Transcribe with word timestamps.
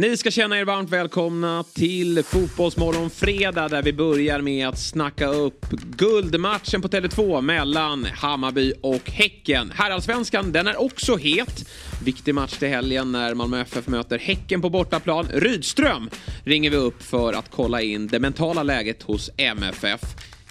Ni 0.00 0.16
ska 0.16 0.30
känna 0.30 0.58
er 0.58 0.64
varmt 0.64 0.90
välkomna 0.90 1.64
till 1.74 2.24
Fotbollsmorgon 2.24 3.10
fredag 3.10 3.68
där 3.68 3.82
vi 3.82 3.92
börjar 3.92 4.40
med 4.40 4.68
att 4.68 4.78
snacka 4.78 5.26
upp 5.26 5.66
guldmatchen 5.96 6.82
på 6.82 6.88
Tele2 6.88 7.40
mellan 7.40 8.04
Hammarby 8.04 8.72
och 8.82 9.10
Häcken. 9.10 9.72
Herrallsvenskan, 9.74 10.52
den 10.52 10.66
är 10.66 10.80
också 10.80 11.16
het. 11.16 11.68
Viktig 12.04 12.34
match 12.34 12.58
till 12.58 12.68
helgen 12.68 13.12
när 13.12 13.34
Malmö 13.34 13.60
FF 13.60 13.86
möter 13.86 14.18
Häcken 14.18 14.62
på 14.62 14.70
bortaplan. 14.70 15.26
Rydström 15.32 16.10
ringer 16.44 16.70
vi 16.70 16.76
upp 16.76 17.02
för 17.02 17.32
att 17.32 17.50
kolla 17.50 17.82
in 17.82 18.06
det 18.06 18.20
mentala 18.20 18.62
läget 18.62 19.02
hos 19.02 19.30
MFF. 19.36 20.00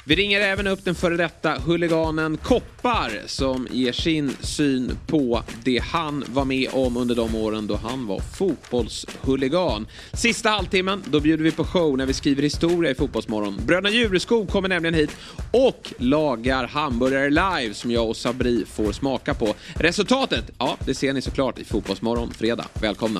Vi 0.10 0.16
ringer 0.16 0.42
även 0.42 0.68
upp 0.68 0.86
den 0.86 0.96
före 0.96 1.18
detta 1.18 1.56
huliganen 1.66 2.38
Koppar 2.38 3.12
som 3.26 3.68
ger 3.72 3.92
sin 3.92 4.32
syn 4.40 4.92
på 5.08 5.44
det 5.64 5.78
han 5.78 6.24
var 6.28 6.46
med 6.46 6.70
om 6.72 6.98
under 6.98 7.16
de 7.16 7.36
åren 7.36 7.68
då 7.68 7.76
han 7.76 8.08
var 8.08 8.20
fotbollshuligan. 8.20 9.88
Sista 10.14 10.50
halvtimmen, 10.50 11.04
då 11.06 11.20
bjuder 11.20 11.44
vi 11.44 11.52
på 11.52 11.64
show 11.64 11.98
när 11.98 12.06
vi 12.06 12.14
skriver 12.14 12.44
historia 12.44 12.92
i 12.92 12.96
Fotbollsmorgon. 12.96 13.60
Bröderna 13.66 13.90
Djureskog 13.90 14.50
kommer 14.50 14.70
nämligen 14.70 14.94
hit 14.94 15.18
och 15.52 15.94
lagar 15.98 16.68
hamburgare 16.68 17.30
live 17.30 17.74
som 17.74 17.92
jag 17.92 18.10
och 18.10 18.18
Sabri 18.18 18.66
får 18.66 18.92
smaka 18.92 19.34
på. 19.34 19.54
Resultatet, 19.76 20.52
ja, 20.60 20.78
det 20.86 20.94
ser 20.94 21.14
ni 21.14 21.22
såklart 21.22 21.60
i 21.60 21.64
Fotbollsmorgon 21.66 22.32
fredag. 22.32 22.66
Välkomna! 22.82 23.20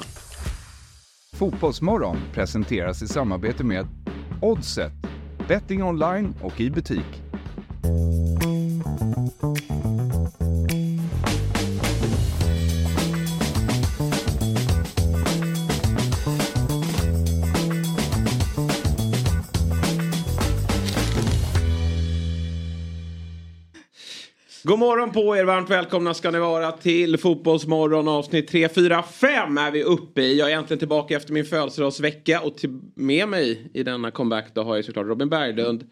Fotbollsmorgon 1.34 2.18
presenteras 2.34 3.02
i 3.02 3.08
samarbete 3.08 3.64
med 3.64 3.88
Oddset. 4.42 4.92
Betting 5.50 5.84
online 5.84 6.34
och 6.42 6.62
i 6.62 6.70
butik. 6.70 7.22
God 24.64 24.80
morgon 24.80 25.12
på 25.12 25.38
er, 25.38 25.44
varmt 25.44 25.70
välkomna 25.70 26.14
ska 26.14 26.32
ni 26.32 26.40
vara 26.40 26.72
till 26.72 27.18
Fotbollsmorgon 27.18 28.08
avsnitt 28.08 28.48
3, 28.48 28.70
4, 28.70 29.04
5 29.04 29.58
är 29.58 29.72
vi 29.72 29.84
uppe 29.84 30.22
i. 30.22 30.40
Jag 30.40 30.52
är 30.52 30.56
äntligen 30.56 30.80
tillbaka 30.80 31.16
efter 31.16 31.34
min 31.34 31.46
födelsedagsvecka 31.46 32.42
och 32.42 32.58
till, 32.58 32.80
med 32.96 33.28
mig 33.28 33.70
i 33.74 33.84
denna 33.84 34.12
comeback 34.12 34.46
då 34.54 34.64
har 34.64 34.76
jag 34.76 34.86
såklart 34.86 35.08
Robin 35.08 35.30
Berglund, 35.30 35.90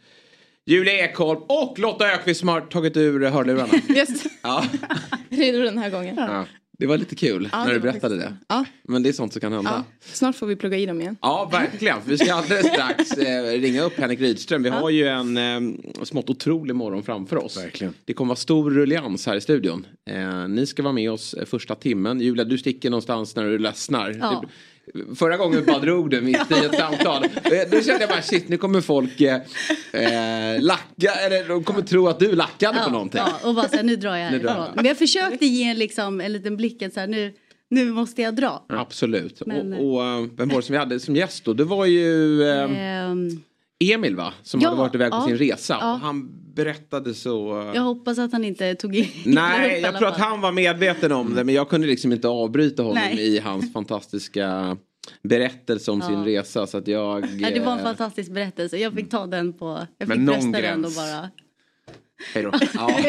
Julia 0.65 0.93
Ekholm 0.93 1.41
och 1.47 1.79
Lotta 1.79 2.11
Ökvist 2.13 2.39
som 2.39 2.49
har 2.49 2.61
tagit 2.61 2.97
ur 2.97 3.29
hörlurarna. 3.29 3.73
Yes. 3.95 4.23
Ja. 4.43 4.63
Redo 5.29 5.61
den 5.61 5.77
här 5.77 5.89
gången. 5.89 6.15
Ja. 6.17 6.45
Det 6.79 6.85
var 6.87 6.97
lite 6.97 7.15
kul 7.15 7.49
Ja, 7.51 7.59
när 7.59 7.67
det 7.67 7.73
du 7.73 7.79
berättade 7.79 8.15
faktiskt- 8.21 8.39
det. 8.47 8.55
Ja. 8.55 8.65
Men 8.83 9.03
det 9.03 9.09
är 9.09 9.13
sånt 9.13 9.33
som 9.33 9.39
kan 9.39 9.53
hända. 9.53 9.71
Ja. 9.71 9.83
Snart 10.13 10.35
får 10.35 10.47
vi 10.47 10.55
plugga 10.55 10.77
i 10.77 10.85
dem 10.85 11.01
igen. 11.01 11.17
Ja, 11.21 11.49
verkligen. 11.51 11.97
Vi 12.05 12.17
ska 12.17 12.33
alldeles 12.33 12.67
strax 12.67 13.11
eh, 13.11 13.43
ringa 13.61 13.81
upp 13.83 13.97
Henrik 13.99 14.19
Rydström. 14.21 14.63
Vi 14.63 14.69
har 14.69 14.89
ju 14.89 15.07
en 15.07 15.37
eh, 15.37 15.59
smått 16.03 16.29
otrolig 16.29 16.75
morgon 16.75 17.03
framför 17.03 17.43
oss. 17.45 17.57
Verkligen. 17.57 17.93
Det 18.05 18.13
kommer 18.13 18.27
vara 18.29 18.35
stor 18.35 18.71
rullians 18.71 19.25
här 19.25 19.35
i 19.35 19.41
studion. 19.41 19.85
Eh, 20.09 20.47
ni 20.47 20.65
ska 20.65 20.83
vara 20.83 20.93
med 20.93 21.11
oss 21.11 21.33
eh, 21.33 21.45
första 21.45 21.75
timmen. 21.75 22.21
Julia, 22.21 22.45
du 22.45 22.57
sticker 22.57 22.89
någonstans 22.89 23.35
när 23.35 23.43
du 23.43 23.57
ledsnar. 23.59 24.11
Ja. 24.93 25.01
Förra 25.15 25.37
gången 25.37 25.63
bara 25.65 25.79
drog 25.79 26.09
du 26.09 26.21
mitt 26.21 26.51
i 26.51 26.65
ett 26.65 26.75
samtal. 26.75 27.23
Eh, 27.23 27.51
Då 27.71 27.81
kände 27.81 27.97
jag 27.99 28.09
bara 28.09 28.21
shit, 28.21 28.49
nu 28.49 28.57
kommer 28.57 28.81
folk 28.81 29.21
eh, 29.21 29.35
eh, 29.93 30.61
lacka, 30.61 31.11
eller 31.11 31.47
de 31.49 31.63
kommer 31.63 31.81
tro 31.81 32.07
att 32.07 32.19
du 32.19 32.31
lackade 32.35 32.79
på 32.85 32.89
någonting. 32.91 33.21
Ja, 33.25 33.49
och 33.49 33.55
bara 33.55 33.67
så 33.69 33.75
här, 33.75 33.83
nu 33.83 33.95
drar 33.95 34.15
jag 34.15 34.25
härifrån. 34.29 34.65
Men 34.75 34.85
jag 34.85 34.97
försökte 34.97 35.45
ge 35.45 35.63
en, 35.63 35.77
liksom, 35.79 36.21
en 36.21 36.33
liten 36.33 36.57
blick, 36.57 36.81
att 36.81 36.93
så 36.93 36.99
här, 36.99 37.07
nu, 37.07 37.33
nu 37.69 37.85
måste 37.91 38.21
jag 38.21 38.35
dra. 38.35 38.65
Absolut. 38.69 39.41
Men- 39.45 39.73
och, 39.73 39.93
och 39.95 40.03
eh, 40.05 40.25
vem 40.37 40.49
var 40.49 40.55
det 40.55 40.61
som 40.63 40.73
vi 40.73 40.79
hade 40.79 40.99
som 40.99 41.15
gäst 41.15 41.45
då? 41.45 41.53
Det 41.53 41.63
var 41.63 41.85
ju 41.85 42.41
eh, 42.43 42.81
Ehm, 42.81 43.29
Emil 43.79 44.15
va? 44.15 44.33
Som 44.43 44.61
Ja, 44.61 44.69
hade 44.69 44.81
varit 44.81 44.95
iväg 44.95 45.11
på 45.11 45.17
ja, 45.17 45.25
sin 45.25 45.37
resa. 45.37 45.77
ja. 45.81 45.99
Han 46.01 46.29
berättade 46.55 47.13
så... 47.13 47.61
eh, 47.61 47.71
jag 47.75 47.81
hoppas 47.81 48.19
att 48.19 48.31
han 48.31 48.43
inte 48.43 48.75
tog 48.75 48.95
in 48.95 49.07
Nej, 49.25 49.81
jag 49.81 49.97
tror 49.97 50.07
att 50.07 50.17
han 50.17 50.41
var 50.41 50.51
medveten 50.51 51.11
om 51.11 51.35
det 51.35 51.43
men 51.43 51.55
jag 51.55 51.69
kunde 51.69 51.87
liksom 51.87 52.11
inte 52.13 52.27
avbryta 52.27 52.83
honom 52.83 52.95
Nej. 53.03 53.19
i 53.35 53.39
hans 53.39 53.73
fantastiska 53.73 54.77
berättelse 55.23 55.91
om 55.91 56.01
sin 56.01 56.25
resa 56.25 56.67
så 56.67 56.77
att 56.77 56.87
jag... 56.87 57.21
Det 57.37 57.59
var 57.59 57.71
en 57.73 57.77
eh, 57.79 57.83
fantastisk 57.83 58.31
berättelse. 58.31 58.77
Jag 58.77 58.93
fick 58.93 59.09
ta 59.09 59.27
den 59.27 59.53
på... 59.53 59.87
Jag 59.97 60.07
Men 60.07 60.17
fick 60.17 60.25
någon 60.43 60.51
den 60.51 60.85
och 60.85 60.91
gräns. 60.91 60.95
bara... 60.95 61.29
Hej 62.33 62.43
då. 62.43 62.51
Ja, 62.73 62.99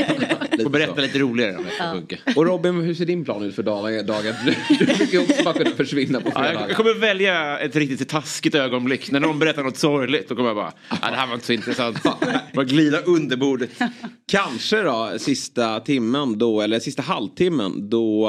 lite 0.52 0.70
berätta 0.70 0.94
så. 0.94 1.00
lite 1.00 1.18
roligare 1.18 1.56
om 1.56 1.64
det 1.64 1.92
funkar. 1.92 2.18
Och 2.36 2.46
Robin, 2.46 2.80
hur 2.80 2.94
ser 2.94 3.04
din 3.06 3.24
plan 3.24 3.42
ut 3.42 3.54
för 3.54 3.62
dagen? 3.62 4.06
dagen? 4.06 4.34
Du 4.78 4.86
brukar 4.86 5.18
också 5.20 5.44
bara 5.44 5.54
kunna 5.54 5.70
försvinna 5.70 6.20
på 6.20 6.28
Ja, 6.34 6.40
jag, 6.40 6.46
fredagar. 6.46 6.68
jag 6.68 6.76
kommer 6.76 6.94
välja 6.94 7.58
ett 7.58 7.76
riktigt 7.76 8.08
taskigt 8.08 8.54
ögonblick. 8.54 9.10
När 9.10 9.20
någon 9.20 9.38
berättar 9.38 9.62
något 9.62 9.76
sorgligt 9.76 10.28
då 10.28 10.34
kommer 10.36 10.48
jag 10.48 10.56
bara, 10.56 10.72
ja, 10.90 10.96
det 11.10 11.16
här 11.16 11.26
var 11.26 11.34
inte 11.34 11.46
så 11.46 11.52
intressant. 11.52 12.02
Bara 12.54 12.64
glida 12.64 13.00
under 13.00 13.36
bordet. 13.36 13.70
Kanske 14.26 14.82
då 14.82 15.12
sista 15.18 15.80
timmen 15.80 16.38
då, 16.38 16.60
eller 16.60 16.80
sista 16.80 17.02
halvtimmen 17.02 17.90
då 17.90 18.28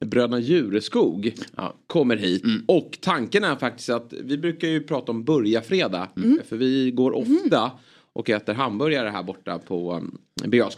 eh, 0.00 0.06
bröderna 0.06 0.38
Djureskog 0.40 1.32
Ja. 1.56 1.74
kommer 1.86 2.16
hit. 2.16 2.42
Och 2.66 2.98
tanken 3.00 3.44
är 3.44 3.56
faktiskt 3.56 3.88
att 3.90 4.12
vi 4.24 4.38
brukar 4.38 4.68
ju 4.68 4.80
prata 4.82 5.12
om 5.12 5.24
börja 5.24 5.62
fredag. 5.62 6.08
För 6.48 6.56
vi 6.56 6.90
går 6.90 7.12
ofta 7.16 7.70
och 8.18 8.30
äter 8.30 8.54
hamburgare 8.54 9.08
här 9.08 9.22
borta 9.22 9.58
på 9.58 9.92
um, 9.94 10.18
Birger. 10.44 10.70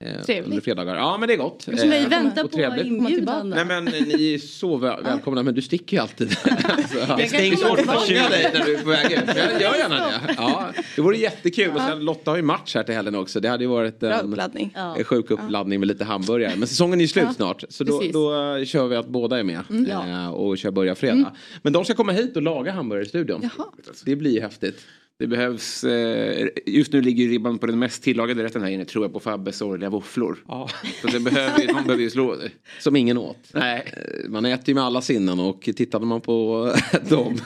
Eh, 0.00 0.44
under 0.44 0.60
fredagar. 0.60 0.96
Ja 0.96 1.16
men 1.18 1.28
det 1.28 1.34
är 1.34 1.38
gott. 1.38 1.66
Men 1.66 1.90
vi 1.90 1.96
Eh, 2.02 2.08
väntar 2.08 2.44
och 2.44 2.50
på 2.50 2.56
trevligt. 2.56 2.86
inbjudan. 2.86 3.50
Nej 3.50 3.64
men 3.64 3.84
ni 3.84 4.34
är 4.34 4.38
så 4.38 4.76
väl, 4.76 5.04
välkomna 5.04 5.42
men 5.42 5.54
du 5.54 5.62
sticker 5.62 5.96
ju 5.96 6.02
alltid. 6.02 6.28
alltså, 6.44 6.98
Jag 6.98 7.16
Det 7.18 7.22
är 7.24 7.50
kan 7.50 7.56
svårt 7.56 7.78
att 7.78 7.84
fånga 7.84 8.28
dig 8.28 8.50
när 8.54 8.64
du 8.64 8.74
är 8.74 8.82
på 8.82 8.88
väg 8.88 9.12
ut. 9.12 9.22
Jag 9.36 9.60
gör 9.60 9.76
gärna 9.76 9.94
det. 9.96 10.34
Ja, 10.36 10.70
det 10.96 11.02
vore 11.02 11.16
jättekul. 11.16 11.70
Och 11.74 11.80
sen 11.80 12.04
Lotta 12.04 12.30
har 12.30 12.36
ju 12.36 12.42
match 12.42 12.74
här 12.74 12.82
till 12.82 12.94
helgen 12.94 13.14
också. 13.14 13.40
Det 13.40 13.48
hade 13.48 13.64
ju 13.64 13.70
varit 13.70 14.00
Bra 14.00 14.12
en, 14.12 14.30
uppladdning. 14.30 14.72
Ja. 14.74 14.96
sjuk 15.04 15.30
uppladdning 15.30 15.80
med 15.80 15.86
lite 15.86 16.04
hamburgare. 16.04 16.52
Men 16.56 16.68
säsongen 16.68 16.98
är 17.00 17.02
ju 17.04 17.08
slut 17.08 17.32
snart. 17.36 17.64
Så 17.68 17.84
då, 17.84 18.02
då 18.12 18.56
eh, 18.56 18.64
kör 18.64 18.86
vi 18.88 18.96
att 18.96 19.08
båda 19.08 19.38
är 19.38 19.42
med. 19.44 19.60
Ja. 19.88 20.08
Eh, 20.08 20.28
och 20.30 20.58
kör 20.58 20.70
börja 20.70 20.94
fredag. 20.94 21.32
Men 21.62 21.72
de 21.72 21.84
ska 21.84 21.94
komma 21.94 22.12
hit 22.12 22.36
och 22.36 22.42
laga 22.42 22.72
hamburgare 22.72 23.04
i 23.04 23.08
studion. 23.08 23.40
Jaha. 23.56 23.66
Det 24.04 24.16
blir 24.16 24.30
ju 24.30 24.40
häftigt. 24.40 24.80
Det 25.22 25.28
behövs, 25.28 25.84
eh, 25.84 26.48
just 26.66 26.92
nu 26.92 27.00
ligger 27.00 27.28
ribban 27.28 27.58
på 27.58 27.66
den 27.66 27.78
mest 27.78 28.02
tillagade 28.02 28.44
rätten 28.44 28.62
här 28.62 28.70
inne 28.70 28.84
tror 28.84 29.04
jag 29.04 29.12
på 29.12 29.20
Fabbes 29.20 29.56
sorgliga 29.56 29.90
våfflor. 29.90 30.38
Ja. 30.48 30.68
Så 31.02 31.06
det 31.08 31.20
behöver, 31.20 31.60
ju- 31.60 31.66
någon 31.72 31.82
behöver 31.84 32.02
ju 32.02 32.10
slå 32.10 32.34
det. 32.36 32.50
Som 32.80 32.96
ingen 32.96 33.18
åt. 33.18 33.36
Nej. 33.52 33.92
Eh, 34.24 34.30
Man 34.30 34.44
äter 34.44 34.68
ju 34.68 34.74
med 34.74 34.84
alla 34.84 35.00
sinnen 35.00 35.40
och 35.40 35.62
tittade 35.76 36.06
man 36.06 36.20
på 36.20 36.68
de 37.08 37.38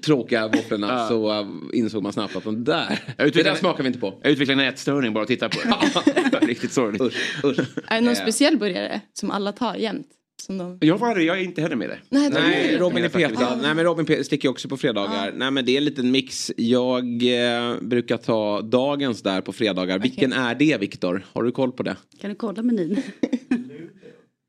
tråkiga 0.00 0.48
våfflorna 0.48 0.86
Ja. 0.88 1.08
så 1.08 1.40
eh, 1.40 1.46
insåg 1.72 2.02
man 2.02 2.12
snabbt 2.12 2.36
att 2.36 2.44
den 2.44 2.64
där, 2.64 2.98
det 3.16 3.22
utvecklar- 3.24 3.44
där 3.52 3.54
smakar 3.58 3.82
vi 3.82 3.86
inte 3.86 4.00
på. 4.00 4.18
Jag 4.22 4.32
utvecklar 4.32 4.52
en 4.54 4.60
ätstörning 4.60 5.12
bara 5.12 5.22
att 5.22 5.28
titta 5.28 5.48
på 5.48 5.58
det. 6.30 6.38
Riktigt 6.46 6.72
sorgligt. 6.72 7.02
Usch, 7.02 7.44
usch. 7.44 7.58
Är 7.86 7.94
det 7.94 8.00
någon 8.00 8.16
speciell 8.16 8.58
burgare 8.58 9.00
som 9.12 9.30
alla 9.30 9.52
tar 9.52 9.74
jämt? 9.74 10.06
Som 10.40 10.58
de... 10.58 10.78
Jag, 10.80 10.98
var, 10.98 11.16
jag 11.18 11.38
är 11.38 11.42
inte 11.44 11.62
heller 11.62 11.76
med 11.76 11.88
det. 11.88 11.98
Nej, 12.08 12.30
Nej, 12.32 12.78
Robin 12.78 13.04
är 13.04 13.08
petad. 13.08 13.30
inte. 13.30 13.56
Nej, 13.62 13.74
men 13.74 13.84
Robin 13.84 14.24
sticker 14.24 14.48
också 14.48 14.68
på 14.68 14.76
fredagar. 14.76 15.32
Nej, 15.36 15.50
men 15.50 15.64
det 15.64 15.72
är 15.72 15.76
en 15.78 15.84
liten 15.84 16.10
mix. 16.10 16.52
Jag 16.56 17.04
eh, 17.22 17.76
brukar 17.80 18.16
ta 18.16 18.60
dagens 18.60 19.22
där 19.22 19.40
på 19.40 19.52
fredagar. 19.52 19.98
Vilken 19.98 20.32
är 20.32 20.54
det, 20.54 20.80
Viktor? 20.80 21.26
Har 21.32 21.42
du 21.42 21.52
koll 21.52 21.72
på 21.72 21.82
det? 21.82 21.96
Kan 22.20 22.30
du 22.30 22.36
kolla 22.36 22.62
menyn? 22.62 23.02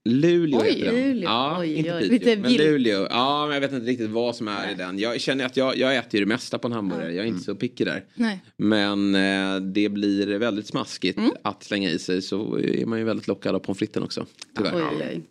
Luleå 0.09 0.59
Oj, 0.61 0.69
heter 0.69 0.85
den. 0.91 0.95
Luleå. 1.09 1.23
Ja, 1.29 1.57
Oj, 1.59 1.73
inte 1.75 1.95
oj. 1.95 2.09
Piteå. 2.09 2.39
Men. 2.41 2.53
Luleå. 2.53 3.07
Ja, 3.09 3.45
men 3.45 3.53
jag 3.53 3.61
vet 3.61 3.71
inte 3.73 3.85
riktigt 3.85 4.09
vad 4.09 4.35
som 4.35 4.47
är 4.47 4.71
i 4.71 4.75
den. 4.75 4.99
Jag 4.99 5.21
känner 5.21 5.45
att 5.45 5.57
jag, 5.57 5.77
jag 5.77 5.95
äter 5.95 6.19
ju 6.19 6.25
det 6.25 6.29
mesta 6.29 6.57
på 6.59 6.67
en 6.67 6.71
hamburgare. 6.73 7.13
Jag 7.13 7.23
är 7.25 7.27
inte 7.29 7.43
så 7.43 7.55
picky 7.55 7.83
där. 7.85 8.03
Nej. 8.15 8.43
Men 8.57 9.15
eh, 9.15 9.55
det 9.73 9.89
blir 9.89 10.27
väldigt 10.37 10.67
smaskigt 10.67 11.17
Mm. 11.17 11.31
att 11.43 11.63
slänga 11.63 11.89
i 11.89 11.99
sig. 11.99 12.21
Så 12.21 12.59
är 12.59 12.85
man 12.85 12.99
ju 12.99 13.05
väldigt 13.05 13.27
lockad 13.27 13.55
av 13.55 13.59
pommes 13.59 13.77
fritesen 13.79 14.03
också. 14.03 14.25
Tyvärr. 14.57 15.21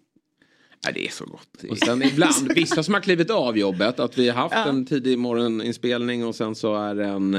Nej, 0.84 0.92
det 0.94 1.06
är 1.06 1.10
så 1.10 1.24
gott. 1.24 1.70
Och 1.70 1.78
sen 1.78 2.02
ibland, 2.02 2.52
vissa 2.54 2.82
som 2.82 2.94
har 2.94 3.00
klivit 3.00 3.30
av 3.30 3.58
jobbet, 3.58 4.00
att 4.00 4.18
vi 4.18 4.28
har 4.28 4.36
haft 4.48 4.68
en 4.68 4.86
tidig 4.86 5.18
morgoninspelning 5.18 6.26
och 6.26 6.34
sen 6.34 6.54
så 6.54 6.76
är 6.76 6.94
det 6.94 7.04
en 7.04 7.34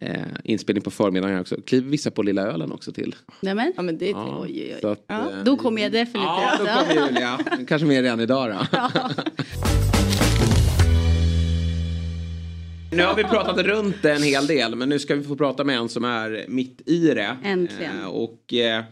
eh, 0.00 0.22
inspelning 0.44 0.82
på 0.82 0.90
förmiddagen 0.90 1.40
också. 1.40 1.56
Kliver 1.66 1.90
vissa 1.90 2.10
på 2.10 2.22
lilla 2.22 2.42
ölen 2.42 2.72
också 2.72 2.92
till. 2.92 3.14
Nämen. 3.40 3.72
Ja 3.76 3.82
men 3.82 3.98
det 3.98 4.06
är 4.06 4.10
Ja, 4.10 4.38
Oj, 4.42 4.50
oj, 4.62 4.72
oj. 4.74 4.80
så 4.80 4.88
att, 4.88 5.04
Ja, 5.06 5.20
eh, 5.32 5.44
Då 5.44 5.56
kommer 5.56 5.82
jag 5.82 5.92
definitivt. 5.92 6.22
Ja, 6.24 6.52
då 6.58 6.64
kommer 6.66 7.06
Julia. 7.08 7.38
Kanske 7.68 7.86
mer 7.86 8.02
redan 8.02 8.20
idag 8.20 8.50
då. 8.50 8.78
Nu 12.92 13.02
har 13.02 13.14
vi 13.14 13.24
pratat 13.24 13.58
runt 13.58 13.96
det 14.02 14.12
en 14.12 14.22
hel 14.22 14.46
del 14.46 14.74
men 14.76 14.88
nu 14.88 14.98
ska 14.98 15.14
vi 15.14 15.22
få 15.24 15.36
prata 15.36 15.64
med 15.64 15.76
en 15.76 15.88
som 15.88 16.04
är 16.04 16.44
mitt 16.48 16.88
i 16.88 16.98
det. 17.06 17.36
Äntligen. 17.44 18.00
Eh, 18.00 18.06
och 18.06 18.54
eh, 18.54 18.84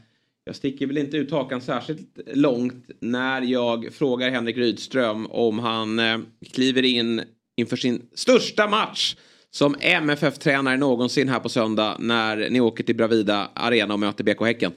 Jag 0.51 0.57
sticker 0.57 0.87
väl 0.87 0.99
inte 0.99 1.17
ut 1.17 1.31
hakan 1.31 1.61
särskilt 1.61 2.19
långt 2.27 2.91
när 3.01 3.43
jag 3.43 3.89
frågar 3.93 4.31
Henrik 4.31 4.57
Rydström 4.57 5.27
om 5.27 5.59
han 5.59 5.99
eh, 5.99 6.19
kliver 6.53 6.83
in 6.83 7.23
inför 7.57 7.77
sin 7.77 8.03
största 8.15 8.69
match 8.69 9.17
som 9.51 9.77
MFF-tränare 9.81 10.77
någonsin 10.77 11.29
här 11.29 11.41
på 11.41 11.49
söndag 11.49 11.97
när 11.99 12.51
ni 12.51 12.61
åker 12.61 12.85
till 12.85 12.97
Bravida 12.97 13.51
Arena 13.55 13.95
och 13.95 14.01
möter 14.01 14.25
BK 14.25 14.41
Häcken. 14.41 14.73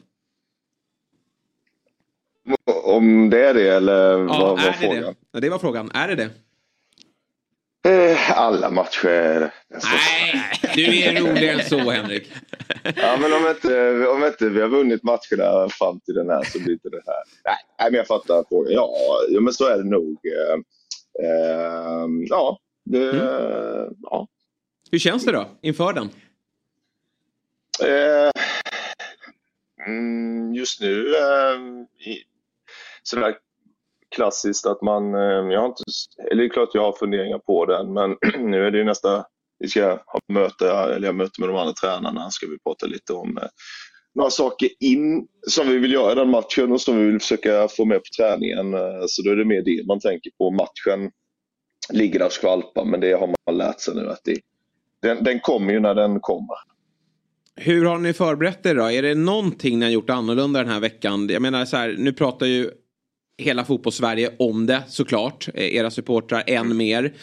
Om 2.83 3.29
det 3.29 3.45
är 3.45 3.53
det 3.53 3.69
eller 3.69 4.17
Ja, 4.17 4.27
vad 4.27 4.39
var 4.39 4.59
är 4.59 4.71
det 4.71 4.73
frågan? 4.73 5.03
det? 5.03 5.15
Ja, 5.31 5.39
det 5.39 5.49
var 5.49 5.59
frågan. 5.59 5.91
Är 5.93 6.07
det 6.07 6.15
det? 6.15 6.29
Eh, 7.85 8.39
Alla 8.39 8.69
matcher. 8.69 9.53
Nej, 9.69 10.43
du 10.75 11.01
är 11.03 11.21
roligare 11.21 11.61
än 11.61 11.69
så 11.69 11.91
Henrik. 11.91 12.31
Ja, 12.95 13.17
men 13.21 13.33
om 13.33 13.47
inte, 13.49 14.07
om 14.07 14.23
inte 14.25 14.49
vi 14.49 14.61
har 14.61 14.67
vunnit 14.69 15.03
matcherna 15.03 15.69
fram 15.69 15.99
till 15.99 16.13
den 16.13 16.29
här 16.29 16.43
så 16.43 16.59
blir 16.59 16.79
det 16.83 16.89
det 16.89 17.01
här. 17.05 17.23
Nej, 17.45 17.91
men 17.91 17.93
jag 17.93 18.07
fattar 18.07 18.45
frågan. 18.49 18.71
Ja, 18.73 18.89
men 19.41 19.53
så 19.53 19.65
är 19.67 19.77
det 19.77 19.83
nog. 19.89 20.17
Eh, 20.25 20.53
eh, 21.29 22.07
ja, 22.29 22.59
det, 22.85 23.09
Mm. 23.09 23.93
ja. 24.01 24.27
Hur 24.91 24.99
känns 24.99 25.25
det 25.25 25.31
då 25.31 25.47
inför 25.61 25.93
den? 25.93 26.09
Eh, 27.83 28.31
mm, 29.87 30.53
just 30.55 30.81
nu, 30.81 31.05
sådär 33.03 33.35
klassiskt 34.15 34.65
att 34.65 34.81
man, 34.81 35.15
eh, 35.15 35.53
jag 35.53 35.59
har 35.59 35.67
inte, 35.67 35.83
eller 36.31 36.43
det 36.43 36.47
är 36.47 36.53
klart 36.53 36.69
jag 36.73 36.83
har 36.83 36.93
funderingar 36.99 37.39
på 37.39 37.65
den, 37.65 37.93
men 37.93 38.17
nu 38.51 38.65
är 38.65 38.71
det 38.71 38.77
ju 38.77 38.83
nästa, 38.83 39.25
vi 39.59 39.67
ska 39.67 39.89
ha 39.89 40.19
möte, 40.33 40.69
eller 40.69 41.07
jag 41.07 41.15
möter 41.15 41.41
med 41.41 41.49
de 41.49 41.57
andra 41.57 41.73
tränarna, 41.73 42.29
ska 42.29 42.47
vi 42.47 42.59
prata 42.59 42.85
lite 42.85 43.13
om 43.13 43.37
eh, 43.37 43.47
några 44.15 44.29
saker 44.29 44.69
in 44.79 45.27
som 45.49 45.67
vi 45.67 45.77
vill 45.77 45.93
göra 45.93 46.11
i 46.11 46.15
den 46.15 46.29
matchen 46.29 46.71
och 46.71 46.81
som 46.81 46.97
vi 46.97 47.05
vill 47.05 47.19
försöka 47.19 47.67
få 47.67 47.85
med 47.85 47.97
på 47.97 48.23
träningen. 48.23 48.73
Eh, 48.73 49.03
så 49.07 49.21
då 49.21 49.31
är 49.31 49.35
det 49.35 49.45
mer 49.45 49.61
det 49.61 49.87
man 49.87 49.99
tänker 49.99 50.31
på. 50.37 50.51
Matchen 50.51 51.11
ligger 51.89 52.19
där 52.19 52.25
och 52.25 52.31
skvalpar, 52.31 52.85
men 52.85 52.99
det 52.99 53.13
har 53.13 53.27
man 53.27 53.57
lärt 53.57 53.79
sig 53.79 53.95
nu 53.95 54.09
att 54.09 54.21
det, 54.23 54.39
den, 55.01 55.23
den 55.23 55.39
kommer 55.39 55.73
ju 55.73 55.79
när 55.79 55.95
den 55.95 56.19
kommer. 56.19 56.57
Hur 57.55 57.85
har 57.85 57.97
ni 57.97 58.13
förberett 58.13 58.65
er 58.65 58.75
då? 58.75 58.91
Är 58.91 59.01
det 59.01 59.15
någonting 59.15 59.79
ni 59.79 59.85
har 59.85 59.91
gjort 59.91 60.09
annorlunda 60.09 60.59
den 60.59 60.71
här 60.71 60.79
veckan? 60.79 61.27
Jag 61.29 61.41
menar 61.41 61.65
så 61.65 61.77
här, 61.77 61.95
nu 61.97 62.13
pratar 62.13 62.45
ju 62.45 62.71
hela 63.37 63.65
fotbollssverige 63.65 64.35
om 64.39 64.65
det 64.65 64.83
såklart. 64.87 65.47
Eh, 65.53 65.75
era 65.75 65.91
supportrar 65.91 66.43
än 66.47 66.77
mer. 66.77 67.13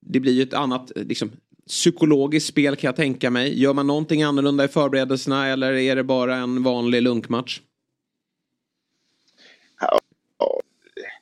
Det 0.00 0.20
blir 0.20 0.32
ju 0.32 0.42
ett 0.42 0.54
annat 0.54 0.92
liksom, 0.96 1.32
psykologiskt 1.66 2.48
spel 2.48 2.76
kan 2.76 2.88
jag 2.88 2.96
tänka 2.96 3.30
mig. 3.30 3.60
Gör 3.62 3.74
man 3.74 3.86
någonting 3.86 4.22
annorlunda 4.22 4.64
i 4.64 4.68
förberedelserna 4.68 5.46
eller 5.46 5.72
är 5.72 5.96
det 5.96 6.04
bara 6.04 6.36
en 6.36 6.62
vanlig 6.62 7.02
lunkmatch? 7.02 7.60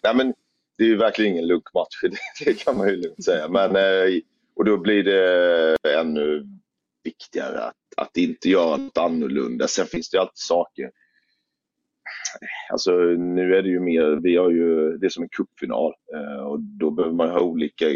Nej, 0.06 0.14
men 0.14 0.34
det 0.78 0.84
är 0.84 0.88
ju 0.88 0.96
verkligen 0.96 1.32
ingen 1.32 1.46
lunkmatch, 1.46 2.02
det, 2.44 2.54
kan 2.54 2.76
man 2.76 2.88
ju 2.88 2.96
lugnt 2.96 3.24
säga. 3.24 3.48
Men, 3.48 3.76
eh, 3.76 4.20
och 4.56 4.64
då 4.64 4.76
blir 4.76 5.04
det 5.04 5.76
ännu 6.00 6.46
viktigare 7.04 7.60
att, 7.60 7.76
att 7.96 8.16
inte 8.16 8.48
göra 8.48 8.76
något 8.76 8.98
annorlunda. 8.98 9.68
Sen 9.68 9.86
finns 9.86 10.10
det 10.10 10.16
ju 10.16 10.20
alltid 10.20 10.38
saker. 10.38 10.90
Alltså 12.72 12.92
nu 13.18 13.56
är 13.56 13.62
det 13.62 13.68
ju 13.68 13.80
mer, 13.80 14.20
vi 14.22 14.36
har 14.36 14.50
ju, 14.50 14.98
det 14.98 15.06
är 15.06 15.10
som 15.10 15.22
en 15.22 15.28
cupfinal 15.28 15.92
eh, 16.14 16.42
och 16.46 16.60
då 16.60 16.90
behöver 16.90 17.16
man 17.16 17.30
ha 17.30 17.40
olika, 17.40 17.86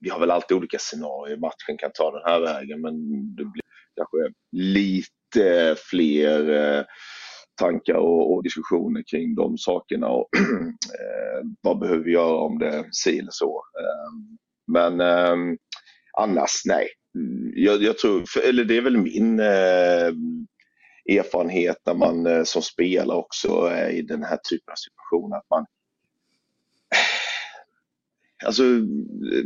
vi 0.00 0.10
har 0.10 0.20
väl 0.20 0.30
alltid 0.30 0.56
olika 0.56 0.78
scenarier. 0.78 1.36
Matchen 1.36 1.76
kan 1.78 1.90
ta 1.94 2.10
den 2.10 2.32
här 2.32 2.40
vägen 2.40 2.80
men 2.80 2.94
det 3.36 3.44
blir 3.44 3.62
kanske 3.96 4.34
lite 4.52 5.76
fler 5.90 6.50
eh, 6.50 6.84
tankar 7.60 7.94
och, 7.94 8.34
och 8.34 8.42
diskussioner 8.42 9.02
kring 9.10 9.34
de 9.34 9.58
sakerna. 9.58 10.08
Och, 10.08 10.28
eh, 11.00 11.48
vad 11.60 11.78
behöver 11.78 12.04
vi 12.04 12.12
göra 12.12 12.36
om 12.36 12.58
det 12.58 12.68
är 12.68 12.84
si 12.90 13.18
eller 13.18 13.32
så. 13.32 13.62
Eh, 13.80 14.36
men 14.72 15.00
eh, 15.00 15.56
annars, 16.18 16.62
nej. 16.64 16.88
Jag, 17.54 17.82
jag 17.82 17.98
tror, 17.98 18.24
för, 18.28 18.48
eller 18.48 18.64
det 18.64 18.76
är 18.76 18.80
väl 18.80 18.98
min 18.98 19.40
eh, 19.40 20.12
erfarenhet 21.08 21.76
när 21.86 21.94
man 21.94 22.26
eh, 22.26 22.44
som 22.44 22.62
spelare 22.62 23.16
också 23.16 23.48
är 23.48 23.88
i 23.88 24.02
den 24.02 24.22
här 24.22 24.36
typen 24.50 24.72
av 24.72 24.76
situationer. 24.76 25.36
Att 25.36 25.50
man 25.50 25.66
eh, 26.94 28.46
alltså, 28.46 28.62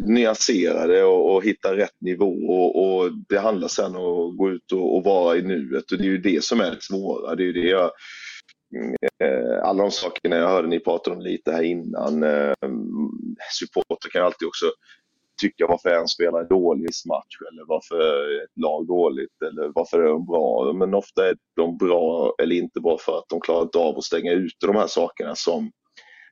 nyansera 0.06 0.86
det 0.86 1.04
och, 1.04 1.34
och 1.34 1.44
hitta 1.44 1.76
rätt 1.76 2.00
nivå. 2.00 2.32
Och, 2.32 2.84
och 2.84 3.10
Det 3.28 3.38
handlar 3.38 3.68
sen 3.68 3.96
om 3.96 4.30
att 4.30 4.36
gå 4.36 4.50
ut 4.50 4.72
och, 4.72 4.96
och 4.96 5.04
vara 5.04 5.36
i 5.36 5.42
nuet 5.42 5.92
och 5.92 5.98
det 5.98 6.04
är 6.04 6.08
ju 6.08 6.18
det 6.18 6.44
som 6.44 6.60
är 6.60 6.70
det 6.70 6.82
svåra. 6.82 7.34
Det 7.34 7.42
är 7.42 7.46
ju 7.46 7.52
det 7.52 7.68
jag, 7.68 7.90
eh, 9.24 9.62
alla 9.62 9.82
de 9.82 9.90
sakerna 9.90 10.36
jag 10.36 10.48
hörde 10.48 10.68
ni 10.68 10.80
prata 10.80 11.12
om 11.12 11.20
lite 11.20 11.52
här 11.52 11.62
innan. 11.62 12.22
Eh, 12.22 12.54
Supporter 13.58 14.10
kan 14.10 14.24
alltid 14.24 14.48
också 14.48 14.66
tycka 15.38 15.66
varför 15.66 15.88
en 15.88 16.08
spelare 16.08 16.44
är 16.44 16.48
dålig 16.48 16.84
i 16.84 17.08
match 17.08 17.36
eller 17.50 17.64
varför 17.68 17.98
ett 18.44 18.56
lag 18.56 18.86
dåligt 18.86 19.42
eller 19.42 19.72
varför 19.74 20.00
är 20.00 20.08
de 20.08 20.26
bra. 20.26 20.72
Men 20.72 20.94
ofta 20.94 21.28
är 21.28 21.36
de 21.56 21.76
bra 21.76 22.34
eller 22.42 22.56
inte 22.56 22.80
bra 22.80 22.98
för 22.98 23.18
att 23.18 23.28
de 23.28 23.40
klarar 23.40 23.62
inte 23.62 23.78
av 23.78 23.98
att 23.98 24.04
stänga 24.04 24.32
ute 24.32 24.66
de 24.66 24.76
här 24.76 24.86
sakerna 24.86 25.34
som, 25.34 25.70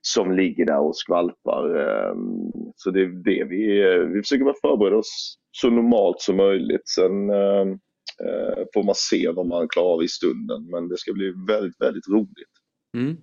som 0.01 0.33
ligger 0.33 0.67
där 0.67 0.81
och 0.81 0.97
skvalpar. 0.97 1.65
Ehm, 1.77 2.73
så 2.77 2.91
det 2.91 3.01
är 3.01 3.25
det 3.25 3.45
vi, 3.45 3.65
vi 4.15 4.23
försöker 4.23 4.45
bara 4.45 4.61
förbereda 4.71 4.97
oss 4.97 5.39
så 5.51 5.71
normalt 5.71 6.21
som 6.21 6.37
möjligt. 6.37 6.89
Sen 6.89 7.31
ehm, 7.31 7.71
eh, 8.25 8.65
får 8.75 8.83
man 8.83 8.95
se 8.95 9.31
vad 9.37 9.47
man 9.47 9.69
klarar 9.69 9.95
av 9.95 10.03
i 10.03 10.09
stunden 10.09 10.71
men 10.71 10.89
det 10.89 10.99
ska 10.99 11.13
bli 11.13 11.33
väldigt, 11.49 11.81
väldigt 11.81 12.09
roligt. 12.09 12.55
Mm. 12.97 13.17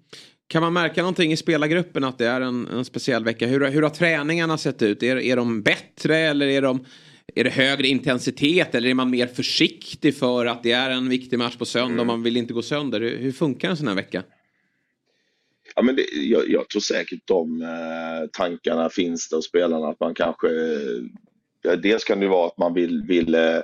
Kan 0.54 0.62
man 0.62 0.74
märka 0.74 1.02
någonting 1.02 1.32
i 1.32 1.38
spelargruppen 1.38 2.04
att 2.04 2.18
det 2.18 2.28
är 2.28 2.42
en, 2.42 2.68
en 2.68 2.86
speciell 2.86 3.24
vecka? 3.24 3.48
Hur, 3.48 3.70
hur 3.70 3.82
har 3.82 3.90
träningarna 3.90 4.58
sett 4.58 4.82
ut? 4.82 5.04
Är, 5.04 5.18
är 5.18 5.36
de 5.36 5.62
bättre 5.62 6.18
eller 6.18 6.48
är, 6.48 6.62
de, 6.62 6.86
är 7.36 7.44
det 7.44 7.50
högre 7.50 7.88
intensitet 7.88 8.76
eller 8.76 8.90
är 8.90 8.94
man 8.94 9.10
mer 9.10 9.28
försiktig 9.28 10.18
för 10.18 10.46
att 10.46 10.64
det 10.64 10.72
är 10.72 10.90
en 10.90 11.10
viktig 11.10 11.40
match 11.40 11.58
på 11.58 11.66
söndag 11.66 12.02
och 12.02 12.08
man 12.08 12.24
vill 12.24 12.38
inte 12.38 12.54
gå 12.54 12.62
sönder? 12.62 13.02
Hur, 13.02 13.18
hur 13.18 13.32
funkar 13.32 13.70
en 13.70 13.78
sån 13.78 13.88
här 13.88 13.96
vecka? 13.96 14.24
Ja, 15.76 15.82
men 15.82 15.96
det, 15.96 16.06
jag, 16.14 16.50
jag 16.50 16.70
tror 16.70 16.82
säkert 16.82 17.22
de 17.26 17.62
eh, 17.62 18.30
tankarna 18.32 18.90
finns 18.90 19.30
där 19.30 19.38
hos 19.38 19.46
spelarna. 19.46 19.88
Att 19.88 20.00
man 20.00 20.14
kanske, 20.14 20.48
ja, 21.62 21.76
dels 21.76 22.04
kan 22.04 22.20
det 22.20 22.28
vara 22.28 22.48
att 22.48 22.58
man 22.58 22.74
vill, 22.74 23.04
vill 23.08 23.36
eh, 23.36 23.60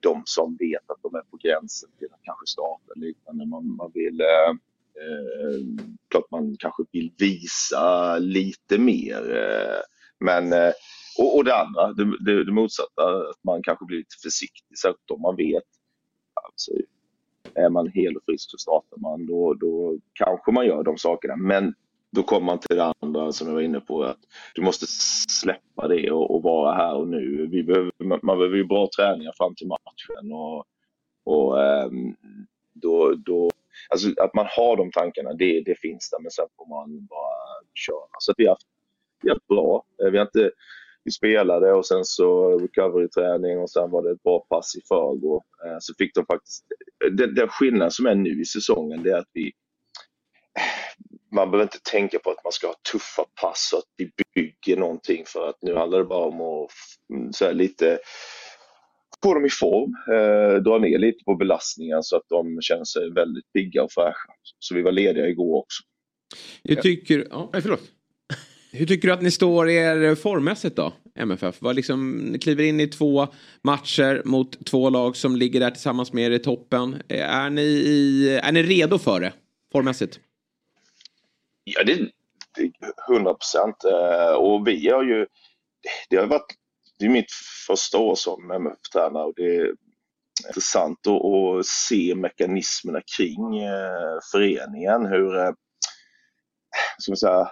de 0.00 0.22
som 0.24 0.56
vet 0.56 0.90
att 0.90 1.02
de 1.02 1.14
är 1.14 1.22
på 1.30 1.36
gränsen 1.36 1.90
till 1.98 2.08
att 2.12 2.24
kanske 2.24 2.46
starta 2.46 2.92
eller 2.96 3.06
liknande. 3.06 3.46
Man, 3.46 3.76
man 3.76 3.90
vill, 3.94 4.20
eh, 4.20 4.54
eh, 5.00 5.84
klart 6.10 6.30
man 6.30 6.56
kanske 6.58 6.82
vill 6.92 7.12
visa 7.18 8.18
lite 8.18 8.78
mer. 8.78 9.36
Eh, 9.36 9.80
men, 10.20 10.52
eh, 10.52 10.72
och, 11.18 11.36
och 11.36 11.44
det 11.44 11.56
andra, 11.56 11.92
det, 11.92 12.24
det, 12.24 12.44
det 12.44 12.52
motsatta, 12.52 13.02
att 13.30 13.44
man 13.44 13.62
kanske 13.62 13.84
blir 13.84 13.98
lite 13.98 14.16
försiktig. 14.22 14.78
Särskilt 14.78 15.10
om 15.10 15.20
man 15.20 15.36
vet 15.36 15.64
alltså, 16.46 16.72
är 17.54 17.70
man 17.70 17.90
hel 17.94 18.16
och 18.16 18.22
frisk 18.24 18.50
så 18.50 18.58
startar 18.58 18.96
man. 18.96 19.26
Då, 19.26 19.54
då 19.54 19.98
kanske 20.12 20.52
man 20.52 20.66
gör 20.66 20.82
de 20.82 20.98
sakerna. 20.98 21.36
Men 21.36 21.74
då 22.10 22.22
kommer 22.22 22.46
man 22.46 22.58
till 22.58 22.76
det 22.76 22.92
andra 23.00 23.32
som 23.32 23.46
jag 23.46 23.54
var 23.54 23.62
inne 23.62 23.80
på. 23.80 24.02
att 24.02 24.18
Du 24.54 24.62
måste 24.62 24.86
släppa 25.40 25.88
det 25.88 26.10
och, 26.10 26.34
och 26.34 26.42
vara 26.42 26.74
här 26.74 26.94
och 26.94 27.08
nu. 27.08 27.46
Vi 27.50 27.62
behöver, 27.62 27.92
man 27.98 28.38
behöver 28.38 28.56
ju 28.56 28.64
bra 28.64 28.88
träningar 28.96 29.32
fram 29.36 29.54
till 29.54 29.66
matchen. 29.66 30.32
Och, 30.32 30.64
och 31.24 31.64
ehm, 31.64 32.16
då, 32.72 33.14
då, 33.14 33.50
alltså 33.88 34.08
att 34.16 34.34
man 34.34 34.46
har 34.50 34.76
de 34.76 34.90
tankarna, 34.90 35.32
det, 35.32 35.60
det 35.60 35.80
finns 35.80 36.10
där. 36.10 36.18
Men 36.20 36.30
sen 36.30 36.46
får 36.56 36.66
man 36.68 37.06
bara 37.06 37.62
köra. 37.74 38.08
Så 38.18 38.32
att 38.32 38.38
vi 38.38 38.44
har 38.46 38.52
haft, 38.52 38.66
vi 39.22 39.28
har 39.28 39.36
haft 39.36 39.46
bra. 39.46 39.84
Eh, 40.02 40.10
vi 40.10 40.18
har 40.18 40.24
inte 40.24 40.50
vi 41.04 41.12
spelade 41.12 41.72
och 41.72 41.86
sen 41.86 42.04
så 42.04 42.58
recovery-träning 42.58 43.58
och 43.58 43.70
sen 43.70 43.90
var 43.90 44.02
det 44.02 44.10
ett 44.10 44.22
bra 44.22 44.46
pass 44.48 44.76
i 44.76 44.80
förrgår. 44.88 45.42
Eh, 45.66 45.76
så 45.80 45.94
fick 45.98 46.14
de 46.14 46.26
faktiskt, 46.26 46.64
eh, 47.04 47.10
den, 47.10 47.34
den 47.34 47.48
skillnad 47.48 47.92
som 47.92 48.06
är 48.06 48.14
nu 48.14 48.40
i 48.40 48.44
säsongen 48.44 49.02
det 49.02 49.10
är 49.10 49.18
att 49.18 49.30
vi 49.32 49.52
man 51.30 51.50
behöver 51.50 51.62
inte 51.62 51.90
tänka 51.90 52.18
på 52.18 52.30
att 52.30 52.44
man 52.44 52.52
ska 52.52 52.66
ha 52.66 52.74
tuffa 52.92 53.24
pass 53.40 53.70
och 53.72 53.78
att 53.78 53.84
vi 53.96 54.10
bygger 54.34 54.76
någonting 54.76 55.24
för 55.26 55.48
att 55.48 55.62
nu 55.62 55.74
handlar 55.74 55.98
det 55.98 56.04
bara 56.04 56.26
om 56.26 56.40
att 56.40 56.70
mm, 57.10 57.32
så 57.32 57.44
här, 57.44 57.52
lite 57.52 57.98
få 59.22 59.34
dem 59.34 59.44
i 59.44 59.50
form, 59.50 59.94
eh, 60.12 60.62
dra 60.62 60.78
ner 60.78 60.98
lite 60.98 61.24
på 61.24 61.34
belastningen 61.34 62.02
så 62.02 62.16
att 62.16 62.28
de 62.28 62.60
känner 62.60 62.84
sig 62.84 63.12
väldigt 63.12 63.52
pigga 63.52 63.82
och 63.82 63.92
fräscha. 63.92 64.32
Så 64.58 64.74
vi 64.74 64.82
var 64.82 64.92
lediga 64.92 65.28
igår 65.28 65.58
också. 65.58 65.82
Hur 66.64 66.76
tycker, 66.76 67.26
ja, 67.30 67.50
förlåt. 67.52 67.82
Hur 68.72 68.86
tycker 68.86 69.08
du 69.08 69.14
att 69.14 69.22
ni 69.22 69.30
står 69.30 69.68
er 69.68 70.14
formmässigt 70.14 70.76
då, 70.76 70.92
MFF? 71.14 71.62
Vad 71.62 71.76
liksom, 71.76 72.16
ni 72.16 72.38
kliver 72.38 72.64
in 72.64 72.80
i 72.80 72.86
två 72.86 73.26
matcher 73.62 74.22
mot 74.24 74.66
två 74.66 74.90
lag 74.90 75.16
som 75.16 75.36
ligger 75.36 75.60
där 75.60 75.70
tillsammans 75.70 76.12
med 76.12 76.24
er 76.24 76.30
i 76.30 76.38
toppen. 76.38 77.02
Är 77.08 77.50
ni, 77.50 77.62
i, 77.62 78.28
är 78.42 78.52
ni 78.52 78.62
redo 78.62 78.98
för 78.98 79.20
det, 79.20 79.32
formmässigt? 79.72 80.20
Ja, 81.64 81.84
det, 81.84 81.94
det 82.56 82.72
100 83.14 83.34
procent. 83.34 83.76
Och 84.36 84.68
vi 84.68 84.88
har 84.88 85.04
ju, 85.04 85.26
det 86.10 86.16
har 86.16 86.26
varit, 86.26 86.54
det 86.98 87.06
är 87.06 87.10
mitt 87.10 87.32
första 87.66 87.98
år 87.98 88.14
som 88.14 88.50
MF-tränare 88.50 89.24
och 89.24 89.32
det, 89.36 89.56
är 89.56 89.72
intressant 90.48 91.06
att, 91.06 91.24
att 91.24 91.66
se 91.66 92.14
mekanismerna 92.14 93.00
kring 93.18 93.58
eh, 93.58 94.18
föreningen. 94.32 95.06
Hur, 95.06 95.38
eh, 95.38 95.52
ska 96.98 97.12
man 97.12 97.16
säga, 97.16 97.48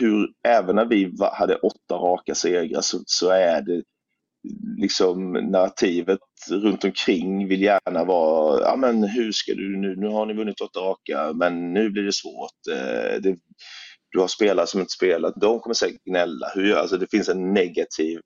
hur 0.00 0.28
även 0.48 0.76
när 0.76 0.84
vi 0.84 1.12
hade 1.32 1.56
åtta 1.56 1.94
raka 1.94 2.34
segrar 2.34 2.80
så, 2.80 2.98
så 3.06 3.30
är 3.30 3.62
det 3.62 3.82
liksom 4.78 5.32
narrativet 5.32 6.18
runt 6.50 6.84
omkring 6.84 7.48
vill 7.48 7.62
gärna 7.62 8.04
vara, 8.04 8.60
ja 8.60 8.76
men 8.76 9.04
hur 9.04 9.32
ska 9.32 9.54
du 9.54 9.76
nu, 9.76 9.96
nu 9.96 10.08
har 10.08 10.26
ni 10.26 10.34
vunnit 10.34 10.60
åtta 10.60 10.80
raka 10.80 11.32
men 11.32 11.72
nu 11.72 11.90
blir 11.90 12.02
det 12.02 12.12
svårt. 12.14 12.66
Eh, 12.72 13.20
det, 13.22 13.36
du 14.10 14.20
har 14.20 14.28
spelare 14.28 14.66
som 14.66 14.80
inte 14.80 14.92
spelat, 14.92 15.34
de 15.40 15.60
kommer 15.60 15.74
säkert 15.74 16.04
gnälla. 16.04 16.52
Hur, 16.54 16.68
gör- 16.68 16.78
alltså 16.80 16.96
det 16.96 17.10
finns 17.10 17.28
en 17.28 17.54
negativ 17.54 18.20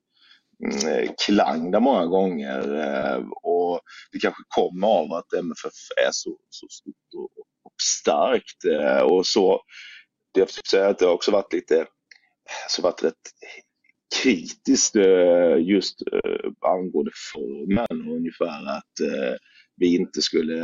Mm, 0.62 0.88
eh, 1.04 1.10
klang 1.26 1.70
där 1.70 1.80
många 1.80 2.06
gånger 2.06 2.74
eh, 2.74 3.24
och 3.42 3.80
det 4.12 4.18
kanske 4.18 4.42
kommer 4.48 4.86
av 4.86 5.12
att 5.12 5.32
MFF 5.32 5.72
är 6.06 6.10
så, 6.12 6.36
så 6.50 6.66
stort 6.70 7.14
och, 7.16 7.30
och 7.64 7.74
starkt 7.82 8.64
eh, 8.64 9.02
och 9.02 9.26
så. 9.26 9.60
Det 10.34 10.40
jag 10.40 10.48
försöker 10.48 10.68
säga 10.68 10.86
är 10.86 10.90
att 10.90 10.98
det 10.98 11.04
har 11.06 11.12
också 11.12 11.30
varit 11.30 11.52
lite, 11.52 11.86
så 12.68 12.82
varit 12.82 13.04
rätt 13.04 13.14
kritiskt 14.22 14.96
just 15.58 16.02
angående 16.60 17.10
formen 17.34 18.08
och 18.08 18.16
ungefär 18.16 18.76
att 18.78 18.92
vi 19.76 19.96
inte 19.96 20.22
skulle 20.22 20.56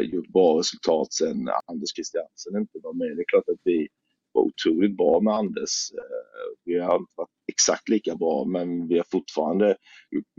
gjort 0.00 0.28
bra 0.28 0.58
resultat 0.58 1.12
sen 1.12 1.48
Anders 1.66 1.94
Christiansen 1.94 2.56
inte 2.56 2.78
var 2.82 2.92
med. 2.92 3.16
Det 3.16 3.22
är 3.22 3.32
klart 3.32 3.48
att 3.48 3.60
vi 3.64 3.88
var 4.32 4.42
otroligt 4.42 4.96
bra 4.96 5.20
med 5.20 5.34
Anders. 5.34 5.90
Eh, 5.92 6.56
vi 6.64 6.78
har 6.78 6.96
inte 6.96 7.12
varit 7.16 7.30
exakt 7.52 7.88
lika 7.88 8.16
bra 8.16 8.44
men 8.44 8.88
vi 8.88 8.96
har 8.96 9.06
fortfarande, 9.12 9.76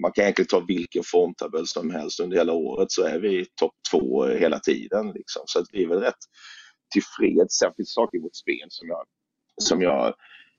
man 0.01 0.11
kan 0.11 0.23
egentligen 0.23 0.47
ta 0.47 0.59
vilken 0.59 1.03
formtabell 1.05 1.67
som 1.67 1.91
helst 1.91 2.19
under 2.19 2.37
hela 2.37 2.53
året 2.53 2.91
så 2.91 3.03
är 3.03 3.19
vi 3.19 3.45
topp 3.55 3.75
två 3.91 4.25
hela 4.25 4.59
tiden. 4.59 5.11
Liksom. 5.11 5.41
Så 5.45 5.59
att 5.59 5.65
vi 5.71 5.83
är 5.83 5.87
väl 5.87 5.99
rätt 5.99 6.23
tillfreds. 6.93 7.57
Sen 7.57 7.73
finns 7.75 7.89
det 7.89 7.93
saker 7.93 8.17
i 8.17 8.21
vårt 8.21 8.35
spel 8.35 8.67
som 8.69 8.87
jag, 8.87 9.05
som 9.61 9.81
jag 9.81 10.13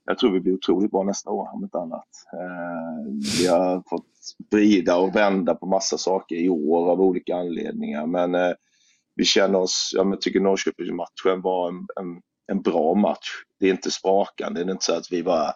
jag 0.07 0.17
tror 0.17 0.31
vi 0.31 0.39
blir 0.39 0.53
otroligt 0.53 0.91
bra 0.91 1.03
nästa 1.03 1.29
år 1.29 1.49
om 1.53 1.63
inte 1.63 1.77
annat. 1.77 2.09
Eh, 2.33 3.13
vi 3.39 3.47
har 3.47 3.83
fått 3.89 4.11
vrida 4.51 4.97
och 4.97 5.15
vända 5.15 5.55
på 5.55 5.65
massa 5.65 5.97
saker 5.97 6.35
i 6.35 6.49
år 6.49 6.91
av 6.91 7.01
olika 7.01 7.35
anledningar 7.35 8.07
men 8.07 8.35
eh, 8.35 8.53
vi 9.15 9.25
känner 9.25 9.59
oss, 9.59 9.91
jag 9.95 10.21
tycker 10.21 10.39
Norrköpingsmatchen 10.39 11.41
var 11.41 11.67
en, 11.67 11.75
en, 11.75 12.21
en 12.51 12.61
bra 12.61 12.93
match. 12.93 13.29
Det 13.59 13.65
är 13.67 13.71
inte 13.71 13.91
sprakande, 13.91 14.63
det 14.63 14.69
är 14.69 14.71
inte 14.71 14.85
så 14.85 14.93
att 14.93 15.11
vi 15.11 15.23
bara 15.23 15.53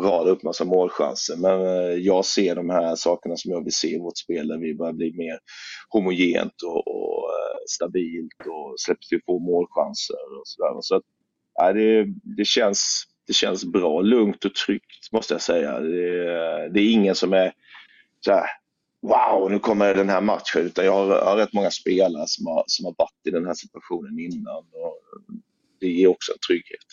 radar 0.00 0.30
upp 0.30 0.42
massa 0.42 0.64
målchanser 0.64 1.36
men 1.36 1.60
eh, 1.60 1.98
jag 1.98 2.24
ser 2.24 2.54
de 2.54 2.70
här 2.70 2.96
sakerna 2.96 3.36
som 3.36 3.52
jag 3.52 3.64
vill 3.64 3.74
se 3.74 3.88
i 3.88 3.98
vårt 3.98 4.18
spel 4.18 4.48
där 4.48 4.58
vi 4.58 4.74
börjar 4.74 4.92
bli 4.92 5.12
mer 5.16 5.38
homogent 5.88 6.62
och, 6.62 6.88
och 6.88 7.28
eh, 7.30 7.56
stabilt 7.68 8.40
och 8.46 8.74
släpper 8.80 9.04
till 9.04 9.20
få 9.26 9.38
målchanser 9.38 10.38
och 10.40 10.42
sådär. 10.44 10.78
Så 10.80 10.96
att, 10.96 11.02
ja, 11.54 11.72
det, 11.72 12.06
det 12.36 12.44
känns 12.44 13.04
det 13.26 13.32
känns 13.32 13.64
bra, 13.64 14.00
lugnt 14.00 14.44
och 14.44 14.54
tryggt 14.54 15.12
måste 15.12 15.34
jag 15.34 15.40
säga. 15.40 15.80
Det, 15.80 16.68
det 16.68 16.80
är 16.80 16.92
ingen 16.92 17.14
som 17.14 17.32
är 17.32 17.52
så 18.24 18.32
här, 18.32 18.46
wow, 19.02 19.50
nu 19.50 19.58
kommer 19.58 19.94
den 19.94 20.08
här 20.08 20.20
matchen. 20.20 20.62
Utan 20.62 20.84
jag 20.84 20.92
har, 20.92 21.06
jag 21.06 21.24
har 21.24 21.36
rätt 21.36 21.52
många 21.52 21.70
spelare 21.70 22.24
som 22.26 22.46
har, 22.46 22.64
som 22.66 22.84
har 22.84 22.94
varit 22.98 23.26
i 23.28 23.30
den 23.30 23.46
här 23.46 23.54
situationen 23.54 24.18
innan. 24.18 24.56
Och 24.58 24.98
det 25.82 25.88
ger 25.88 26.06
också 26.06 26.32
en 26.32 26.38
trygghet. 26.48 26.86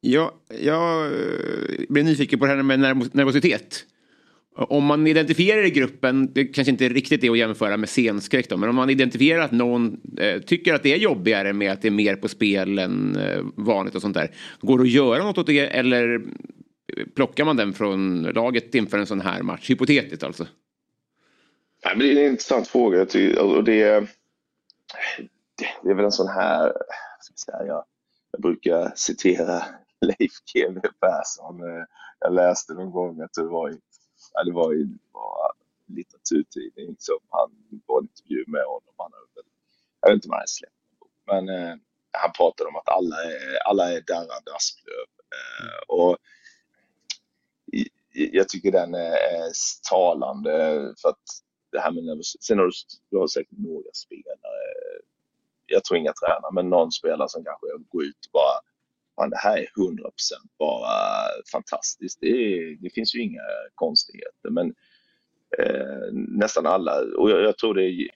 Ja, 0.00 0.34
jag 0.60 1.04
eh, 1.06 1.12
blir 1.88 2.04
nyfiken 2.04 2.38
på 2.38 2.46
det 2.46 2.52
här 2.54 2.62
med 2.62 2.78
nervos- 2.80 3.10
nervositet. 3.12 3.84
Om 4.58 4.84
man 4.84 5.06
identifierar 5.06 5.66
i 5.66 5.70
gruppen, 5.70 6.32
det 6.32 6.44
kanske 6.44 6.70
inte 6.70 6.88
riktigt 6.88 7.24
är 7.24 7.30
att 7.30 7.38
jämföra 7.38 7.76
med 7.76 7.88
scenskräck 7.88 8.48
då, 8.48 8.56
men 8.56 8.68
om 8.68 8.74
man 8.76 8.90
identifierar 8.90 9.40
att 9.42 9.52
någon 9.52 10.00
eh, 10.18 10.40
tycker 10.40 10.74
att 10.74 10.82
det 10.82 10.92
är 10.92 10.96
jobbigare 10.98 11.52
med 11.52 11.72
att 11.72 11.82
det 11.82 11.88
är 11.88 11.92
mer 11.92 12.16
på 12.16 12.28
spel 12.28 12.78
än 12.78 13.16
eh, 13.16 13.42
vanligt 13.56 13.94
och 13.94 14.02
sånt 14.02 14.14
där. 14.14 14.30
Går 14.60 14.78
det 14.78 14.82
att 14.82 14.90
göra 14.90 15.24
något 15.24 15.38
åt 15.38 15.46
det 15.46 15.58
eller 15.66 16.20
plockar 17.14 17.44
man 17.44 17.56
den 17.56 17.72
från 17.72 18.22
laget 18.22 18.74
inför 18.74 18.98
en 18.98 19.06
sån 19.06 19.20
här 19.20 19.42
match? 19.42 19.70
Hypotetiskt 19.70 20.22
alltså. 20.22 20.46
Nej, 21.84 21.96
men 21.96 22.06
det 22.06 22.12
är 22.20 22.24
en 22.24 22.30
intressant 22.30 22.68
fråga. 22.68 23.00
Och 23.40 23.64
det, 23.64 23.82
är- 23.82 24.06
det 25.82 25.90
är 25.90 25.94
väl 25.94 26.04
en 26.04 26.12
sån 26.12 26.28
här, 26.28 26.72
så 27.36 27.52
jag, 27.52 27.68
jag, 27.68 27.84
jag 28.32 28.42
brukar 28.42 28.92
citera 28.96 29.64
Leif 30.02 30.32
GW 30.54 30.80
Persson. 31.00 31.62
Eh, 31.62 31.84
jag 32.20 32.34
läste 32.34 32.74
någon 32.74 32.92
gång 32.92 33.22
att 33.22 33.34
det 33.34 33.44
var 33.44 33.70
i, 33.70 33.80
ja, 34.34 34.44
det 34.44 34.52
var 34.54 34.74
i 34.74 34.98
var 35.12 35.52
en 35.88 35.96
litteraturtidning 35.96 36.96
som 37.00 37.18
han 37.30 37.50
var 37.86 38.00
en 38.00 38.04
intervju 38.08 38.44
med 38.48 38.64
honom. 38.64 38.94
Han 38.98 39.12
hade 39.12 39.26
väl, 39.36 39.44
jag 40.02 40.08
vet 40.10 40.14
inte 40.16 40.28
om 40.28 40.32
han 40.32 40.38
hade 40.40 40.48
släppt 40.48 40.74
en 40.92 40.98
bok, 41.00 41.12
men 41.26 41.48
eh, 41.48 41.76
han 42.12 42.32
pratade 42.38 42.68
om 42.70 42.76
att 42.76 42.90
alla 42.90 43.16
är, 43.24 43.68
alla 43.70 43.92
är 43.92 44.02
darrande 44.02 44.54
Asplöv. 44.56 45.08
Eh, 45.36 45.80
och 45.88 46.18
i- 47.72 47.90
i- 48.22 48.36
jag 48.36 48.48
tycker 48.48 48.72
den 48.72 48.94
är, 48.94 49.12
är 49.12 49.52
talande 49.90 50.52
för 51.02 51.08
att 51.08 51.24
det 51.72 51.80
här 51.80 51.92
med 51.92 52.04
nervositet. 52.04 52.42
Sen 52.44 52.58
har 52.58 52.66
du, 52.66 52.72
du 53.10 53.18
har 53.18 53.26
säkert 53.28 53.58
några 53.58 53.92
spelare, 53.94 54.62
jag 55.66 55.84
tror 55.84 55.98
inga 55.98 56.12
tränare, 56.12 56.52
men 56.54 56.70
någon 56.70 56.92
spelare 56.92 57.28
som 57.28 57.44
kanske 57.44 57.66
går 57.88 58.04
ut 58.04 58.26
och 58.26 58.32
bara 58.32 58.60
Fan, 59.16 59.30
det 59.30 59.36
här 59.36 59.58
är 59.58 59.66
100% 59.76 60.02
bara 60.58 60.90
fantastiskt. 61.52 62.18
Det, 62.20 62.26
är, 62.26 62.76
det 62.82 62.90
finns 62.90 63.14
ju 63.14 63.22
inga 63.22 63.42
konstigheter. 63.74 64.50
Men 64.50 64.74
eh, 65.58 66.12
nästan 66.12 66.66
alla, 66.66 67.00
och 67.18 67.30
jag, 67.30 67.42
jag 67.42 67.58
tror 67.58 67.74
det 67.74 68.08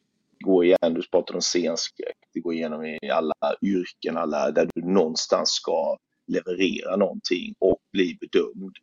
går 0.45 0.65
igen, 0.65 0.95
du 0.95 1.03
pratade 1.11 1.37
om 1.37 1.43
scenskräck, 1.43 2.17
det 2.35 2.41
går 2.41 2.55
igenom 2.55 2.85
i 2.85 3.11
alla 3.11 3.35
yrken, 3.63 4.17
alla 4.17 4.51
där 4.51 4.69
du 4.75 4.83
någonstans 4.83 5.51
ska 5.51 5.99
leverera 6.27 6.97
någonting 6.97 7.55
och 7.59 7.79
bli 7.93 8.19
bedömd. 8.21 8.77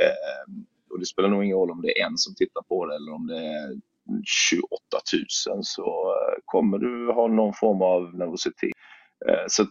Eh, 0.00 0.52
och 0.90 1.00
det 1.00 1.06
spelar 1.06 1.28
nog 1.28 1.44
ingen 1.44 1.56
roll 1.56 1.70
om 1.70 1.82
det 1.82 2.00
är 2.00 2.06
en 2.06 2.18
som 2.18 2.34
tittar 2.34 2.62
på 2.62 2.86
det 2.86 2.94
eller 2.94 3.12
om 3.12 3.26
det 3.26 3.38
är 3.38 3.80
28 4.24 4.66
000 5.48 5.64
så 5.64 5.84
eh, 5.84 6.38
kommer 6.44 6.78
du 6.78 7.12
ha 7.12 7.28
någon 7.28 7.54
form 7.54 7.82
av 7.82 8.14
nervositet. 8.14 8.72
Eh, 9.28 9.44
Så 9.48 9.62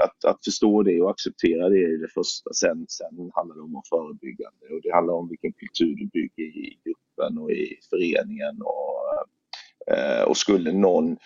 att, 0.00 0.24
att 0.24 0.44
förstå 0.44 0.82
det 0.82 1.00
och 1.02 1.10
acceptera 1.10 1.68
det 1.68 1.78
är 1.78 2.02
det 2.02 2.08
första. 2.08 2.52
Sen, 2.54 2.86
sen 2.88 3.30
handlar 3.34 3.56
det 3.56 3.62
om 3.62 3.76
att 3.76 3.88
förebyggande 3.88 4.66
och 4.74 4.80
det 4.82 4.94
handlar 4.94 5.14
om 5.14 5.28
vilken 5.28 5.52
kultur 5.52 5.94
du 5.96 6.06
bygger 6.06 6.44
i 6.44 6.78
gruppen 6.84 7.38
och 7.38 7.50
i 7.50 7.78
föreningen. 7.90 8.62
Och, 8.62 9.94
eh, 9.94 10.22
och 10.22 10.36
skulle 10.36 10.72
någon 10.72 11.16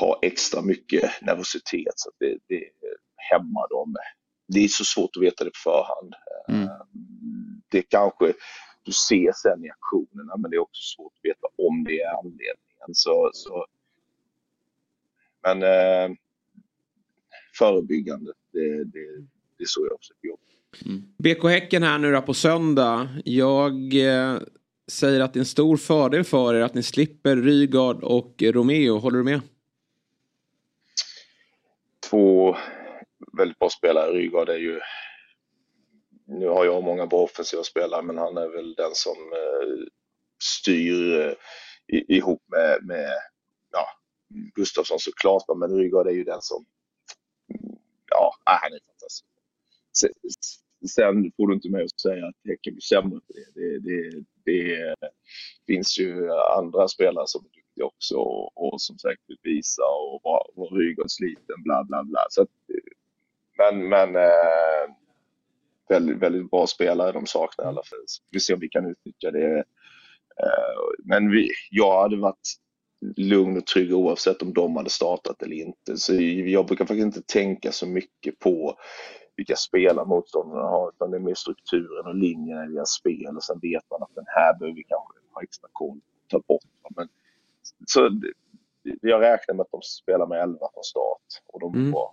ha 0.00 0.18
extra 0.22 0.62
mycket 0.62 1.10
nervositet 1.22 1.92
så 1.96 2.10
det, 2.18 2.38
det 2.48 2.64
hämmar 3.16 3.68
dem. 3.68 3.94
Det 4.48 4.64
är 4.64 4.68
så 4.68 4.84
svårt 4.84 5.10
att 5.16 5.22
veta 5.22 5.44
det 5.44 5.50
på 5.50 5.70
förhand. 5.70 6.14
Mm. 6.48 6.68
Det 7.70 7.82
kanske 7.82 8.32
du 8.82 8.92
ser 8.92 9.32
sen 9.32 9.64
i 9.64 9.70
aktionerna 9.70 10.36
men 10.36 10.50
det 10.50 10.56
är 10.56 10.60
också 10.60 10.82
svårt 10.82 11.12
att 11.16 11.24
veta 11.24 11.46
om 11.56 11.84
det 11.84 12.00
är 12.00 12.18
anledningen. 12.18 12.90
Så, 12.92 13.30
så, 13.34 13.66
men 15.42 15.62
eh, 15.62 16.16
förebyggande, 17.58 18.32
det, 18.52 18.84
det, 18.84 19.06
det 19.58 19.64
är 19.64 19.66
så 19.66 19.86
jag 19.90 19.98
försöker 20.00 20.28
jobba. 20.28 20.42
BK 21.18 21.44
Häcken 21.44 21.82
här 21.82 21.98
nu 21.98 22.12
då 22.12 22.22
på 22.22 22.34
söndag. 22.34 23.08
Jag 23.24 23.94
eh, 23.94 24.38
säger 24.90 25.20
att 25.20 25.32
det 25.32 25.38
är 25.38 25.40
en 25.40 25.46
stor 25.46 25.76
fördel 25.76 26.24
för 26.24 26.54
er 26.54 26.60
att 26.60 26.74
ni 26.74 26.82
slipper 26.82 27.36
Rygaard 27.36 28.04
och 28.04 28.42
Romeo. 28.42 28.98
Håller 28.98 29.18
du 29.18 29.24
med? 29.24 29.40
Två 32.10 32.56
väldigt 33.32 33.58
bra 33.58 33.68
spelare. 33.68 34.12
Rygaard 34.12 34.48
är 34.48 34.58
ju... 34.58 34.80
Nu 36.30 36.48
har 36.48 36.64
jag 36.64 36.84
många 36.84 37.06
bra 37.06 37.18
offensiva 37.18 37.62
spelare 37.62 38.02
men 38.02 38.18
han 38.18 38.36
är 38.36 38.48
väl 38.48 38.74
den 38.74 38.94
som 38.94 39.16
eh, 39.32 39.86
styr 40.42 41.20
eh, 41.20 41.34
ihop 42.08 42.42
med, 42.46 42.78
med 42.82 43.10
ja, 43.72 43.86
Gustafsson 44.54 44.98
såklart 44.98 45.44
men 45.56 45.76
Rygaard 45.76 46.06
är 46.06 46.12
ju 46.12 46.24
den 46.24 46.42
som... 46.42 46.64
Ja, 48.10 48.34
nej, 48.46 48.58
han 48.62 48.72
är 48.72 48.80
fantastisk. 48.86 49.24
Sen, 50.94 51.32
får 51.36 51.48
du 51.48 51.54
inte 51.54 51.70
med 51.70 51.82
att 51.82 52.00
säga 52.00 52.26
att 52.26 52.34
Häcken 52.44 52.74
blir 52.74 52.82
sämre 52.82 53.20
på 53.20 53.32
det. 53.32 53.60
Det, 53.60 53.78
det, 53.78 54.24
det 54.44 54.96
finns 55.66 55.98
ju 55.98 56.30
andra 56.58 56.88
spelare 56.88 57.26
som 57.26 57.44
är 57.44 57.48
duktiga 57.48 57.84
också 57.84 58.16
och, 58.16 58.72
och 58.72 58.80
som 58.80 58.98
säkert 58.98 59.28
vill 59.28 59.38
visa 59.42 59.82
och 59.82 60.20
vara 60.24 60.42
var 60.54 60.78
Rygaard 60.78 61.10
sliten, 61.10 61.62
bla 61.64 61.84
bla 61.84 62.04
bla. 62.04 62.26
Så 62.30 62.42
att, 62.42 62.48
eh, 62.48 62.92
men 63.58 63.88
men 63.88 64.16
eh, 64.16 64.94
väldigt, 65.90 66.18
väldigt 66.18 66.50
bra 66.50 66.66
spelare 66.66 67.12
de 67.12 67.26
saknar 67.26 67.64
i 67.64 67.68
alla 67.68 67.82
fall. 67.82 67.98
Så 68.06 68.22
vi 68.30 68.38
får 68.38 68.40
se 68.42 68.54
om 68.54 68.60
vi 68.60 68.68
kan 68.68 68.86
utnyttja 68.86 69.30
det. 69.30 69.58
Eh, 70.42 70.80
men 71.04 71.30
vi, 71.30 71.50
jag 71.70 72.02
hade 72.02 72.16
varit 72.16 72.48
lugn 73.16 73.56
och 73.56 73.66
trygg 73.66 73.94
oavsett 73.94 74.42
om 74.42 74.52
de 74.54 74.76
hade 74.76 74.90
startat 74.90 75.42
eller 75.42 75.56
inte. 75.56 75.96
Så 75.96 76.14
jag 76.46 76.66
brukar 76.66 76.84
faktiskt 76.84 77.04
inte 77.16 77.22
tänka 77.22 77.72
så 77.72 77.86
mycket 77.86 78.38
på 78.38 78.76
vilka 79.36 79.56
spelare 79.56 80.06
motståndarna 80.06 80.62
har 80.62 80.88
utan 80.88 81.10
det 81.10 81.16
är 81.16 81.20
mer 81.20 81.34
strukturen 81.34 82.06
och 82.06 82.14
linjerna 82.14 82.64
i 82.66 82.68
deras 82.68 82.90
spel 82.90 83.36
och 83.36 83.44
sen 83.44 83.58
vet 83.62 83.82
man 83.90 84.02
att 84.02 84.14
den 84.14 84.24
här 84.26 84.58
behöver 84.58 84.76
vi 84.76 84.84
kanske 84.84 85.14
ha 85.34 85.42
extra 85.42 85.68
koll 85.72 86.00
ta 86.28 86.38
bort. 86.48 86.62
Men 86.96 87.08
så 87.86 88.20
jag 89.02 89.22
räknar 89.22 89.54
med 89.54 89.62
att 89.62 89.70
de 89.70 89.82
spelar 89.82 90.26
med 90.26 90.42
11 90.42 90.58
från 90.74 90.84
start 90.84 91.22
och 91.46 91.60
de 91.60 91.74
är 91.74 91.78
Mm. 91.78 91.90
bra. 91.90 92.10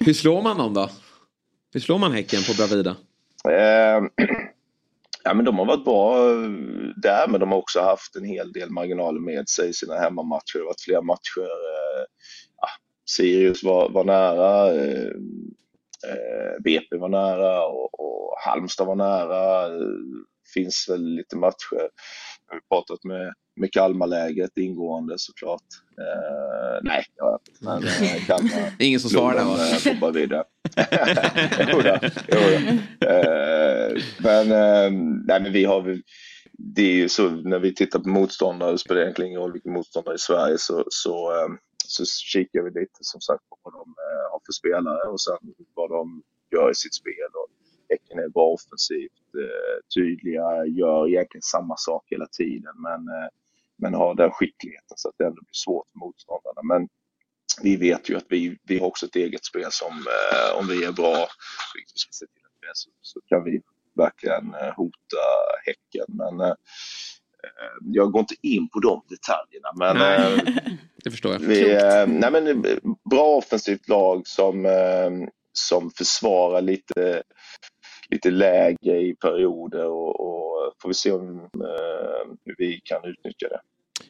Hur 0.00 0.12
slår 0.12 0.42
man 0.42 0.58
dem 0.58 0.74
då? 0.74 0.88
Hur 1.72 1.80
slår 1.80 1.98
man 1.98 2.12
Häcken 2.12 2.40
på 2.42 2.52
Bravida? 2.54 2.96
Eh, 3.44 4.26
ja, 5.24 5.34
men 5.34 5.44
de 5.44 5.58
har 5.58 5.66
varit 5.66 5.84
bra 5.84 6.30
eh, 6.30 6.50
där, 6.96 7.28
men 7.28 7.40
de 7.40 7.52
har 7.52 7.58
också 7.58 7.80
haft 7.80 8.16
en 8.16 8.24
hel 8.24 8.52
del 8.52 8.70
marginaler 8.70 9.20
med 9.20 9.48
sig 9.48 9.68
i 9.68 9.72
sina 9.72 9.94
hemmamatcher. 9.94 10.54
Det 10.54 10.58
har 10.58 10.66
varit 10.66 10.80
flera 10.80 11.02
matcher. 11.02 11.40
Eh, 11.40 12.04
ja, 12.56 12.68
Sirius 13.10 13.64
var, 13.64 13.88
var 13.88 14.04
nära, 14.04 14.74
eh, 14.74 15.10
eh 16.10 16.62
BP 16.64 16.96
var 16.96 17.08
nära 17.08 17.66
och, 17.66 18.00
och 18.00 18.34
Halmstad 18.46 18.86
var 18.86 18.96
nära. 18.96 19.68
Det 19.68 20.52
finns 20.54 20.86
väl 20.88 21.02
lite 21.02 21.36
matcher. 21.36 21.88
Jag 22.48 22.54
har 22.54 22.80
pratat 22.80 23.04
med, 23.04 23.34
med 23.56 23.72
Kalmarläget 23.72 24.58
ingående 24.58 25.14
såklart. 25.18 25.62
Eh, 25.98 26.80
nej, 26.82 27.04
ja, 27.16 27.38
men 27.60 27.82
eh, 27.82 28.26
Kalmar. 28.26 28.72
Ingen 28.78 29.00
som 29.00 29.10
svarar 29.10 29.34
där 29.34 29.44
va? 29.44 29.56
Globen, 29.82 30.08
eh, 30.08 30.12
vidare. 30.12 30.44
jo 31.72 31.80
då, 31.80 31.98
jo 32.28 32.38
då. 32.38 33.06
Eh, 33.06 34.02
men, 34.18 34.52
eh, 34.52 34.90
nej, 35.26 35.42
men 35.42 35.52
vi 35.52 35.64
har 35.64 35.82
väl, 35.82 36.02
det 36.52 36.82
är 36.82 36.96
ju 36.96 37.08
så 37.08 37.30
när 37.30 37.58
vi 37.58 37.74
tittar 37.74 37.98
på 37.98 38.08
motståndare, 38.08 38.72
det 38.72 38.78
spelar 38.78 39.00
egentligen 39.00 39.28
ingen 39.28 39.40
roll 39.40 39.52
vilken 39.52 39.72
motståndare 39.72 40.14
i 40.14 40.18
Sverige, 40.18 40.58
så, 40.58 40.84
så, 40.88 41.32
så 41.86 42.04
kikar 42.04 42.62
vi 42.62 42.80
lite 42.80 42.98
som 43.00 43.20
sagt 43.20 43.48
på 43.48 43.58
vad 43.62 43.74
de 43.74 43.94
har 44.32 44.40
för 44.46 44.52
spelare 44.52 45.08
och 45.08 45.20
sen 45.20 45.38
vad 45.74 45.90
de 45.90 46.22
gör 46.52 46.70
i 46.70 46.74
sitt 46.74 46.94
spel. 46.94 47.30
Och 47.40 47.47
Häcken 47.88 48.18
är 48.18 48.28
bra 48.28 48.46
offensivt, 48.46 49.28
eh, 49.42 49.76
tydliga, 49.94 50.66
gör 50.66 51.08
egentligen 51.08 51.42
samma 51.42 51.76
sak 51.76 52.04
hela 52.06 52.26
tiden 52.26 52.74
men, 52.82 53.08
eh, 53.08 53.28
men 53.76 53.94
har 53.94 54.14
den 54.14 54.30
skickligheten 54.30 54.96
så 54.96 55.08
att 55.08 55.14
det 55.18 55.24
ändå 55.24 55.42
blir 55.42 55.64
svårt 55.64 55.88
för 55.92 55.98
motståndarna. 55.98 56.62
Men 56.62 56.88
vi 57.62 57.76
vet 57.76 58.10
ju 58.10 58.16
att 58.16 58.26
vi, 58.28 58.58
vi 58.62 58.78
har 58.78 58.86
också 58.86 59.06
ett 59.06 59.16
eget 59.16 59.44
spel 59.44 59.68
som 59.70 59.92
eh, 59.92 60.58
om 60.58 60.66
vi 60.68 60.84
är 60.84 60.92
bra, 60.92 61.26
vilket 61.74 61.94
vi 61.94 61.98
ska 61.98 62.12
se 62.12 62.26
till 62.26 62.44
att 62.44 62.58
vi 62.60 62.66
är, 62.66 62.74
så, 62.74 62.90
så 63.00 63.20
kan 63.20 63.44
vi 63.44 63.60
verkligen 63.96 64.54
hota 64.76 65.24
Häcken. 65.66 66.06
Men 66.08 66.54
jag 67.80 68.12
går 68.12 68.20
inte 68.20 68.34
in 68.42 68.68
på 68.68 68.80
de 68.80 69.02
detaljerna. 69.08 69.68
Men, 69.76 69.96
Nej. 69.96 70.78
Det 71.04 71.10
förstår 71.10 71.32
jag. 71.32 71.40
vi, 71.40 71.74
nej, 72.06 72.30
men, 72.30 72.62
bra 73.10 73.36
offensivt 73.36 73.88
lag 73.88 74.26
som, 74.26 74.66
som 75.52 75.90
försvarar 75.90 76.60
lite, 76.60 77.22
lite 78.10 78.30
läge 78.30 78.96
i 79.00 79.14
perioder 79.14 79.86
och, 79.86 80.20
och 80.20 80.72
får 80.82 80.88
vi 80.88 80.94
se 80.94 81.12
om, 81.12 81.38
eh, 81.40 82.32
hur 82.44 82.54
vi 82.58 82.80
kan 82.84 83.04
utnyttja 83.04 83.48
det. 83.48 83.60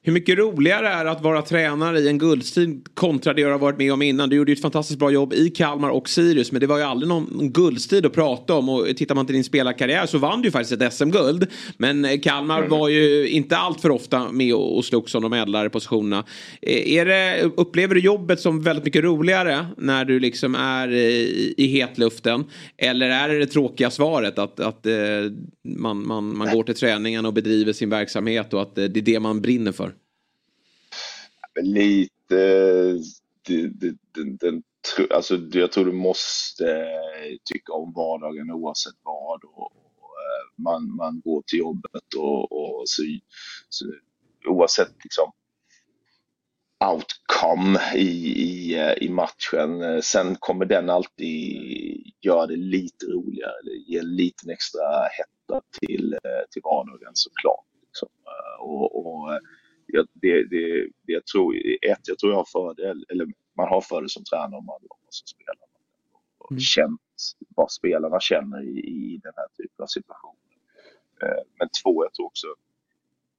Hur 0.02 0.12
mycket 0.12 0.38
roligare 0.38 0.88
är 0.88 1.04
det 1.04 1.10
att 1.10 1.22
vara 1.22 1.42
tränare 1.42 1.98
i 2.00 2.08
en 2.08 2.18
guldstrid 2.18 2.86
kontra 2.94 3.34
det 3.34 3.42
du 3.42 3.50
har 3.50 3.58
varit 3.58 3.78
med 3.78 3.92
om 3.92 4.02
innan? 4.02 4.28
Du 4.28 4.36
gjorde 4.36 4.50
ju 4.50 4.54
ett 4.54 4.62
fantastiskt 4.62 4.98
bra 4.98 5.10
jobb 5.10 5.32
i 5.32 5.50
Kalmar 5.50 5.90
och 5.90 6.08
Sirius 6.08 6.52
men 6.52 6.60
det 6.60 6.66
var 6.66 6.78
ju 6.78 6.84
aldrig 6.84 7.08
någon, 7.08 7.52
guldstrid 7.52 8.06
att 8.06 8.12
prata 8.12 8.54
om 8.54 8.68
och 8.68 8.96
tittar 8.96 9.14
man 9.14 9.26
till 9.26 9.34
din 9.34 9.44
spelarkarriär 9.44 10.06
så 10.06 10.18
vann 10.18 10.42
du 10.42 10.48
ju 10.48 10.52
faktiskt 10.52 10.82
ett 10.82 10.92
SM-guld. 10.92 11.46
Men 11.76 12.04
eh, 12.04 12.20
Kalmar 12.20 12.62
var 12.62 12.88
ju 12.88 13.28
inte 13.28 13.56
allt 13.56 13.80
för 13.80 13.90
ofta 13.90 14.32
med 14.32 14.54
och, 14.54 14.84
slogs 14.84 15.14
om 15.14 15.22
de 15.22 15.32
ädlare 15.32 15.70
positionerna. 15.70 16.24
Eh, 16.62 16.92
Är 16.92 17.04
det, 17.04 17.50
upplever 17.56 17.94
du 17.94 18.00
jobbet 18.00 18.40
som 18.40 18.62
väldigt 18.62 18.84
mycket 18.84 19.04
roligare 19.04 19.66
när 19.76 20.04
du 20.04 20.20
liksom 20.20 20.54
är 20.54 20.92
i, 20.92 21.54
i 21.56 21.66
hetluften? 21.66 22.44
Eller 22.76 23.10
är 23.10 23.28
det 23.28 23.38
det 23.38 23.46
tråkiga 23.46 23.90
svaret 23.90 24.38
att, 24.38 24.60
att 24.60 24.86
eh, 24.86 24.94
man, 25.76 26.06
man, 26.06 26.36
man 26.36 26.50
går 26.54 26.62
till 26.62 26.74
träningen 26.74 27.26
och 27.26 27.32
bedriver 27.32 27.72
sin 27.72 27.90
verksamhet 27.90 28.54
och 28.54 28.62
att 28.62 28.78
eh, 28.78 28.84
det 28.84 29.00
är 29.00 29.04
det 29.04 29.20
man 29.20 29.40
brinner 29.40 29.72
för? 29.72 29.77
Lite... 31.60 32.98
Den, 34.14 34.36
den, 34.36 34.62
alltså, 35.10 35.36
jag 35.52 35.72
tror 35.72 35.84
du 35.84 35.92
måste 35.92 36.88
tycka 37.44 37.72
om 37.72 37.92
vardagen 37.92 38.50
oavsett 38.50 38.94
vad. 39.02 39.44
Och, 39.44 39.62
och, 39.62 40.02
eh, 40.02 40.62
man, 40.62 40.96
man 40.96 41.20
går 41.24 41.42
till 41.46 41.58
jobbet 41.58 42.14
och, 42.16 42.52
och 42.52 42.88
så, 42.88 43.02
så, 43.68 43.84
oavsett 44.46 45.04
liksom 45.04 45.32
outcome 46.84 47.80
i, 47.94 48.42
i, 48.42 48.78
eh, 48.78 48.92
i 48.92 49.08
matchen. 49.08 50.02
Sen 50.02 50.36
kommer 50.36 50.64
den 50.64 50.90
alltid 50.90 52.12
göra 52.20 52.46
det 52.46 52.56
lite 52.56 53.06
roligare 53.06 53.58
ge 53.86 53.98
en 53.98 54.16
liten 54.16 54.50
extra 54.50 54.82
hetta 55.02 55.62
till, 55.80 56.12
eh, 56.12 56.50
till 56.50 56.62
vardagen 56.64 57.10
såklart. 57.14 57.66
Liksom. 57.86 58.08
Och, 58.60 59.06
och 59.06 59.40
det, 60.14 60.44
det, 60.44 60.88
jag 61.06 61.26
tror, 61.26 61.56
ett, 61.82 62.08
jag 62.08 62.18
tror 62.18 62.32
jag 62.32 62.38
har 62.38 62.46
fördel, 62.52 63.06
eller 63.08 63.26
man 63.56 63.68
har 63.68 63.80
fördel 63.80 64.10
som 64.10 64.24
tränare 64.24 64.58
om 64.58 64.66
man, 64.66 64.76
om 64.76 64.98
man 65.04 65.10
som 65.12 65.26
spelare. 65.26 65.68
Och 66.38 66.60
känt 66.60 67.00
vad 67.56 67.72
spelarna 67.72 68.20
känner 68.20 68.62
i, 68.62 68.78
i 68.80 69.20
den 69.22 69.32
här 69.36 69.48
typen 69.56 69.82
av 69.82 69.86
situationer. 69.86 70.40
Eh, 71.22 71.44
Men 71.58 71.68
två, 71.84 72.04
jag 72.04 72.14
tror 72.14 72.26
också 72.26 72.46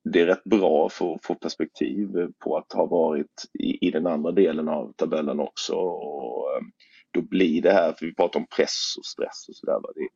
det 0.03 0.21
är 0.21 0.25
rätt 0.25 0.43
bra 0.43 0.85
att 0.85 0.93
få 1.23 1.35
perspektiv 1.41 2.09
på 2.39 2.57
att 2.57 2.73
ha 2.73 2.85
varit 2.85 3.43
i, 3.59 3.88
i 3.88 3.91
den 3.91 4.07
andra 4.07 4.31
delen 4.31 4.69
av 4.69 4.93
tabellen 4.93 5.39
också. 5.39 5.73
Och 5.75 6.53
eh, 6.57 6.62
då 7.12 7.21
blir 7.21 7.62
det 7.62 7.71
här, 7.73 7.93
för 7.93 8.05
vi 8.05 8.15
pratar 8.15 8.39
om 8.39 8.47
press 8.57 8.95
och 8.99 9.05
stress 9.05 9.49
och 9.49 9.55
sådär. 9.55 9.79
Det, 9.95 10.09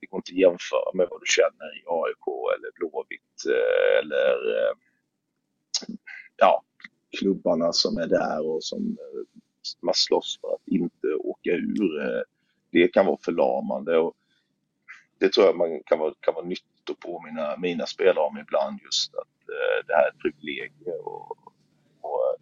det 0.00 0.06
går 0.06 0.18
inte 0.18 0.32
att 0.32 0.38
jämföra 0.40 0.90
med 0.94 1.06
vad 1.10 1.20
du 1.22 1.26
känner 1.38 1.68
i 1.78 1.82
AIK 1.86 2.26
eller 2.56 2.70
Blåvitt 2.78 3.38
eh, 3.56 3.98
eller 4.00 4.34
ja, 6.36 6.62
klubbarna 7.18 7.72
som 7.72 7.98
är 7.98 8.06
där 8.06 8.46
och 8.46 8.64
som 8.64 8.82
eh, 9.00 9.40
man 9.82 9.94
slåss 9.94 10.38
för 10.40 10.48
att 10.48 10.68
inte 10.68 11.06
åka 11.18 11.50
ur. 11.50 12.02
Eh, 12.02 12.22
det 12.70 12.88
kan 12.88 13.06
vara 13.06 13.18
förlamande. 13.24 13.98
Och 13.98 14.14
det 15.18 15.32
tror 15.32 15.46
jag 15.46 15.56
man 15.56 15.82
kan 15.86 15.98
vara, 15.98 16.14
kan 16.20 16.34
vara 16.34 16.44
nyttigt 16.44 16.90
att 16.90 17.00
påminna 17.00 17.56
mina 17.56 17.86
spelare 17.86 18.24
om 18.24 18.38
ibland 18.38 18.80
just 18.84 19.14
att 19.14 19.48
eh, 19.48 19.86
det 19.86 19.94
här 19.94 20.04
är 20.04 20.08
ett 20.08 20.18
privilegium. 20.18 21.00
Och, 21.04 21.30
och, 22.00 22.36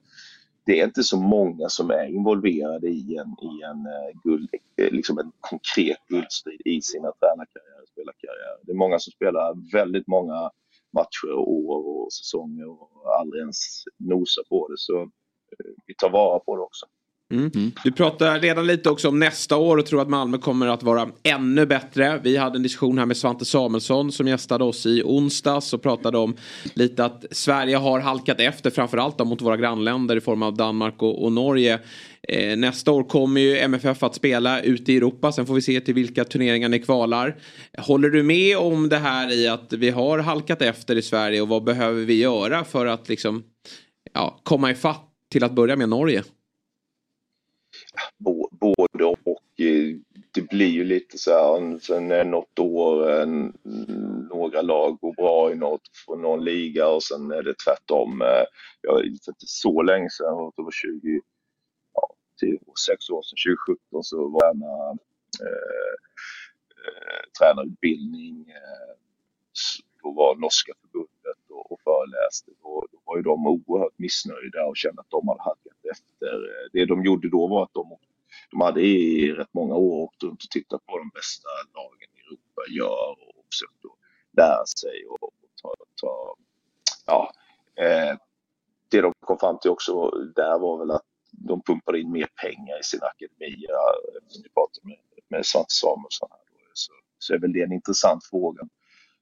det 0.66 0.80
är 0.80 0.84
inte 0.84 1.02
så 1.02 1.20
många 1.20 1.68
som 1.68 1.90
är 1.90 2.06
involverade 2.06 2.88
i 2.88 3.16
en, 3.16 3.36
i 3.42 3.62
en, 3.62 3.88
guld, 4.24 4.50
liksom 4.76 5.18
en 5.18 5.32
konkret 5.40 5.98
guldstrid 6.08 6.60
i 6.64 6.82
sina 6.82 7.12
tränarkarriärer 7.12 7.82
och 7.82 7.88
spelarkarriärer. 7.88 8.58
Det 8.62 8.72
är 8.72 8.76
många 8.76 8.98
som 8.98 9.10
spelar 9.10 9.72
väldigt 9.72 10.06
många 10.06 10.50
matcher 10.94 11.30
och 11.38 11.52
år 11.52 11.78
och 11.88 12.12
säsonger 12.12 12.68
och 12.70 12.90
aldrig 13.20 13.40
ens 13.40 13.84
nosar 13.98 14.42
på 14.48 14.68
det. 14.68 14.78
Så 14.78 15.02
eh, 15.02 15.70
vi 15.86 15.94
tar 15.94 16.10
vara 16.10 16.38
på 16.38 16.56
det 16.56 16.62
också. 16.62 16.86
Mm. 17.32 17.72
Du 17.84 17.92
pratar 17.92 18.40
redan 18.40 18.66
lite 18.66 18.90
också 18.90 19.08
om 19.08 19.18
nästa 19.18 19.56
år 19.56 19.76
och 19.76 19.86
tror 19.86 20.02
att 20.02 20.08
Malmö 20.08 20.38
kommer 20.38 20.66
att 20.66 20.82
vara 20.82 21.08
ännu 21.22 21.66
bättre. 21.66 22.20
Vi 22.24 22.36
hade 22.36 22.56
en 22.56 22.62
diskussion 22.62 22.98
här 22.98 23.06
med 23.06 23.16
Svante 23.16 23.44
Samuelsson 23.44 24.12
som 24.12 24.28
gästade 24.28 24.64
oss 24.64 24.86
i 24.86 25.02
onsdags 25.04 25.72
och 25.72 25.82
pratade 25.82 26.18
om 26.18 26.36
lite 26.74 27.04
att 27.04 27.24
Sverige 27.30 27.76
har 27.76 28.00
halkat 28.00 28.40
efter 28.40 28.70
framförallt 28.70 29.18
mot 29.18 29.42
våra 29.42 29.56
grannländer 29.56 30.16
i 30.16 30.20
form 30.20 30.42
av 30.42 30.56
Danmark 30.56 31.02
och, 31.02 31.24
och 31.24 31.32
Norge. 31.32 31.80
Eh, 32.28 32.56
nästa 32.56 32.92
år 32.92 33.04
kommer 33.04 33.40
ju 33.40 33.58
MFF 33.58 34.02
att 34.02 34.14
spela 34.14 34.60
ute 34.60 34.92
i 34.92 34.96
Europa. 34.96 35.32
Sen 35.32 35.46
får 35.46 35.54
vi 35.54 35.62
se 35.62 35.80
till 35.80 35.94
vilka 35.94 36.24
turneringar 36.24 36.68
ni 36.68 36.78
kvalar. 36.78 37.36
Håller 37.78 38.10
du 38.10 38.22
med 38.22 38.58
om 38.58 38.88
det 38.88 38.96
här 38.96 39.32
i 39.32 39.48
att 39.48 39.72
vi 39.72 39.90
har 39.90 40.18
halkat 40.18 40.62
efter 40.62 40.96
i 40.96 41.02
Sverige 41.02 41.42
och 41.42 41.48
vad 41.48 41.64
behöver 41.64 42.04
vi 42.04 42.14
göra 42.14 42.64
för 42.64 42.86
att 42.86 43.08
liksom 43.08 43.44
ja, 44.12 44.40
komma 44.42 44.70
ifatt 44.70 45.10
till 45.30 45.44
att 45.44 45.52
börja 45.52 45.76
med 45.76 45.88
Norge? 45.88 46.22
Både 48.60 49.04
och. 49.04 49.60
Eh, 49.60 49.96
det 50.34 50.48
blir 50.48 50.68
ju 50.68 50.84
lite 50.84 51.18
så 51.18 51.30
här, 51.30 51.78
sen 51.78 52.10
är 52.10 52.24
något 52.24 52.58
år 52.58 53.10
en, 53.10 53.52
några 54.30 54.62
lag 54.62 54.98
går 55.00 55.12
bra 55.12 55.52
i 55.52 55.54
något, 55.54 55.80
för 56.06 56.16
någon 56.16 56.44
liga 56.44 56.88
och 56.88 57.02
sen 57.02 57.30
är 57.30 57.42
det 57.42 57.54
tvärtom. 57.64 58.22
Eh, 58.22 58.44
jag 58.80 59.00
är 59.00 59.06
inte 59.06 59.32
så 59.38 59.82
länge 59.82 60.10
sedan, 60.10 60.26
jag 60.26 60.52
det 60.56 60.62
var 60.62 60.70
20, 60.70 61.20
till 62.38 62.58
sex 62.86 63.10
år 63.10 63.22
sedan, 63.22 63.38
2017 63.66 64.04
så 64.04 64.28
var 64.28 64.44
jag 64.46 64.56
med 64.58 64.98
eh, 65.48 65.94
eh, 66.86 67.24
tränarutbildning. 67.38 68.50
Eh, 68.50 68.94
s- 69.58 69.80
då 70.02 70.12
var 70.12 70.36
norska 70.36 70.72
förbundet 70.80 71.42
och, 71.50 71.72
och 71.72 71.80
föreläste. 71.84 72.52
Då, 72.62 72.86
då 72.92 72.98
var 73.04 73.16
ju 73.16 73.22
de 73.22 73.46
oerhört 73.46 73.98
missnöjda 73.98 74.66
och 74.66 74.76
kände 74.76 75.00
att 75.02 75.10
de 75.10 75.28
hade 75.28 75.42
halkat 75.42 75.80
efter. 75.92 76.34
Eh, 76.34 76.66
det 76.72 76.86
de 76.86 77.04
gjorde 77.04 77.30
då 77.30 77.46
var 77.48 77.62
att 77.64 77.74
de, 77.74 77.96
de 78.50 78.60
hade 78.60 78.82
i 78.82 79.32
rätt 79.32 79.54
många 79.54 79.74
år 79.76 80.02
åkt 80.04 80.22
runt 80.22 80.44
och 80.44 80.50
tittat 80.50 80.86
på 80.86 80.98
de 80.98 81.10
bästa 81.10 81.48
lagen 81.74 82.08
i 82.16 82.20
Europa 82.20 82.62
gör 82.70 83.10
och 83.38 83.44
försökt 83.52 83.84
att 83.84 83.98
lära 84.38 84.66
sig 84.66 85.06
och, 85.06 85.22
och 85.24 85.34
ta, 85.62 85.74
ta 86.02 86.36
ja, 87.06 87.32
eh, 87.84 88.16
det 88.90 89.00
de 89.00 89.12
kom 89.20 89.38
fram 89.38 89.58
till 89.58 89.70
också 89.70 90.10
där 90.10 90.58
var 90.58 90.78
väl 90.78 90.90
att 90.90 91.02
de 91.48 91.62
pumpade 91.62 92.00
in 92.00 92.12
mer 92.12 92.28
pengar 92.42 92.80
i 92.80 92.82
sina 92.82 93.06
akademier. 93.06 93.70
Vi 94.42 94.48
pratade 94.48 94.86
med, 94.86 94.98
med 95.28 95.46
Svante 95.46 95.74
Samuelsson 95.74 96.28
här 96.30 96.38
då, 96.50 96.70
så, 96.74 96.92
så 97.18 97.34
är 97.34 97.38
väl 97.38 97.52
det 97.52 97.62
en 97.62 97.72
intressant 97.72 98.24
fråga. 98.24 98.62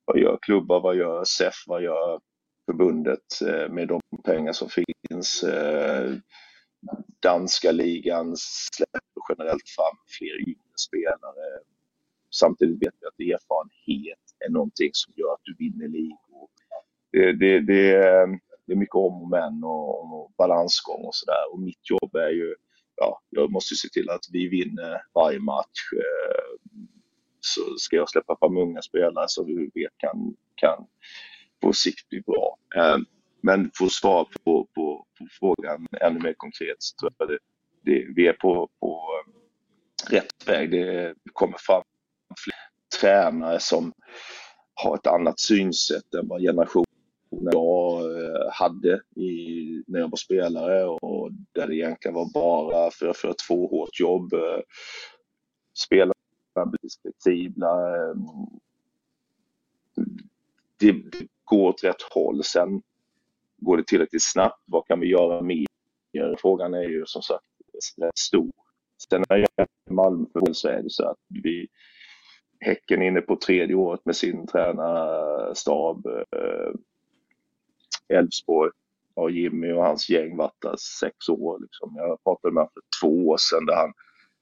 Vad 0.05 0.19
gör 0.19 0.39
klubbar? 0.43 0.81
Vad 0.81 0.97
gör 0.97 1.25
SEF? 1.25 1.55
Vad 1.67 1.83
gör 1.83 2.21
förbundet 2.67 3.41
eh, 3.47 3.69
med 3.69 3.89
de 3.89 4.01
pengar 4.25 4.53
som 4.53 4.69
finns. 4.69 5.43
Eh, 5.43 6.15
danska 7.23 7.73
ligan 7.73 8.35
släpper 8.37 9.23
generellt 9.29 9.69
fram 9.77 9.97
fler 10.19 10.49
yngre 10.49 10.77
spelare. 10.89 11.61
Samtidigt 12.35 12.83
vet 12.83 12.95
vi 13.01 13.35
att 13.35 13.41
erfarenhet 13.41 14.19
är 14.47 14.51
någonting 14.51 14.91
som 14.93 15.13
gör 15.17 15.33
att 15.33 15.45
du 15.45 15.55
vinner 15.59 15.89
ligor. 15.89 16.49
Det, 17.13 17.33
det, 17.33 17.61
det, 17.61 17.97
det 18.73 18.77
är 18.77 18.79
mycket 18.79 18.95
om 18.95 19.23
och 19.23 19.31
men 19.31 19.65
och, 19.65 20.15
och 20.15 20.33
balansgång 20.39 21.05
och 21.05 21.15
sådär. 21.15 21.53
Och 21.53 21.61
mitt 21.61 21.91
jobb 21.91 22.15
är 22.15 22.31
ju, 22.31 22.55
ja, 22.97 23.21
jag 23.31 23.51
måste 23.51 23.75
se 23.75 23.89
till 23.89 24.11
att 24.11 24.25
vi 24.33 24.49
vinner 24.49 25.03
varje 25.15 25.39
match. 25.39 25.81
Eh, 25.97 26.71
så 27.41 27.61
ska 27.77 27.97
jag 27.97 28.11
släppa 28.11 28.37
fram 28.39 28.57
unga 28.57 28.83
spelare 28.83 29.25
som 29.29 29.47
vi 29.47 29.71
vet 29.75 29.93
kan, 29.97 30.37
kan 30.55 30.87
på 31.61 31.73
sikt 31.73 32.09
bli 32.09 32.21
bra. 32.21 32.57
Eh, 32.77 32.99
men 33.43 33.71
för 33.79 33.85
att 33.85 33.93
svara 33.93 34.25
på, 34.45 34.69
på, 34.75 35.07
på 35.19 35.27
frågan 35.39 35.87
ännu 36.01 36.21
mer 36.21 36.35
konkret 36.37 36.77
så 36.79 36.97
tror 36.97 37.13
jag 37.19 37.29
det, 37.29 37.39
det, 37.83 38.07
vi 38.17 38.27
är 38.29 38.33
på, 38.33 38.69
på 38.81 39.01
eh, 40.11 40.15
rätt 40.15 40.49
väg. 40.49 40.71
Det 40.71 41.15
kommer 41.33 41.59
fram 41.59 41.83
fler 42.45 43.01
tränare 43.01 43.61
som 43.61 43.93
har 44.75 44.95
ett 44.97 45.07
annat 45.07 45.41
synsätt 45.41 46.15
än 46.15 46.29
vad 46.29 46.41
generationen 46.41 46.93
jag 47.33 48.12
hade 48.53 49.03
i, 49.17 49.83
när 49.87 50.01
jag 50.01 50.11
var 50.11 50.17
spelare 50.17 50.87
och 50.87 51.31
där 51.53 51.67
det 51.67 51.75
egentligen 51.75 52.15
var 52.15 52.33
bara 52.35 52.91
för 52.91 53.09
att 53.09 53.17
få 53.17 53.35
två 53.49 53.69
hårt 53.69 54.01
jobb. 54.01 54.33
Eh, 54.33 54.61
Spelarna 55.75 56.15
blir 56.55 56.91
flexibla. 57.03 57.77
Det, 60.79 60.89
eh, 60.89 60.95
det 61.13 61.27
går 61.45 61.69
åt 61.69 61.85
rätt 61.85 62.03
håll. 62.11 62.45
Sen 62.45 62.83
går 63.57 63.77
det 63.77 63.87
tillräckligt 63.87 64.33
snabbt? 64.33 64.63
Vad 64.65 64.87
kan 64.87 65.01
vi 65.01 65.07
göra 65.07 65.43
mer? 65.43 65.67
Frågan 66.39 66.75
är 66.75 66.83
ju 66.89 67.07
som 67.07 67.23
sagt 67.23 67.45
rätt 67.97 68.19
stor. 68.19 68.53
Sen 69.11 69.25
när 69.29 69.37
jag 69.37 69.49
är 69.57 69.67
Malmö 69.91 70.27
så 70.53 70.69
är 70.69 70.83
det 70.83 70.91
så 70.91 71.09
att 71.09 71.19
vi 71.29 71.69
Häcken 72.65 73.03
är 73.03 73.07
inne 73.07 73.21
på 73.21 73.37
tredje 73.37 73.75
året 73.75 74.01
med 74.05 74.17
sin 74.17 74.47
tränarstab. 74.47 76.07
Eh, 76.07 76.73
Elfsborg 78.09 78.71
har 79.17 79.31
Jimmy 79.31 79.73
och 79.73 79.85
hans 79.85 80.09
gäng 80.09 80.37
varit 80.37 80.63
där 80.63 80.77
sex 80.77 81.29
år. 81.29 81.59
Liksom. 81.63 81.93
Jag 81.97 82.23
pratade 82.25 82.55
med 82.55 82.61
honom 82.61 82.73
för 82.75 83.01
två 83.01 83.29
år 83.29 83.37
sedan 83.37 83.67
där 83.67 83.77
han 83.77 83.93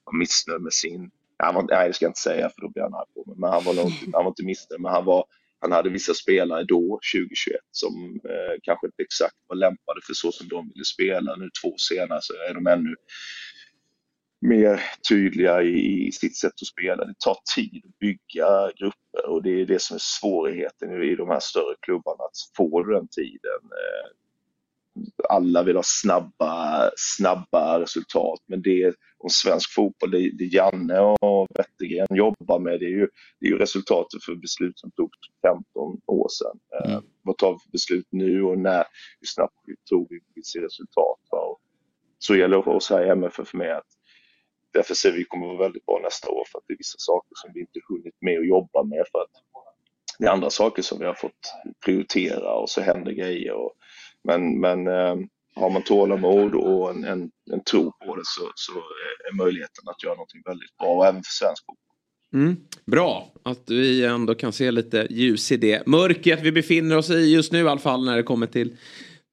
var 0.05 0.19
missnöjd 0.19 0.63
med 0.63 0.73
sin... 0.73 1.11
Han 1.39 1.55
var, 1.55 1.63
nej, 1.63 1.89
det 1.89 1.95
ska 1.95 2.05
jag 2.05 2.11
inte 2.11 2.21
säga 2.21 2.51
för 2.51 2.61
då 2.61 2.69
blir 2.69 2.83
han 2.83 2.95
arg 2.95 3.09
på 3.15 3.25
mig. 3.27 3.37
Men 3.39 3.51
han 3.51 3.65
var, 3.65 3.75
nog, 3.75 3.93
han 4.13 4.25
var 4.25 4.31
inte 4.31 4.45
missnöjd, 4.45 4.81
men 4.81 4.93
han 4.93 5.05
var 5.05 5.25
han 5.61 5.73
hade 5.73 5.91
vissa 5.91 6.15
spelare 6.15 6.65
då, 6.65 7.01
2021, 7.15 7.61
som 7.71 8.21
eh, 8.25 8.59
kanske 8.63 8.87
inte 8.87 9.03
exakt 9.03 9.37
var 9.47 9.57
lämpade 9.57 10.01
för 10.07 10.15
så 10.15 10.33
som 10.33 10.49
de 10.49 10.71
ville 10.75 10.85
spela. 10.85 11.37
Nu 11.37 11.51
två 11.63 11.69
år 11.69 11.79
senare 11.79 12.19
så 12.23 12.33
är 12.33 12.55
de 12.55 12.67
ännu 12.67 12.95
mer 14.41 14.83
tydliga 15.09 15.63
i, 15.63 16.13
sitt 16.13 16.37
sätt 16.37 16.53
att 16.63 16.67
spela. 16.67 17.05
Det 17.05 17.19
tar 17.19 17.37
tid 17.55 17.83
att 17.85 17.99
bygga 17.99 18.71
grupper 18.79 19.27
och 19.29 19.43
det 19.43 19.61
är 19.61 19.67
det 19.67 19.83
som 19.83 19.95
är 19.95 20.01
svårigheten 20.03 21.03
i 21.03 21.15
de 21.17 21.29
här 21.29 21.41
större 21.41 21.75
klubbarna, 21.81 22.25
att 22.25 22.57
få 22.57 22.83
den 22.83 23.09
tiden. 23.09 23.61
Eh, 23.63 24.11
alla 25.29 25.63
vill 25.63 25.77
ha 25.77 25.83
snabba, 25.85 26.91
snabba 26.97 27.81
resultat 27.81 28.41
men 28.47 28.63
det 28.63 28.95
om 29.19 29.31
svensk 29.31 29.75
fotboll, 29.75 30.11
det, 30.11 30.31
det 30.39 30.45
Janne 30.45 31.01
och 31.01 31.49
Wettergren 31.55 32.07
jobbar 32.11 32.59
med 32.59 32.81
det 32.81 32.87
är 32.87 32.91
ju, 32.91 33.09
det 33.41 33.47
är 33.47 33.51
ju 33.51 33.59
resultatet 33.59 34.25
för 34.25 34.35
beslut 34.35 34.79
som 34.79 34.91
togs 34.91 35.19
för 35.43 35.49
15 35.49 36.01
år 36.07 36.29
sedan. 36.29 36.59
Mm. 36.85 36.97
Eh, 36.97 37.03
vad 37.23 37.39
tar 37.39 37.53
vi 37.53 37.59
för 37.59 37.71
beslut 37.71 38.07
nu 38.11 38.43
och 38.43 38.59
när, 38.59 38.85
hur 39.21 39.27
snabbt 39.27 39.55
vi 39.67 39.77
tror 39.77 40.07
vi 40.11 40.21
vill 40.35 40.45
se 40.45 40.61
resultat? 40.61 41.19
Och 41.31 41.61
så 42.19 42.37
gäller 42.37 42.57
det 42.57 42.63
för 42.63 42.71
oss 42.71 42.91
här 42.91 43.05
i 43.05 43.09
MFF 43.09 43.55
med 43.55 43.77
att 43.77 43.87
därför 44.73 44.95
ser 44.95 45.13
vi 45.13 45.25
kommer 45.25 45.47
att 45.47 45.59
vara 45.59 45.67
väldigt 45.67 45.87
bra 45.87 46.01
nästa 46.03 46.31
år 46.31 46.45
för 46.53 46.59
att 46.59 46.65
det 46.67 46.75
är 46.75 46.79
vissa 46.79 46.99
saker 46.99 47.33
som 47.35 47.51
vi 47.55 47.61
inte 47.61 47.81
hunnit 47.89 48.15
med 48.21 48.39
att 48.39 48.47
jobba 48.47 48.83
med 48.83 49.05
för 49.13 49.19
att 49.19 49.31
det 50.19 50.27
är 50.27 50.31
andra 50.31 50.51
saker 50.51 50.83
som 50.83 50.99
vi 50.99 51.07
har 51.07 51.15
fått 51.15 51.55
prioritera 51.85 52.53
och 52.53 52.71
så 52.71 52.81
händer 52.81 53.13
grejer. 53.13 53.53
Och, 53.53 53.73
men 54.25 54.61
men 54.61 54.87
eh, 54.87 55.17
har 55.55 55.71
man 55.71 55.83
tålamod 55.83 56.55
och 56.55 56.91
en, 56.91 57.05
en, 57.05 57.31
en 57.53 57.65
tro 57.65 57.93
på 57.93 58.17
det 58.17 58.23
så, 58.25 58.53
så 58.55 58.73
är 59.31 59.37
möjligheten 59.37 59.89
att 59.89 60.03
göra 60.03 60.15
någonting 60.15 60.43
väldigt 60.47 60.77
bra, 60.77 60.89
och 60.89 61.07
även 61.07 61.23
för 61.23 61.31
svensk 61.31 61.65
fotboll. 61.67 61.87
Mm. 62.33 62.57
Bra 62.87 63.33
att 63.43 63.71
vi 63.71 64.05
ändå 64.05 64.35
kan 64.35 64.53
se 64.53 64.71
lite 64.71 65.07
ljus 65.11 65.53
i 65.53 65.57
det 65.57 65.87
mörkret 65.87 66.41
vi 66.43 66.53
befinner 66.53 66.97
oss 66.97 67.11
i 67.11 67.35
just 67.35 67.53
nu 67.53 67.59
i 67.59 67.69
alla 67.69 67.81
fall 67.81 68.05
när 68.05 68.17
det 68.17 68.23
kommer 68.23 68.47
till 68.47 68.77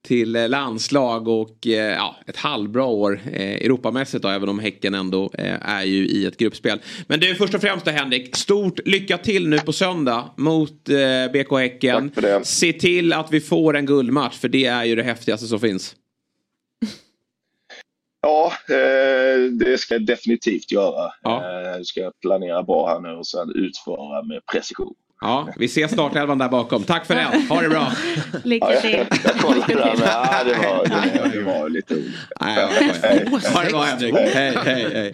till 0.07 0.31
landslag 0.31 1.27
och 1.27 1.67
eh, 1.67 1.73
ja, 1.73 2.15
ett 2.27 2.37
halvbra 2.37 2.85
år 2.85 3.21
eh, 3.33 3.55
Europamässigt 3.55 4.23
då, 4.23 4.29
även 4.29 4.49
om 4.49 4.59
Häcken 4.59 4.93
ändå 4.93 5.31
eh, 5.33 5.69
är 5.69 5.83
ju 5.83 6.07
i 6.07 6.25
ett 6.25 6.37
gruppspel. 6.37 6.79
Men 7.07 7.19
du, 7.19 7.35
först 7.35 7.53
och 7.53 7.61
främst 7.61 7.85
då 7.85 7.91
Henrik, 7.91 8.35
stort 8.35 8.79
lycka 8.85 9.17
till 9.17 9.49
nu 9.49 9.59
på 9.59 9.73
söndag 9.73 10.29
mot 10.35 10.89
eh, 10.89 11.31
BK 11.33 11.51
Häcken. 11.51 12.11
Se 12.43 12.73
till 12.73 13.13
att 13.13 13.31
vi 13.31 13.41
får 13.41 13.77
en 13.77 13.85
guldmatch, 13.85 14.35
för 14.37 14.47
det 14.47 14.65
är 14.65 14.83
ju 14.83 14.95
det 14.95 15.03
häftigaste 15.03 15.47
som 15.47 15.59
finns. 15.59 15.95
Ja, 18.21 18.53
eh, 18.69 19.51
det 19.51 19.77
ska 19.77 19.93
jag 19.93 20.05
definitivt 20.05 20.71
göra. 20.71 21.11
Ja. 21.21 21.37
Eh, 21.37 21.81
ska 21.83 21.99
jag 21.99 22.19
planera 22.19 22.63
bra 22.63 22.87
här 22.87 22.99
nu 22.99 23.09
och 23.09 23.27
sen 23.27 23.51
utföra 23.55 24.23
med 24.23 24.45
precision. 24.51 24.93
Ja, 25.21 25.49
vi 25.57 25.67
ser 25.67 25.87
startelvan 25.87 26.37
där 26.37 26.49
bakom. 26.49 26.83
Tack 26.83 27.05
för 27.05 27.15
den. 27.15 27.41
Ha 27.49 27.61
det 27.61 27.69
bra. 27.69 27.91
Lycka 28.43 28.67
till. 28.81 28.91
Ja, 28.91 28.97
jag, 28.99 29.07
jag 29.23 29.41
kollar 29.41 29.67
där, 29.67 29.95
men 29.97 30.07
ja, 30.07 30.43
det, 30.43 30.53
var, 30.53 30.85
det, 31.31 31.37
det 31.37 31.43
var 31.43 31.69
lite 31.69 31.93
roligt. 31.93 33.47
Ha 33.53 33.63
det 33.63 33.69
bra 33.69 33.81
Henrik. 33.81 34.13
Hej, 34.15 34.57
hej, 34.65 34.87
hej. 34.93 35.13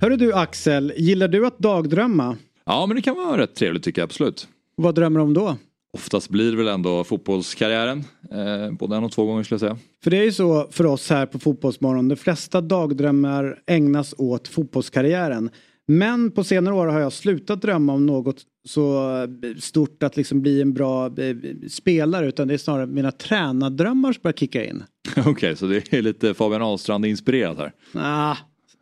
Hörru 0.00 0.16
du 0.16 0.32
Axel, 0.34 0.92
gillar 0.96 1.28
du 1.28 1.46
att 1.46 1.58
dagdrömma? 1.58 2.36
Ja, 2.66 2.86
men 2.86 2.96
det 2.96 3.02
kan 3.02 3.14
vara 3.14 3.38
rätt 3.38 3.54
trevligt 3.54 3.82
tycker 3.84 4.00
jag 4.02 4.06
absolut. 4.06 4.48
Vad 4.76 4.94
drömmer 4.94 5.20
du 5.20 5.24
om 5.24 5.34
då? 5.34 5.56
Oftast 5.92 6.28
blir 6.28 6.50
det 6.50 6.56
väl 6.56 6.68
ändå 6.68 7.04
fotbollskarriären. 7.04 8.04
Eh, 8.32 8.72
både 8.72 8.96
en 8.96 9.04
och 9.04 9.12
två 9.12 9.24
gånger 9.26 9.42
skulle 9.42 9.54
jag 9.54 9.60
säga. 9.60 9.78
För 10.04 10.10
det 10.10 10.16
är 10.18 10.24
ju 10.24 10.32
så 10.32 10.68
för 10.70 10.86
oss 10.86 11.10
här 11.10 11.26
på 11.26 11.38
Fotbollsmorgon. 11.38 12.08
De 12.08 12.16
flesta 12.16 12.60
dagdrömmar 12.60 13.58
ägnas 13.66 14.14
åt 14.18 14.48
fotbollskarriären. 14.48 15.50
Men 15.86 16.30
på 16.30 16.44
senare 16.44 16.74
år 16.74 16.86
har 16.86 17.00
jag 17.00 17.12
slutat 17.12 17.62
drömma 17.62 17.92
om 17.92 18.06
något 18.06 18.42
så 18.68 19.10
stort 19.58 20.02
att 20.02 20.16
liksom 20.16 20.42
bli 20.42 20.62
en 20.62 20.74
bra 20.74 21.06
eh, 21.06 21.36
spelare 21.68 22.26
utan 22.26 22.48
det 22.48 22.54
är 22.54 22.58
snarare 22.58 22.86
mina 22.86 23.12
tränardrömmar 23.12 24.12
som 24.12 24.20
börjar 24.22 24.34
kicka 24.34 24.64
in. 24.64 24.84
Okej, 25.16 25.30
okay, 25.30 25.56
så 25.56 25.66
det 25.66 25.92
är 25.92 26.02
lite 26.02 26.34
Fabian 26.34 26.62
Ahlstrand 26.62 27.06
inspirerat 27.06 27.58
här? 27.58 27.72
Ah, 27.94 28.36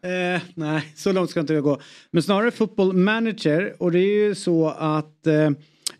eh, 0.09 0.43
nej, 0.55 0.93
så 0.97 1.13
långt 1.13 1.31
ska 1.31 1.41
inte 1.41 1.55
jag 1.55 1.65
gå. 1.65 1.81
Men 2.11 2.23
snarare 2.23 2.51
football 2.51 2.93
manager 2.93 3.75
och 3.79 3.93
det 3.93 3.99
är 3.99 4.27
ju 4.27 4.35
så 4.35 4.69
att 4.69 5.27
eh, 5.27 5.51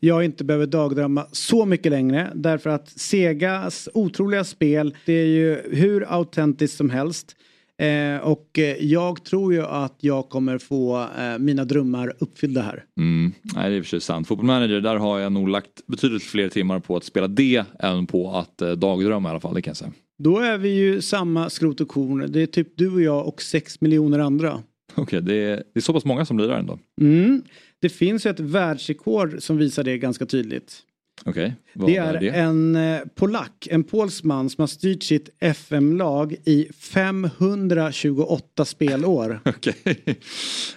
jag 0.01 0.25
inte 0.25 0.45
behöver 0.45 0.67
dagdrömma 0.67 1.27
så 1.33 1.67
mycket 1.67 1.93
längre 1.93 2.33
därför 2.35 2.71
att 2.71 2.89
Segas 2.89 3.89
otroliga 3.95 4.45
spel 4.45 4.97
det 5.07 5.13
är 5.13 5.27
ju 5.27 5.63
hur 5.73 6.13
autentiskt 6.13 6.77
som 6.77 6.91
helst. 6.91 7.37
Eh, 7.83 8.19
och 8.19 8.59
eh, 8.59 8.77
jag 8.85 9.25
tror 9.25 9.55
ju 9.55 9.63
att 9.63 9.97
jag 10.01 10.29
kommer 10.29 10.59
få 10.59 11.09
eh, 11.19 11.39
mina 11.39 11.65
drömmar 11.65 12.13
uppfyllda 12.19 12.63
här. 12.63 12.85
Mm. 12.99 13.33
Nej, 13.43 13.71
det 13.71 13.75
är 13.75 13.79
i 13.79 13.81
och 13.81 13.85
för 13.85 13.91
sig 13.91 14.01
sant. 14.01 14.29
Football 14.29 14.47
manager, 14.47 14.81
där 14.81 14.97
har 14.97 15.19
jag 15.19 15.33
nog 15.33 15.49
lagt 15.49 15.87
betydligt 15.87 16.23
fler 16.23 16.49
timmar 16.49 16.81
på 16.81 16.97
att 16.97 17.05
spela 17.05 17.29
det 17.29 17.65
än 17.79 18.07
på 18.07 18.37
att 18.37 18.63
eh, 18.63 18.71
dagdrömma 18.71 19.29
i 19.29 19.31
alla 19.31 19.41
fall, 19.41 19.55
det 19.55 19.63
kan 19.63 19.71
jag 19.71 19.77
säga. 19.77 19.93
Då 20.19 20.39
är 20.39 20.59
vi 20.59 20.69
ju 20.69 21.03
samma 21.03 21.51
skrot 21.51 21.81
och 21.81 21.89
korn. 21.89 22.33
Det 22.33 22.43
är 22.43 22.47
typ 22.47 22.69
du 22.77 22.93
och 22.93 23.03
jag 23.03 23.27
och 23.27 23.43
sex 23.43 23.81
miljoner 23.81 24.19
andra. 24.19 24.53
Okej, 24.95 25.03
okay, 25.03 25.21
det, 25.21 25.35
är, 25.35 25.57
det 25.57 25.79
är 25.79 25.81
så 25.81 25.93
pass 25.93 26.05
många 26.05 26.25
som 26.25 26.37
blir 26.37 26.49
där 26.49 26.59
ändå. 26.59 26.79
Mm. 27.01 27.43
Det 27.81 27.89
finns 27.89 28.27
ju 28.27 28.31
ett 28.31 28.41
världsrekord 28.41 29.43
som 29.43 29.57
visar 29.57 29.85
det 29.85 29.99
ganska 29.99 30.27
tydligt. 30.27 30.83
Okay. 31.25 31.53
Det 31.75 31.97
är, 31.97 32.21
det? 32.21 32.29
en 32.29 32.77
eh, 32.77 33.01
polack, 33.15 33.69
en 33.71 33.85
polsman 33.85 34.51
som 34.51 34.63
har 34.63 34.67
styrt 34.67 35.03
sitt 35.03 35.29
FM-lag 35.41 36.37
i 36.45 36.69
528 36.81 38.65
spelår. 38.65 39.41
Okej. 39.45 39.75
Okay. 39.85 40.15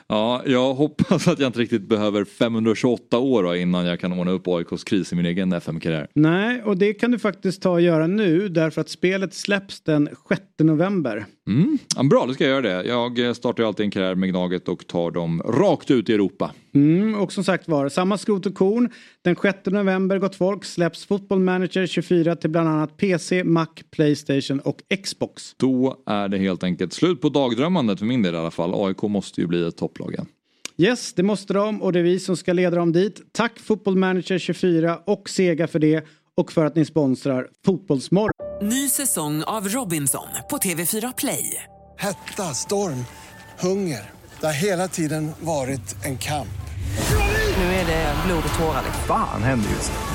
Ja, 0.07 0.43
jag 0.45 0.73
hoppas 0.73 1.27
att 1.27 1.39
jag 1.39 1.47
inte 1.47 1.59
riktigt 1.59 1.89
behöver 1.89 2.25
528 2.25 3.19
år 3.19 3.43
då, 3.43 3.55
innan 3.55 3.85
jag 3.85 3.99
kan 3.99 4.19
ordna 4.19 4.31
upp 4.31 4.47
AIKs 4.47 4.83
kris 4.83 5.13
i 5.13 5.15
min 5.15 5.25
egen 5.25 5.53
FM-karriär. 5.53 6.07
Nej, 6.13 6.61
och 6.63 6.77
det 6.77 6.93
kan 6.93 7.11
du 7.11 7.19
faktiskt 7.19 7.61
ta 7.61 7.69
och 7.69 7.81
göra 7.81 8.07
nu 8.07 8.49
därför 8.49 8.81
att 8.81 8.89
spelet 8.89 9.33
släpps 9.33 9.81
den 9.81 10.09
6 10.29 10.41
november. 10.57 11.25
Mm. 11.47 11.77
Ja, 11.95 12.03
bra, 12.03 12.25
då 12.25 12.33
ska 12.33 12.43
jag 12.43 12.63
göra 12.63 12.81
det. 12.81 12.87
Jag 12.87 13.35
startar 13.35 13.63
ju 13.63 13.67
alltid 13.67 13.83
en 13.83 13.91
karriär 13.91 14.15
med 14.15 14.29
Gnaget 14.29 14.67
och 14.67 14.87
tar 14.87 15.11
dem 15.11 15.41
rakt 15.45 15.91
ut 15.91 16.09
i 16.09 16.13
Europa. 16.13 16.51
Mm, 16.75 17.15
och 17.15 17.31
som 17.31 17.43
sagt 17.43 17.67
var, 17.67 17.89
samma 17.89 18.17
skrot 18.17 18.45
och 18.45 18.55
korn. 18.55 18.89
Den 19.21 19.35
6 19.35 19.57
november, 19.65 20.19
gott 20.19 20.35
folk, 20.35 20.65
släpps 20.65 20.84
Football 20.93 21.39
Manager 21.39 21.85
24 21.85 22.35
till 22.35 22.49
bland 22.49 22.69
annat 22.69 22.97
PC, 22.97 23.43
Mac, 23.43 23.67
Playstation 23.91 24.59
och 24.59 24.77
Xbox. 25.03 25.53
Då 25.57 26.03
är 26.05 26.27
det 26.27 26.37
helt 26.37 26.63
enkelt 26.63 26.93
slut 26.93 27.21
på 27.21 27.29
dagdrömmandet 27.29 27.99
för 27.99 28.05
min 28.05 28.21
del 28.21 28.35
i 28.35 28.37
alla 28.37 28.51
fall. 28.51 28.87
AIK 28.87 29.01
måste 29.01 29.41
ju 29.41 29.47
bli 29.47 29.67
ett 29.67 29.77
topplag 29.77 30.13
igen. 30.13 30.27
Yes, 30.77 31.13
det 31.13 31.23
måste 31.23 31.53
de 31.53 31.81
och 31.81 31.93
det 31.93 31.99
är 31.99 32.03
vi 32.03 32.19
som 32.19 32.37
ska 32.37 32.53
leda 32.53 32.75
dem 32.75 32.91
dit. 32.91 33.21
Tack 33.31 33.59
Football 33.59 33.95
Manager 33.95 34.37
24 34.37 34.99
och 35.05 35.29
Sega 35.29 35.67
för 35.67 35.79
det 35.79 36.05
och 36.37 36.51
för 36.51 36.65
att 36.65 36.75
ni 36.75 36.85
sponsrar 36.85 37.47
Fotbollsmorgon. 37.65 38.31
Ny 38.61 38.89
säsong 38.89 39.43
av 39.43 39.67
Robinson 39.67 40.27
på 40.49 40.57
TV4 40.57 41.13
Play. 41.17 41.63
Hetta, 41.97 42.43
storm, 42.43 43.05
hunger. 43.59 44.01
Det 44.39 44.45
har 44.45 44.53
hela 44.53 44.87
tiden 44.87 45.31
varit 45.39 46.05
en 46.05 46.17
kamp. 46.17 46.47
Nu 47.57 47.63
är 47.63 47.85
det 47.85 48.15
blod 48.27 48.43
och 48.47 48.59
tårar. 48.59 48.83
Fan 49.07 49.43
händer 49.43 49.69
just 49.69 49.91
nu. 49.91 50.14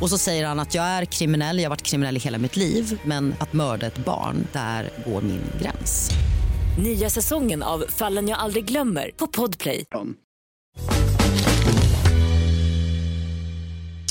Och 0.00 0.10
så 0.10 0.18
säger 0.18 0.46
han 0.46 0.60
att 0.60 0.74
jag 0.74 0.84
är 0.84 1.04
kriminell, 1.04 1.58
jag 1.58 1.64
har 1.64 1.70
varit 1.70 1.82
kriminell 1.82 2.16
i 2.16 2.20
hela 2.20 2.38
mitt 2.38 2.56
liv 2.56 3.00
men 3.04 3.34
att 3.40 3.52
mörda 3.52 3.86
ett 3.86 3.98
barn, 3.98 4.46
där 4.52 4.90
går 5.06 5.22
min 5.22 5.42
gräns. 5.62 6.10
Nya 6.82 7.10
säsongen 7.10 7.62
av 7.62 7.84
Fallen 7.88 8.28
jag 8.28 8.38
aldrig 8.38 8.64
glömmer 8.64 9.10
på 9.16 9.26
Podplay. 9.26 9.84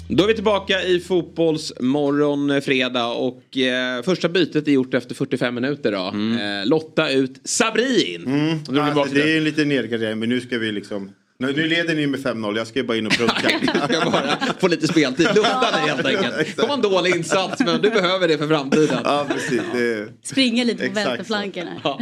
Då 0.09 0.23
är 0.23 0.27
vi 0.27 0.33
tillbaka 0.33 0.83
i 0.83 0.99
Fotbollsmorgon 0.99 2.49
eh, 2.49 2.59
fredag 2.59 3.07
och 3.07 3.57
eh, 3.57 4.03
första 4.03 4.29
bytet 4.29 4.67
är 4.67 4.71
gjort 4.71 4.93
efter 4.93 5.15
45 5.15 5.55
minuter 5.55 5.91
då. 5.91 6.05
Eh, 6.41 6.65
Lotta 6.65 7.09
ut, 7.09 7.41
Sabri 7.43 8.15
in. 8.15 8.25
Mm. 8.25 8.63
Till 8.63 8.75
det 9.13 9.33
är 9.33 9.37
en 9.37 9.43
liten 9.43 9.69
nedgradering 9.69 10.19
men 10.19 10.29
nu 10.29 10.41
ska 10.41 10.57
vi 10.57 10.71
liksom 10.71 11.11
nu, 11.39 11.53
nu 11.53 11.67
leder 11.67 11.95
ni 11.95 12.07
med 12.07 12.19
5-0, 12.19 12.57
jag 12.57 12.67
ska 12.67 12.79
ju 12.79 12.85
bara 12.85 12.97
in 12.97 13.07
och 13.07 13.13
prunka. 13.17 13.49
Jag 13.73 13.83
ska 14.01 14.11
bara 14.11 14.37
få 14.59 14.67
lite 14.67 14.87
speltid, 14.87 15.27
lufta 15.35 15.71
dig 15.71 15.81
helt 15.81 16.05
enkelt. 16.05 16.35
Det 16.55 16.61
var 16.67 16.73
en 16.73 16.81
dålig 16.81 17.15
insats 17.15 17.59
men 17.65 17.81
du 17.81 17.89
behöver 17.89 18.27
det 18.27 18.37
för 18.37 18.47
framtiden. 18.47 19.01
Ja 19.03 19.25
precis. 19.29 19.61
Det... 19.73 20.07
Springa 20.23 20.63
lite 20.63 20.87
på 20.87 20.93
vänsterflanken. 20.93 21.67
Ja. 21.83 21.99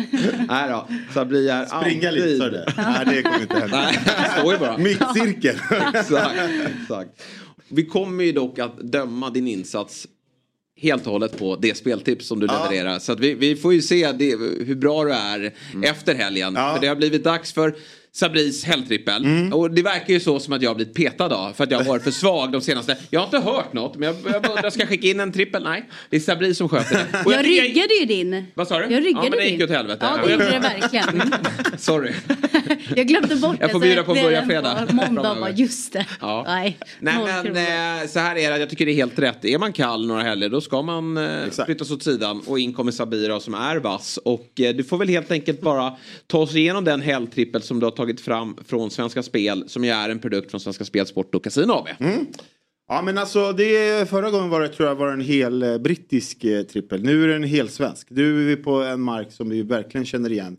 Nej 0.49 0.69
då, 0.69 0.87
Sabri 1.13 1.49
är 1.49 1.65
Springa 1.65 2.07
alltid... 2.09 2.23
lite, 2.23 2.37
sa 2.37 2.45
du 2.45 2.51
det? 2.51 2.73
Nej 2.77 3.05
det 3.15 3.21
kommer 3.23 3.41
inte 3.41 3.55
hända. 3.59 3.81
Nej, 3.81 3.99
står 4.39 4.53
ju 4.53 4.59
bara. 4.59 4.77
Mittcirkel. 5.17 5.55
exakt, 5.93 6.35
exakt. 6.81 7.09
Vi 7.69 7.85
kommer 7.85 8.23
ju 8.23 8.31
dock 8.31 8.59
att 8.59 8.77
döma 8.77 9.29
din 9.29 9.47
insats 9.47 10.07
helt 10.81 11.05
och 11.05 11.11
hållet 11.11 11.37
på 11.39 11.55
det 11.55 11.77
speltips 11.77 12.27
som 12.27 12.39
du 12.39 12.45
Ja. 12.47 12.63
levererar. 12.69 12.99
Så 12.99 13.11
att 13.11 13.19
vi, 13.19 13.33
vi 13.33 13.55
får 13.55 13.73
ju 13.73 13.81
se 13.81 14.11
det, 14.11 14.35
hur 14.65 14.75
bra 14.75 15.03
du 15.03 15.11
är 15.13 15.53
efter 15.83 16.15
helgen. 16.15 16.55
För 16.55 16.77
det 16.81 16.87
har 16.87 16.95
blivit 16.95 17.23
dags 17.23 17.53
för 17.53 17.75
Sabris 18.15 18.63
helgtrippel. 18.63 19.25
Och 19.53 19.71
det 19.71 19.81
verkar 19.81 20.13
ju 20.13 20.19
så 20.19 20.39
som 20.39 20.53
att 20.53 20.61
jag 20.61 20.69
har 20.69 20.75
blivit 20.75 20.93
petad 20.93 21.25
av. 21.35 21.53
För 21.53 21.63
att 21.63 21.71
jag 21.71 21.77
har 21.77 21.85
varit 21.85 22.03
för 22.03 22.11
svag 22.11 22.51
de 22.51 22.61
senaste... 22.61 22.97
Jag 23.09 23.19
har 23.19 23.25
inte 23.25 23.39
hört 23.39 23.73
något. 23.73 23.95
Men 23.95 24.07
jag, 24.07 24.15
jag 24.33 24.49
undrar, 24.49 24.69
ska 24.69 24.79
jag 24.79 24.89
skicka 24.89 25.07
in 25.07 25.19
en 25.19 25.31
trippel? 25.31 25.63
Nej, 25.63 25.89
det 26.09 26.15
är 26.15 26.19
Sabri 26.19 26.55
som 26.55 26.69
sköter 26.69 26.95
det. 26.95 27.23
Och 27.25 27.33
Jag 27.33 27.43
tycker 27.43 27.61
ryggade 27.63 27.93
ju 27.99 28.05
din. 28.05 28.45
Vad 28.53 28.67
sa 28.67 28.79
du? 28.79 28.93
Jag 28.93 29.05
ryggade 29.05 29.25
ja, 29.25 29.29
men 29.29 29.31
det 29.39 29.45
din. 29.45 29.53
gick 29.53 29.63
åt 29.63 29.69
helvete. 29.69 30.05
Ja, 30.05 30.17
det 30.17 30.21
jag- 30.21 30.31
gjorde 30.31 30.51
det 30.51 30.59
verkligen. 30.59 31.33
Sorry. 31.77 32.11
Jag 32.95 33.07
glömde 33.07 33.35
bort 33.35 33.55
Jag 33.59 33.71
får 33.71 33.79
det. 33.79 33.85
bjuda 33.85 34.03
på 34.03 34.13
det 34.13 34.21
börja 34.23 34.45
fredag. 34.45 34.87
Måndag 34.91 35.35
bara, 35.39 35.51
just 35.51 35.93
det. 35.93 36.05
Ja. 36.21 36.43
Nej, 36.47 36.77
Nej 36.99 37.15
men 37.43 37.45
eh, 38.01 38.07
så 38.07 38.19
här 38.19 38.35
är 38.37 38.51
det, 38.51 38.57
jag 38.57 38.69
tycker 38.69 38.85
det 38.85 38.91
är 38.91 38.95
helt 38.95 39.19
rätt. 39.19 39.45
Är 39.45 39.57
man 39.57 39.73
kall 39.73 40.07
några 40.07 40.23
helger 40.23 40.49
då 40.49 40.61
ska 40.61 40.81
man 40.81 41.17
eh, 41.17 41.65
flyttas 41.65 41.91
åt 41.91 42.03
sidan 42.03 42.41
och 42.45 42.59
in 42.59 42.73
kommer 42.73 42.91
Sabira 42.91 43.39
som 43.39 43.53
är 43.53 43.75
vass. 43.75 44.19
Och 44.25 44.61
eh, 44.61 44.75
du 44.75 44.83
får 44.83 44.97
väl 44.97 45.09
helt 45.09 45.31
enkelt 45.31 45.61
bara 45.61 45.93
ta 46.27 46.37
oss 46.39 46.55
igenom 46.55 46.83
den 46.83 47.01
helgtrippel 47.01 47.61
som 47.61 47.79
du 47.79 47.85
har 47.85 47.91
tagit 47.91 48.04
fram 48.13 48.57
från 48.65 48.91
Svenska 48.91 49.23
Spel 49.23 49.63
som 49.67 49.83
ju 49.83 49.89
är 49.89 50.09
en 50.09 50.19
produkt 50.19 50.51
från 50.51 50.59
Svenska 50.59 50.85
Spel, 50.85 51.05
Sport 51.05 51.35
och 51.35 51.43
Casino 51.43 51.71
AB. 51.71 51.87
Ja 52.87 53.01
men 53.01 53.17
alltså 53.17 53.51
det, 53.51 54.09
förra 54.09 54.31
gången 54.31 54.49
var 54.49 54.61
det 54.61 54.67
tror 54.67 54.89
jag 54.89 54.95
var 54.95 55.11
en 55.11 55.21
hel 55.21 55.63
eh, 55.63 55.77
brittisk 55.77 56.43
eh, 56.43 56.63
trippel. 56.63 57.03
Nu 57.03 57.23
är 57.23 57.27
det 57.27 57.35
en 57.35 57.43
hel 57.43 57.69
svensk. 57.69 58.07
Nu 58.09 58.41
är 58.41 58.45
vi 58.45 58.55
på 58.55 58.83
en 58.83 59.01
mark 59.01 59.31
som 59.31 59.49
vi 59.49 59.61
verkligen 59.61 60.05
känner 60.05 60.31
igen. 60.31 60.57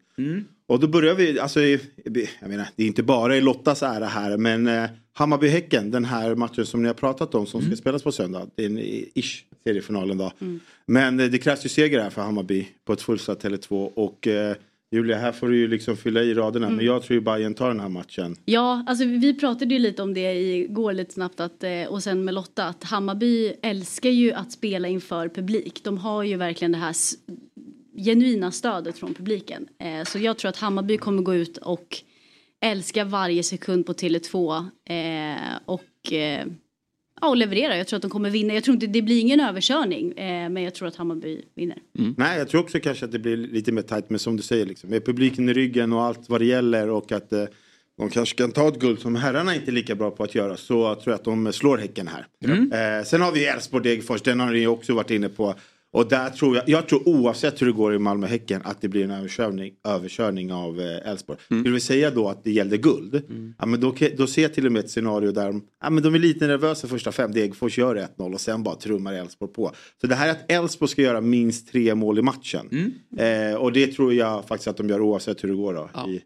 Och 0.68 0.80
då 0.80 0.88
börjar 0.88 1.14
vi, 1.14 1.40
alltså 1.40 1.60
jag 1.60 2.48
menar 2.48 2.68
det 2.76 2.82
är 2.82 2.86
inte 2.86 3.02
bara 3.02 3.36
i 3.36 3.40
Lottas 3.40 3.82
ära 3.82 4.06
här 4.06 4.36
men 4.36 4.66
eh, 4.66 4.90
Hammarby-Häcken, 5.18 5.90
den 5.90 6.04
här 6.04 6.34
matchen 6.34 6.66
som 6.66 6.82
ni 6.82 6.88
har 6.88 6.94
pratat 6.94 7.34
om 7.34 7.46
som 7.46 7.62
ska 7.62 7.76
spelas 7.76 8.02
på 8.02 8.12
söndag. 8.12 8.46
Det 8.54 8.62
är 8.62 8.66
en 8.66 8.78
ish 9.14 9.44
seriefinalen 9.64 10.18
då. 10.18 10.32
Men 10.86 11.20
eh, 11.20 11.26
det 11.26 11.38
krävs 11.38 11.64
ju 11.64 11.68
seger 11.68 12.00
här 12.00 12.10
för 12.10 12.22
Hammarby 12.22 12.68
på 12.84 12.92
ett 12.92 13.02
fullsatt 13.02 13.44
Tele2 13.44 13.92
och 13.94 14.26
eh, 14.26 14.56
Julia 14.90 15.16
här 15.16 15.32
får 15.32 15.48
du 15.48 15.56
ju 15.56 15.68
liksom 15.68 15.96
fylla 15.96 16.22
i 16.22 16.34
raderna 16.34 16.68
men 16.70 16.84
jag 16.84 17.02
tror 17.02 17.14
ju 17.14 17.20
Bayern 17.20 17.54
tar 17.54 17.68
den 17.68 17.80
här 17.80 17.88
matchen. 17.88 18.36
Ja, 18.44 18.84
alltså 18.86 19.04
vi 19.04 19.34
pratade 19.34 19.74
ju 19.74 19.80
lite 19.80 20.02
om 20.02 20.14
det 20.14 20.34
igår 20.34 20.92
lite 20.92 21.12
snabbt 21.12 21.40
att, 21.40 21.64
eh, 21.64 21.84
och 21.88 22.02
sen 22.02 22.24
med 22.24 22.34
Lotta 22.34 22.64
att 22.64 22.84
Hammarby 22.84 23.52
älskar 23.62 24.10
ju 24.10 24.32
att 24.32 24.52
spela 24.52 24.88
inför 24.88 25.28
publik. 25.28 25.84
De 25.84 25.98
har 25.98 26.22
ju 26.22 26.36
verkligen 26.36 26.72
det 26.72 26.78
här 26.78 26.94
genuina 27.96 28.50
stödet 28.50 28.98
från 28.98 29.14
publiken. 29.14 29.68
Eh, 29.78 30.04
så 30.04 30.18
jag 30.18 30.38
tror 30.38 30.48
att 30.48 30.56
Hammarby 30.56 30.96
kommer 30.96 31.22
gå 31.22 31.34
ut 31.34 31.56
och 31.56 32.02
älska 32.60 33.04
varje 33.04 33.42
sekund 33.42 33.86
på 33.86 33.92
Tele2 33.92 34.58
eh, 34.84 35.58
och 35.64 36.12
ja, 37.20 37.28
och 37.28 37.36
leverera. 37.36 37.76
Jag 37.76 37.86
tror 37.86 37.96
att 37.96 38.02
de 38.02 38.10
kommer 38.10 38.30
vinna. 38.30 38.54
Jag 38.54 38.64
tror 38.64 38.74
inte 38.74 38.86
det 38.86 39.02
blir 39.02 39.20
ingen 39.20 39.40
överkörning 39.40 40.12
eh, 40.12 40.50
men 40.50 40.62
jag 40.62 40.74
tror 40.74 40.88
att 40.88 40.96
Hammarby 40.96 41.42
vinner. 41.54 41.78
Nej, 42.16 42.38
jag 42.38 42.48
tror 42.48 42.60
också 42.60 42.80
kanske 42.80 43.04
att 43.04 43.12
det 43.12 43.18
blir 43.18 43.36
lite 43.36 43.72
mer 43.72 43.82
tajt. 43.82 44.10
Men 44.10 44.18
som 44.18 44.36
du 44.36 44.42
säger, 44.42 44.66
liksom, 44.66 44.90
med 44.90 45.04
publiken 45.04 45.48
i 45.48 45.52
ryggen 45.52 45.92
och 45.92 46.02
allt 46.02 46.28
vad 46.28 46.40
det 46.40 46.44
gäller 46.44 46.90
och 46.90 47.12
att 47.12 47.32
eh, 47.32 47.44
de 47.98 48.10
kanske 48.10 48.36
kan 48.36 48.52
ta 48.52 48.68
ett 48.68 48.78
guld 48.78 48.98
som 49.00 49.16
herrarna 49.16 49.54
inte 49.54 49.70
är 49.70 49.72
lika 49.72 49.94
bra 49.94 50.10
på 50.10 50.24
att 50.24 50.34
göra. 50.34 50.56
Så 50.56 50.94
tror 50.94 51.12
jag 51.12 51.14
att 51.14 51.24
de 51.24 51.52
slår 51.52 51.78
Häcken 51.78 52.08
här. 52.08 52.26
Eh, 52.98 53.04
sen 53.04 53.22
har 53.22 53.32
vi 53.32 53.46
Elfsborg-Degerfors, 53.46 54.22
den 54.24 54.40
har 54.40 54.52
ni 54.52 54.66
också 54.66 54.94
varit 54.94 55.10
inne 55.10 55.28
på. 55.28 55.54
Och 55.92 56.08
där 56.08 56.30
tror 56.30 56.56
jag, 56.56 56.68
jag 56.68 56.88
tror 56.88 57.08
oavsett 57.08 57.62
hur 57.62 57.66
det 57.66 57.72
går 57.72 57.94
i 57.94 57.98
Malmö-Häcken 57.98 58.60
att 58.64 58.80
det 58.80 58.88
blir 58.88 59.04
en 59.04 59.10
överkörning, 59.10 59.72
överkörning 59.88 60.52
av 60.52 60.80
eh, 60.80 61.10
Elfsborg. 61.10 61.38
Skulle 61.44 61.70
vi 61.70 61.80
säga 61.80 62.10
då 62.10 62.28
att 62.28 62.44
det 62.44 62.50
gällde 62.50 62.76
guld, 62.76 63.22
ja, 63.58 63.66
men 63.66 63.80
då, 63.80 63.94
då 64.16 64.26
ser 64.26 64.42
jag 64.42 64.54
till 64.54 64.66
och 64.66 64.72
med 64.72 64.84
ett 64.84 64.90
scenario 64.90 65.32
där 65.32 65.46
de, 65.46 65.62
ja, 65.82 65.90
men 65.90 66.02
de 66.02 66.14
är 66.14 66.18
lite 66.18 66.46
nervösa 66.46 66.88
första 66.88 67.12
fem, 67.12 67.32
Degerfors 67.32 67.78
gör 67.78 67.96
1-0 68.18 68.34
och 68.34 68.40
sen 68.40 68.62
bara 68.62 68.74
trummar 68.76 69.12
Elfsborg 69.12 69.52
på. 69.52 69.72
Så 70.00 70.06
det 70.06 70.14
här 70.14 70.28
är 70.28 70.32
att 70.32 70.50
Elfsborg 70.50 70.88
ska 70.90 71.02
göra 71.02 71.20
minst 71.20 71.68
tre 71.72 71.94
mål 71.94 72.18
i 72.18 72.22
matchen. 72.22 72.68
Eh, 73.18 73.56
och 73.56 73.72
det 73.72 73.86
tror 73.86 74.14
jag 74.14 74.44
faktiskt 74.48 74.68
att 74.68 74.76
de 74.76 74.88
gör 74.88 75.00
oavsett 75.00 75.44
hur 75.44 75.48
det 75.48 75.54
går 75.54 75.74
då. 75.74 75.90
I, 76.10 76.20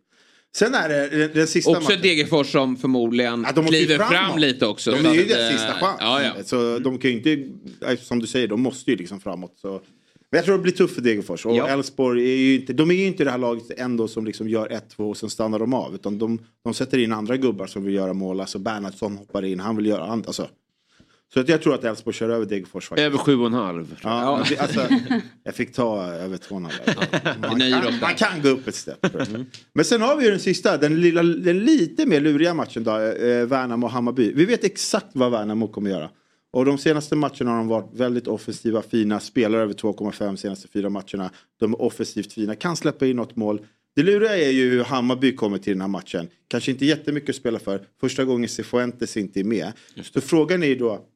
sen 0.57 0.75
är 0.75 0.89
det 0.89 1.09
den, 1.09 1.31
den 1.35 1.47
sista 1.47 1.71
Också 1.71 1.83
matchen. 1.83 2.03
Degerfors 2.03 2.53
som 2.53 2.77
förmodligen 2.77 3.47
ju 3.57 3.63
kliver 3.65 3.97
fram 3.99 4.09
framåt. 4.09 4.41
lite 4.41 4.67
också. 4.67 4.91
De 4.91 5.07
är 5.07 5.15
ju 5.15 5.25
deras 5.25 5.51
eh, 5.51 5.57
sista 5.57 5.73
chans. 5.73 5.97
Ja, 6.01 6.23
ja. 6.23 6.33
Så 6.45 6.79
de 6.79 6.99
kan 6.99 7.11
ju 7.11 7.17
inte, 7.17 7.33
eh, 7.87 7.99
som 7.99 8.19
du 8.19 8.27
säger, 8.27 8.49
de 8.49 8.61
måste 8.61 8.91
ju 8.91 8.97
liksom 8.97 9.21
framåt. 9.21 9.59
Så. 9.59 9.69
Men 10.33 10.39
jag 10.39 10.45
tror 10.45 10.57
det 10.57 10.63
blir 10.63 10.73
tufft 10.73 10.95
för 10.95 11.03
Degerfors. 11.03 11.47
Och 11.47 11.57
Ja. 11.57 11.69
Elfsborg 11.69 12.33
är 12.33 12.37
ju 12.37 12.55
inte, 12.55 12.73
de 12.73 12.91
är 12.91 12.95
ju 12.95 13.07
inte 13.07 13.25
det 13.25 13.31
här 13.31 13.39
laget 13.39 13.71
ändå 13.79 14.09
som 14.09 14.27
liksom 14.27 14.49
gör 14.49 14.69
1-2 14.69 14.81
och 15.11 15.17
sen 15.17 15.31
stannar 15.31 15.59
de 15.59 15.75
av. 15.75 15.95
Utan 15.95 16.19
de, 16.19 16.39
de 16.65 16.75
sätter 16.75 16.99
in 16.99 17.13
andra 17.13 17.37
gubbar 17.37 17.67
som 17.67 17.85
vill 17.85 17.95
göra 17.95 18.13
mål. 18.13 18.41
Alltså 18.41 18.59
Bernhardsson 18.59 19.17
hoppar 19.17 19.45
in, 19.45 19.61
han 19.61 19.77
vill 19.77 19.87
göra 19.87 20.05
annat. 20.05 20.27
Alltså. 20.27 20.49
Så 21.35 21.41
att 21.41 21.49
jag 21.49 21.63
tror 21.63 21.75
att 21.75 21.85
Elfsborg 21.85 22.17
kör 22.17 22.29
över 22.29 22.47
Degerfors 22.47 22.89
faktiskt. 22.89 23.07
Över 23.07 23.19
sju 23.19 23.37
och 23.37 23.47
en 23.47 23.53
halv. 23.53 23.97
Ja, 24.03 24.37
men 24.37 24.47
det, 24.49 24.59
alltså, 24.59 24.89
jag 25.45 25.55
fick 25.55 25.73
ta 25.73 26.05
över 26.05 26.37
två 26.37 26.55
och 26.55 26.61
en 26.61 26.65
halv. 26.65 27.41
Man, 27.41 27.59
nöjer 27.59 27.79
oss 27.79 27.85
kan, 27.85 28.01
man 28.01 28.15
kan 28.15 28.43
gå 28.43 28.49
upp 28.49 28.69
ett 28.69 28.75
steg. 28.75 28.95
Men 29.73 29.85
sen 29.85 30.01
har 30.03 30.17
vi 30.17 30.25
ju 30.25 30.31
den 30.31 30.41
sista, 30.41 30.77
den, 30.77 31.01
lilla, 31.01 31.23
den 31.23 31.59
lite 31.59 32.07
mer 32.07 32.21
luriga 32.21 32.55
matchen 32.55 32.85
då, 32.85 32.99
eh, 32.99 33.47
Värnamo 33.47 33.87
och 33.87 33.93
Hammarby. 33.93 34.33
Vi 34.33 34.45
vet 34.45 34.65
exakt 34.65 35.07
vad 35.13 35.31
Värnamo 35.31 35.69
kommer 35.69 35.91
göra. 35.91 36.11
Och 36.53 36.65
de 36.65 36.79
senaste 36.79 37.17
matcherna 37.17 37.51
har 37.51 37.59
de 37.59 37.69
varit 37.69 37.91
väldigt 37.95 38.27
offensiva, 38.27 38.83
fina, 38.83 39.21
spelar 39.21 39.59
över 39.59 39.75
2,5 39.75 40.37
senaste 40.37 40.69
fyra 40.69 40.91
matcherna. 40.91 41.31
De 41.61 41.73
är 41.73 41.83
offensivt 41.83 42.33
fina, 42.33 42.55
kan 42.55 42.77
släppa 42.77 43.07
in 43.07 43.17
något 43.17 43.37
mål. 43.37 43.61
Det 43.97 44.03
luriga 44.03 44.37
är 44.37 44.51
ju 44.51 44.71
hur 44.71 44.85
Hammarby 44.85 45.37
kommer 45.37 45.59
till 45.59 45.73
den 45.73 45.81
här 45.81 45.89
matchen. 45.89 46.29
Kanske 46.49 46.71
inte 46.71 46.87
jättemycket 46.87 47.31
att 47.31 47.37
spela 47.37 47.59
för. 47.59 47.83
Första 48.01 48.25
gången 48.25 48.49
Cifuentes 48.49 49.17
inte 49.17 49.41
är 49.41 49.45
med. 49.45 49.73
Så 50.13 50.21
frågan 50.21 50.63
är 50.63 50.67
ju 50.67 50.75
då, 50.75 51.07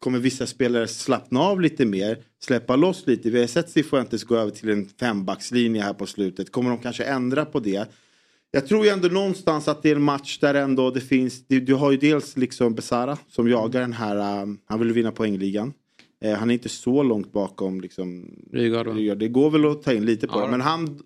kommer 0.00 0.18
vissa 0.18 0.46
spelare 0.46 0.88
slappna 0.88 1.40
av 1.40 1.60
lite 1.60 1.84
mer, 1.86 2.18
släppa 2.44 2.76
loss 2.76 3.06
lite. 3.06 3.30
Vi 3.30 3.40
har 3.40 3.46
sett 3.46 3.70
Cifuentes 3.70 4.24
gå 4.24 4.36
över 4.36 4.50
till 4.50 4.68
en 4.68 4.88
fembackslinje 5.00 5.82
här 5.82 5.94
på 5.94 6.06
slutet. 6.06 6.52
Kommer 6.52 6.70
de 6.70 6.78
kanske 6.78 7.04
ändra 7.04 7.44
på 7.44 7.60
det? 7.60 7.88
Jag 8.50 8.66
tror 8.66 8.84
ju 8.84 8.90
ändå 8.90 9.08
någonstans 9.08 9.68
att 9.68 9.82
det 9.82 9.90
är 9.90 9.96
en 9.96 10.02
match 10.02 10.38
där 10.38 10.54
ändå 10.54 10.90
det 10.90 11.00
finns, 11.00 11.46
du, 11.46 11.60
du 11.60 11.74
har 11.74 11.90
ju 11.90 11.96
dels 11.96 12.36
liksom 12.36 12.74
Besara 12.74 13.18
som 13.28 13.48
jagar 13.48 13.80
den 13.80 13.92
här, 13.92 14.42
um, 14.42 14.58
han 14.64 14.78
vill 14.78 14.92
vinna 14.92 15.12
poängligan. 15.12 15.72
Eh, 16.24 16.34
han 16.34 16.50
är 16.50 16.54
inte 16.54 16.68
så 16.68 17.02
långt 17.02 17.32
bakom 17.32 17.80
liksom, 17.80 18.34
Rygaard. 18.52 19.18
Det 19.18 19.28
går 19.28 19.50
väl 19.50 19.64
att 19.64 19.82
ta 19.82 19.92
in 19.92 20.06
lite 20.06 20.26
på 20.26 20.38
Ja, 20.38 20.44
det. 20.44 20.50
Men 20.50 20.60
han, 20.60 21.00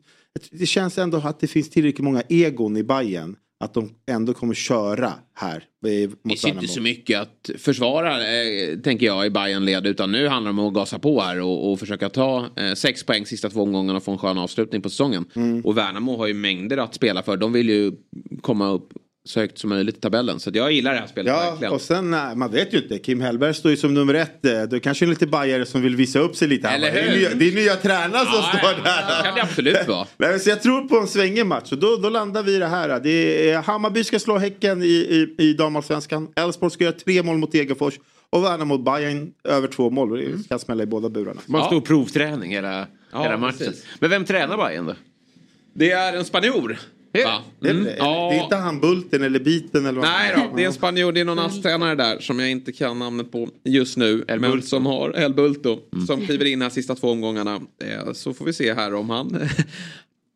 det 0.50 0.66
känns 0.66 0.98
ändå 0.98 1.16
att 1.16 1.40
det 1.40 1.46
finns 1.46 1.70
tillräckligt 1.70 2.04
många 2.04 2.22
egon 2.28 2.76
i 2.76 2.82
Bayern 2.82 3.36
att 3.60 3.74
de 3.74 3.90
ändå 4.10 4.34
kommer 4.34 4.54
köra 4.54 5.12
här 5.34 5.64
Det 5.82 6.10
finns 6.28 6.44
inte 6.44 6.68
så 6.68 6.80
mycket 6.80 7.20
att 7.20 7.50
försvara, 7.58 8.14
eh, 8.14 8.78
tänker 8.78 9.06
jag, 9.06 9.26
i 9.26 9.30
bayern 9.30 9.64
led 9.64 9.86
Utan 9.86 10.12
nu 10.12 10.28
handlar 10.28 10.52
det 10.52 10.60
om 10.60 10.68
att 10.68 10.74
gasa 10.74 10.98
på 10.98 11.20
här 11.20 11.40
och, 11.40 11.72
och 11.72 11.78
försöka 11.78 12.08
ta 12.08 12.48
eh, 12.56 12.74
sex 12.74 13.04
poäng 13.04 13.26
sista 13.26 13.50
två 13.50 13.62
omgångarna 13.62 13.96
och 13.96 14.02
få 14.02 14.12
en 14.12 14.18
skön 14.18 14.38
avslutning 14.38 14.82
på 14.82 14.90
säsongen. 14.90 15.24
Mm. 15.34 15.60
Och 15.60 15.78
Värnamo 15.78 16.16
har 16.16 16.26
ju 16.26 16.34
mängder 16.34 16.76
att 16.76 16.94
spela 16.94 17.22
för. 17.22 17.36
De 17.36 17.52
vill 17.52 17.68
ju 17.68 17.92
komma 18.40 18.68
upp 18.70 18.92
så 19.28 19.40
högt 19.40 19.58
som 19.58 19.70
möjligt 19.70 19.96
i 19.96 20.00
tabellen. 20.00 20.40
Så 20.40 20.50
att 20.50 20.56
jag 20.56 20.72
gillar 20.72 20.92
det 20.92 20.98
här 21.00 21.06
spelet 21.06 21.32
Ja, 21.32 21.50
verkligen. 21.50 21.72
och 21.72 21.80
sen, 21.80 22.10
man 22.10 22.50
vet 22.50 22.74
ju 22.74 22.78
inte. 22.78 22.98
Kim 22.98 23.20
Hellberg 23.20 23.54
står 23.54 23.70
ju 23.70 23.76
som 23.76 23.94
nummer 23.94 24.14
ett. 24.14 24.44
eh, 24.44 24.50
Det 24.62 24.76
är 24.76 24.78
kanske 24.78 25.04
är 25.04 25.06
lite 25.06 25.26
bajare 25.26 25.66
som 25.66 25.82
vill 25.82 25.96
visa 25.96 26.18
upp 26.18 26.36
sig 26.36 26.48
lite. 26.48 26.68
Eller 26.68 26.92
det, 26.92 27.00
är 27.00 27.08
hur? 27.10 27.18
nya, 27.18 27.34
det 27.34 27.48
är 27.48 27.52
nya 27.54 27.76
tränare 27.76 28.24
som 28.24 28.34
Ja, 28.34 28.42
står 28.58 28.60
ja, 28.62 28.82
där. 28.84 29.16
det 29.18 29.24
kan 29.24 29.34
det 29.34 29.42
absolut 29.42 29.88
vara. 29.88 30.06
Nej, 30.16 30.30
men 30.30 30.40
så 30.40 30.50
jag 30.50 30.62
tror 30.62 30.88
på 30.88 30.98
en 30.98 31.06
svängig 31.08 31.46
match 31.46 31.72
och 31.72 31.78
då, 31.78 31.96
då 31.96 32.08
landar 32.08 32.42
vi 32.42 32.54
i 32.54 32.58
det 32.58 32.66
här. 32.66 33.00
Det 33.00 33.50
är, 33.50 33.62
Hammarby 33.62 34.04
ska 34.04 34.18
slå 34.18 34.38
Häcken 34.38 34.82
i, 34.82 34.86
i, 35.38 35.44
i 35.44 35.52
damallsvenskan. 35.52 36.28
Elfsborg 36.36 36.70
ska 36.72 36.84
göra 36.84 36.94
tre 36.94 37.22
mål 37.22 37.38
mot 37.38 37.52
Degerfors. 37.52 37.94
Och 38.30 38.44
Värnamo 38.44 38.64
mot 38.76 38.84
Bayern 38.84 39.30
över 39.44 39.68
två 39.68 39.90
mål. 39.90 40.18
Det 40.18 40.48
kan 40.48 40.58
smälla 40.58 40.82
i 40.82 40.86
båda 40.86 41.08
burarna. 41.08 41.40
Var 41.46 41.60
en 41.60 41.66
stor 41.66 41.80
provträning 41.80 42.50
hela, 42.52 42.86
Ja, 43.12 43.22
hela 43.22 43.36
matchen. 43.36 43.58
precis. 43.58 43.84
Men 43.98 44.10
vem 44.10 44.24
tränar 44.24 44.56
Bayern 44.56 44.86
då? 44.86 44.94
Det 45.74 45.90
är 45.90 46.12
en 46.16 46.24
spanjor. 46.24 46.78
Va? 47.12 47.42
Det, 47.60 47.68
är- 47.68 47.72
Mm. 47.72 47.84
det, 47.84 47.98
är 48.36 48.42
inte 48.42 48.56
han 48.56 48.80
Bulten 48.80 49.22
eller 49.22 49.40
Biten 49.40 49.86
eller 49.86 50.00
vad 50.00 50.08
Nej 50.08 50.32
då, 50.36 50.56
det 50.56 50.62
är 50.62 50.66
en 50.66 50.72
spanjor, 50.72 51.12
det 51.12 51.20
är 51.20 51.24
någon 51.24 51.38
ASS-tränare 51.38 51.94
där 51.94 52.18
som 52.20 52.38
jag 52.38 52.50
inte 52.50 52.72
kan 52.72 52.98
namnet 52.98 53.32
på 53.32 53.48
just 53.64 53.96
nu. 53.96 54.24
men 54.28 54.40
Bulto. 54.40 54.66
som 54.66 54.86
har, 54.86 55.10
El 55.16 55.34
Bulto, 55.34 55.78
som 56.06 56.26
kliver 56.26 56.44
in 56.44 56.62
här 56.62 56.70
sista 56.70 56.94
två 56.94 57.10
omgångarna. 57.10 57.60
Eh, 57.84 58.12
Så 58.12 58.34
får 58.34 58.44
vi 58.44 58.52
se 58.52 58.74
här 58.74 58.94
om 58.94 59.10
han... 59.10 59.48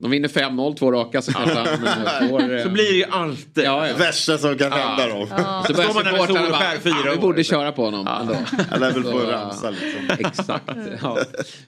De 0.03 0.11
vinner 0.11 0.29
5-0 0.29 0.75
två 0.77 0.93
raka 0.93 1.23
så 1.23 1.33
kanske 1.33 1.59
han 1.59 2.29
får... 2.29 2.63
Så 2.63 2.69
blir 2.69 2.85
det 2.93 2.97
ju 2.99 3.05
alltid 3.11 3.65
Ja, 3.65 3.89
ja. 3.89 3.95
Värsta 3.99 4.39
som 4.39 4.59
kan 4.59 4.73
hända 4.73 5.07
dem. 5.09 5.27
Så 5.67 5.73
börjar 5.75 5.89
supportrarna 5.89 6.49
bara, 6.51 6.59
skär 6.59 6.79
fyra 6.79 6.95
"Ja, 7.05 7.11
vi 7.11 7.17
år." 7.19 7.21
borde 7.23 7.45
köra 7.45 7.73
på 7.73 7.85
honom 7.85 8.07
ändå. 8.21 8.37
Jag 8.71 8.81
lär 8.81 8.93
väl 8.93 9.03
få 9.03 9.19
ramsa 9.19 9.71
liksom. 9.71 10.01
Exakt. 10.27 10.71
Ja. 11.03 11.19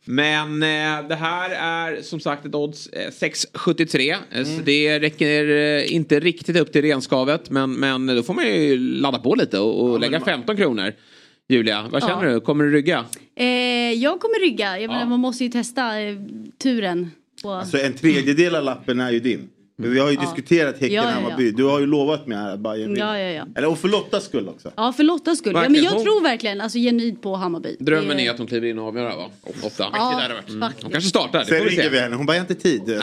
Men 0.04 0.62
eh, 0.62 1.08
det 1.08 1.14
här 1.14 1.50
är 1.50 2.02
som 2.02 2.20
sagt 2.20 2.44
ett 2.46 2.54
odds 2.54 2.86
eh, 2.86 3.10
6,73. 3.10 4.10
Eh, 4.12 4.18
Mm. 4.32 4.44
Så 4.56 4.62
det 4.64 5.00
räcker 5.00 5.48
eh, 5.50 5.94
inte 5.94 6.20
riktigt 6.20 6.56
upp 6.56 6.72
till 6.72 6.82
renskavet. 6.82 7.50
Men, 7.50 7.72
men 7.72 8.06
då 8.06 8.22
får 8.22 8.34
man 8.34 8.46
ju 8.46 8.78
ladda 8.78 9.18
på 9.18 9.34
lite 9.34 9.58
och, 9.58 9.90
och 9.90 10.00
lägga 10.00 10.20
15 10.20 10.56
kronor. 10.56 10.92
Julia, 11.48 11.84
vad 11.90 12.02
känner 12.02 12.24
Ja. 12.26 12.32
du? 12.34 12.40
Kommer 12.40 12.64
du 12.64 12.70
rygga? 12.72 13.04
Eh, 13.36 13.46
jag 13.92 14.20
kommer 14.20 14.40
rygga. 14.40 14.78
Jag 14.78 15.08
man 15.08 15.20
måste 15.20 15.44
ju 15.44 15.50
testa 15.50 16.00
eh, 16.00 16.16
turen. 16.62 17.10
På... 17.44 17.64
Så 17.64 17.78
en 17.78 17.94
tredjedel 17.94 18.54
av 18.54 18.64
lappen 18.64 19.00
är 19.00 19.10
ju 19.10 19.20
din. 19.20 19.50
Men 19.76 19.90
vi 19.92 19.98
har 20.00 20.08
ju 20.10 20.14
Ja. 20.14 20.20
diskuterat 20.20 20.76
Ja, 20.80 20.86
ja, 20.86 20.92
ja. 20.94 21.02
Häcken-Hammarby. 21.02 21.50
Du 21.50 21.64
har 21.64 21.80
ju 21.80 21.86
lovat 21.86 22.26
mig 22.26 22.38
här 22.38 22.54
att 22.54 22.60
Bayern 22.60 22.94
vinner. 22.94 23.06
Ja, 23.06 23.18
ja, 23.18 23.28
ja. 23.30 23.46
Eller 23.56 23.68
och 23.68 23.78
för 23.78 23.88
Lottas 23.88 24.24
skull 24.24 24.48
också. 24.48 24.70
Ja, 24.76 24.92
för 24.92 25.02
Lottas 25.04 25.38
skull. 25.38 25.52
Ja, 25.54 25.68
men 25.68 25.82
jag 25.82 25.90
Hon- 25.92 26.04
tror 26.04 26.22
verkligen 26.22 26.60
alltså, 26.60 26.78
genuint 26.78 27.22
på 27.22 27.34
Hammarby. 27.34 27.76
Drömmen 27.80 28.16
Det- 28.16 28.26
är 28.26 28.30
att 28.30 28.38
hon 28.38 28.46
kliver 28.46 28.68
in 28.68 28.78
och 28.78 28.86
avgör 28.88 29.04
va? 29.16 29.30
Ofta. 29.62 29.86
Ja, 29.92 30.20
Mm. 30.24 30.60
faktiskt. 30.60 30.82
Hon 30.82 30.92
kanske 30.92 31.08
startar, 31.10 31.38
det 31.38 31.44
Sen 31.44 31.58
får 31.58 31.64
vi 31.64 31.70
ringer 31.70 31.82
se. 31.82 31.88
vi 31.88 31.98
henne. 31.98 32.16
Hon 32.16 32.26
bara, 32.26 32.36
jag 32.36 32.44
har 32.44 32.50
inte 32.50 32.62
tid. 32.62 32.82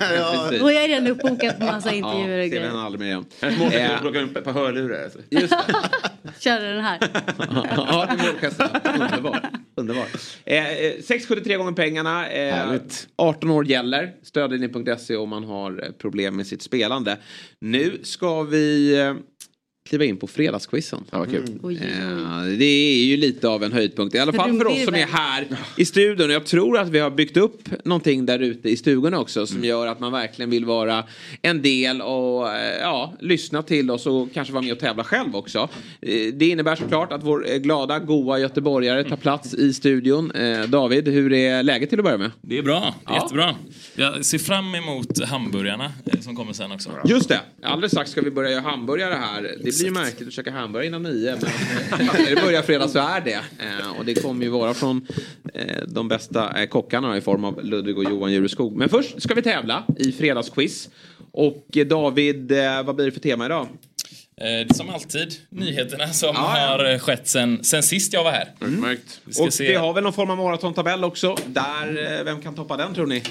Ja. 0.00 0.48
Och 0.62 0.72
jag 0.72 0.84
är 0.84 0.88
redan 0.88 1.06
uppbokad 1.06 1.58
på 1.58 1.64
massa 1.64 1.92
intervjuer 1.94 2.24
och 2.24 2.26
ser 2.28 2.38
vi 2.42 2.48
grejer. 2.48 2.66
henne 2.68 2.80
aldrig 2.82 3.00
mer 3.00 3.06
igen. 3.06 3.24
Hennes 3.40 3.58
mål 3.58 3.68
är 3.72 3.84
Eh, 3.88 3.94
att 3.94 4.00
plocka 4.00 4.20
upp 4.20 4.36
ett 4.36 4.44
par 4.44 4.52
hörlurar. 4.52 5.02
Alltså. 5.04 5.18
Just 5.30 5.50
det. 5.50 5.74
Köra 6.40 6.60
den 6.74 6.84
här. 6.84 6.98
ja, 7.76 8.08
det 8.18 8.24
är 8.24 8.32
målgesten. 8.32 8.68
Underbart. 9.02 9.42
Underbart. 9.76 10.08
Eh, 10.44 10.68
eh, 10.68 10.92
673 11.02 11.56
gånger 11.56 11.72
pengarna. 11.72 12.28
Eh, 12.28 12.54
Härligt. 12.54 13.08
18 13.16 13.50
år 13.50 13.66
gäller. 13.66 14.10
Stödlinjen.se 14.22 15.16
om 15.16 15.28
man 15.28 15.44
har 15.44 15.84
eh, 15.84 15.90
problem 16.08 16.36
med 16.36 16.46
sitt 16.46 16.62
spelande. 16.62 17.18
Nu 17.60 18.00
ska 18.02 18.42
vi 18.42 18.98
eh, 19.00 19.14
kliva 19.88 20.04
in 20.04 20.16
på 20.16 20.26
fredagsquizen. 20.26 21.04
Ja, 21.10 21.18
vad 21.18 21.30
kul. 21.30 21.58
Oj. 21.62 21.74
Eh, 21.76 22.44
det 22.58 22.64
är 22.64 23.04
ju 23.04 23.16
lite 23.16 23.48
av 23.48 23.64
en 23.64 23.72
höjdpunkt. 23.72 24.14
I 24.14 24.18
alla 24.18 24.32
fall 24.32 24.58
för 24.58 24.66
oss 24.66 24.84
som 24.84 24.94
är 24.94 25.06
här 25.06 25.46
i 25.76 25.84
studion. 25.84 26.30
Jag 26.30 26.46
tror 26.46 26.78
att 26.78 26.88
vi 26.88 26.98
har 26.98 27.10
byggt 27.10 27.36
upp 27.36 27.84
någonting 27.84 28.26
där 28.26 28.38
ute 28.38 28.68
i 28.70 28.76
stugorna 28.76 29.18
också 29.20 29.46
som 29.46 29.64
gör 29.64 29.86
att 29.86 30.00
man 30.00 30.12
verkligen 30.12 30.50
vill 30.50 30.64
vara 30.64 31.04
en 31.42 31.62
del 31.62 32.02
och 32.02 32.48
eh, 32.54 32.78
ja, 32.80 33.14
lyssna 33.20 33.62
till 33.62 33.90
oss 33.90 34.06
och 34.06 34.28
kanske 34.34 34.52
vara 34.54 34.62
med 34.62 34.72
och 34.72 34.78
tävla 34.78 35.04
själv 35.04 35.36
också. 35.36 35.68
Eh, 36.02 36.32
Det 36.34 36.48
innebär 36.48 36.76
såklart 36.76 37.12
att 37.12 37.24
vår 37.24 37.58
glada, 37.58 37.98
goa 37.98 38.38
göteborgare 38.38 39.04
tar 39.04 39.16
plats 39.16 39.54
i 39.54 39.72
studion. 39.74 40.32
David, 40.68 41.08
hur 41.08 41.32
är 41.32 41.62
läget 41.62 41.90
till 41.90 41.98
att 41.98 42.04
börja 42.04 42.18
med? 42.18 42.30
Det 42.42 42.58
är 42.58 42.62
bra, 42.62 42.94
det 43.06 43.12
är 43.12 43.16
Ja. 43.16 43.22
jättebra. 43.22 43.54
Jag 43.96 44.24
ser 44.24 44.38
fram 44.38 44.74
emot 44.74 45.24
hamburgarna 45.24 45.92
som 46.20 46.36
kommer 46.36 46.52
sen 46.52 46.72
också. 46.72 46.90
Just 47.04 47.28
det, 47.28 47.40
alldeles 47.62 47.92
strax 47.92 48.10
ska 48.10 48.20
vi 48.20 48.30
börja 48.30 48.50
göra 48.50 48.60
hamburgare 48.60 49.14
här. 49.14 49.54
Det 49.64 49.72
blir 49.78 49.86
ju 49.86 49.90
märkligt 50.04 50.28
att 50.28 50.34
käka 50.34 50.50
hamburgare 50.50 50.86
innan 50.86 51.02
nio. 51.02 51.36
Men 51.90 52.00
eh, 52.00 52.06
när 52.14 52.34
det 52.34 52.42
börjar 52.42 52.62
fredag 52.62 52.88
så 52.88 52.98
är 52.98 53.20
det. 53.20 53.32
Eh, 53.58 53.98
och 53.98 54.04
det 54.04 54.14
kommer 54.14 54.44
ju 54.44 54.50
vara 54.50 54.74
från 54.74 55.06
eh, 55.54 55.82
de 55.88 56.08
bästa 56.08 56.60
eh, 56.62 56.66
kockarna 56.68 57.16
i 57.16 57.20
form 57.20 57.44
av 57.44 57.64
Ludvig 57.64 57.98
och 57.98 58.04
Johan 58.04 58.32
Jureskog. 58.32 58.76
Men 58.76 58.88
först 58.88 59.22
ska 59.22 59.34
vi 59.34 59.42
tävla 59.42 59.84
i 59.98 60.12
fredagsquiz. 60.12 60.88
Och 61.32 61.76
eh, 61.76 61.86
David, 61.86 62.52
eh, 62.52 62.82
vad 62.82 62.96
blir 62.96 63.06
det 63.06 63.12
för 63.12 63.20
tema 63.20 63.46
idag? 63.46 63.62
Eh, 64.40 64.44
Det 64.44 64.70
är 64.70 64.74
som 64.74 64.90
alltid 64.90 65.34
nyheterna 65.50 66.08
som 66.08 66.36
har 66.36 66.92
eh, 66.92 66.98
skett 66.98 67.28
sen, 67.28 67.64
sen 67.64 67.82
sist 67.82 68.12
jag 68.12 68.24
var 68.24 68.30
här. 68.30 68.48
Ska 69.30 69.42
Och 69.44 69.52
se. 69.52 69.68
vi 69.68 69.74
har 69.74 69.92
väl 69.92 70.04
någon 70.04 70.12
form 70.12 70.30
av 70.30 70.36
maratontabell 70.36 71.04
också. 71.04 71.36
Där, 71.46 72.24
vem 72.24 72.40
kan 72.42 72.54
toppa 72.54 72.76
den 72.76 72.94
tror 72.94 73.06
ni? 73.06 73.22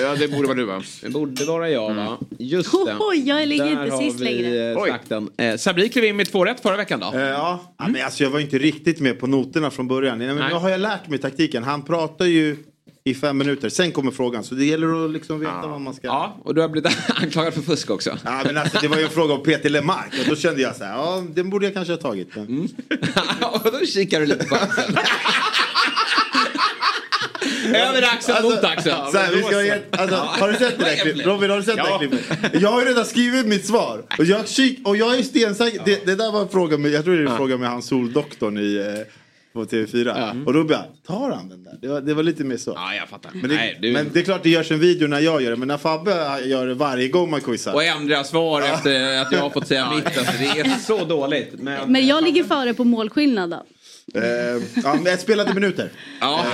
Ja, 0.00 0.14
det 0.18 0.28
borde 0.28 0.46
vara 0.48 0.56
du 0.58 0.64
va? 0.64 0.82
Det 1.02 1.10
borde 1.10 1.44
vara 1.44 1.70
jag 1.70 1.94
va? 1.94 2.18
Just 2.38 2.72
det. 2.72 2.96
Oj, 3.00 3.28
jag 3.28 3.48
ligger 3.48 3.64
Där 3.64 3.70
inte 3.84 3.94
har 3.94 4.02
sist 4.02 4.20
vi 4.20 4.24
längre. 4.24 4.72
eh, 4.72 4.84
sagt 4.86 5.08
den. 5.08 5.30
Eh, 5.36 5.56
Sabri 5.56 5.88
klev 5.88 6.04
in 6.04 6.16
med 6.16 6.32
två 6.32 6.44
rätt 6.44 6.60
förra 6.60 6.76
veckan 6.76 7.00
då. 7.00 7.12
Eh, 7.18 7.20
Ja, 7.22 7.74
Ja, 7.78 7.88
men 7.88 8.04
alltså, 8.04 8.22
jag 8.24 8.30
var 8.30 8.40
inte 8.40 8.58
riktigt 8.58 9.00
med 9.00 9.20
på 9.20 9.26
noterna 9.26 9.70
från 9.70 9.88
början. 9.88 10.18
Men 10.18 10.36
Nej. 10.36 10.48
nu 10.48 10.54
har 10.54 10.68
jag 10.70 10.80
lärt 10.80 11.08
mig 11.08 11.18
taktiken. 11.18 11.64
Han 11.64 11.82
pratar 11.82 12.24
ju 12.24 12.56
i 13.06 13.14
fem 13.14 13.38
minuter, 13.38 13.68
sen 13.68 13.92
kommer 13.92 14.10
frågan. 14.10 14.44
Så 14.44 14.54
det 14.54 14.64
gäller 14.64 15.04
att 15.04 15.10
liksom 15.10 15.40
veta 15.40 15.66
vad 15.66 15.80
man 15.80 15.94
ska... 15.94 16.06
Ja, 16.06 16.36
och 16.44 16.54
du 16.54 16.60
har 16.60 16.68
blivit 16.68 16.92
anklagad 17.22 17.54
för 17.54 17.62
fusk 17.62 17.90
också. 17.90 18.18
Ja, 18.24 18.42
men 18.46 18.56
alltså, 18.56 18.78
det 18.80 18.88
var 18.88 18.96
ju 18.96 19.02
en 19.04 19.10
fråga 19.10 19.34
om 19.34 19.42
Peter 19.42 19.70
Lemark 19.70 20.12
och 20.22 20.28
då 20.28 20.36
kände 20.36 20.62
jag 20.62 20.76
så 20.76 20.84
här, 20.84 20.92
ja 20.92 21.22
den 21.34 21.50
borde 21.50 21.66
jag 21.66 21.74
kanske 21.74 21.92
ha 21.92 21.98
tagit. 22.00 22.36
Men... 22.36 22.46
Mm. 22.46 22.62
och 23.64 23.72
då 23.80 23.86
kikar 23.86 24.20
du 24.20 24.26
lite 24.26 24.44
på 24.44 24.54
axeln. 24.54 24.96
Över 27.66 28.02
axeln 28.02 28.42
mot 28.42 28.64
axeln. 28.64 28.96
Så 29.12 29.18
här, 29.18 29.32
vi 29.32 29.42
ska 29.42 29.62
ge, 29.62 29.74
alltså, 29.90 30.16
har 30.16 30.48
du 30.52 30.58
sett 30.58 30.78
det 30.78 30.84
där 30.84 30.96
klippet? 30.96 31.26
Robin, 31.26 31.50
har 31.50 31.56
du 31.56 31.62
sett 31.62 31.76
det 31.76 31.82
där 31.82 31.98
klippet? 31.98 32.62
Jag 32.62 32.70
har 32.70 32.80
ju 32.82 32.88
redan 32.88 33.04
skrivit 33.04 33.46
mitt 33.46 33.66
svar. 33.66 34.02
Och 34.18 34.24
jag, 34.24 34.48
kik, 34.48 34.78
och 34.84 34.96
jag 34.96 35.18
är 35.18 35.22
stensäker. 35.22 35.80
Det, 35.84 36.06
det 36.06 36.14
där 36.14 36.32
var 36.32 36.40
en 36.42 36.48
fråga 36.48 36.78
med, 36.78 36.90
jag 36.90 37.04
tror 37.04 37.16
det 37.16 37.22
är 37.22 37.26
en 37.26 37.36
fråga 37.36 37.56
med 37.56 37.68
han 37.68 37.82
Soldoktorn 37.82 38.58
i, 38.58 38.76
eh, 38.76 39.06
på 39.52 39.64
TV4. 39.64 40.44
Och 40.46 40.52
då 40.52 40.64
bara, 40.64 40.84
tar 41.06 41.30
han 41.30 41.48
den 41.48 41.64
där? 41.64 41.78
Det 41.82 41.88
var, 41.88 42.00
det 42.00 42.14
var 42.14 42.22
lite 42.22 42.44
mer 42.44 42.56
så. 42.56 42.72
Ja, 42.76 42.94
jag 42.94 43.08
fattar. 43.08 43.30
Men 43.34 43.50
det, 43.50 43.56
Nej, 43.56 43.78
du- 43.82 43.92
men 43.92 44.10
det 44.12 44.20
är 44.20 44.24
klart 44.24 44.42
det 44.42 44.50
görs 44.50 44.70
en 44.70 44.78
video 44.80 45.08
när 45.08 45.20
jag 45.20 45.42
gör 45.42 45.50
det. 45.50 45.56
Men 45.56 45.68
när 45.68 45.78
Fabbe 45.78 46.40
gör 46.44 46.66
det 46.66 46.74
varje 46.74 47.08
gång 47.08 47.30
man 47.30 47.40
quizar. 47.40 47.74
Och 47.74 47.84
ändra 47.84 48.24
svar 48.24 48.62
efter 48.62 49.18
att 49.22 49.32
jag 49.32 49.40
har 49.40 49.50
fått 49.50 49.66
säga 49.68 49.90
mitt. 49.94 50.04
Alltså, 50.18 50.32
det 50.38 50.60
är 50.60 50.78
så 50.78 51.04
dåligt. 51.04 51.52
Men, 51.58 51.92
Men 51.92 52.06
jag 52.06 52.24
ligger 52.24 52.44
före 52.44 52.74
på 52.74 52.84
målskillnad 52.84 53.50
då. 53.50 53.64
Eh, 54.14 54.22
ja, 54.84 54.94
men 54.94 55.18
spelade 55.18 55.54
minuter. 55.54 55.90
Ja. 56.20 56.46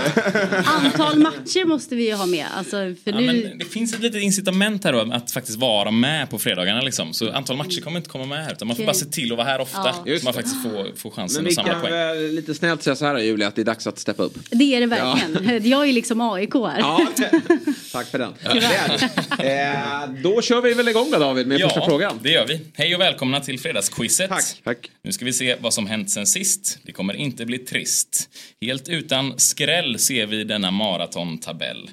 Antal 0.64 1.18
matcher 1.18 1.64
måste 1.64 1.96
vi 1.96 2.06
ju 2.08 2.14
ha 2.14 2.26
med. 2.26 2.46
Alltså, 2.56 2.70
för 2.76 3.10
Ja, 3.12 3.20
nu... 3.20 3.26
men 3.26 3.58
det 3.58 3.64
finns 3.64 3.94
ett 3.94 4.00
litet 4.00 4.22
incitament 4.22 4.84
här 4.84 4.92
då 4.92 5.12
att 5.12 5.30
faktiskt 5.30 5.58
vara 5.58 5.90
med 5.90 6.30
på 6.30 6.38
fredagarna 6.38 6.80
liksom. 6.80 7.12
Så 7.12 7.32
antal 7.32 7.56
matcher 7.56 7.80
kommer 7.80 7.96
inte 7.96 8.10
komma 8.10 8.24
med 8.24 8.44
här 8.44 8.52
utan 8.52 8.68
man 8.68 8.76
får 8.76 8.84
bara 8.84 8.94
se 8.94 9.04
till 9.04 9.32
att 9.32 9.38
vara 9.38 9.48
här 9.48 9.60
ofta. 9.60 9.94
Ja. 10.04 10.18
Så 10.18 10.24
man 10.24 10.34
faktiskt 10.34 10.62
får, 10.62 10.96
får 10.96 11.10
chansen 11.10 11.36
Men 11.36 11.44
vi 11.44 11.50
att 11.50 11.54
samla 11.54 11.72
kan 11.72 11.80
poäng. 11.80 11.92
väl 11.92 12.34
lite 12.34 12.54
snällt 12.54 12.82
säga 12.82 12.96
så 12.96 13.04
här 13.06 13.18
Julia, 13.18 13.48
att 13.48 13.54
det 13.56 13.62
är 13.62 13.64
dags 13.64 13.86
att 13.86 13.98
steppa 13.98 14.22
upp. 14.22 14.38
Det 14.50 14.74
är 14.74 14.80
det 14.80 14.86
verkligen. 14.86 15.64
Jag 15.70 15.82
är 15.82 15.86
ju 15.86 15.92
liksom 15.92 16.20
AIK 16.20 16.54
här. 16.54 16.78
Ja, 16.78 17.06
tack 17.92 18.06
för 18.06 18.18
den. 18.18 18.32
Det 18.42 18.48
är 18.58 18.98
det. 19.38 19.62
Eh, 19.62 20.22
då 20.22 20.42
kör 20.42 20.60
vi 20.62 20.74
väl 20.74 20.88
igång 20.88 21.10
då 21.10 21.18
David 21.18 21.46
med 21.46 21.60
första 21.60 21.84
frågan. 21.86 22.18
det 22.22 22.30
gör 22.30 22.46
vi. 22.46 22.60
Hej 22.74 22.94
och 22.94 23.00
välkomna 23.00 23.40
till 23.40 23.60
fredagsquizet. 23.60 24.28
Tack. 24.28 24.60
Tack. 24.64 24.90
Nu 25.02 25.12
ska 25.12 25.24
vi 25.24 25.32
se 25.32 25.56
vad 25.60 25.74
som 25.74 25.86
hänt 25.86 26.10
sen 26.10 26.26
sist. 26.26 26.78
Det 26.82 26.92
kommer 26.92 27.14
inte 27.14 27.39
bli 27.46 27.58
trist. 27.58 28.28
Helt 28.60 28.88
utan 28.88 29.38
skräll 29.38 29.98
ser 29.98 30.26
vi 30.26 30.44
denna 30.44 30.70
maratontabell. 30.70 31.90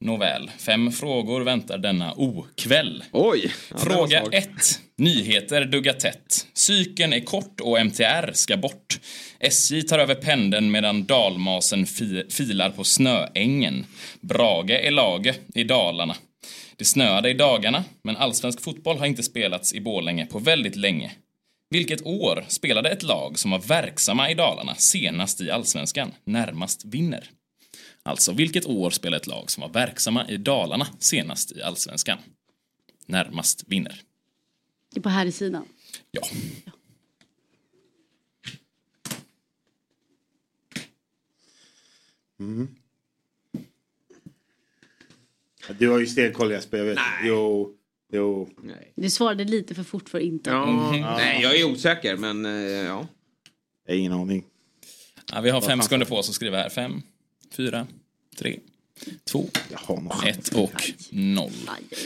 Nåväl, 0.00 0.50
fem 0.58 0.92
frågor 0.92 1.40
väntar 1.40 1.78
denna 1.78 2.14
okväll. 2.14 3.04
Oj! 3.12 3.52
Ja, 3.70 3.78
Fråga 3.78 4.20
svagt. 4.20 4.34
1. 4.34 4.80
Nyheter 4.96 5.64
duggar 5.64 5.92
tätt. 5.92 6.46
Cykeln 6.52 7.12
är 7.12 7.20
kort 7.20 7.60
och 7.60 7.80
MTR 7.80 8.32
ska 8.32 8.56
bort. 8.56 9.00
SJ 9.40 9.82
tar 9.82 9.98
över 9.98 10.14
pendeln 10.14 10.70
medan 10.70 11.04
dalmasen 11.04 11.86
fi 11.86 12.24
filar 12.30 12.70
på 12.70 12.84
snöängen. 12.84 13.86
Brage 14.20 14.70
är 14.70 14.90
lage 14.90 15.34
i 15.54 15.64
Dalarna. 15.64 16.16
Det 16.76 16.84
snöade 16.84 17.30
i 17.30 17.34
dagarna, 17.34 17.84
men 18.02 18.16
allsvensk 18.16 18.60
fotboll 18.60 18.98
har 18.98 19.06
inte 19.06 19.22
spelats 19.22 19.74
i 19.74 19.80
Borlänge 19.80 20.26
på 20.26 20.38
väldigt 20.38 20.76
länge. 20.76 21.12
Vilket 21.70 22.06
år 22.06 22.44
spelade 22.48 22.90
ett 22.90 23.02
lag 23.02 23.38
som 23.38 23.50
var 23.50 23.58
verksamma 23.58 24.30
i 24.30 24.34
Dalarna 24.34 24.74
senast 24.74 25.40
i 25.40 25.50
allsvenskan 25.50 26.12
närmast 26.24 26.84
vinner? 26.84 27.30
Alltså, 28.02 28.32
vilket 28.32 28.66
år 28.66 28.90
spelade 28.90 29.16
ett 29.16 29.26
lag 29.26 29.50
som 29.50 29.60
var 29.60 29.68
verksamma 29.68 30.28
i 30.28 30.36
Dalarna 30.36 30.86
senast 30.98 31.52
i 31.52 31.62
allsvenskan 31.62 32.18
närmast 33.06 33.64
vinner? 33.66 34.02
På 35.02 35.08
här 35.08 35.30
sidan. 35.30 35.64
Ja. 36.10 36.22
Mm. 42.40 42.68
Ja, 45.68 45.74
Du 45.78 45.88
har 45.88 45.98
ju 45.98 46.06
stenkoll 46.06 46.50
Jesper, 46.50 46.78
jag 46.78 46.84
vet. 46.84 46.98
Jo, 47.24 47.74
jo. 48.14 48.48
Du 48.96 49.10
svarade 49.10 49.44
lite 49.44 49.74
för 49.74 49.82
fort 49.82 50.08
för 50.08 50.18
inte. 50.18 50.50
Ja, 50.50 50.88
Mm. 50.88 51.00
nej 51.00 51.42
jag 51.42 51.56
är 51.60 51.64
osäker 51.64 52.16
men 52.16 52.46
eh, 52.46 52.52
ja. 52.52 53.06
Jag 53.86 53.94
har 53.94 53.98
ingen 53.98 54.12
aning. 54.12 54.44
Ja, 55.32 55.40
vi 55.40 55.50
har 55.50 55.60
fem 55.60 55.80
sekunder 55.82 56.06
på 56.06 56.16
oss 56.16 56.28
att 56.28 56.34
skriva 56.34 56.56
här. 56.56 56.68
Fem, 56.68 57.02
fyra, 57.56 57.86
tre, 58.38 58.58
två, 59.30 59.44
ett 60.26 60.48
och 60.54 60.70
noll. 61.10 61.50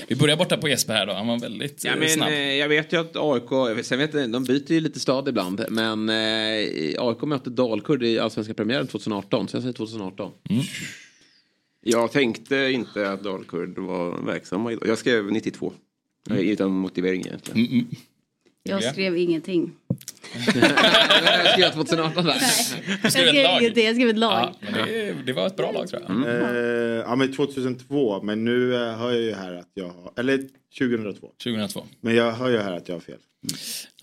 Vi 0.08 0.16
börjar 0.16 0.36
borta 0.36 0.56
på 0.56 0.68
Jesper 0.68 0.94
här 0.94 1.06
då. 1.06 1.12
Han 1.12 1.26
var 1.26 1.38
väldigt 1.38 1.84
Ja, 1.84 1.92
eh, 1.92 1.98
men, 1.98 2.08
snabb. 2.08 2.28
eh, 2.28 2.54
jag 2.54 2.68
vet 2.68 2.92
ju 2.92 3.00
att 3.00 3.16
AIK, 3.16 3.84
sen 3.86 3.98
vet 3.98 4.14
jag, 4.14 4.30
de 4.30 4.44
byter 4.44 4.72
ju 4.72 4.80
lite 4.80 5.00
stad 5.00 5.28
ibland. 5.28 5.64
Men 5.68 6.08
eh, 6.08 6.98
AIK 6.98 7.22
mötte 7.22 7.50
Dalkurd 7.50 8.02
i 8.02 8.18
Allsvenska 8.18 8.54
premiären 8.54 8.86
2018. 8.86 9.48
Så 9.48 9.56
jag 9.56 9.62
säger 9.62 9.72
2018. 9.74 10.30
Jag 11.80 12.12
tänkte 12.12 12.56
inte 12.56 13.10
att 13.10 13.22
Dalkurd 13.24 13.78
var 13.78 14.22
verksamma 14.26 14.72
idag. 14.72 14.88
Jag 14.88 14.98
skrev 14.98 15.32
92. 15.32 15.72
Mm. 16.30 16.38
Mm. 16.38 16.52
Utan 16.52 16.70
motivering 16.70 17.20
egentligen. 17.20 17.88
Jag 18.62 18.84
skrev 18.84 19.16
ingenting. 19.16 19.72
jag 21.24 21.52
skrev 21.52 21.70
2018 21.72 22.24
där. 22.24 22.34
Jag 23.02 23.12
skrev 23.12 23.34
ingenting, 23.34 23.86
jag 23.86 23.94
skrev 23.94 24.08
ett 24.08 24.18
lag. 24.18 24.54
Ja, 24.60 24.68
men 24.72 24.88
det, 24.88 25.14
det 25.26 25.32
var 25.32 25.46
ett 25.46 25.56
bra 25.56 25.72
lag 25.72 25.88
tror 25.88 26.02
jag. 26.02 26.28
Eh, 26.28 27.04
ja 27.06 27.16
men 27.16 27.32
2002, 27.32 28.22
men 28.22 28.44
nu 28.44 28.74
eh, 28.74 28.98
hör 28.98 29.10
jag 29.12 29.22
ju 29.22 29.34
här 29.34 29.52
att 29.52 29.70
jag 29.74 29.88
har, 29.88 30.12
eller 30.16 30.44
2002. 30.78 31.28
2002. 31.42 31.84
Men 32.00 32.14
jag 32.14 32.32
hör 32.32 32.50
ju 32.50 32.58
här 32.58 32.72
att 32.72 32.88
jag 32.88 32.94
har 32.94 33.00
fel. 33.00 33.18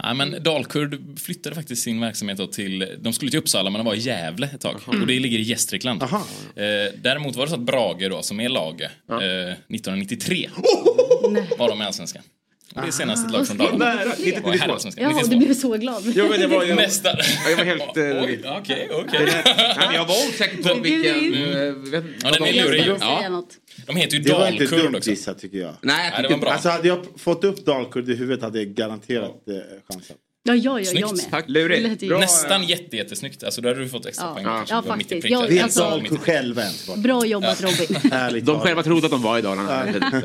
Nej, 0.03 0.15
men 0.15 0.43
Dalkurd 0.43 1.19
flyttade 1.19 1.55
faktiskt 1.55 1.83
sin 1.83 2.01
verksamhet 2.01 2.37
då 2.37 2.47
till, 2.47 2.87
de 2.99 3.13
skulle 3.13 3.31
till 3.31 3.39
Uppsala 3.39 3.69
men 3.69 3.79
de 3.79 3.85
var 3.85 3.95
i 3.95 3.99
Gävle 3.99 4.49
ett 4.53 4.61
tag. 4.61 4.75
Och 4.85 5.07
det 5.07 5.19
ligger 5.19 5.39
i 5.39 5.41
Gästrikland. 5.41 6.03
Eh, 6.03 6.09
däremot 7.01 7.35
var 7.35 7.45
det 7.45 7.49
så 7.49 7.55
att 7.55 7.61
Brage 7.61 8.09
då, 8.09 8.21
som 8.21 8.39
är 8.39 8.49
lag, 8.49 8.81
eh, 8.81 9.17
1993 9.17 10.49
var 11.57 11.69
de 11.69 11.81
i 11.81 11.85
Allsvenskan. 11.85 12.23
Det 12.73 12.87
är 12.87 12.91
senast 12.91 13.25
ett 13.25 13.31
lag 13.31 13.47
från 13.47 13.57
Dalarna. 13.57 13.85
Nära, 13.95 14.11
92. 14.19 14.49
herrallsvenskan. 14.51 15.03
Ja, 15.03 15.09
92. 15.09 15.31
du 15.39 15.45
blev 15.45 15.53
så 15.55 15.77
glad. 15.77 16.03
Jo, 16.15 16.25
men 16.29 16.39
det 16.39 16.47
var 16.47 16.63
ju- 16.63 16.75
Nästan. 16.75 17.15
Jag 17.49 17.57
var 17.57 17.63
helt... 17.65 17.81
eh, 17.81 18.57
Okej, 18.57 18.89
okej. 18.91 19.19
Nej, 19.45 19.75
men 19.77 19.95
jag 19.95 20.05
var 20.05 20.15
osäker 20.29 20.63
på 20.63 20.73
vilken... 20.81 21.33
eh, 21.33 21.73
vet- 21.73 22.03
Ja, 22.23 22.31
den 22.31 22.43
är 22.43 22.53
Jag 22.53 22.65
lurig. 22.65 22.85
Ja. 22.99 23.43
De 23.87 23.95
heter 23.95 24.17
ju 24.17 24.23
Det 24.23 24.33
var 24.33 24.47
inte 24.47 24.63
Dalkurd 24.63 24.79
dumt 24.85 24.95
också. 24.97 25.09
gissat 25.09 25.39
tycker 25.39 25.57
jag. 25.57 25.73
Nej, 25.81 26.11
Nej, 26.13 26.23
det 26.23 26.29
var 26.29 26.37
bra. 26.37 26.49
Alltså 26.51 26.69
hade 26.69 26.87
jag 26.87 27.05
fått 27.17 27.43
upp 27.43 27.65
Dalkurd 27.65 28.09
i 28.09 28.15
huvudet 28.15 28.43
hade 28.43 28.59
jag 28.59 28.67
garanterat 28.67 29.47
eh, 29.49 29.55
chansat. 29.93 30.17
Ja, 30.47 30.55
ja, 30.55 30.79
ja, 30.79 30.91
jag 30.93 31.17
med. 31.31 31.43
Lurig. 31.47 31.83
Det 31.83 31.89
lät 31.89 32.01
ju- 32.01 32.17
Nästan 32.17 32.63
jätte, 32.63 32.97
jättesnängt. 32.97 33.43
Alltså 33.43 33.61
då 33.61 33.69
hade 33.69 33.79
du 33.79 33.89
fått 33.89 34.05
extra 34.05 34.25
Ja. 34.25 34.33
poäng. 34.33 34.45
Ja, 34.69 34.83
i 34.83 34.87
faktiskt. 34.87 35.29
Jag- 35.29 35.57
alltså- 35.59 36.01
vad? 36.87 37.01
Bra 37.01 37.25
jobbat 37.25 37.61
Robin. 37.61 38.43
De 38.45 38.59
själva 38.59 38.83
trodde 38.83 39.05
att 39.05 39.11
de 39.11 39.21
var 39.21 39.39
i 39.39 39.41
Dalarna. 39.41 39.71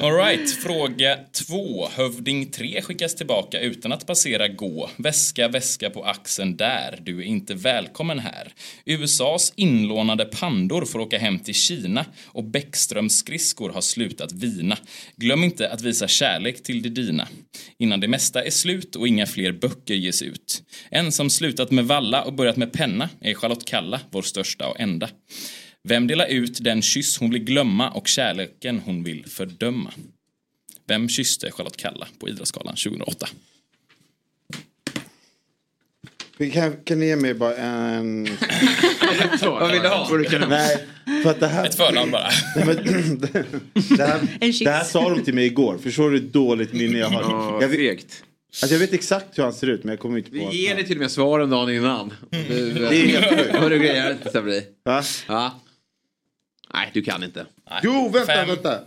All 0.02 0.12
right, 0.16 0.50
fråga 0.50 1.18
två. 1.32 1.88
Hövding 1.92 2.50
3 2.50 2.82
skickas 2.82 3.14
tillbaka 3.14 3.60
utan 3.60 3.92
att 3.92 4.06
passera 4.06 4.48
gå. 4.48 4.90
Väska, 4.96 5.48
väska 5.48 5.90
på 5.90 6.04
axeln 6.04 6.56
där. 6.56 6.98
Du 7.02 7.18
är 7.18 7.22
inte 7.24 7.54
välkommen 7.54 8.18
här. 8.18 8.52
USAs 8.84 9.52
inlånade 9.56 10.24
pandor 10.24 10.84
får 10.84 10.98
åka 10.98 11.18
hem 11.18 11.38
till 11.38 11.54
Kina 11.54 12.04
och 12.26 12.44
Bäckströms 12.44 13.16
skridskor 13.18 13.70
har 13.70 13.80
slutat 13.80 14.32
vina. 14.32 14.76
Glöm 15.16 15.44
inte 15.44 15.68
att 15.70 15.82
visa 15.82 16.08
kärlek 16.08 16.62
till 16.62 16.82
det 16.82 16.88
dina. 16.88 17.28
Innan 17.78 18.00
det 18.00 18.08
mesta 18.08 18.42
är 18.44 18.50
slut 18.50 18.96
och 18.96 19.08
inga 19.08 19.26
fler 19.26 19.52
böcker 19.52 19.94
ges 20.10 20.22
ut. 20.22 20.62
En 20.90 21.12
som 21.12 21.30
slutat 21.30 21.70
med 21.70 21.84
valla 21.86 22.22
och 22.22 22.32
börjat 22.32 22.56
med 22.56 22.72
penna 22.72 23.08
är 23.20 23.34
Charlotte 23.34 23.64
Kalla, 23.64 24.00
vår 24.10 24.22
största 24.22 24.66
och 24.66 24.80
enda. 24.80 25.08
Vem 25.88 26.06
delar 26.06 26.26
ut 26.26 26.64
den 26.64 26.82
kyss 26.82 27.18
hon 27.18 27.30
vill 27.30 27.44
glömma 27.44 27.90
och 27.90 28.08
kärleken 28.08 28.80
hon 28.84 29.04
vill 29.04 29.26
fördöma? 29.26 29.90
Vem 30.86 31.08
kysste 31.08 31.50
Charlotte 31.50 31.76
Kalla 31.76 32.06
på 32.18 32.28
Idrottsgalan 32.28 32.76
2008? 32.76 33.28
Kan, 36.52 36.76
kan 36.84 36.98
ni 37.00 37.06
ge 37.06 37.16
mig 37.16 37.34
bara 37.34 37.56
en... 37.56 38.28
Vad 39.42 39.72
vill 39.72 39.82
du 39.82 39.88
ha? 39.88 40.08
Nej, 40.48 40.86
för 41.22 41.30
att 41.30 41.40
det 41.40 41.46
här... 41.46 41.66
Ett 41.66 41.74
förnamn 41.74 42.10
bara. 42.10 42.30
Nej, 42.56 42.64
men, 42.66 42.76
det, 43.96 44.06
här, 44.06 44.20
En 44.40 44.52
kyss. 44.52 44.64
det 44.64 44.70
här 44.70 44.84
sa 44.84 45.10
de 45.10 45.24
till 45.24 45.34
mig 45.34 45.46
igår. 45.46 45.78
Förstår 45.78 46.10
du 46.10 46.18
hur 46.18 46.26
dåligt 46.26 46.72
minne 46.72 46.98
jag 46.98 47.08
har? 47.08 47.22
Ja, 47.22 47.62
jag. 47.62 48.00
Alltså, 48.62 48.66
jag 48.74 48.78
vet 48.78 48.92
exakt 48.92 49.38
hur 49.38 49.42
han 49.42 49.52
ser 49.52 49.66
ut 49.66 49.84
men 49.84 49.90
jag 49.92 50.00
kommer 50.00 50.18
inte 50.18 50.30
på. 50.30 50.36
Vi 50.50 50.62
ger 50.66 50.74
dig 50.74 50.86
till 50.86 50.96
och 50.96 51.00
med 51.00 51.10
svaren 51.10 51.50
dagen 51.50 51.70
innan. 51.74 52.14
Du, 52.30 52.72
Det 52.72 52.86
är 52.86 53.06
helt 53.06 53.28
sjukt. 53.40 53.54
Vad 53.60 53.70
du 53.70 53.78
grejer 53.78 54.10
inte 54.12 54.30
Sabri. 54.30 54.62
Va? 54.84 55.02
Ja. 55.28 55.60
Nej, 56.74 56.90
du 56.94 57.02
kan 57.02 57.22
inte. 57.24 57.46
Nej. 57.70 57.80
Jo, 57.82 58.08
vänta, 58.12 58.32
Fem, 58.32 58.48
vänta. 58.48 58.78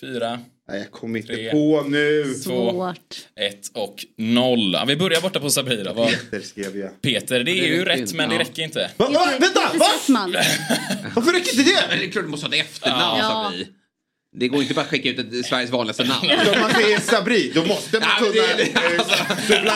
Fyra, 0.00 0.40
Nej, 0.68 0.78
jag 0.78 0.90
kommer 0.90 1.18
inte 1.18 1.34
Tre. 1.34 1.50
på 1.50 1.82
nu. 1.88 2.34
Svårt. 2.34 3.26
ett 3.36 3.70
och 3.74 4.04
noll. 4.16 4.72
Ja, 4.72 4.84
vi 4.84 4.96
börjar 4.96 5.20
borta 5.20 5.40
på. 5.40 5.48
Vad- 5.94 6.08
Peter 6.10 6.40
skrev 6.40 6.76
jag. 6.78 7.02
Peter, 7.02 7.44
det 7.44 7.50
är 7.50 7.54
Det 7.62 7.66
ju 7.68 7.84
rätt 7.84 7.98
inte. 7.98 8.16
men 8.16 8.28
det 8.30 8.38
räcker 8.38 8.62
inte. 8.62 8.90
Va, 8.96 9.08
va, 9.10 9.28
vänta! 9.40 9.60
Va? 9.78 9.86
Varför 11.14 11.32
räcker 11.32 11.50
inte 11.58 11.62
det? 11.70 11.84
Men 11.88 11.98
det 11.98 12.04
är 12.04 12.10
klart 12.10 12.24
du 12.24 12.30
måste 12.30 12.46
ha 12.46 12.54
ett 12.54 12.60
efternamn 12.60 13.18
Ja. 13.18 13.44
Sabri. 13.50 13.68
Det 14.32 14.48
går 14.48 14.62
inte 14.62 14.74
bara 14.74 14.80
att 14.80 14.88
skicka 14.90 15.08
ut 15.08 15.18
ett 15.18 15.46
Sveriges 15.46 15.70
vanligaste 15.70 16.04
namn. 16.04 16.30
Om 16.54 16.60
man 16.60 16.70
säger 16.70 17.00
Sabri, 17.00 17.52
då 17.54 17.64
måste 17.64 18.00
man 18.00 18.08
Ja, 18.20 18.24
kunna... 18.26 18.32
det- 18.32 18.56
det- 18.56 18.70
eh, 18.96 19.04
Sublime 19.46 19.72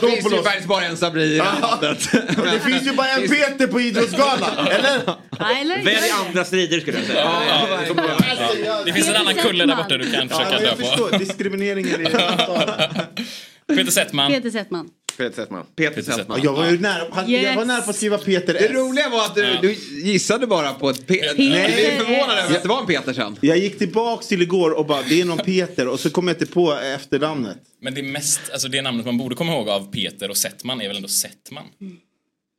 Det 0.00 0.06
finns 0.22 0.32
ju 0.32 0.42
faktiskt 0.42 0.68
bara 0.68 0.84
en 0.84 0.96
Sabri 0.96 1.24
i 1.24 1.28
det 1.38 1.44
landet. 1.60 2.08
Det 2.52 2.60
finns 2.64 2.82
ju 2.86 2.92
bara 2.92 3.08
en 3.08 3.28
Peter 3.28 3.66
på 3.66 3.80
Idrottsgalan, 3.80 4.66
eller? 4.70 5.00
Ja, 5.06 5.18
eller? 5.60 5.82
Välj 5.84 6.10
andra 6.26 6.44
strider 6.44 6.80
skulle 6.80 6.98
jag 6.98 7.06
säga. 7.06 7.20
Ja, 7.20 7.78
Alltså, 7.78 8.84
Det 8.86 8.92
finns 8.92 9.08
en 9.08 9.16
annan 9.16 9.34
kulle 9.34 9.66
där 9.66 9.76
borta 9.76 9.96
du 9.98 10.10
kan 10.10 10.28
Ja, 10.30 10.36
försöka 10.38 10.50
men 10.50 10.60
dö 10.62 10.66
jag 10.68 10.78
på. 10.78 10.84
förstår, 10.86 11.18
diskrimineringen 11.18 12.00
i. 12.00 12.04
Peter 13.76 13.90
Settman. 13.90 14.32
Peter 14.32 14.50
Settman. 14.50 14.88
Peter 15.16 15.42
Settman. 15.42 15.66
Peter 15.76 15.94
Peter 15.94 16.12
Settman. 16.12 16.40
Jag 16.42 16.52
var 16.52 16.70
ju 16.70 16.78
nära, 16.80 17.02
jag 17.16 17.30
Yes. 17.30 17.56
var 17.56 17.64
nära 17.64 17.82
på 17.82 17.90
att 17.90 17.96
skriva 17.96 18.18
Peter 18.18 18.52
Det 18.52 18.58
S. 18.58 18.70
roliga 18.74 19.08
var 19.08 19.24
att 19.24 19.34
du, 19.34 19.58
du 19.62 19.72
gissade 20.04 20.46
bara 20.46 20.72
på 20.74 20.90
ett 20.90 21.06
Peter. 21.06 21.34
Du 21.36 21.54
är 21.56 21.98
förvånad 21.98 22.38
över 22.38 22.56
att 22.56 22.62
det 22.62 22.68
var 22.68 22.80
en 22.80 22.86
Peter 22.86 23.12
sen. 23.12 23.36
Jag 23.40 23.58
gick 23.58 23.78
tillbaks 23.78 24.26
till 24.28 24.42
igår 24.42 24.70
och 24.70 24.86
bara, 24.86 25.02
det 25.08 25.20
är 25.20 25.24
någon 25.24 25.38
Peter 25.38 25.88
och 25.88 26.00
så 26.00 26.10
kom 26.10 26.28
jag 26.28 26.34
inte 26.34 26.46
på 26.46 26.72
efternamnet. 26.74 27.58
Men 27.80 27.94
det 27.94 28.02
mest, 28.02 28.40
alltså 28.52 28.68
det 28.68 28.82
namnet 28.82 29.06
man 29.06 29.18
borde 29.18 29.34
komma 29.34 29.52
ihåg 29.52 29.68
av 29.68 29.92
Peter 29.92 30.30
och 30.30 30.36
Settman 30.36 30.80
är 30.80 30.88
väl 30.88 30.96
ändå 30.96 31.08
Settman? 31.08 31.64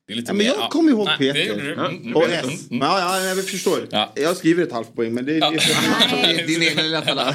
Det 0.07 0.13
är 0.13 0.15
lite 0.17 0.29
Ja, 0.29 0.33
men 0.33 0.45
jag 0.45 0.69
kommer 0.69 0.91
ihåg 0.91 1.05
Nej, 1.05 1.17
Peter. 1.17 1.55
det. 1.65 1.73
Mm, 1.73 2.15
Och 2.15 2.23
mm, 2.25 2.39
S. 2.39 2.61
mm. 2.71 2.81
Ja, 2.87 2.99
ja, 3.19 3.25
jag 3.35 3.45
förstår. 3.49 3.87
Ja. 3.91 4.11
Jag 4.15 4.37
skriver 4.37 4.63
ett 4.63 4.71
halvt 4.71 4.95
poäng 4.95 5.13
men 5.13 5.25
det 5.25 5.31
är... 5.35 5.39
Ja. 5.39 5.51
det 5.51 6.41
är 6.41 6.47
Din 6.47 6.61
egen 6.61 6.77
lilla 6.77 7.01
tabell. 7.01 7.33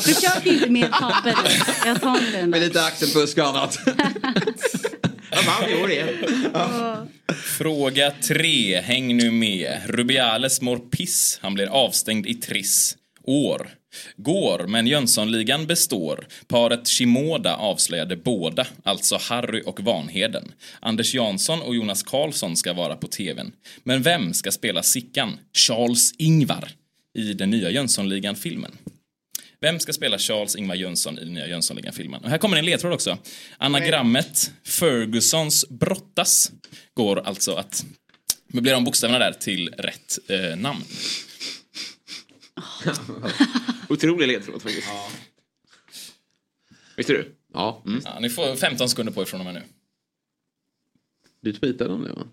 Försök 0.00 0.46
inte 0.46 0.70
med 0.70 0.90
papper. 0.90 1.34
Jag 1.86 2.00
tar 2.00 2.18
inte 2.18 2.30
den 2.38 2.50
Med 2.50 2.60
lite 2.60 2.84
axelfusk 2.84 3.38
och 3.38 3.44
annat. 3.44 3.78
Jag 5.30 5.42
vann 5.42 5.70
i 5.70 5.82
år 5.82 5.90
igen. 5.90 6.08
Fråga 7.44 8.12
tre, 8.28 8.80
häng 8.80 9.16
nu 9.16 9.30
med. 9.30 9.78
Rubiales 9.86 10.60
mår 10.60 10.76
piss, 10.76 11.38
han 11.42 11.54
blir 11.54 11.66
avstängd 11.66 12.26
i 12.26 12.34
Triss. 12.34 12.96
År. 13.24 13.68
Går, 14.16 14.66
men 14.66 14.86
Jönssonligan 14.86 15.66
består. 15.66 16.26
Paret 16.46 16.88
Shimoda 16.88 17.56
avslöjade 17.56 18.16
båda, 18.16 18.66
alltså 18.82 19.18
Harry 19.20 19.62
och 19.66 19.80
Vanheden. 19.80 20.52
Anders 20.80 21.14
Jansson 21.14 21.62
och 21.62 21.74
Jonas 21.74 22.02
Karlsson 22.02 22.56
ska 22.56 22.72
vara 22.72 22.96
på 22.96 23.06
tvn. 23.06 23.52
Men 23.84 24.02
vem 24.02 24.34
ska 24.34 24.50
spela 24.50 24.82
Sickan? 24.82 25.38
Charles 25.52 26.12
Ingvar 26.18 26.70
i 27.14 27.32
den 27.32 27.50
nya 27.50 27.70
Jönssonligan-filmen. 27.70 28.72
Vem 29.60 29.80
ska 29.80 29.92
spela 29.92 30.18
Charles 30.18 30.56
Ingvar 30.56 30.74
Jönsson 30.74 31.18
i 31.18 31.24
den 31.24 31.34
nya 31.34 31.46
Jönssonligan-filmen? 31.46 32.24
Och 32.24 32.30
här 32.30 32.38
kommer 32.38 32.56
en 32.56 32.64
ledtråd 32.64 32.92
också. 32.92 33.18
Anagrammet 33.58 34.50
Fergusons 34.64 35.68
brottas 35.68 36.52
går 36.94 37.20
alltså 37.20 37.54
att 37.54 37.84
möblera 38.46 38.76
om 38.76 38.84
bokstäverna 38.84 39.18
där 39.18 39.32
till 39.32 39.68
rätt 39.68 40.18
eh, 40.28 40.56
namn. 40.56 40.84
Otrolig 43.88 44.28
ledtråd 44.28 44.62
faktiskt. 44.62 44.88
Visste 46.96 47.12
du? 47.12 47.34
Ja. 47.52 47.82
Mm. 47.86 48.00
Ja, 48.04 48.18
ni 48.20 48.30
får 48.30 48.56
15 48.56 48.88
sekunder 48.88 49.12
på 49.12 49.22
er 49.22 49.24
från 49.24 49.40
och 49.40 49.46
med 49.46 49.54
nu. 49.54 49.62
Du 51.40 51.52
tweetade 51.52 51.92
om 51.92 52.02
det 52.02 52.12
va? 52.12 52.26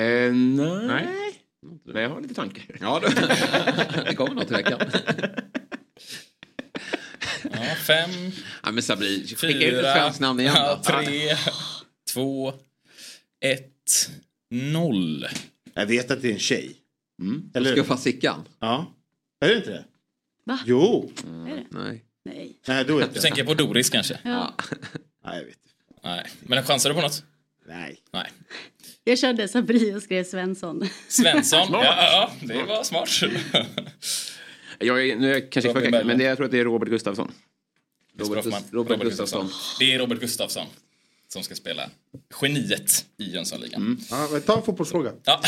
Eh, 0.00 0.32
nej. 0.32 0.86
nej. 0.86 1.42
Nej, 1.84 2.02
jag 2.02 2.10
har 2.10 2.20
lite 2.20 2.34
tankar. 2.34 2.64
Ja, 2.80 3.00
du. 3.02 3.14
det 4.04 4.14
kommer 4.14 4.34
något 4.34 4.50
i 4.50 4.54
veckan. 4.54 4.80
Ja, 7.42 7.74
fem, 7.86 8.10
Ja, 8.62 8.70
men 8.70 8.82
Sabri, 8.82 9.26
skicka 9.26 9.66
ut 9.66 9.84
ett 9.84 9.92
svenskt 9.96 10.20
namn 10.20 10.40
igen 10.40 10.54
ja, 10.56 10.82
tre, 10.84 11.36
två, 12.12 12.52
ett, 13.40 14.10
noll. 14.50 15.26
Jag 15.74 15.86
vet 15.86 16.10
att 16.10 16.22
det 16.22 16.28
är 16.28 16.32
en 16.32 16.38
tjej. 16.38 16.76
Mm. 17.20 17.50
Eller 17.54 17.70
hur? 17.70 17.76
Skuffa 17.76 17.96
Sickan? 17.96 18.48
Ja. 18.58 18.95
Är 19.40 19.48
det 19.48 19.56
inte 19.56 19.70
det? 19.70 19.84
Va? 20.44 20.58
Jo. 20.66 21.12
Är 21.26 21.56
det? 21.56 21.64
Nej. 21.70 22.04
Nej. 22.24 22.60
Nej, 22.68 22.84
då 22.84 22.92
är 22.96 23.00
det 23.00 23.04
Du 23.04 23.08
inte. 23.08 23.20
tänker 23.20 23.44
på 23.44 23.54
Doris 23.54 23.90
kanske? 23.90 24.18
Ja. 24.24 24.54
Nej, 25.24 25.38
jag 25.38 25.44
vet 25.44 25.56
Nej. 26.02 26.26
Men 26.40 26.62
chansar 26.64 26.90
du 26.90 26.94
på 26.96 27.02
något? 27.02 27.24
Nej. 27.68 27.98
Nej. 28.12 28.30
Jag 29.04 29.18
körde 29.18 29.48
Sabri 29.48 29.94
och 29.94 30.02
skrev 30.02 30.24
Svensson. 30.24 30.88
Svensson, 31.08 31.68
ja, 31.72 31.84
ja, 31.84 32.30
det 32.42 32.62
var 32.62 32.82
smart. 32.84 33.08
Jag 34.78 35.08
är, 35.08 35.16
nu 35.16 35.30
är 35.30 35.32
jag 35.34 35.52
kanske 35.52 35.72
för 35.72 36.04
men 36.04 36.18
det, 36.18 36.24
jag 36.24 36.36
tror 36.36 36.44
att 36.44 36.50
det 36.52 36.60
är 36.60 36.64
Robert 36.64 36.88
Gustafsson. 36.88 37.32
Jesper 38.18 38.36
Hoffman. 38.36 38.62
Robert 38.72 39.00
Gustafsson. 39.02 39.48
Det 39.78 39.94
är 39.94 39.98
Robert 39.98 40.20
Gustafsson 40.20 40.66
som 41.36 41.44
ska 41.44 41.54
spela 41.54 41.82
geniet 42.42 43.04
i 43.18 43.30
Jönssonligan. 43.30 43.80
Mm. 43.80 43.98
Ja, 44.10 44.40
ta 44.46 44.56
en 44.56 44.62
fotbollsfråga. 44.62 45.12
Ja. 45.24 45.40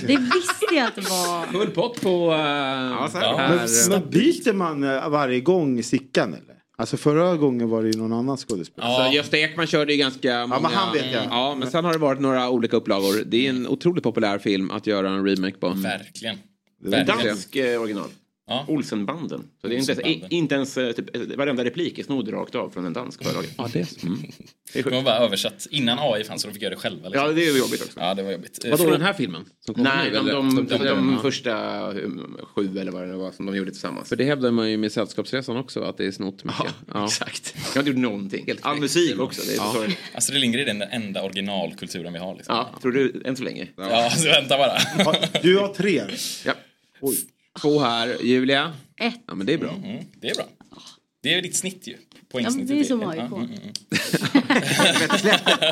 Det 0.00 0.16
visste 0.16 0.74
jag 0.74 0.86
att 0.86 0.94
det 0.94 1.00
var. 1.00 1.52
Full 1.52 1.70
pott 1.70 2.00
på... 2.00 2.30
Uh, 2.32 2.38
ja, 2.38 3.08
så 3.12 3.18
Men, 3.18 4.00
men 4.00 4.10
byter 4.10 4.52
man 4.52 4.84
eh, 4.84 5.08
varje 5.08 5.40
gång 5.40 5.82
Sickan 5.82 6.34
eller? 6.34 6.54
Alltså 6.76 6.96
förra 6.96 7.36
gången 7.36 7.68
var 7.68 7.82
det 7.82 7.90
ju 7.90 7.98
någon 7.98 8.12
annan 8.12 8.36
skådespelare. 8.36 9.10
Så 9.10 9.16
Gösta 9.16 9.38
Ekman 9.38 9.66
körde 9.66 9.92
ju 9.92 9.98
ganska 9.98 10.46
många... 10.46 10.60
men 10.60 10.72
han 10.72 10.92
vet 10.92 11.12
jag. 11.12 11.24
Ja, 11.24 11.54
men 11.58 11.70
sen 11.70 11.84
har 11.84 11.92
det 11.92 11.98
varit 11.98 12.20
några 12.20 12.50
olika 12.50 12.76
upplagor. 12.76 13.24
Det 13.26 13.46
är 13.46 13.50
en 13.50 13.68
otroligt 13.68 14.04
populär 14.04 14.38
film 14.38 14.70
att 14.70 14.86
göra 14.86 15.10
en 15.10 15.26
remake 15.26 15.56
på. 15.56 15.68
Verkligen. 15.68 16.38
Dansk 17.06 17.56
eh, 17.56 17.80
original. 17.80 18.08
Ja. 18.46 18.64
Olsenbanden. 18.68 19.44
Så 19.60 19.68
det 19.68 19.74
är 19.74 19.78
inte, 19.78 19.92
ens- 19.92 20.32
inte 20.32 20.54
ens 20.54 20.76
eh, 20.78 20.92
typ, 20.92 21.16
eh, 21.16 21.36
varenda 21.36 21.64
replik 21.64 21.98
är 21.98 22.02
snodd 22.02 22.32
rakt 22.32 22.54
av 22.54 22.70
från 22.70 22.86
en 22.86 22.92
dansk 22.92 23.24
förlag. 23.24 23.44
Ja, 23.58 23.68
det 23.72 23.80
är. 23.80 24.06
Mm. 24.06 24.18
Det 24.72 24.78
är 24.78 24.82
De 24.82 24.90
var 24.94 25.02
bara 25.02 25.18
översatt 25.18 25.66
innan 25.70 25.98
AI 26.00 26.24
fanns 26.24 26.42
så 26.42 26.48
de 26.48 26.54
fick 26.54 26.62
göra 26.62 26.74
det 26.74 26.80
själva. 26.80 27.08
liksom. 27.08 27.26
Ja, 27.28 27.32
det 27.32 27.46
är 27.48 27.58
jobbigt 27.58 27.82
också. 27.82 28.00
Ja, 28.00 28.14
det 28.14 28.22
var 28.22 28.32
jobbigt. 28.32 28.64
Eh, 28.64 28.70
Vadå 28.70 28.84
frå- 28.84 28.90
den 28.90 29.02
här 29.02 29.12
filmen? 29.12 29.44
Nej, 29.76 30.10
nu, 30.10 30.16
de, 30.32 30.54
de, 30.56 30.66
de, 30.66 30.78
de, 30.84 31.12
Ja. 31.16 31.22
första 31.22 31.90
um, 31.92 32.36
sju 32.54 32.78
eller 32.78 32.92
vad 32.92 33.02
det 33.02 33.06
nu 33.08 33.14
var 33.16 33.32
som 33.32 33.46
de 33.46 33.56
gjorde 33.56 33.70
tillsammans. 33.70 34.08
För 34.08 34.16
det 34.16 34.24
hävdar 34.24 34.50
man 34.50 34.70
ju 34.70 34.76
med 34.76 34.92
Sällskapsresan 34.92 35.56
också, 35.56 35.80
att 35.82 35.96
det 35.98 36.06
är 36.06 36.10
snott 36.12 36.44
mycket. 36.44 36.74
Ja, 36.94 37.04
Exakt. 37.04 37.54
Jag 37.56 37.62
har 37.72 37.78
inte 37.80 37.90
gjort 37.90 37.98
någonting. 38.00 38.46
All 38.62 38.80
musik 38.80 39.20
också. 39.20 39.42
Det 39.46 39.52
är 39.52 39.56
Ja. 39.56 39.86
Astrid 40.14 40.40
Lindgren 40.40 40.68
är 40.68 40.86
den 40.86 41.02
enda 41.02 41.22
originalkulturen 41.22 42.12
vi 42.12 42.18
har. 42.18 42.34
Liksom. 42.36 42.56
Ja, 42.56 42.78
tror 42.82 42.92
du 42.92 43.22
än 43.24 43.36
så 43.36 43.42
länge? 43.42 43.68
Ja, 43.76 44.10
så 44.10 44.28
vänta 44.28 44.56
bara. 44.58 44.78
Ja, 44.98 45.14
Du 45.42 45.58
har 45.58 45.68
tre. 45.68 46.02
Ja. 46.44 46.52
Oj. 47.00 47.16
Två 47.60 47.78
här. 47.80 48.22
Julia? 48.22 48.72
Ett. 49.00 49.14
Ja, 49.26 49.34
men 49.34 49.46
det 49.46 49.52
är 49.52 49.58
bra. 49.58 49.74
Mm, 49.84 50.04
det 50.20 50.30
är 50.30 50.34
bra. 50.34 50.48
Det 51.22 51.34
är 51.34 51.42
ditt 51.42 51.56
snitt 51.56 51.86
ju. 51.86 51.92
Ja, 51.92 51.98
men 52.10 52.26
Poängsnittet. 52.28 52.68
det 52.68 52.80
är 52.80 52.84
som 52.84 53.02
Ja, 53.02 53.10
AIK. 53.10 53.20
mm, 53.20 53.34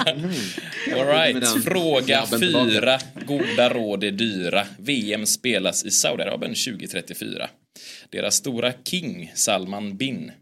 mm. 0.06 0.24
Mm. 0.24 1.00
All 1.00 1.06
Med 1.06 1.34
right, 1.42 1.64
fråga 1.64 2.26
fyra. 2.40 2.98
Goda 3.26 3.68
råd 3.68 4.04
är 4.04 4.10
dyra. 4.10 4.66
VM 4.78 5.26
spelas 5.26 5.84
i 5.84 5.90
Saudiarabien 5.90 6.54
2034. 6.54 7.48
Deras 8.10 8.34
stora 8.34 8.72
king, 8.84 9.32
Salman 9.34 9.96
bin. 9.96 10.32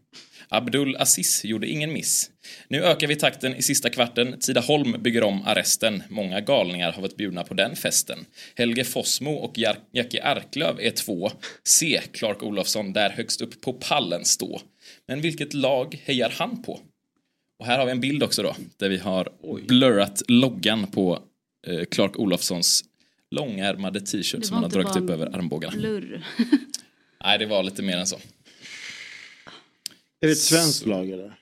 Abdul 0.49 0.95
Aziz 0.95 1.45
gjorde 1.45 1.67
ingen 1.67 1.93
miss. 1.93 2.29
Nu 2.67 2.83
ökar 2.83 3.07
vi 3.07 3.15
takten 3.15 3.55
i 3.55 3.61
sista 3.61 3.89
kvarten. 3.89 4.39
Tidaholm 4.39 4.95
bygger 5.03 5.23
om 5.23 5.41
arresten. 5.45 6.03
Många 6.09 6.39
galningar 6.41 6.91
har 6.91 7.01
varit 7.01 7.17
bjudna 7.17 7.43
på 7.43 7.53
den 7.53 7.75
festen. 7.75 8.25
Helge 8.55 8.83
Fossmo 8.83 9.31
och 9.33 9.57
Jar- 9.57 9.79
Jackie 9.91 10.23
Arklöv 10.23 10.79
är 10.79 10.91
två. 10.91 11.31
Se 11.63 12.01
Clark 12.11 12.43
Olofsson 12.43 12.93
där 12.93 13.09
högst 13.09 13.41
upp 13.41 13.61
på 13.61 13.73
pallen 13.73 14.25
stå. 14.25 14.61
Men 15.07 15.21
vilket 15.21 15.53
lag 15.53 16.01
hejar 16.05 16.33
han 16.37 16.63
på? 16.63 16.79
Och 17.59 17.65
här 17.65 17.77
har 17.79 17.85
vi 17.85 17.91
en 17.91 17.99
bild 17.99 18.23
också 18.23 18.43
då, 18.43 18.55
där 18.77 18.89
vi 18.89 18.97
har 18.97 19.29
blurrat 19.67 20.21
loggan 20.27 20.87
på 20.87 21.19
eh, 21.67 21.83
Clark 21.91 22.19
Olofssons 22.19 22.83
långärmade 23.35 24.01
t-shirt 24.01 24.45
som 24.45 24.53
han 24.55 24.63
har 24.63 24.69
dragit 24.71 24.95
upp 24.95 25.09
över 25.09 25.35
armbågarna. 25.35 25.77
Blurr. 25.77 26.25
Nej, 27.23 27.39
det 27.39 27.45
var 27.45 27.63
lite 27.63 27.81
mer 27.81 27.97
än 27.97 28.07
så. 28.07 28.15
Är 30.21 30.27
det 30.27 30.31
ett 30.31 30.37
svenskt 30.39 30.85
lag 30.85 31.09
eller? 31.09 31.33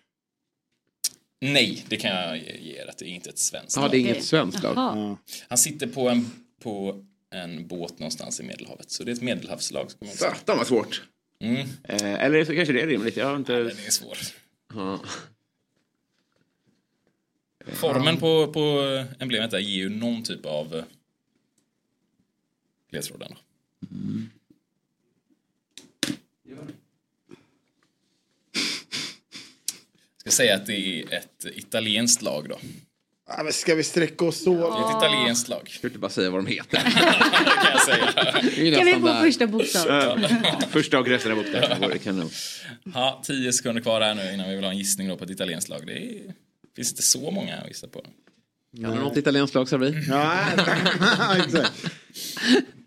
Nej, 1.42 1.86
det 1.88 1.98
kan 1.98 2.12
jag 2.12 2.38
ge 2.38 2.82
er 2.82 2.90
att 2.90 2.98
det 2.98 3.06
är 3.06 3.10
inte 3.10 3.30
ett 3.30 3.40
svenskt 3.40 3.76
Ja, 3.76 3.88
det 3.88 3.98
är 3.98 4.00
inget 4.00 4.24
svenskt 4.24 4.64
lag. 4.64 4.74
Ja. 4.76 5.18
Han 5.48 5.58
sitter 5.58 5.88
på 5.88 6.10
en, 6.10 6.32
på 6.60 7.06
en 7.30 7.68
båt 7.68 8.00
någonstans 8.00 8.40
i 8.40 8.44
Medelhavet, 8.44 8.92
så 8.92 9.04
det 9.04 9.12
är 9.12 9.16
ett 9.16 9.22
medelhavslag. 9.22 9.92
Satan 9.92 10.58
vad 10.58 10.68
svårt. 10.68 11.04
Mm. 11.40 11.68
Eh, 11.84 12.24
eller 12.24 12.46
så 12.46 12.56
kanske 12.56 12.74
det 12.74 12.82
är 12.82 12.88
rimligt. 12.88 13.18
Jag 13.18 13.26
har 13.26 13.36
inte... 13.36 13.54
Den 13.54 13.68
är 13.68 13.92
svår. 13.92 14.18
Ja. 14.74 15.00
Formen 17.66 18.18
på, 18.18 18.54
på 18.54 18.60
emblemet 19.20 19.52
där 19.52 19.60
ger 19.60 19.78
ju 19.78 19.90
någon 19.90 20.24
typ 20.24 20.46
av 20.46 20.76
eh, 20.76 20.84
ledtråd. 22.92 23.22
ändå. 23.24 23.38
Jag 26.44 26.58
ska 30.22 30.32
säga 30.32 30.56
att 30.56 30.66
det 30.66 30.78
är 30.78 31.14
ett 31.14 31.46
italienskt 31.56 32.22
lag 32.22 32.50
då. 32.50 32.60
Ja, 33.28 33.44
men 33.44 33.54
ska 33.54 33.76
vi 33.76 33.84
sträcka 33.84 34.26
oss 34.26 34.44
så? 34.44 34.54
Det 34.54 34.64
är 34.64 34.90
ett 34.90 34.98
italienskt 34.98 35.50
lag. 35.50 35.62
Jag 35.64 35.82
kan 35.82 35.90
inte 35.90 36.00
bara 36.00 36.12
säga 36.12 36.30
vad 36.30 36.46
de 36.46 36.48
heter. 36.48 36.78
kan 37.62 37.72
jag 37.72 37.82
säga. 37.82 38.12
Kan 38.78 38.86
vi 38.86 38.94
få 38.94 39.08
där. 39.08 39.22
första 39.22 39.48
bokstav? 39.48 40.26
Första 40.70 41.00
och 41.00 41.08
resten 41.08 41.32
av 41.32 41.98
kanon. 42.04 42.30
Ja, 42.94 43.22
tio 43.26 43.54
sekunder 43.54 43.82
kvar 43.82 44.02
här 44.02 44.16
nu 44.16 44.34
innan 44.34 44.50
vi 44.50 44.56
vill 44.56 44.64
ha 44.64 44.72
en 44.72 44.78
gissning 44.78 45.08
då 45.08 45.18
på 45.18 45.24
ett 45.24 45.30
italienskt 45.30 45.70
lag. 45.70 45.88
Det 45.88 45.94
är, 45.94 46.34
finns 46.76 46.92
inte 46.92 47.04
så 47.04 47.32
många 47.32 47.58
att 47.58 47.68
gissa 47.68 47.88
på. 47.88 48.06
Kan 48.82 48.92
du 48.92 49.00
något 49.00 49.18
italienskt 49.18 49.56
lag, 49.56 49.70
Sabri? 49.70 50.06
Ja. 50.08 50.46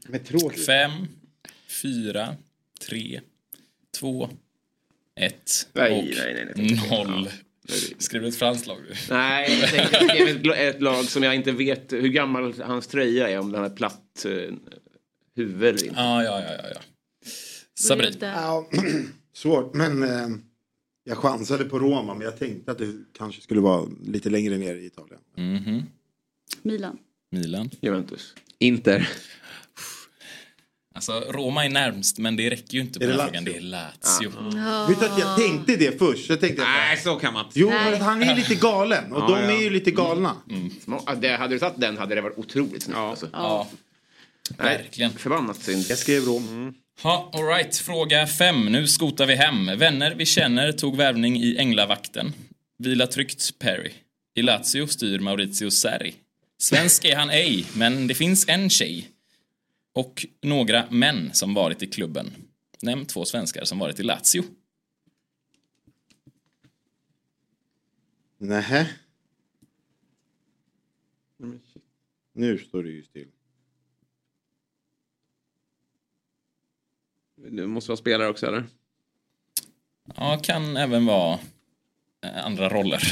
Men 0.07 0.25
tråkigt. 0.25 0.67
Fem, 0.67 1.09
fyra, 1.69 2.37
tre, 2.89 3.21
två, 3.99 4.31
ett 5.21 5.69
Nej, 5.73 5.99
och 5.99 6.05
nej, 6.05 6.35
nej, 6.35 6.53
nej. 6.57 7.05
noll. 7.07 7.29
Skrev 7.99 8.23
du 8.23 8.29
ett 8.29 8.37
franskt 8.37 8.67
lag? 8.67 8.79
Nej, 9.11 9.61
jag 9.61 9.71
tänker 9.71 9.99
jag 10.01 10.11
skrev 10.11 10.53
ett, 10.53 10.75
ett 10.75 10.83
lag 10.83 11.05
som 11.05 11.23
jag 11.23 11.35
inte 11.35 11.53
vet 11.53 11.93
hur 11.93 12.09
gammal 12.09 12.55
hans 12.63 12.87
tröja 12.87 13.29
är. 13.29 13.39
Om 13.39 13.53
den 13.53 13.63
har 13.63 13.71
platt 13.71 14.25
eh, 14.25 14.55
huvud 15.37 15.63
eller 15.63 15.85
inte. 15.85 16.01
Ja, 16.01 16.25
ja, 16.25 16.41
ja, 16.41 16.53
ja. 16.63 16.69
ja. 16.75 16.81
Sabri. 17.79 18.17
Ja, 18.21 18.69
svårt, 19.35 19.75
men 19.75 20.03
eh, 20.03 20.29
jag 21.05 21.19
chansade 21.19 21.65
på 21.65 21.79
Roma, 21.79 22.15
men 22.15 22.23
jag 22.23 22.39
tänkte 22.39 22.73
att 22.73 22.79
det 22.79 22.93
kanske 23.19 23.43
skulle 23.43 23.61
vara 23.61 23.89
lite 24.03 24.31
längre 24.31 24.59
ner 24.59 24.75
i 24.75 24.87
Italien. 24.87 25.21
Mhm. 25.37 25.83
Milan. 26.63 26.99
Milan. 27.31 27.71
Juventus. 27.81 28.35
Inter. 28.59 29.09
Alltså, 30.95 31.13
Roma 31.29 31.65
är 31.65 31.69
närmst, 31.69 32.19
men 32.19 32.37
det 32.37 32.51
räcker 32.51 32.75
ju 32.75 32.81
inte 32.81 32.99
på 32.99 33.05
Är 33.05 33.31
det. 33.33 33.41
Det 33.41 33.57
är 33.57 33.61
Lazio. 33.61 34.31
Vet 34.89 35.01
du 35.01 35.07
att 35.07 35.19
jag 35.19 35.37
tänkte 35.39 35.77
det 35.77 35.99
först? 35.99 36.29
Jag 36.31 36.41
tänkte, 36.41 36.63
Nej, 36.63 36.97
så 36.97 37.17
kan 37.17 37.33
man 37.35 37.47
inte 37.47 37.61
jo, 37.61 37.71
Nej. 37.71 37.91
men 37.91 38.01
han 38.01 38.23
är 38.23 38.35
lite 38.37 38.55
galen 38.55 39.13
och 39.13 39.21
Ja, 39.31 39.37
de 39.37 39.45
ja. 39.45 39.59
är 39.59 39.63
ju 39.63 39.71
lite 39.71 39.91
galna. 39.91 40.37
Små- 40.85 41.03
ja, 41.07 41.15
det, 41.15 41.37
hade 41.37 41.55
du 41.55 41.59
tagit 41.59 41.75
den 41.81 41.99
hade 41.99 42.15
det 42.15 42.21
varit 42.21 42.39
otroligt 42.39 42.83
snyggt. 42.83 42.99
Alltså. 42.99 43.29
Ja, 43.33 43.69
verkligen. 44.59 45.13
Förbannat 45.13 45.57
synd. 45.57 45.85
Jag 45.89 45.99
skrev 45.99 46.23
Rom. 46.25 46.75
Ja, 47.03 47.31
all 47.33 47.45
right. 47.47 47.77
Fråga 47.77 48.27
fem. 48.27 48.65
Nu 48.65 48.87
skotar 48.87 49.27
vi 49.27 49.35
hem. 49.35 49.79
Vänner 49.79 50.15
vi 50.15 50.27
känner 50.27 50.73
tog 50.73 50.97
värvning 50.97 51.37
i 51.43 51.57
Änglavakten. 51.59 52.33
Vila 52.79 53.07
tryggt, 53.07 53.59
Perry. 53.59 53.93
I 54.35 54.43
Lazio 54.43 54.87
styr 54.87 55.19
Maurizio 55.19 55.71
Sarri. 55.71 56.15
Svensk 56.61 57.05
är 57.05 57.17
han 57.17 57.31
ej, 57.31 57.65
men 57.75 58.07
det 58.07 58.15
finns 58.15 58.49
en 58.49 58.71
tjej. 58.71 59.09
Och 59.93 60.27
några 60.41 60.91
män 60.91 61.35
som 61.35 61.55
varit 61.55 61.83
i 61.83 61.87
klubben. 61.87 62.33
Nämn 62.83 63.07
två 63.07 63.25
svenskar 63.25 63.65
som 63.65 63.79
varit 63.79 64.01
i 64.01 64.03
Lazio. 64.03 64.43
Nähä. 68.39 68.89
Nu 72.33 72.59
står 72.59 72.83
det 72.83 72.91
ju 72.91 73.03
still. 73.03 73.29
Du 77.37 77.67
måste 77.67 77.91
vara 77.91 77.97
spelare 77.97 78.29
också, 78.29 78.47
eller? 78.47 78.65
Ja, 80.17 80.41
kan 80.43 80.77
även 80.77 81.07
vara 81.07 81.39
eh, 82.21 82.47
andra 82.47 82.69
roller. 82.69 83.03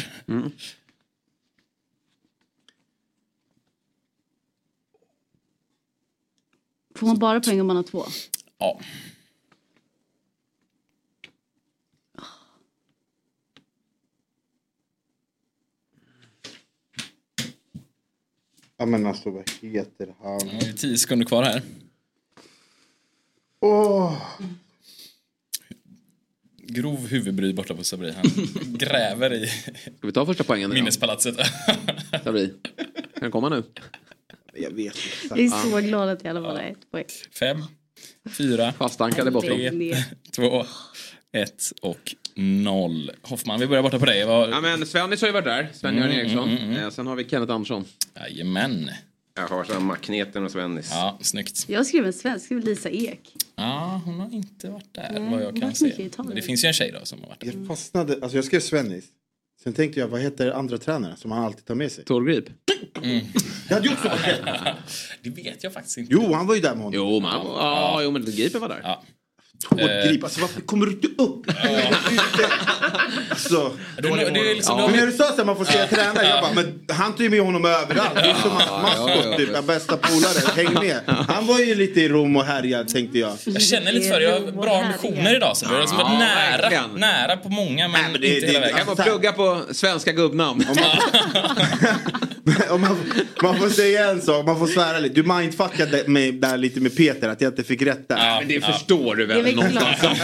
Får 7.00 7.06
man 7.06 7.18
bara 7.18 7.40
poäng 7.40 7.60
om 7.60 7.66
man 7.66 7.76
har 7.76 7.82
två? 7.82 8.04
Ja. 8.58 8.80
Ja 18.76 18.86
men 18.86 19.06
alltså 19.06 19.30
vad 19.30 19.50
heter 19.62 20.06
Nu 20.06 20.14
han? 20.22 20.48
har 20.48 20.60
vi 20.66 20.72
tio 20.74 20.98
sekunder 20.98 21.26
kvar 21.26 21.42
här. 21.42 21.62
Åh! 23.60 24.22
Grov 26.56 27.06
huvudbry 27.08 27.52
borta 27.52 27.74
på 27.74 27.84
Sabri. 27.84 28.12
Han 28.12 28.24
gräver 28.78 29.32
i 29.34 29.46
Ska 29.98 30.06
vi 30.06 30.12
ta 30.12 30.26
första 30.26 30.44
poängen? 30.44 30.70
nu 30.70 30.74
då? 30.74 30.80
minnespalatset. 30.80 31.36
Sabri. 32.24 32.54
Kan 32.76 33.20
den 33.20 33.30
komma 33.30 33.48
nu? 33.48 33.62
Jag 34.54 34.70
vet 34.70 34.96
Jag 35.30 35.38
är 35.38 35.48
så 35.70 35.80
glad 35.80 36.08
att 36.08 36.24
jag 36.24 36.36
alla 36.36 36.46
fall 36.48 36.56
har 36.56 36.62
ett 36.64 36.90
poäng. 36.90 37.04
Fem, 37.38 37.62
fyra, 38.38 38.72
Fastankade 38.72 39.30
bortom. 39.30 39.48
tre, 39.58 39.94
två, 40.36 40.64
ett 41.32 41.62
och 41.82 42.14
Noll. 42.34 43.10
Hoffman, 43.22 43.60
vi 43.60 43.66
börjar 43.66 43.82
borta 43.82 43.98
på 43.98 44.04
dig. 44.06 44.24
Vad... 44.24 44.50
Ja, 44.50 44.60
men 44.60 44.86
Svennis 44.86 45.20
har 45.20 45.28
ju 45.28 45.32
varit 45.32 45.44
där. 45.44 45.68
Sven-Göran 45.74 46.10
Mm, 46.10 46.20
Eriksson. 46.20 46.48
mm, 46.48 46.62
mm. 46.70 46.76
Eh, 46.84 46.90
Sen 46.90 47.06
har 47.06 47.16
vi 47.16 47.28
Kenneth 47.28 47.52
Andersson. 47.52 47.84
Jajamän. 48.16 48.90
Jag 49.36 49.48
har 49.48 49.64
samma 49.64 49.96
kneten 49.96 50.44
och 50.44 50.50
Svennis. 50.50 50.88
Ja, 50.92 51.18
snyggt. 51.22 51.64
Jag 51.68 51.86
skrev 51.86 52.06
en 52.06 52.12
svensk, 52.12 52.44
skrev 52.44 52.64
Lisa 52.64 52.90
Ek. 52.90 53.20
Ja, 53.56 54.00
hon 54.04 54.20
har 54.20 54.34
inte 54.34 54.70
varit 54.70 54.94
där 54.94 55.10
Nej, 55.20 55.30
vad 55.30 55.42
jag 55.42 55.60
kan 55.60 55.74
se. 55.74 56.08
Men 56.18 56.34
det 56.34 56.42
finns 56.42 56.64
ju 56.64 56.66
en 56.66 56.72
tjej 56.74 56.90
då 57.00 57.04
som 57.06 57.20
har 57.20 57.28
varit 57.28 57.40
där. 57.40 57.52
Jag 57.58 57.66
fastnade, 57.66 58.18
alltså 58.22 58.36
jag 58.38 58.44
skrev 58.44 58.60
Svennis. 58.60 59.04
Sen 59.62 59.72
tänkte 59.72 60.00
jag, 60.00 60.08
vad 60.08 60.20
heter 60.20 60.50
andra 60.50 60.78
tränaren 60.78 61.16
som 61.16 61.30
han 61.30 61.44
alltid 61.44 61.64
tar 61.64 61.74
med 61.74 61.92
sig? 61.92 62.04
Torgrip. 62.04 62.44
Mm. 63.02 63.26
Det 63.68 63.74
hade 63.74 63.86
ju 63.88 63.94
också 63.94 64.08
varit. 64.08 64.76
Det 65.22 65.30
vet 65.30 65.64
jag 65.64 65.72
faktiskt 65.72 65.98
inte. 65.98 66.12
Jo, 66.14 66.32
han 66.32 66.46
var 66.46 66.54
ju 66.54 66.60
där 66.60 66.74
med 66.74 66.84
honom. 66.84 66.94
Jo, 66.94 67.20
men, 67.20 67.30
ja, 67.30 68.00
jo, 68.02 68.10
men 68.10 68.24
Gripen 68.24 68.60
var 68.60 68.68
där. 68.68 68.80
Ja. 68.82 69.02
Tårtgrip, 69.68 70.24
alltså 70.24 70.40
varför 70.40 70.60
kommer 70.60 70.86
du 70.86 70.92
inte 70.92 71.08
upp? 71.22 71.46
alltså, 73.30 73.72
Det 74.02 74.08
är- 74.08 74.30
det 74.30 74.40
är 74.50 74.54
liksom- 74.54 74.76
Men 74.80 74.90
när 75.00 75.06
du 75.06 75.12
sa 75.12 75.28
att 75.28 75.46
man 75.46 75.56
får 75.56 75.64
se 75.64 75.86
tränare, 75.86 76.26
jag 76.26 76.42
bara, 76.42 76.52
men 76.54 76.80
han 76.96 77.12
tar 77.16 77.24
ju 77.24 77.30
med 77.30 77.40
honom 77.40 77.64
överallt. 77.64 78.14
Det 78.14 78.20
är 78.20 78.34
som 78.42 78.50
hans 78.50 78.64
Ja, 78.70 78.82
ja, 78.96 79.06
maskot, 79.06 79.24
ja. 79.30 79.36
typ, 79.36 79.48
ja, 79.54 79.62
bästa 79.62 79.96
polare, 79.96 80.52
häng 80.56 80.74
med. 80.74 81.00
Han 81.28 81.46
var 81.46 81.58
ju 81.58 81.74
lite 81.74 82.00
i 82.00 82.08
Rom 82.08 82.36
och 82.36 82.44
härjad 82.44 82.88
tänkte 82.88 83.18
jag. 83.18 83.32
Jag 83.44 83.62
känner 83.62 83.92
lite 83.92 84.08
för 84.08 84.20
det. 84.20 84.26
Jag 84.26 84.40
har 84.40 84.52
bra 84.52 84.82
ambitioner 84.82 85.36
idag. 85.36 85.56
Så 85.56 85.66
vi 85.68 85.74
har 85.74 85.80
liksom 85.80 85.98
varit 85.98 86.10
Ja, 86.12 86.18
nära, 86.18 86.60
verkligen. 86.60 86.90
nära 87.00 87.36
på 87.36 87.48
många 87.48 87.88
men, 87.88 88.12
men 88.12 88.20
det- 88.20 88.26
inte 88.34 88.40
det- 88.40 88.52
hela 88.52 88.60
vägen. 88.60 88.76
Jag 88.76 88.86
kan 88.86 88.96
bara 88.96 89.04
plugga 89.04 89.32
på 89.32 89.60
svenska 89.70 90.12
gubbnamn. 90.12 90.64
Om 92.70 92.80
man, 92.80 92.96
man 93.42 93.58
får 93.58 93.68
säga 93.68 94.10
en 94.10 94.20
sak, 94.22 94.46
man 94.46 94.58
får 94.58 94.66
svära 94.66 94.98
lite. 94.98 95.14
Du 95.14 95.22
mindfuckade 95.22 96.04
mig 96.06 96.32
där 96.32 96.56
lite 96.56 96.80
med 96.80 96.96
Peter, 96.96 97.28
att 97.28 97.40
jag 97.40 97.50
inte 97.50 97.64
fick 97.64 97.82
rätt 97.82 98.08
där. 98.08 98.38
Men 98.38 98.48
det 98.48 98.60
förstår 98.64 99.14
du 99.16 99.26
Det 99.56 99.62
är 99.62 99.66
någonstans? 99.66 100.20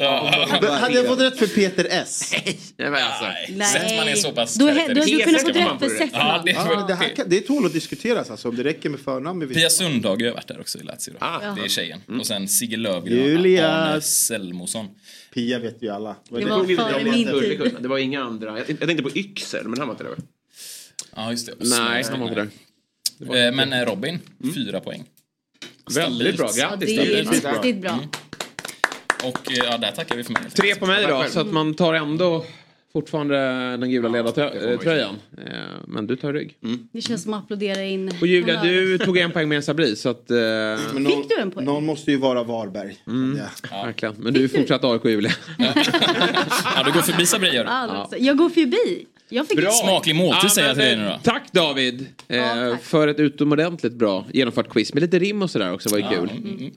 Jag. 0.00 0.60
Men 0.62 0.70
Hade 0.72 0.94
jag 0.94 1.06
fått 1.06 1.20
rätt 1.20 1.38
för 1.38 1.46
Peter 1.46 1.86
S? 1.90 2.32
Nej, 2.44 2.56
men 2.76 2.94
alltså. 2.94 3.24
Nej. 3.48 3.66
Settman 3.66 4.08
är 4.08 4.14
så 4.14 4.32
pass 4.32 4.54
då 4.54 4.66
hade 4.68 4.80
du 4.80 4.86
karaktäristisk. 4.94 5.52
kunnat 5.52 5.78
få 5.80 5.84
rätt 5.84 5.90
för? 5.90 5.98
Settman. 5.98 6.44
Det, 6.44 6.50
Ja, 6.50 6.84
det, 6.88 6.94
här 6.94 7.08
kan, 7.16 7.28
det 7.28 7.40
tål 7.40 7.66
att 7.66 7.72
diskuteras 7.72 8.30
alltså, 8.30 8.48
om 8.48 8.56
det 8.56 8.64
räcker 8.64 8.88
med 8.88 9.00
förnamn. 9.00 9.38
med 9.38 9.54
Pia 9.54 9.70
Sundhage 9.70 10.22
har 10.22 10.30
varit 10.32 10.48
där 10.48 10.60
också 10.60 10.78
i 10.78 10.82
Lazio. 10.82 11.12
då. 11.20 11.54
Det 11.56 11.64
är 11.64 11.68
tjejen. 11.68 12.00
Och 12.20 12.26
sen 12.26 12.48
Sigge 12.48 12.76
Löfgren 12.76 13.36
och. 13.38 13.64
Arne 13.64 14.00
Selmosson. 14.00 14.86
Pia 15.34 15.58
vet 15.58 15.82
ju 15.82 15.88
alla. 15.88 16.16
Det 16.30 16.44
var 16.44 16.76
före 16.76 17.04
min 17.04 17.40
tid. 17.40 17.76
Det 17.80 17.88
var 17.88 17.98
inga 17.98 18.22
andra. 18.22 18.58
Jag, 18.58 18.70
jag 18.70 18.80
tänkte 18.88 19.02
på 19.02 19.10
Yxel, 19.18 19.68
men 19.68 19.78
han 19.78 19.88
var 19.88 19.94
inte 19.94 20.04
där. 20.04 20.14
Ja, 21.16 21.30
just 21.30 21.46
det. 21.46 21.54
Nej, 21.58 22.04
han 22.10 22.20
var 22.20 22.28
inte 22.28 22.40
där. 22.40 23.46
Eh, 23.46 23.52
Men 23.54 23.72
eh, 23.72 23.86
Robin, 23.86 24.18
fyra 24.54 24.80
poäng. 24.80 25.04
Väldigt 25.96 26.36
bra, 26.36 26.48
Ja, 26.54 26.68
grattis. 26.70 26.96
det 26.96 27.18
är 27.20 27.24
riktigt 27.54 27.82
bra. 27.82 27.98
Och 29.24 29.52
eh, 29.52 29.56
ja, 29.70 29.78
där 29.78 29.90
tackar 29.92 30.16
vi 30.16 30.24
för 30.24 30.32
mig. 30.32 30.42
Tre 30.54 30.74
på 30.74 30.86
mig 30.86 31.06
då, 31.08 31.24
så 31.28 31.40
att 31.40 31.52
man 31.52 31.74
tar 31.74 31.94
ändå 31.94 32.44
fortfarande 32.92 33.36
den 33.76 33.90
gula 33.90 34.08
ledartröjan. 34.08 35.14
Eh, 35.46 35.52
Men 35.86 36.06
du 36.06 36.16
tar 36.16 36.32
rygg. 36.32 36.56
Det 36.92 37.00
känns 37.00 37.22
som 37.22 37.34
att 37.34 37.42
applådera 37.44 37.82
in. 37.84 38.12
Och 38.20 38.26
Julia, 38.26 38.62
du 38.62 38.98
tog 38.98 39.18
en 39.18 39.30
poäng 39.32 39.48
med 39.48 39.56
en 39.56 39.62
Sabri, 39.62 39.96
så 39.96 40.08
att... 40.08 40.30
eh, 40.30 40.36
Men 40.36 40.78
någon, 40.94 41.06
Fick 41.06 41.28
du 41.28 41.42
en 41.42 41.50
poäng? 41.50 41.64
någon 41.66 41.86
måste 41.86 42.10
ju 42.10 42.16
vara 42.16 42.42
Varberg. 42.42 42.96
Ja. 43.70 43.84
Verkligen. 43.86 44.14
Men 44.18 44.34
du 44.34 44.44
är 44.44 44.48
fortsatt 44.48 44.84
AIK, 44.84 45.04
Julia. 45.04 45.32
Ja, 45.58 46.82
du 46.84 46.92
går 46.92 47.00
förbi 47.02 47.26
Sabri 47.26 47.54
gör 47.54 47.64
du. 47.64 47.70
Alltså, 47.70 48.16
Jag 48.16 48.36
går 48.36 48.48
förbi. 48.50 49.06
Jag 49.32 49.48
fick 49.48 49.60
Smaklig 49.72 50.16
måltid 50.16 50.50
säger 50.50 50.68
jag 50.68 50.76
till 50.76 50.84
dig 50.84 50.96
nu 50.96 51.04
då. 51.04 51.18
Tack 51.22 51.52
David 51.52 52.06
eh, 52.28 52.78
för 52.82 53.08
ett 53.08 53.18
utomordentligt 53.18 53.92
bra 53.92 54.26
genomfört 54.32 54.68
quiz 54.68 54.94
med 54.94 55.00
lite 55.00 55.18
rim 55.18 55.42
och 55.42 55.50
sådär 55.50 55.72
också 55.72 55.88
var 55.88 55.98
ju 55.98 56.04
kul. 56.08 56.30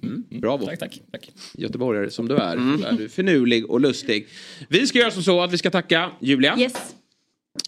Mm. 0.04 0.24
Bravo. 0.30 0.66
Tack, 0.66 0.80
tack. 0.80 1.02
tack. 1.12 1.32
Göteborgare 1.54 2.10
som 2.10 2.28
du 2.28 2.36
är. 2.36 2.78
Så 2.82 2.88
är 2.88 2.98
du 2.98 3.10
finurlig 3.10 3.70
och 3.70 3.82
lustig. 3.82 4.28
Vi 4.70 4.88
ska 4.88 5.00
göra 5.00 5.12
som 5.12 5.24
så 5.24 5.42
att 5.42 5.54
vi 5.54 5.58
ska 5.58 5.70
tacka 5.70 6.12
Julia. 6.20 6.60
Yes. 6.60 6.74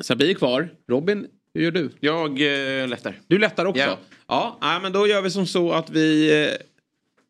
Sabri 0.01 0.29
är 0.29 0.33
kvar. 0.33 0.69
Robin, 0.89 1.27
hur 1.53 1.61
gör 1.61 1.71
du? 1.71 1.89
Jag 1.99 2.29
eh, 2.81 2.87
lättar. 2.87 3.19
Du 3.27 3.39
lättar 3.39 3.65
också? 3.65 3.81
Ja. 3.81 3.97
Ja, 4.27 4.57
nej, 4.61 4.79
men 4.81 4.91
då 4.91 5.07
gör 5.07 5.21
vi 5.21 5.31
som 5.31 5.47
så 5.47 5.71
att 5.71 5.89
vi 5.89 6.41
eh, 6.43 6.49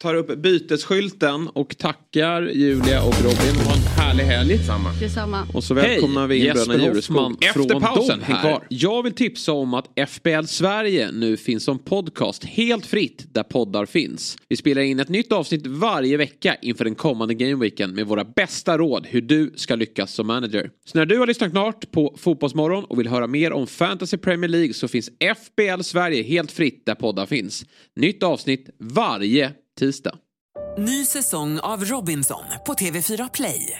tar 0.01 0.15
upp 0.15 0.37
bytesskylten 0.37 1.47
och 1.47 1.77
tackar 1.77 2.41
Julia 2.41 3.03
och 3.03 3.23
Robin. 3.23 3.86
Härlig 4.17 4.35
helg. 4.35 4.57
Samma. 4.57 4.89
Detsamma. 4.99 5.47
Och 5.53 5.63
så 5.63 5.73
välkomnar 5.73 6.27
vi 6.27 6.37
in 6.37 6.45
Jesper 6.45 6.77
bröderna 6.77 6.93
Hoffman 6.93 7.37
från 7.53 7.81
pausen. 7.81 8.21
Här. 8.21 8.59
Jag 8.69 9.03
vill 9.03 9.13
tipsa 9.13 9.51
om 9.53 9.73
att 9.73 10.09
FBL 10.09 10.45
Sverige 10.45 11.11
nu 11.11 11.37
finns 11.37 11.63
som 11.63 11.79
podcast 11.79 12.45
helt 12.45 12.85
fritt 12.85 13.25
där 13.33 13.43
poddar 13.43 13.85
finns. 13.85 14.37
Vi 14.49 14.55
spelar 14.55 14.81
in 14.81 14.99
ett 14.99 15.09
nytt 15.09 15.31
avsnitt 15.31 15.67
varje 15.67 16.17
vecka 16.17 16.55
inför 16.61 16.83
den 16.83 16.95
kommande 16.95 17.33
gameweeken 17.33 17.95
med 17.95 18.07
våra 18.07 18.23
bästa 18.23 18.77
råd 18.77 19.07
hur 19.09 19.21
du 19.21 19.53
ska 19.55 19.75
lyckas 19.75 20.13
som 20.13 20.27
manager. 20.27 20.69
Så 20.85 20.97
när 20.97 21.05
du 21.05 21.19
har 21.19 21.27
lyssnat 21.27 21.51
klart 21.51 21.91
på 21.91 22.15
Fotbollsmorgon 22.17 22.83
och 22.83 22.99
vill 22.99 23.07
höra 23.07 23.27
mer 23.27 23.51
om 23.51 23.67
Fantasy 23.67 24.17
Premier 24.17 24.49
League 24.49 24.73
så 24.73 24.87
finns 24.87 25.09
FBL 25.19 25.81
Sverige 25.81 26.23
helt 26.23 26.51
fritt 26.51 26.85
där 26.85 26.95
poddar 26.95 27.25
finns. 27.25 27.65
Nytt 27.95 28.23
avsnitt 28.23 28.69
varje 28.79 29.51
tisdag. 29.79 30.15
Ny 30.77 31.05
säsong 31.05 31.59
av 31.59 31.85
Robinson 31.85 32.43
på 32.65 32.73
TV4 32.73 33.29
Play. 33.33 33.79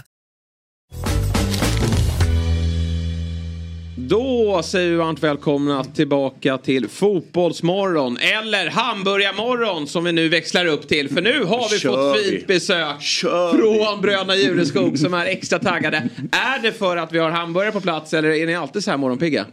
Då 3.95 4.61
säger 4.63 4.91
vi 4.91 4.95
varmt 4.95 5.23
välkomna 5.23 5.83
tillbaka 5.83 6.57
till 6.57 6.87
Fotbollsmorgon 6.89 8.17
eller 8.17 8.69
Hamburgarmorgon 8.69 9.87
som 9.87 10.03
vi 10.03 10.11
nu 10.11 10.29
växlar 10.29 10.65
upp 10.65 10.87
till. 10.87 11.09
För 11.09 11.21
nu 11.21 11.43
har 11.43 11.69
vi 11.71 11.79
Kör 11.79 12.13
fått 12.13 12.25
vi. 12.25 12.29
fint 12.29 12.47
besök 12.47 13.01
Kör 13.01 13.51
från 13.51 14.01
Bröderna 14.01 14.35
Djureskog 14.35 14.99
som 14.99 15.13
är 15.13 15.25
extra 15.25 15.59
taggade. 15.59 16.09
Är 16.31 16.61
det 16.61 16.71
för 16.71 16.97
att 16.97 17.11
vi 17.13 17.19
har 17.19 17.29
hamburgare 17.29 17.71
på 17.71 17.81
plats 17.81 18.13
eller 18.13 18.29
är 18.29 18.45
ni 18.45 18.55
alltid 18.55 18.83
så 18.83 18.91
här 18.91 18.97
morgonpigga? 18.97 19.45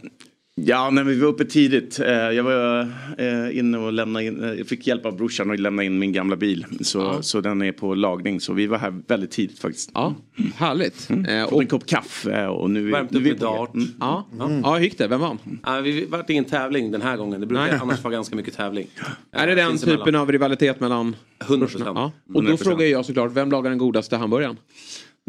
Ja, 0.65 0.89
nej, 0.89 1.03
men 1.03 1.13
vi 1.13 1.19
var 1.19 1.27
uppe 1.27 1.45
tidigt. 1.45 1.99
Eh, 1.99 2.07
Jag 2.11 2.43
var 2.43 2.81
eh, 3.17 3.57
inne 3.57 3.77
och 3.77 3.93
lämnade 3.93 4.25
in, 4.25 4.43
eh, 4.43 4.53
jag 4.53 4.67
fick 4.67 4.87
hjälp 4.87 5.05
av 5.05 5.17
brorsan 5.17 5.51
att 5.51 5.59
lämna 5.59 5.83
in 5.83 5.99
min 5.99 6.13
gamla 6.13 6.35
bil. 6.35 6.65
Så, 6.81 7.21
så 7.21 7.41
den 7.41 7.61
är 7.61 7.71
på 7.71 7.95
lagning. 7.95 8.41
Så 8.41 8.53
vi 8.53 8.67
var 8.67 8.77
här 8.77 8.93
väldigt 9.07 9.31
tidigt 9.31 9.59
faktiskt. 9.59 9.91
Ja, 9.93 10.15
härligt. 10.55 11.09
Mm. 11.09 11.43
och 11.43 11.49
Fått 11.49 11.61
en 11.61 11.67
kopp 11.67 11.85
kaffe 11.85 12.47
och 12.47 12.69
nu, 12.69 12.91
Värmt 12.91 13.11
nu 13.11 13.17
upp 13.17 13.21
är 13.21 13.25
vi 13.25 13.31
med 13.31 13.39
på 13.39 13.45
dart. 13.45 13.75
Mm. 13.75 13.87
Ja, 13.99 14.27
ja. 14.63 14.75
hur 14.75 14.83
gick 14.83 14.97
det? 14.97 15.07
Vem 15.07 15.19
vann? 15.19 15.37
Ja, 15.65 15.81
vi 15.81 16.05
vart 16.05 16.29
ingen 16.29 16.45
tävling 16.45 16.91
den 16.91 17.01
här 17.01 17.17
gången. 17.17 17.41
Det 17.41 17.47
brukar 17.47 17.63
Nej. 17.67 17.79
annars 17.81 18.03
vara 18.03 18.13
ganska 18.13 18.35
mycket 18.35 18.53
tävling. 18.53 18.87
Är 19.31 19.47
det 19.47 19.55
den 19.55 19.77
typen 19.77 20.15
av 20.15 20.31
rivalitet 20.31 20.79
mellan 20.79 21.15
100%. 21.39 21.81
Ja. 21.85 22.11
Och 22.33 22.43
då 22.43 22.51
100%. 22.51 22.57
frågar 22.63 22.85
jag 22.85 23.05
såklart, 23.05 23.31
vem 23.33 23.51
lagar 23.51 23.69
den 23.69 23.79
godaste 23.79 24.17
hamburgaren? 24.17 24.57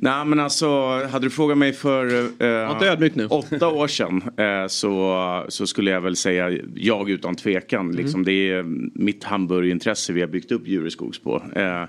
Nej 0.02 0.24
men 0.24 0.40
alltså, 0.40 0.68
hade 1.06 1.26
du 1.26 1.30
frågat 1.30 1.58
mig 1.58 1.72
för 1.72 2.06
eh, 2.42 3.30
åtta 3.30 3.68
år 3.68 3.86
sedan 3.86 4.22
eh, 4.36 4.66
så, 4.68 5.44
så 5.48 5.66
skulle 5.66 5.90
jag 5.90 6.00
väl 6.00 6.16
säga 6.16 6.58
jag 6.74 7.10
utan 7.10 7.36
tvekan. 7.36 7.80
Mm. 7.80 7.96
Liksom, 7.96 8.24
det 8.24 8.32
är 8.32 8.62
mitt 8.98 9.24
hamburgerintresse 9.24 10.12
vi 10.12 10.20
har 10.20 10.28
byggt 10.28 10.52
upp 10.52 10.68
Djureskogs 10.68 11.18
på. 11.18 11.42
Eh, 11.56 11.84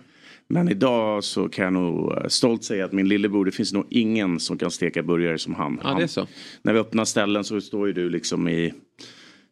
men 0.48 0.70
idag 0.70 1.24
så 1.24 1.50
kan 1.50 1.64
jag 1.64 1.74
nog 1.74 2.12
eh, 2.12 2.28
stolt 2.28 2.64
säga 2.64 2.86
att 2.86 2.92
min 2.92 3.08
lillebror, 3.08 3.46
det 3.46 3.52
finns 3.52 3.74
nog 3.74 3.86
ingen 3.90 4.40
som 4.40 4.58
kan 4.58 4.72
steka 4.72 5.04
burgare 5.04 5.38
som 5.38 5.56
han. 5.56 5.80
Ja, 5.84 6.08
så. 6.08 6.28
När 6.62 6.74
vi 6.74 6.80
öppnar 6.80 7.06
ställen 7.06 7.44
så 7.44 7.62
står 7.62 7.88
ju 7.88 7.94
du 7.94 8.10
liksom 8.10 8.48
i 8.48 8.74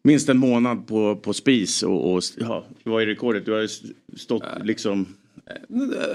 minst 0.04 0.30
en 0.30 0.38
månad 0.38 0.88
på, 0.88 1.16
på 1.16 1.34
spis 1.34 1.84
och, 1.84 2.14
och 2.14 2.22
ja, 2.38 2.66
vad 2.84 3.02
är 3.02 3.06
rekordet? 3.06 3.46
Du 3.46 3.52
har 3.52 3.62
ju 3.62 3.68
stått 4.18 4.44
liksom 4.64 5.06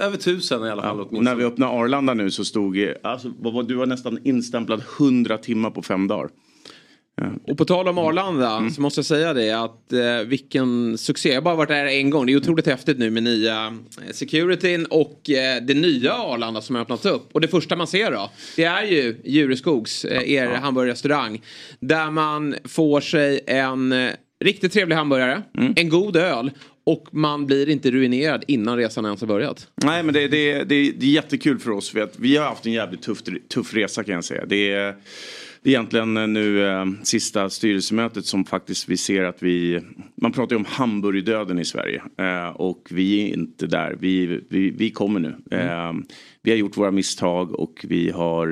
Över 0.00 0.16
tusen 0.16 0.64
i 0.66 0.70
alla 0.70 0.82
fall 0.82 1.00
och 1.00 1.06
åtminstone. 1.08 1.30
när 1.30 1.36
vi 1.36 1.44
öppnar 1.44 1.80
Arlanda 1.82 2.14
nu 2.14 2.30
så 2.30 2.44
stod, 2.44 2.78
eh, 2.78 2.88
alltså, 3.02 3.28
du 3.66 3.74
var 3.74 3.86
nästan 3.86 4.18
instämplad 4.24 4.82
100 4.98 5.38
timmar 5.38 5.70
på 5.70 5.82
fem 5.82 6.08
dagar. 6.08 6.28
Och 7.46 7.58
på 7.58 7.64
tal 7.64 7.88
om 7.88 7.98
Arlanda 7.98 8.56
Mm. 8.56 8.70
så 8.70 8.80
måste 8.80 8.98
jag 8.98 9.06
säga 9.06 9.34
det 9.34 9.50
att 9.50 9.92
eh, 9.92 10.18
vilken 10.26 10.98
succé. 10.98 11.28
Jag 11.28 11.36
har 11.36 11.42
bara 11.42 11.54
varit 11.54 11.68
där 11.68 11.86
en 11.86 12.10
gång. 12.10 12.26
Det 12.26 12.32
är 12.32 12.36
otroligt 12.36 12.66
häftigt 12.66 12.98
nu 12.98 13.10
med 13.10 13.22
nya 13.22 13.66
eh, 14.06 14.12
securityn 14.12 14.86
och 14.90 15.30
eh, 15.30 15.62
det 15.62 15.74
nya 15.74 16.12
Arlanda 16.12 16.60
som 16.60 16.74
har 16.76 16.82
öppnat 16.82 17.06
upp. 17.06 17.28
Och 17.32 17.40
det 17.40 17.48
första 17.48 17.76
man 17.76 17.86
ser 17.86 18.10
då, 18.12 18.30
det 18.56 18.64
är 18.64 18.84
ju 18.84 19.16
Djureskogs, 19.24 20.04
eh, 20.04 20.30
er 20.32 20.48
hamburgerrestaurang. 20.48 21.42
Där 21.80 22.10
man 22.10 22.54
får 22.64 23.00
sig 23.00 23.40
en 23.46 23.92
eh, 23.92 24.10
riktigt 24.44 24.72
trevlig 24.72 24.96
hamburgare, 24.96 25.42
Mm. 25.58 25.72
en 25.76 25.88
god 25.88 26.16
öl 26.16 26.50
och 26.84 27.08
man 27.12 27.46
blir 27.46 27.68
inte 27.68 27.90
ruinerad 27.90 28.44
innan 28.48 28.76
resan 28.76 29.04
ens 29.04 29.20
har 29.20 29.28
börjat. 29.28 29.68
Nej 29.84 30.02
men 30.02 30.14
det, 30.14 30.28
det, 30.28 30.64
det, 30.64 30.64
det 30.92 31.06
är 31.06 31.10
jättekul 31.10 31.58
för 31.58 31.70
oss. 31.70 31.90
För 31.90 32.00
att 32.00 32.18
vi 32.18 32.36
har 32.36 32.44
haft 32.44 32.66
en 32.66 32.72
jävligt 32.72 33.02
tuff, 33.02 33.22
tuff 33.54 33.74
resa 33.74 34.04
kan 34.04 34.14
jag 34.14 34.24
säga. 34.24 34.46
Det 34.46 34.72
är, 34.72 34.94
det 35.62 35.70
är 35.70 35.74
egentligen 35.74 36.14
nu 36.32 36.66
eh, 36.66 36.86
sista 37.02 37.50
styrelsemötet 37.50 38.26
som 38.26 38.44
faktiskt 38.44 38.88
vi 38.88 38.96
ser 38.96 39.24
att 39.24 39.42
vi... 39.42 39.80
Man 40.14 40.32
pratar 40.32 40.56
ju 40.56 40.58
om 40.58 40.64
hamburgerdöden 40.68 41.58
i 41.58 41.64
Sverige. 41.64 42.02
Eh, 42.18 42.48
och 42.48 42.88
vi 42.90 43.22
är 43.22 43.34
inte 43.34 43.66
där. 43.66 43.96
Vi, 44.00 44.40
vi, 44.48 44.70
vi 44.70 44.90
kommer 44.90 45.20
nu. 45.20 45.36
Eh, 45.50 45.92
vi 46.42 46.50
har 46.50 46.58
gjort 46.58 46.76
våra 46.76 46.90
misstag 46.90 47.60
och 47.60 47.84
vi 47.88 48.10
har... 48.10 48.48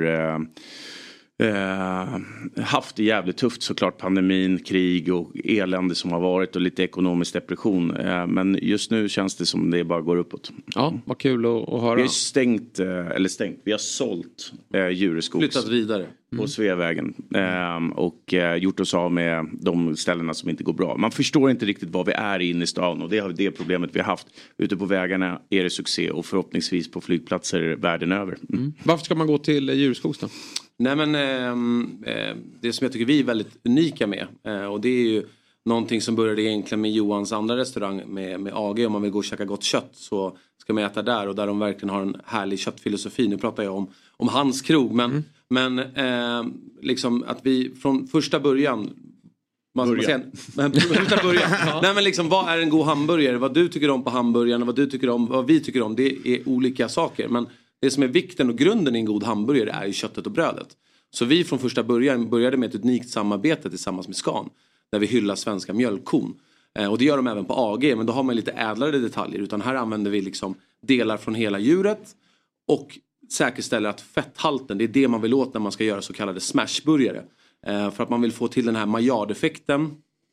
Eh, 1.43 2.17
haft 2.63 2.95
det 2.95 3.03
jävligt 3.03 3.37
tufft 3.37 3.61
såklart. 3.61 3.97
Pandemin, 3.97 4.59
krig 4.59 5.13
och 5.13 5.31
elände 5.43 5.95
som 5.95 6.11
har 6.11 6.19
varit 6.19 6.55
och 6.55 6.61
lite 6.61 6.83
ekonomisk 6.83 7.33
depression. 7.33 7.95
Eh, 7.95 8.27
men 8.27 8.59
just 8.61 8.91
nu 8.91 9.09
känns 9.09 9.35
det 9.35 9.45
som 9.45 9.71
det 9.71 9.83
bara 9.83 10.01
går 10.01 10.17
uppåt. 10.17 10.51
Ja, 10.75 10.93
vad 11.05 11.17
kul 11.17 11.45
att, 11.45 11.69
att 11.69 11.81
höra. 11.81 11.95
Vi 11.95 12.01
har 12.01 12.07
stängt, 12.09 12.79
eh, 12.79 13.07
eller 13.07 13.29
stängt, 13.29 13.61
vi 13.63 13.71
har 13.71 13.79
sålt 13.79 14.53
eh, 14.73 14.89
Djureskogs. 14.89 15.41
Flyttat 15.41 15.69
vidare. 15.69 16.05
På 16.37 16.47
Sveavägen. 16.47 17.13
Eh, 17.35 17.97
och 17.97 18.33
eh, 18.33 18.55
gjort 18.55 18.79
oss 18.79 18.93
av 18.93 19.11
med 19.11 19.49
de 19.61 19.95
ställena 19.95 20.33
som 20.33 20.49
inte 20.49 20.63
går 20.63 20.73
bra. 20.73 20.97
Man 20.97 21.11
förstår 21.11 21.51
inte 21.51 21.65
riktigt 21.65 21.89
vad 21.89 22.05
vi 22.05 22.11
är 22.11 22.39
inne 22.39 22.63
i 22.63 22.67
stan 22.67 23.01
och 23.01 23.09
det 23.09 23.17
är 23.17 23.29
det 23.29 23.51
problemet 23.51 23.89
vi 23.93 23.99
har 23.99 24.05
haft. 24.05 24.27
Ute 24.57 24.77
på 24.77 24.85
vägarna 24.85 25.41
är 25.49 25.63
det 25.63 25.69
succé 25.69 26.11
och 26.11 26.25
förhoppningsvis 26.25 26.91
på 26.91 27.01
flygplatser 27.01 27.75
världen 27.75 28.11
över. 28.11 28.37
Mm. 28.49 28.73
Varför 28.83 29.05
ska 29.05 29.15
man 29.15 29.27
gå 29.27 29.37
till 29.37 29.69
Djureskogs 29.69 30.17
då? 30.17 30.27
Nej 30.79 30.95
men 30.95 31.15
ehm, 31.15 32.03
eh, 32.05 32.35
det 32.61 32.73
som 32.73 32.85
jag 32.85 32.91
tycker 32.91 33.05
vi 33.05 33.19
är 33.19 33.23
väldigt 33.23 33.57
unika 33.63 34.07
med 34.07 34.27
eh, 34.43 34.65
och 34.65 34.81
det 34.81 34.89
är 34.89 35.07
ju 35.07 35.23
någonting 35.65 36.01
som 36.01 36.15
började 36.15 36.41
egentligen 36.41 36.81
med 36.81 36.91
Johans 36.91 37.31
andra 37.31 37.57
restaurang 37.57 38.03
med, 38.07 38.39
med 38.39 38.53
AG. 38.55 38.85
Om 38.85 38.91
man 38.91 39.01
vill 39.01 39.11
gå 39.11 39.17
och 39.17 39.25
käka 39.25 39.45
gott 39.45 39.63
kött 39.63 39.91
så 39.93 40.37
ska 40.61 40.73
man 40.73 40.83
äta 40.83 41.01
där 41.01 41.27
och 41.27 41.35
där 41.35 41.47
de 41.47 41.59
verkligen 41.59 41.89
har 41.89 42.01
en 42.01 42.17
härlig 42.25 42.59
köttfilosofi. 42.59 43.27
Nu 43.27 43.37
pratar 43.37 43.63
jag 43.63 43.75
om, 43.75 43.87
om 44.11 44.27
hans 44.27 44.61
krog 44.61 44.93
men, 44.93 45.23
men 45.49 45.79
eh, 45.79 46.45
liksom 46.81 47.23
att 47.27 47.39
vi 47.41 47.71
från 47.81 48.07
första 48.07 48.39
början 48.39 48.89
man 49.75 49.87
första 50.95 51.23
början. 51.23 51.49
Nej 51.81 51.93
men 51.93 52.03
liksom 52.03 52.29
vad 52.29 52.49
är 52.49 52.57
en 52.57 52.69
god 52.69 52.85
hamburgare? 52.85 53.37
Vad 53.37 53.53
du 53.53 53.67
tycker 53.67 53.89
om 53.89 54.03
på 54.03 54.09
hamburgaren 54.09 54.61
och 54.61 54.67
vad 54.67 54.75
du 54.75 54.85
tycker 54.85 55.09
om, 55.09 55.25
vad 55.25 55.47
vi 55.47 55.59
tycker 55.59 55.81
om. 55.81 55.95
Det 55.95 56.27
är 56.27 56.49
olika 56.49 56.89
saker. 56.89 57.27
Men 57.27 57.47
det 57.83 57.91
som 57.91 58.03
är 58.03 58.07
vikten 58.07 58.49
och 58.49 58.57
grunden 58.57 58.95
i 58.95 58.99
en 58.99 59.05
god 59.05 59.23
hamburgare 59.23 59.69
är 59.69 59.85
ju 59.85 59.93
köttet 59.93 60.25
och 60.25 60.31
brödet. 60.31 60.67
Så 61.11 61.25
vi 61.25 61.43
från 61.43 61.59
första 61.59 61.83
början 61.83 62.29
började 62.29 62.57
med 62.57 62.69
ett 62.75 62.83
unikt 62.83 63.09
samarbete 63.09 63.69
tillsammans 63.69 64.07
med 64.07 64.15
Scan. 64.15 64.49
Där 64.91 64.99
vi 64.99 65.05
hyllar 65.05 65.35
svenska 65.35 65.73
mjölkkon. 65.73 66.33
Eh, 66.79 66.91
och 66.91 66.97
det 66.97 67.05
gör 67.05 67.17
de 67.17 67.27
även 67.27 67.45
på 67.45 67.53
AG 67.53 67.97
men 67.97 68.05
då 68.05 68.13
har 68.13 68.23
man 68.23 68.35
lite 68.35 68.51
ädlare 68.51 68.97
detaljer. 68.97 69.39
Utan 69.39 69.61
här 69.61 69.75
använder 69.75 70.11
vi 70.11 70.21
liksom 70.21 70.55
delar 70.81 71.17
från 71.17 71.35
hela 71.35 71.59
djuret. 71.59 72.15
Och 72.67 72.99
säkerställer 73.31 73.89
att 73.89 74.01
fetthalten, 74.01 74.77
det 74.77 74.83
är 74.83 74.87
det 74.87 75.07
man 75.07 75.21
vill 75.21 75.33
åt 75.33 75.53
när 75.53 75.61
man 75.61 75.71
ska 75.71 75.83
göra 75.83 76.01
så 76.01 76.13
kallade 76.13 76.39
smashburgare. 76.39 77.23
Eh, 77.67 77.91
för 77.91 78.03
att 78.03 78.09
man 78.09 78.21
vill 78.21 78.31
få 78.31 78.47
till 78.47 78.65
den 78.65 78.75
här 78.75 78.85
maillardeffekten. 78.85 79.91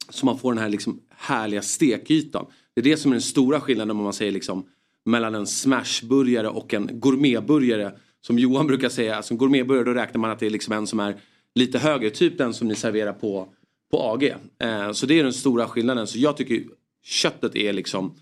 Så 0.08 0.26
man 0.26 0.38
får 0.38 0.52
den 0.52 0.62
här 0.62 0.68
liksom 0.68 1.00
härliga 1.16 1.62
stekytan. 1.62 2.46
Det 2.74 2.80
är 2.80 2.84
det 2.84 2.96
som 2.96 3.10
är 3.10 3.14
den 3.14 3.22
stora 3.22 3.60
skillnaden 3.60 3.90
om 3.90 4.02
man 4.02 4.12
säger 4.12 4.32
liksom 4.32 4.64
mellan 5.06 5.34
en 5.34 5.46
smashburgare 5.46 6.48
och 6.48 6.74
en 6.74 6.88
gourmetburgare. 6.92 7.92
Som 8.26 8.38
Johan 8.38 8.66
brukar 8.66 8.88
säga, 8.88 9.16
alltså 9.16 9.34
en 9.34 9.38
gourmetburgare 9.38 9.84
då 9.84 9.94
räknar 9.94 10.20
man 10.20 10.30
att 10.30 10.38
det 10.38 10.46
är 10.46 10.50
liksom 10.50 10.72
en 10.72 10.86
som 10.86 11.00
är 11.00 11.16
lite 11.54 11.78
högre. 11.78 12.10
Typ 12.10 12.38
den 12.38 12.54
som 12.54 12.68
ni 12.68 12.74
serverar 12.74 13.12
på, 13.12 13.48
på 13.90 14.02
AG. 14.02 14.34
Eh, 14.58 14.92
så 14.92 15.06
det 15.06 15.18
är 15.18 15.22
den 15.24 15.32
stora 15.32 15.66
skillnaden. 15.68 16.06
Så 16.06 16.18
jag 16.18 16.36
tycker 16.36 16.62
köttet 17.04 17.56
är 17.56 17.72
liksom, 17.72 18.14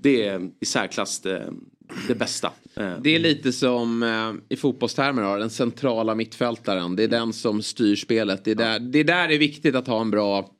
det 0.00 0.26
är 0.26 0.50
i 0.60 0.64
särklass 0.66 1.20
det, 1.20 1.52
det 2.08 2.14
bästa. 2.14 2.52
Eh, 2.76 2.92
Det 3.00 3.14
är 3.14 3.18
lite 3.18 3.52
som 3.52 4.02
eh, 4.02 4.32
i 4.54 4.56
fotbollstermer 4.56 5.22
då, 5.22 5.36
den 5.36 5.50
centrala 5.50 6.14
mittfältaren. 6.14 6.96
Det 6.96 7.04
är 7.04 7.08
den 7.08 7.32
som 7.32 7.62
styr 7.62 7.96
spelet. 7.96 8.44
Det 8.44 8.50
är 8.50 8.54
där 8.54 8.78
det 8.78 8.98
är, 8.98 9.04
där 9.04 9.28
det 9.28 9.34
är 9.34 9.38
viktigt 9.38 9.74
att 9.74 9.86
ha 9.86 10.00
en 10.00 10.10
bra 10.10 10.50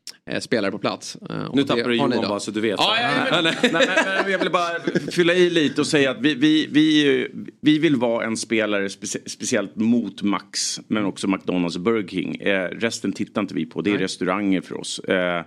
spelare 0.41 0.70
på 0.70 0.79
plats. 0.79 1.16
Eh, 1.31 1.51
Nu 1.55 1.62
tappar 1.64 1.89
du 1.89 1.97
Johan 1.97 2.11
bara 2.29 2.41
så 2.41 2.51
du 2.51 2.61
vet. 2.61 2.75
Ja, 2.79 2.97
ja, 3.01 3.11
ja, 3.31 3.43
men- 3.43 3.55
nej, 3.72 3.72
nej, 3.72 3.87
jag 4.33 4.39
vill 4.39 4.51
bara 4.51 4.68
fylla 5.11 5.35
i 5.35 5.51
lite 5.51 5.81
och 5.81 5.87
säga 5.87 6.11
att 6.11 6.20
vi, 6.20 6.35
vi, 6.35 6.66
vi, 6.70 7.29
vi 7.61 7.79
vill 7.79 7.97
vara 7.97 8.25
en 8.27 8.37
spelare 8.37 8.89
specie, 8.89 9.20
speciellt 9.27 9.77
mot 9.77 10.22
Max 10.22 10.81
men 10.89 11.05
också 11.05 11.29
McDonalds 11.29 11.77
och 11.77 11.83
Burger 11.83 12.09
King. 12.09 12.35
Eh, 12.37 12.68
resten 12.68 13.12
tittar 13.12 13.41
inte 13.41 13.55
vi 13.55 13.66
på, 13.66 13.83
det 13.83 13.91
är 13.91 13.99
restauranger 13.99 14.61
för 14.61 14.81
oss. 14.81 14.99
Eh, 14.99 15.45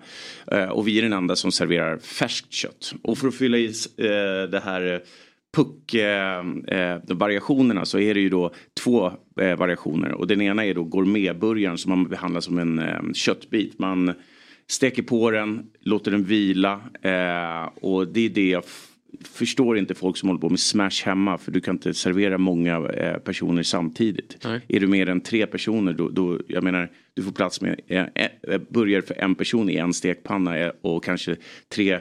eh, 0.52 0.70
och 0.70 0.88
vi 0.88 0.98
är 0.98 1.02
den 1.02 1.14
enda 1.14 1.36
som 1.36 1.52
serverar 1.52 1.98
färskt 1.98 2.54
kött. 2.54 2.94
Och 3.02 3.18
för 3.18 3.28
att 3.28 3.36
fylla 3.36 3.58
i 3.58 3.66
eh, 3.98 4.04
det 4.52 4.62
här 4.66 4.94
eh, 4.94 5.00
puck-variationerna 5.58 7.86
så 7.86 8.00
är 8.00 8.14
det 8.14 8.20
ju 8.20 8.30
då 8.30 8.52
två 8.84 9.12
eh, 9.42 9.56
variationer 9.58 10.12
och 10.12 10.28
den 10.28 10.42
ena 10.42 10.66
är 10.66 10.74
då 10.74 10.84
gourmetburgaren 10.84 11.78
som 11.78 11.90
man 11.90 12.10
behandlar 12.10 12.42
som 12.42 12.58
en 12.60 12.80
eh, 12.80 13.00
köttbit. 13.14 13.80
Man 13.80 14.14
steker 14.70 15.04
på 15.04 15.32
den, 15.32 15.66
låter 15.80 16.12
den 16.12 16.24
vila 16.24 16.82
eh, 17.02 17.70
och 17.82 18.08
det 18.08 18.26
är 18.26 18.30
det 18.30 18.50
jag 18.50 18.64
förstår 19.24 19.78
inte 19.78 19.96
folk 19.96 20.18
som 20.18 20.30
håller 20.30 20.42
på 20.42 20.50
med 20.50 20.60
smash 20.60 21.06
hemma 21.06 21.38
för 21.38 21.52
du 21.52 21.62
kan 21.62 21.76
inte 21.76 21.94
servera 21.94 22.38
många 22.38 22.90
eh, 22.90 23.18
personer 23.18 23.64
samtidigt. 23.64 24.46
Är 24.68 24.80
du 24.80 24.88
mer 24.88 25.10
än 25.10 25.22
tre 25.22 25.48
personer 25.48 25.94
då, 25.94 26.10
då 26.10 26.40
jag 26.48 26.64
menar 26.64 26.90
du 27.14 27.24
får 27.24 27.32
plats 27.32 27.62
med 27.62 27.80
eh, 27.88 28.06
eh, 28.14 28.62
burgare 28.70 29.02
för 29.02 29.16
en 29.22 29.36
person 29.36 29.70
i 29.70 29.76
en 29.76 29.94
stekpanna 29.94 30.58
eh, 30.58 30.72
och 30.82 31.04
kanske 31.04 31.36
tre 31.70 32.00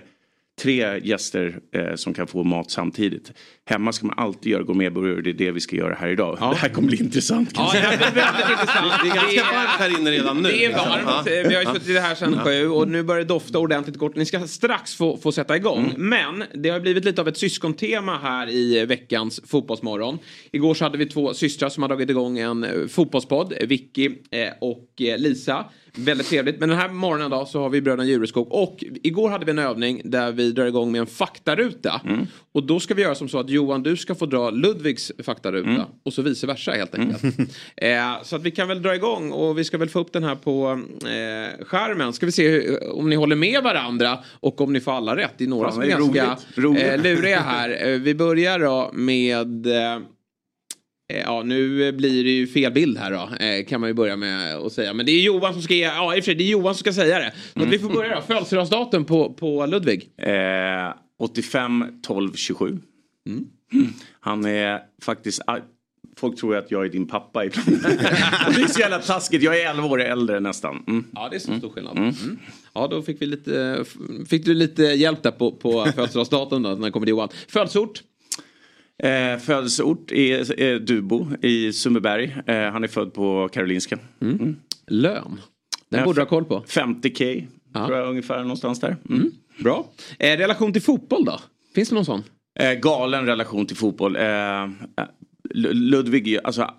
tre 0.63 1.01
gäster 1.03 1.59
eh, 1.73 1.95
som 1.95 2.15
kan 2.15 2.27
få 2.27 2.45
mat 2.45 2.71
samtidigt. 2.71 3.33
Hemma 3.65 3.93
ska 3.93 4.07
man 4.07 4.19
alltid 4.19 4.53
göra 4.53 4.63
gourmetburgare 4.63 5.17
och 5.17 5.23
det 5.23 5.31
är 5.31 5.35
det 5.35 5.51
vi 5.51 5.61
ska 5.61 5.77
göra 5.77 5.95
här 5.95 6.09
idag. 6.09 6.39
Det 6.41 6.57
här 6.57 6.69
kommer 6.69 6.89
bli 6.89 6.99
intressant. 6.99 7.53
kan 7.53 7.65
jag 7.65 7.73
säga. 7.73 7.91
Det 7.91 9.09
är 9.11 9.15
ganska 9.15 9.43
varmt 9.43 9.79
här 9.79 10.01
inne 10.01 10.11
redan 10.11 10.43
nu. 10.43 10.49
Det 10.49 10.65
är 10.65 10.73
varmt. 10.73 11.03
Ja. 11.07 11.23
Vi 11.49 11.55
har 11.55 11.63
ju 11.63 11.67
suttit 11.81 12.01
här 12.01 12.15
sedan 12.15 12.35
Ja. 12.39 12.45
sju 12.45 12.69
och 12.69 12.89
nu 12.89 13.03
börjar 13.03 13.19
det 13.21 13.29
dofta 13.29 13.59
ordentligt 13.59 13.97
gott. 13.97 14.17
Ni 14.17 14.27
ska 14.27 14.47
strax 14.47 14.95
få, 14.95 15.17
få 15.17 15.33
sätta 15.33 15.57
igång. 15.57 15.93
Mm. 15.97 16.09
Men 16.09 16.63
det 16.63 16.69
har 16.69 16.81
blivit 16.81 17.05
lite 17.05 17.21
av 17.21 17.29
ett 17.29 17.39
syskontema 17.39 18.19
här 18.19 18.51
i 18.51 18.87
veckans 18.87 19.41
Fotbollsmorgon. 19.47 20.19
Igår 20.53 20.75
så 20.75 20.85
hade 20.85 20.99
vi 20.99 21.07
två 21.07 21.35
systrar 21.35 21.69
som 21.69 21.83
har 21.83 21.89
dragit 21.89 22.11
igång 22.11 22.39
en 22.39 22.65
eh, 22.65 22.87
fotbollspodd. 22.89 23.55
Vicky 23.61 24.11
eh, 24.31 24.49
och 24.61 24.89
eh, 25.01 25.19
Lisa. 25.19 25.65
Väldigt 25.99 26.27
trevligt. 26.27 26.61
Men 26.61 26.69
den 26.69 26.79
här 26.79 26.89
morgonen 26.89 27.31
då 27.31 27.47
så 27.47 27.61
har 27.61 27.71
vi 27.71 27.83
bröderna 27.83 28.05
Djureskog. 28.05 28.53
Och 28.53 28.85
igår 29.03 29.31
hade 29.31 29.45
vi 29.45 29.51
en 29.51 29.59
övning 29.59 30.01
där 30.05 30.33
vi 30.33 30.53
drar 30.53 30.67
igång 30.67 30.93
med 30.93 31.01
en 31.01 31.07
faktaruta. 31.07 32.01
Mm. 32.05 32.27
Och 32.53 32.63
då 32.63 32.81
ska 32.81 32.95
vi 32.95 33.03
göra 33.03 33.15
som 33.15 33.29
så 33.29 33.39
att 33.39 33.51
Johan 33.51 33.83
du 33.83 33.97
ska 33.97 34.15
få 34.15 34.27
dra 34.27 34.51
Ludvigs 34.51 35.13
faktaruta. 35.25 35.69
Mm. 35.69 35.83
Och 36.03 36.13
så 36.13 36.23
vice 36.23 36.47
versa 36.47 36.73
helt 36.73 36.95
enkelt. 36.95 37.23
Eh, 37.77 38.23
så 38.23 38.37
att 38.37 38.43
vi 38.43 38.51
kan 38.51 38.69
väl 38.69 38.83
dra 38.83 38.95
igång 38.95 39.31
och 39.33 39.59
vi 39.59 39.65
ska 39.65 39.79
väl 39.79 39.89
få 39.89 39.99
upp 39.99 40.13
den 40.13 40.25
här 40.25 40.35
på 40.35 40.81
eh, 41.03 41.65
skärmen. 41.65 42.13
Ska 42.13 42.27
vi 42.27 42.33
se 42.33 42.49
hur, 42.49 42.93
om 42.93 43.11
ni 43.11 43.17
håller 43.17 43.37
med 43.37 43.63
varandra 43.63 44.19
och 44.41 44.61
om 44.61 44.73
ni 44.73 44.81
får 44.81 44.93
alla 44.93 45.17
rätt. 45.17 45.33
Det 45.39 45.45
är 45.45 45.49
några 45.49 45.69
Fan, 45.69 45.75
som 45.75 45.83
är 45.83 45.87
ganska 45.87 46.27
roligt. 46.27 46.47
Roligt. 46.57 46.83
Eh, 46.83 47.03
luriga 47.03 47.41
här. 47.41 47.87
Eh, 47.89 47.99
vi 47.99 48.15
börjar 48.15 48.59
då 48.59 48.91
med 48.93 49.67
Eh, 49.67 49.99
Ja, 51.09 51.43
nu 51.43 51.93
blir 51.93 52.25
det 52.25 52.31
ju 52.31 52.47
fel 52.47 52.73
bild 52.73 52.99
här 52.99 53.11
då, 53.11 53.45
eh, 53.45 53.65
kan 53.65 53.81
man 53.81 53.91
ju 53.91 53.95
börja 53.95 54.17
med 54.17 54.57
att 54.57 54.73
säga. 54.73 54.95
Men 54.95 55.07
det 55.07 55.13
är 55.13 55.23
Johan 55.23 55.53
som 55.53 55.63
ska 55.63 55.75
ja 55.75 56.17
i 56.17 56.21
och 56.21 56.25
för 56.25 56.31
sig, 56.31 56.35
det 56.35 56.45
är 56.45 56.49
Johan 56.49 56.75
som 56.75 56.81
ska 56.81 56.93
säga 56.93 57.19
det. 57.19 57.33
Så 57.55 57.63
att 57.63 57.69
vi 57.69 57.79
får 57.79 57.89
börja 57.89 58.15
då, 58.15 58.23
födelsedagsdatum 58.23 59.05
på, 59.05 59.33
på 59.33 59.67
Ludvig. 59.67 60.11
Eh, 60.17 60.95
85 61.19 61.85
12 62.03 62.33
27. 62.35 62.79
Mm. 63.27 63.47
Han 64.21 64.45
är 64.45 64.81
faktiskt... 65.03 65.43
Folk 66.19 66.41
tror 66.41 66.57
att 66.57 66.71
jag 66.71 66.85
är 66.85 66.89
din 66.89 67.07
pappa. 67.07 67.45
ibland. 67.45 67.69
Det 68.57 68.63
är 68.63 68.67
så 68.73 68.81
jävla 68.81 68.99
taskigt. 68.99 69.43
Jag 69.43 69.61
är 69.61 69.71
11 69.71 69.87
år 69.87 70.03
äldre 70.03 70.41
nästan. 70.41 70.85
Mm. 70.87 71.05
Ja, 71.15 71.29
det 71.31 71.37
är 71.37 71.41
så 71.41 71.59
stor 71.59 71.71
skillnad. 71.71 71.99
Mm. 71.99 72.15
Mm. 72.23 72.39
Ja, 72.75 72.89
då 72.91 73.03
fick 73.03 73.23
vi 73.23 73.27
lite, 73.27 73.85
fick 74.29 74.45
du 74.45 74.55
lite 74.55 74.83
hjälp 74.83 75.23
där 75.23 75.31
på, 75.31 75.53
på 75.53 75.85
födelsedagsdatum 75.95 76.63
då, 76.63 76.69
när 76.69 76.87
det 76.87 76.91
kommer 76.91 77.07
till 77.07 77.11
Johan. 77.11 77.29
Födelseort? 77.49 78.03
Eh, 79.03 79.39
födelseort 79.39 80.13
är, 80.13 80.61
är 80.61 80.79
Dubo 80.79 81.27
i 81.43 81.73
Sundbyberg. 81.73 82.37
Eh, 82.47 82.57
han 82.57 82.85
är 82.85 82.89
född 82.89 83.15
på 83.15 83.49
Karolinska. 83.53 83.99
Mm. 84.21 84.57
Lön? 84.87 85.41
Den 85.89 86.05
borde 86.05 86.17
du 86.17 86.21
ha 86.21 86.29
koll 86.29 86.45
på. 86.45 86.65
50k 86.67 87.47
tror 87.73 87.99
jag 87.99 88.09
ungefär 88.09 88.43
någonstans 88.43 88.81
där. 88.81 88.97
Mm. 89.09 89.31
Bra. 89.59 89.87
Eh, 90.19 90.37
relation 90.37 90.73
till 90.73 90.83
fotboll 90.83 91.25
då? 91.25 91.41
Finns 91.75 91.89
det 91.89 91.95
någon 91.95 92.05
sån? 92.05 92.23
Eh, 92.59 92.73
galen 92.73 93.27
relation 93.27 93.67
till 93.67 93.77
fotboll. 93.77 94.17
Eh, 94.17 94.69
Ludvig, 95.55 96.39
alltså, 96.45 96.71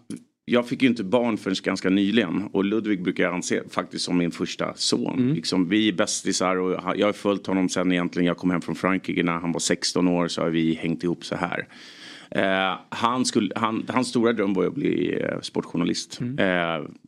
jag 0.45 0.67
fick 0.67 0.81
ju 0.81 0.87
inte 0.87 1.03
barn 1.03 1.37
förrän 1.37 1.55
ganska 1.63 1.89
nyligen 1.89 2.49
och 2.53 2.65
Ludvig 2.65 3.03
brukar 3.03 3.23
jag 3.23 3.33
anse 3.33 3.63
faktiskt 3.69 4.05
som 4.05 4.17
min 4.17 4.31
första 4.31 4.73
son. 4.75 5.33
Liksom, 5.35 5.69
vi 5.69 5.87
är 5.87 5.93
bästisar 5.93 6.55
och 6.55 6.81
jag 6.95 7.07
har 7.07 7.13
följt 7.13 7.47
honom 7.47 7.69
sen 7.69 7.91
egentligen 7.91 8.25
jag 8.25 8.37
kom 8.37 8.51
hem 8.51 8.61
från 8.61 8.75
Frankrike 8.75 9.23
när 9.23 9.39
han 9.39 9.51
var 9.51 9.59
16 9.59 10.07
år 10.07 10.27
så 10.27 10.41
har 10.41 10.49
vi 10.49 10.73
hängt 10.73 11.03
ihop 11.03 11.25
så 11.25 11.35
här. 11.35 11.67
Eh, 12.31 12.73
han 12.89 13.25
skulle, 13.25 13.51
han, 13.55 13.85
hans 13.87 14.07
stora 14.07 14.33
dröm 14.33 14.53
var 14.53 14.65
att 14.65 14.73
bli 14.73 15.21
eh, 15.21 15.41
sportjournalist. 15.41 16.19
Eh, 16.21 16.47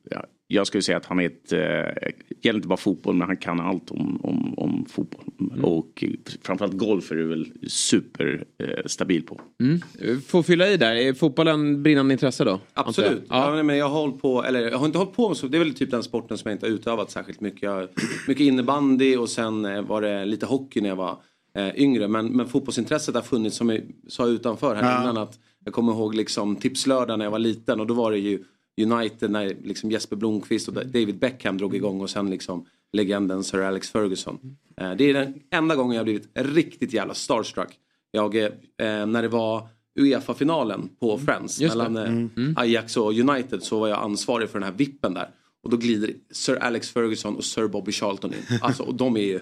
ja, 0.10 0.26
jag 0.52 0.68
skulle 0.68 0.82
säga 0.82 0.98
att 0.98 1.06
han 1.06 1.20
är 1.20 1.26
ett, 1.26 1.54
eh, 1.54 2.12
gäller 2.42 2.58
inte 2.58 2.68
bara 2.68 2.78
fotboll 2.78 3.16
men 3.16 3.28
han 3.28 3.38
kan 3.38 3.60
allt 3.60 3.92
om, 3.92 4.20
om, 4.24 4.60
om 4.60 4.86
fotboll. 4.90 5.64
Och 5.64 6.04
eh, 6.04 6.10
framförallt 6.42 6.78
golf 6.78 7.12
är 7.12 7.16
du 7.16 7.28
väl 7.28 7.52
super 7.68 8.46
eh, 8.58 8.86
stabil 8.86 9.24
på. 9.24 9.42
Mm. 9.64 10.22
Får 10.22 10.44
fylla 10.44 10.70
i 10.70 10.78
där, 10.78 10.96
är 10.96 11.14
fotbollen 11.14 11.84
brinnande 11.84 12.14
intresse 12.14 12.44
då? 12.44 12.60
Absolut. 12.74 13.24
Ja. 13.30 13.54
nej, 13.54 13.64
men 13.64 13.78
jag 13.78 13.90
har 13.90 14.02
hållit 14.02 14.22
på, 14.22 14.44
eller 14.44 14.62
jag 14.72 14.78
har 14.78 14.86
inte 14.86 14.98
hållit 14.98 15.16
på 15.16 15.28
med 15.28 15.38
så, 15.38 15.48
det 15.48 15.58
är 15.58 15.60
väl 15.60 15.74
typ 15.74 15.92
den 15.92 16.04
sporten 16.04 16.38
som 16.38 16.50
jag 16.50 16.56
inte 16.56 16.66
har 16.66 16.72
utövat 16.72 17.12
särskilt 17.12 17.42
mycket. 17.42 17.62
Jag, 17.62 17.90
mycket 18.28 18.44
innebandy 18.44 19.18
och 19.18 19.30
sen 19.30 19.66
eh, 19.66 19.82
var 19.82 20.02
det 20.02 20.26
lite 20.26 20.46
hockey 20.46 20.82
när 20.82 20.90
jag 20.90 20.96
var 20.96 21.18
eh, 21.54 21.82
yngre. 21.82 22.08
Men, 22.08 22.28
men 22.28 22.48
fotbollsintresset 22.48 23.16
har 23.16 23.22
funnits 23.22 23.56
som 23.58 23.70
jag 23.70 23.82
sa 24.08 24.26
utanför 24.28 24.76
här 24.76 24.92
Ja. 24.92 25.02
innan 25.04 25.18
att 25.18 25.40
jag 25.66 25.74
kommer 25.74 25.92
ihåg 25.94 26.16
liksom 26.16 26.56
tipslördag 26.56 27.18
när 27.20 27.26
jag 27.26 27.32
var 27.32 27.40
liten 27.40 27.80
och 27.80 27.88
då 27.88 27.94
var 27.94 28.12
det 28.12 28.18
ju 28.18 28.44
United 28.82 29.32
när 29.32 29.56
liksom 29.64 29.92
Jesper 29.92 30.16
Blomqvist 30.16 30.68
och 30.68 30.74
David 30.74 31.18
Beckham 31.20 31.58
drog 31.58 31.76
igång 31.76 32.02
och 32.02 32.10
sen 32.10 32.30
liksom 32.30 32.66
legenden 32.94 33.44
Sir 33.44 33.62
Alex 33.62 33.90
Ferguson. 33.92 34.58
Eh, 34.78 34.92
det 34.92 35.04
är 35.10 35.14
den 35.14 35.34
enda 35.52 35.76
gången 35.76 35.96
jag 35.96 36.06
blivit 36.06 36.30
riktigt 36.34 36.94
jävla 36.94 37.14
starstruck. 37.14 37.70
Jag, 38.12 38.36
eh, 38.36 38.48
när 38.78 39.22
det 39.22 39.28
var 39.28 39.68
Uefa-finalen 40.00 40.90
på 41.00 41.18
Friends 41.18 41.60
Just 41.62 41.76
mellan 41.76 41.98
eh, 41.98 42.04
Mm. 42.04 42.30
Mm. 42.38 42.54
Ajax 42.58 42.98
och 42.98 43.14
United 43.14 43.64
så 43.64 43.80
var 43.80 43.88
jag 43.88 44.00
ansvarig 44.00 44.50
för 44.50 44.60
den 44.60 44.70
här 44.70 44.78
vippen 44.78 45.14
där. 45.14 45.30
Och 45.64 45.70
då 45.70 45.78
glider 45.78 46.14
Sir 46.32 46.56
Alex 46.56 46.90
Ferguson 46.90 47.36
och 47.36 47.44
Sir 47.44 47.68
Bobby 47.68 47.92
Charlton 47.92 48.34
in. 48.34 48.40
Alltså, 48.62 48.84
och 48.84 48.96
de 48.96 49.18
är 49.18 49.22
ju 49.22 49.40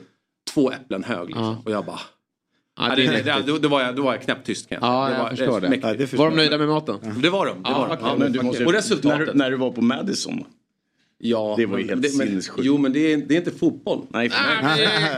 två 0.47 0.71
äpplen 0.71 1.03
hög. 1.03 1.27
Liksom. 1.27 1.43
Ja. 1.45 1.61
Och 1.65 1.71
jag 1.71 1.85
bara... 1.85 1.99
Ja, 2.79 2.89
Ja, 2.89 2.95
det 2.95 3.07
det, 3.07 3.21
det, 3.23 3.43
då, 3.47 3.57
då, 3.57 3.67
var 3.67 3.81
jag, 3.81 3.95
då 3.95 4.01
var 4.01 4.13
jag 4.13 4.21
knäpptyst 4.21 4.69
kan 4.69 4.75
jag 4.75 4.81
säga. 4.83 4.93
Ja, 4.93 5.07
det 5.09 5.13
jag 5.15 5.23
var, 5.23 5.29
förstår 5.29 5.61
det. 5.61 5.79
Ja, 5.87 5.93
det 5.93 6.07
förstår 6.07 6.17
Var 6.23 6.29
de 6.31 6.35
nöjda 6.37 6.57
med 6.57 6.67
maten? 6.67 6.95
Det 7.21 7.29
var 7.29 7.45
de. 7.45 7.63
Det 7.63 7.69
Ja, 7.69 7.79
var 7.79 7.87
de. 7.87 7.97
Ja, 8.01 8.15
Men 8.17 8.31
du 8.31 8.41
måste, 8.41 8.65
och 8.65 8.73
resultatet. 8.73 9.27
När, 9.27 9.33
när 9.33 9.51
du 9.51 9.57
var 9.57 9.71
på 9.71 9.81
Madison. 9.81 10.43
Ja, 11.19 11.53
Det 11.57 11.65
var 11.65 11.77
ju 11.77 11.87
helt 11.87 12.11
sinnessjukt. 12.11 12.59
Jo 12.65 12.77
men 12.77 12.93
det 12.93 13.13
är, 13.13 13.17
det 13.17 13.33
är 13.33 13.37
inte 13.37 13.51
fotboll. 13.51 14.01
Nej, 14.09 14.31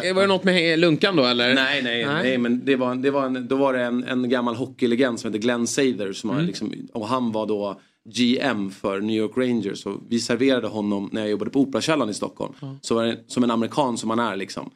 Eh, 0.04 0.14
Var 0.14 0.22
det 0.22 0.28
något 0.28 0.44
med 0.44 0.80
lunkan 0.80 1.16
då 1.16 1.24
eller? 1.26 1.54
Nej, 1.56 1.82
nej, 1.84 2.06
nej, 2.06 2.38
men 2.38 2.66
det 2.66 2.76
var, 2.76 2.96
det 2.96 3.12
var 3.12 3.26
en, 3.26 3.48
då 3.48 3.56
var 3.56 3.74
det 3.74 3.84
en, 3.84 4.04
en 4.04 4.30
gammal 4.30 4.56
hockeylegend 4.56 5.20
som 5.20 5.28
heter 5.34 5.42
Glenn 5.42 5.68
Sather. 5.68 6.14
Som 6.14 6.30
Mm. 6.30 6.46
liksom, 6.46 6.74
och 6.94 7.08
han 7.08 7.32
var 7.32 7.46
då 7.46 7.80
GM 8.10 8.72
för 8.72 9.00
New 9.02 9.16
York 9.18 9.32
Rangers. 9.38 9.86
Och 9.86 10.02
vi 10.10 10.20
serverade 10.20 10.68
honom 10.68 11.10
när 11.12 11.22
jag 11.22 11.30
jobbade 11.30 11.52
på 11.52 11.60
Operakällaren 11.62 12.10
i 12.10 12.14
Stockholm. 12.14 12.54
Så 12.82 12.96
var 12.96 13.06
det 13.06 13.18
som 13.28 13.44
en 13.44 13.52
amerikan 13.52 13.98
som 13.98 14.10
han 14.10 14.20
är 14.20 14.36
liksom. 14.36 14.70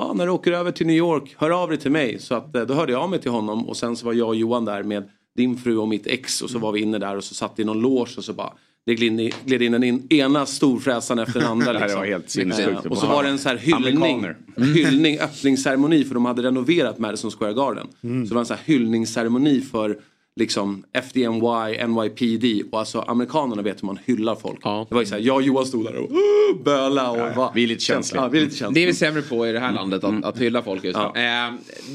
Ja, 0.00 0.12
när 0.12 0.26
du 0.26 0.32
åker 0.32 0.52
över 0.52 0.70
till 0.72 0.86
New 0.86 0.96
York, 0.96 1.34
hör 1.38 1.50
av 1.62 1.68
dig 1.68 1.78
till 1.78 1.90
mig. 1.90 2.18
Så 2.18 2.34
att, 2.34 2.56
eh, 2.56 2.62
då 2.62 2.74
hörde 2.74 2.92
jag 2.92 3.02
av 3.02 3.10
mig 3.10 3.18
till 3.20 3.30
honom 3.30 3.68
och 3.68 3.76
sen 3.76 3.96
så 3.96 4.06
var 4.06 4.12
jag 4.12 4.28
och 4.28 4.36
Johan 4.36 4.64
där 4.64 4.82
med 4.82 5.08
din 5.36 5.56
fru 5.56 5.76
och 5.76 5.88
mitt 5.88 6.06
ex 6.06 6.42
och 6.42 6.50
så 6.50 6.58
var 6.58 6.72
vi 6.72 6.80
inne 6.80 6.98
där 6.98 7.16
och 7.16 7.24
så 7.24 7.34
satt 7.34 7.58
i 7.58 7.64
någon 7.64 7.80
loge 7.80 8.10
och 8.16 8.24
så 8.24 8.32
bara 8.32 8.52
det 8.86 8.94
gled 8.94 9.62
in, 9.62 9.72
den 9.72 10.12
ena 10.12 10.46
storfräsaren 10.46 11.18
efter 11.18 11.40
den 11.40 11.48
andra. 11.48 11.72
Det 11.72 11.78
Liksom. 11.80 11.98
var 12.00 12.06
helt 12.06 12.30
sinnessjukt. 12.30 12.84
Eh, 12.84 12.90
Och 12.90 12.98
så 12.98 13.06
var 13.06 13.22
det 13.22 13.28
en 13.28 13.38
så 13.38 13.48
här 13.48 13.56
hyllning, 13.56 13.96
Amerikaner. 13.96 14.36
hyllning, 14.74 15.18
öppningsceremoni 15.20 16.04
för 16.04 16.14
de 16.14 16.24
hade 16.24 16.42
renoverat 16.42 16.98
Madison 16.98 17.30
Square 17.30 17.52
Garden. 17.52 17.86
Mm. 18.02 18.26
Så 18.26 18.28
det 18.28 18.34
var 18.34 18.40
en 18.42 18.46
så 18.46 18.54
här 18.54 18.62
hyllningsceremoni 18.64 19.60
för 19.60 19.98
liksom 20.36 20.84
FDNY, 21.08 21.86
NYPD 21.86 22.62
och 22.72 22.78
alltså 22.78 23.00
amerikanerna 23.00 23.62
vet 23.62 23.82
hur 23.82 23.86
man 23.86 23.98
hyllar 24.04 24.34
folk. 24.34 24.62
Det 24.62 24.94
var 24.94 25.00
ju 25.00 25.06
så 25.06 25.14
här, 25.14 25.22
jag 25.22 25.36
och 25.36 25.42
Johan 25.42 25.66
stod 25.66 25.84
där 25.84 25.96
och 25.96 26.10
uh, 26.10 26.62
böla 26.64 27.10
och 27.10 27.36
var, 27.36 27.50
vi 27.54 27.62
är 27.62 27.66
lite 27.68 27.84
känsliga. 27.84 28.22
Ja, 28.22 28.28
vi 28.28 28.38
är 28.38 28.42
lite 28.44 28.56
känsliga. 28.56 28.74
Det 28.74 28.82
är 28.82 28.86
vi 28.86 28.94
sämre 28.98 29.22
på 29.22 29.46
i 29.46 29.52
det 29.52 29.60
här 29.60 29.72
landet, 29.72 30.04
att, 30.04 30.24
att 30.24 30.38
hylla 30.38 30.62
folk 30.62 30.84
just 30.84 30.98
nu. 31.14 31.20
Eh, 31.20 31.50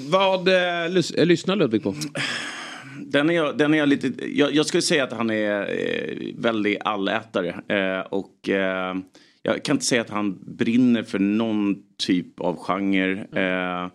vad 0.09 0.47
eh, 0.47 0.89
lys 0.89 1.11
eh, 1.11 1.25
lyssnar 1.25 1.55
Ludvig 1.55 1.83
på? 1.83 1.95
Den 2.99 3.29
är, 3.29 3.33
jag- 3.33 3.57
den 3.57 3.73
är 3.73 3.77
jag 3.77 3.89
lite, 3.89 4.11
jag, 4.33 4.53
jag 4.55 4.65
skulle 4.65 4.81
säga 4.81 5.03
att 5.03 5.13
han 5.13 5.29
är 5.29 5.61
eh, 5.61 6.17
väldigt 6.37 6.77
allätare. 6.85 7.49
Eh, 7.67 7.99
och 8.09 8.49
eh, 8.49 8.95
jag 9.43 9.63
kan 9.63 9.75
inte 9.75 9.85
säga 9.85 10.01
att 10.01 10.09
han 10.09 10.39
brinner 10.57 11.03
för 11.03 11.19
någon 11.19 11.75
typ 11.97 12.39
av 12.39 12.55
genre. 12.57 13.25
Eh, 13.35 13.83
eh, 13.83 13.89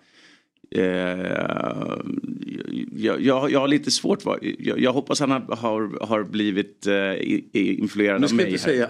jag, 2.92 3.20
jag, 3.20 3.50
jag 3.50 3.60
har 3.60 3.68
lite 3.68 3.90
svårt, 3.90 4.22
jag, 4.58 4.80
jag 4.80 4.92
hoppas 4.92 5.20
han 5.20 5.30
har, 5.30 5.56
har, 5.56 6.06
har 6.06 6.24
blivit 6.24 6.86
eh, 6.86 6.94
i- 6.94 7.48
i- 7.52 7.74
influerad 7.80 8.20
Nu 8.20 8.24
av 8.24 8.28
ska 8.28 8.36
mig. 8.36 8.46
inte 8.46 8.58
säga. 8.58 8.86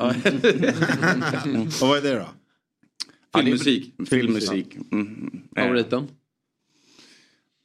Mm. 1.45 1.63
Och 1.67 1.89
vad 1.89 1.99
är 1.99 2.03
det 2.03 2.15
då? 2.19 2.29
Filmmusik. 3.41 3.95
Filmmusik. 4.11 4.77
Mm. 4.93 5.41
Eh, 5.57 5.63
Favoriten? 5.65 6.09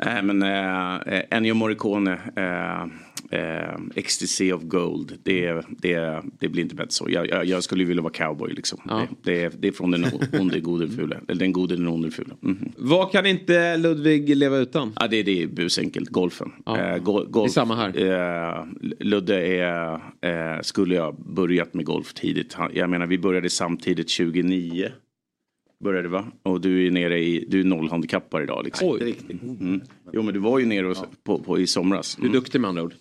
Nej 0.05 0.23
men 0.23 0.41
eh, 0.43 1.21
Ennio 1.31 1.53
Morricone, 1.53 2.11
eh, 2.13 2.85
eh, 3.35 3.75
Ecstasy 3.95 4.51
of 4.51 4.61
Gold, 4.63 5.17
det, 5.23 5.61
det, 5.77 6.21
det 6.39 6.47
blir 6.49 6.63
inte 6.63 6.75
bättre 6.75 6.91
så. 6.91 7.05
Jag, 7.09 7.29
jag, 7.29 7.45
jag 7.45 7.63
skulle 7.63 7.83
vilja 7.83 8.01
vara 8.03 8.13
cowboy 8.13 8.53
liksom. 8.53 8.79
Det, 8.85 9.07
det, 9.31 9.43
är- 9.43 9.51
det 9.59 9.67
är 9.67 9.71
från 9.71 9.91
den 9.91 10.05
onde, 10.39 10.59
gode, 10.59 10.87
fule. 10.89 11.19
Eller 11.27 11.39
den 11.39 11.53
gode, 11.53 11.75
den 11.75 11.87
onde, 11.87 12.11
fule. 12.11 12.35
Mhm. 12.39 12.71
Vad 12.77 13.11
kan 13.11 13.25
inte 13.25 13.77
Ludvig 13.77 14.35
leva 14.35 14.57
utan? 14.57 14.93
Ja, 14.99 15.07
det, 15.07 15.23
det 15.23 15.43
är 15.43 15.47
busenkelt, 15.47 16.09
golfen. 16.09 16.51
Ja. 16.65 16.77
Eh, 16.79 16.97
gol, 16.97 17.25
golf, 17.29 17.45
Det 17.45 17.59
är 17.59 17.65
samma 17.65 17.75
här. 17.75 18.57
Eh, 18.59 18.65
Ludde 18.99 19.47
är, 19.47 19.93
eh, 20.21 20.61
skulle 20.61 20.95
jag 20.95 21.15
börjat 21.15 21.73
med 21.73 21.85
golf 21.85 22.13
tidigt. 22.13 22.57
Jag 22.73 22.89
menar 22.89 23.07
vi 23.07 23.17
började 23.17 23.49
samtidigt 23.49 24.09
29. 24.09 24.89
Började 25.83 26.07
va? 26.07 26.25
Och 26.43 26.61
du 26.61 26.87
är 26.87 26.91
nere 26.91 27.19
i, 27.19 27.45
du 27.49 27.59
är 27.59 27.63
nollhandikappare 27.63 28.43
idag 28.43 28.61
liksom. 28.65 28.87
Oj. 28.89 29.15
Mm. 29.59 29.81
Jo 30.13 30.21
men 30.21 30.33
du 30.33 30.39
var 30.39 30.59
ju 30.59 30.65
nere 30.65 30.87
och, 30.87 30.97
på, 31.23 31.39
på, 31.39 31.59
i 31.59 31.67
somras. 31.67 32.17
Mm. 32.17 32.31
Du 32.31 32.37
är 32.37 32.41
duktig 32.41 32.61
med 32.61 32.67
andra 32.69 32.83
ord. 32.83 32.93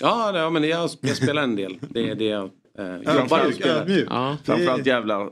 Ja, 0.00 0.38
ja 0.38 0.50
men 0.50 0.64
jag, 0.64 0.90
jag 1.00 1.16
spelar 1.16 1.42
en 1.42 1.56
del. 1.56 1.78
Det 1.80 2.10
är 2.10 2.14
det 2.14 2.24
jag 2.24 2.50
eh, 2.78 3.16
jobbar 3.18 3.46
och 3.46 3.54
spelar. 3.54 4.04
Ja. 4.10 4.36
Framförallt 4.44 4.86
jävla 4.86 5.30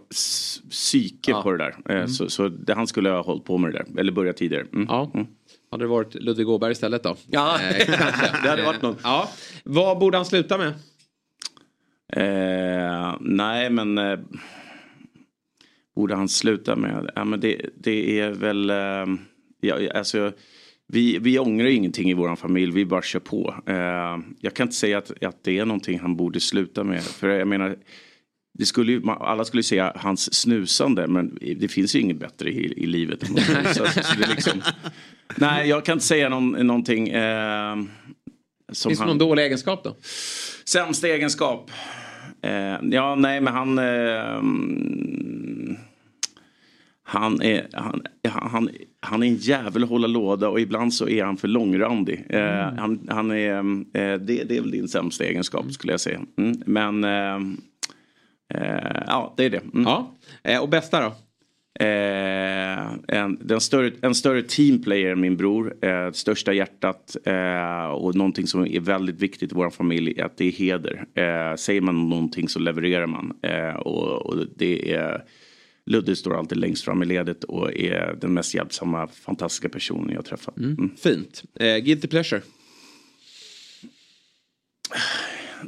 psyke 0.71 1.33
på 1.43 1.53
det 1.53 1.59
där. 1.59 1.77
Eh, 1.89 1.97
Mm. 1.97 2.09
Så, 2.09 2.31
så 2.31 2.49
det, 2.49 2.75
han 2.75 2.87
skulle 2.87 3.11
ha 3.11 3.23
hållit 3.23 3.45
på 3.45 3.59
med 3.59 3.73
det 3.73 3.79
där. 3.79 4.01
Eller 4.01 4.13
börjat 4.13 4.37
tidigare. 4.37 4.67
Mm. 4.73 4.87
Ja. 4.89 5.11
Hade 5.71 5.85
det 5.85 5.89
varit 5.89 6.15
Ludvig 6.15 6.49
Åberg 6.49 6.73
istället 6.73 7.03
då? 7.03 7.17
Ja, 7.27 7.59
Eh, 7.63 7.87
det 8.43 8.49
hade 8.49 8.63
varit 8.63 8.83
något. 8.83 8.99
Ja. 9.03 9.29
Vad 9.65 9.99
borde 9.99 10.17
han 10.19 10.27
sluta 10.27 10.59
med? 10.59 10.73
Eh, 12.13 13.17
nej 13.21 13.71
men 13.71 13.99
eh, 13.99 14.19
borde 15.97 16.15
han 16.15 16.29
sluta 16.29 16.77
med? 16.77 17.11
Ja, 17.15 17.25
men 17.25 17.41
det, 17.41 17.71
det 17.77 18.21
är 18.21 18.31
väl, 18.31 18.71
eh, 18.71 19.07
ja, 19.61 19.79
alltså, 19.95 20.33
vi, 20.93 21.19
vi 21.19 21.39
ångrar 21.39 21.67
ingenting 21.67 22.11
i 22.11 22.15
vår 22.15 22.37
familj, 22.37 22.73
vi 22.73 22.85
bara 22.85 23.03
kör 23.03 23.21
på. 23.21 23.55
Eh, 23.67 24.19
jag 24.41 24.55
kan 24.55 24.67
inte 24.67 24.77
säga 24.77 24.99
att, 24.99 25.25
att 25.25 25.45
det 25.45 25.59
är 25.59 25.65
någonting 25.65 25.99
han 25.99 26.17
borde 26.17 26.41
sluta 26.41 26.85
med. 26.85 27.03
För 27.03 27.29
jag 27.29 27.49
menar, 27.49 27.77
det 28.59 28.67
skulle 28.67 28.93
ju, 28.93 29.03
alla 29.07 29.45
skulle 29.45 29.63
säga 29.63 29.93
hans 29.97 30.35
snusande 30.35 31.07
men 31.07 31.39
det 31.57 31.69
finns 31.69 31.97
ju 31.97 32.01
inget 32.01 32.17
bättre 32.17 32.51
i, 32.51 32.83
i 32.83 32.87
livet. 32.87 33.29
än 33.29 33.39
att 33.39 33.45
snusa. 33.77 34.03
Så 34.03 34.21
det 34.21 34.27
liksom, 34.29 34.63
nej, 35.37 35.69
jag 35.69 35.85
kan 35.85 35.93
inte 35.93 36.05
säga 36.05 36.29
någon, 36.29 36.51
någonting. 36.51 37.09
Eh, 37.09 37.77
som 38.73 38.91
Finns 38.91 38.99
det 38.99 39.07
någon 39.07 39.19
dålig 39.19 39.43
egenskap 39.43 39.85
då? 39.85 39.97
Sämsta 40.65 41.09
egenskap? 41.09 41.71
Eh, 42.43 42.77
ja, 42.83 43.15
nej 43.15 43.41
men 43.41 43.55
han... 43.55 43.79
Eh, 47.09 47.17
mm, 47.17 47.33
han 47.33 47.43
är, 47.43 47.67
han, 47.73 48.03
han, 48.23 48.69
han 49.01 49.23
är 49.23 49.27
en 49.27 49.37
jävel 49.37 49.83
att 49.83 49.89
hålla 49.89 50.07
låda 50.07 50.49
och 50.49 50.61
ibland 50.61 50.95
så 50.95 51.09
är 51.09 51.25
han 51.25 51.37
för 51.37 51.49
långrandig. 51.49 52.27
Eh, 52.29 52.73
han, 52.77 53.09
han 53.09 53.31
är, 53.31 53.59
eh, 53.59 54.19
det, 54.19 54.45
det 54.45 54.57
är 54.57 54.61
väl 54.61 54.71
din 54.71 54.89
sämsta 54.89 55.25
egenskap 55.25 55.73
skulle 55.73 55.93
jag 55.93 56.01
säga. 56.01 56.21
Mm, 56.39 56.63
men 56.67 57.05
eh, 57.05 57.37
eh, 58.55 59.03
ja, 59.07 59.35
det 59.37 59.45
är 59.45 59.51
det. 59.51 59.63
Mm. 59.75 59.83
Ja. 59.83 60.15
Eh, 60.43 60.63
och 60.63 60.69
bästa 60.69 61.01
då? 61.01 61.13
Eh, 61.81 62.93
en, 63.09 63.61
större, 63.61 63.93
en 64.03 64.15
större 64.15 64.43
teamplayer 64.43 65.13
än 65.13 65.21
min 65.21 65.37
bror. 65.37 65.85
Eh, 65.85 66.11
största 66.13 66.53
hjärtat. 66.53 67.17
Eh, 67.25 67.85
och 67.85 68.15
någonting 68.15 68.47
som 68.47 68.67
är 68.67 68.81
väldigt 68.81 69.23
viktigt 69.23 69.53
i 69.53 69.55
vår 69.55 69.71
familj 69.71 70.15
är 70.19 70.25
att 70.25 70.37
det 70.37 70.45
är 70.45 70.53
heder. 70.53 71.05
Eh, 71.15 71.57
säger 71.57 71.81
man 71.81 72.09
någonting 72.09 72.49
så 72.49 72.59
levererar 72.59 73.07
man. 73.07 73.39
Eh, 73.43 73.75
och, 73.75 74.27
och 74.27 74.47
det 74.57 74.93
är 74.93 75.25
Ludde 75.89 76.17
står 76.17 76.39
alltid 76.39 76.59
längst 76.59 76.85
fram 76.85 77.03
i 77.03 77.07
ledet 77.07 77.45
och 77.45 77.73
är 77.73 78.17
den 78.21 78.35
mest 78.35 78.55
hjälpsamma, 78.55 79.09
fantastiska 79.09 79.69
personen 79.69 80.09
jag 80.09 80.17
har 80.17 80.23
träffat. 80.23 80.57
Mm. 80.57 80.91
Fint. 80.97 81.43
Eh, 81.61 81.77
guilty 81.77 82.09
pleasure? 82.09 82.43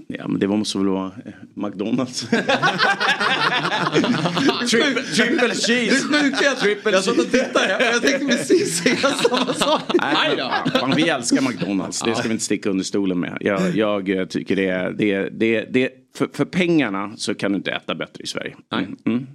Ja, 0.06 0.28
men 0.28 0.40
det 0.40 0.48
måste 0.48 0.78
väl 0.78 0.86
vara 0.86 1.06
eh, 1.06 1.32
McDonalds. 1.54 2.20
triple, 4.70 5.02
triple 5.02 5.54
cheese. 5.54 6.08
Det 6.10 6.18
sjuka 6.18 6.46
är 6.46 6.52
att 6.52 6.60
Triple 6.60 6.92
jag 6.92 7.04
satt 7.04 7.18
och 7.18 7.30
tittade 7.30 7.90
jag 7.92 8.02
tänkte 8.02 8.26
precis 8.26 8.82
säga 8.82 8.96
samma 8.96 9.54
sak. 9.54 9.82
Nej, 9.94 10.36
fan, 10.72 10.92
vi 10.96 11.08
älskar 11.08 11.42
McDonalds, 11.42 12.02
det 12.02 12.14
ska 12.14 12.28
vi 12.28 12.32
inte 12.32 12.44
sticka 12.44 12.70
under 12.70 12.84
stolen 12.84 13.20
med. 13.20 13.38
Jag, 13.40 13.76
jag 13.76 14.08
eh, 14.10 14.26
tycker 14.26 14.56
det 14.56 14.66
är, 14.66 14.90
det, 14.90 15.28
det, 15.28 15.66
det, 15.70 15.90
för, 16.16 16.28
för 16.32 16.44
pengarna 16.44 17.12
så 17.16 17.34
kan 17.34 17.52
du 17.52 17.56
inte 17.56 17.70
äta 17.70 17.94
bättre 17.94 18.24
i 18.24 18.26
Sverige. 18.26 18.56
Nej. 18.72 18.88
Mm. 19.06 19.26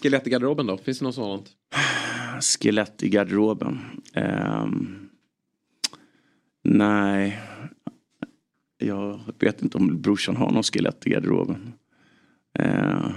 Skelett 0.00 0.26
i 0.26 0.30
garderoben 0.30 0.66
då? 0.66 0.76
Finns 0.78 0.98
det 0.98 1.04
något 1.04 1.14
sådant? 1.14 1.50
Skelett 2.40 3.02
i 3.02 3.08
garderoben. 3.08 3.78
Um, 4.14 4.22
ehm, 4.22 5.08
nej. 6.62 7.40
Jag 8.78 9.20
vet 9.38 9.62
inte 9.62 9.78
om 9.78 10.00
brorsan 10.02 10.36
har 10.36 10.50
någon 10.50 10.62
skelett 10.62 11.06
i 11.06 11.10
garderoben. 11.10 11.72
Ehm, 12.58 13.04
uh, 13.04 13.12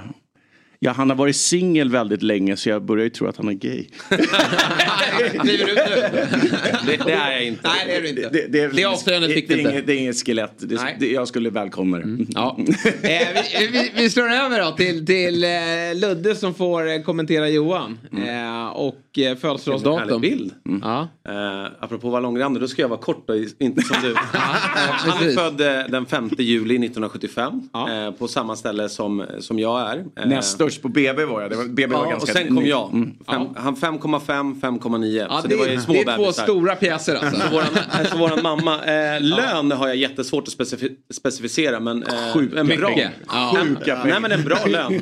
ja, 0.85 0.91
han 0.91 1.09
har 1.09 1.17
varit 1.17 1.35
singel 1.35 1.89
väldigt 1.91 2.21
länge 2.21 2.57
så 2.57 2.69
jag 2.69 2.81
börjar 2.83 3.03
ju 3.03 3.09
tro 3.09 3.27
att 3.27 3.37
han 3.37 3.47
är 3.49 3.53
gay. 3.53 3.85
Kliver 5.41 5.65
du 5.65 5.71
ut 5.71 5.77
nu? 5.77 6.49
det, 6.85 7.03
det 7.05 7.11
är 7.11 7.31
jag 7.31 7.45
inte. 7.45 7.61
Nej, 7.63 7.83
det 7.87 7.95
är 7.95 8.01
du 8.01 8.09
inte. 8.09 8.29
Det, 8.29 8.47
det, 8.47 8.67
Det 8.67 8.85
avslöjandet 8.85 9.33
fick 9.33 9.47
du 9.47 9.57
inte. 9.59 9.71
inget, 9.71 9.87
det 9.87 9.93
är 9.93 9.97
inget 9.97 10.25
skelett. 10.25 10.53
Det, 10.57 10.95
det, 10.99 11.11
jag 11.11 11.27
skulle 11.27 11.49
välkomna 11.49 11.97
det. 11.97 12.25
Ja. 12.29 12.57
Eh, 12.59 13.27
vi, 13.59 13.67
vi, 13.71 13.91
vi 13.95 14.09
slår 14.09 14.29
över 14.31 14.61
då 14.65 14.71
till, 14.71 15.05
till 15.05 15.43
eh, 15.43 15.49
Ludde 15.95 16.35
som 16.35 16.53
får 16.53 16.89
eh, 16.91 17.01
kommentera 17.01 17.49
Johan. 17.49 17.99
Eh, 18.27 18.67
och 18.67 19.19
eh, 19.19 19.35
födelsedagsdatum. 19.37 20.21
Bild. 20.21 20.51
Ja. 20.81 21.07
Eh, 21.27 21.71
apropå 21.79 22.09
vara 22.09 22.21
långrandig, 22.21 22.61
då 22.61 22.67
ska 22.67 22.81
jag 22.81 22.89
vara 22.89 22.99
kort 22.99 23.29
och 23.29 23.35
inte 23.59 23.81
som 23.81 23.95
du. 24.03 24.13
Han 24.33 25.23
är 25.27 25.31
född 25.35 25.61
eh, 25.61 25.87
den 25.89 26.05
5 26.05 26.29
juli 26.37 26.75
1975 26.75 27.61
eh, 27.89 28.11
på 28.11 28.27
samma 28.27 28.55
ställe 28.55 28.89
som, 28.89 29.25
som 29.39 29.59
jag 29.59 29.81
är. 29.91 30.05
Eh, 30.19 30.27
Näst 30.27 30.51
störst 30.75 30.81
på 30.81 30.87
BB 30.89 31.25
var 31.25 31.41
jag. 31.41 31.49
Det 31.51 31.55
var, 31.55 31.65
BB 31.65 31.85
var 31.93 32.03
Ja, 32.05 32.09
ganska 32.09 32.31
och 32.31 32.37
sen 32.37 32.47
kom 32.55 32.63
ny. 32.63 32.69
jag. 32.69 32.93
Mm. 32.93 33.13
Fem, 33.27 33.47
Han 33.55 33.75
5,5, 33.75 34.61
5,9. 34.61 35.25
Ja, 35.29 35.41
så 35.41 35.47
det, 35.47 35.53
det, 35.53 35.59
var 35.59 35.67
ju 35.67 35.73
är- 35.73 35.79
små 35.79 35.93
det 35.93 35.99
är 36.11 36.15
två 36.15 36.31
stora 36.31 36.75
pjäser 36.75 37.15
alltså. 37.15 37.41
Så 37.41 37.49
våran, 37.51 37.67
så 38.11 38.17
våran 38.17 38.39
mamma, 38.43 38.85
eh, 38.85 39.21
lön 39.21 39.71
har 39.71 39.87
jag 39.87 39.95
jättesvårt 39.97 40.47
att 40.47 40.53
specifi- 40.57 40.95
specificera 41.13 41.79
men 41.79 42.03
eh, 42.03 42.33
Sjuka 42.33 42.59
en 42.59 42.67
bra. 42.67 42.89
mycket. 42.89 43.11
Ja. 43.27 43.57
Sjuka 43.61 44.03
Nej 44.05 44.19
men 44.19 44.31
en 44.31 44.43
bra 44.43 44.57
lön. 44.65 44.93
Eh, 44.93 44.99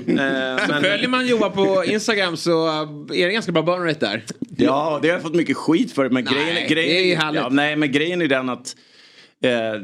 men, 0.69 0.81
följer 0.83 1.07
man 1.07 1.27
Johan 1.27 1.51
på 1.51 1.83
Instagram 1.85 2.37
så 2.37 2.67
eh, 2.67 3.21
är 3.21 3.27
det 3.27 3.33
ganska 3.33 3.51
bra 3.51 3.61
burn 3.61 3.83
rate 3.87 3.99
där. 3.99 4.23
Ja, 4.57 4.99
det 5.01 5.07
har 5.07 5.13
jag 5.13 5.21
fått 5.21 5.35
mycket 5.35 5.57
skit 5.57 5.91
för. 5.91 6.09
Men 6.09 6.23
Nej, 6.23 6.33
grejen, 6.33 6.55
det 6.55 6.61
är 6.65 6.69
grejen, 6.69 7.07
ju 7.09 7.15
härligt. 7.15 7.41
ja, 7.41 7.49
nej, 7.49 7.75
men 7.75 7.91
grejen 7.91 8.21
är 8.21 8.27
den 8.27 8.49
att 8.49 8.75
eh, 9.43 9.81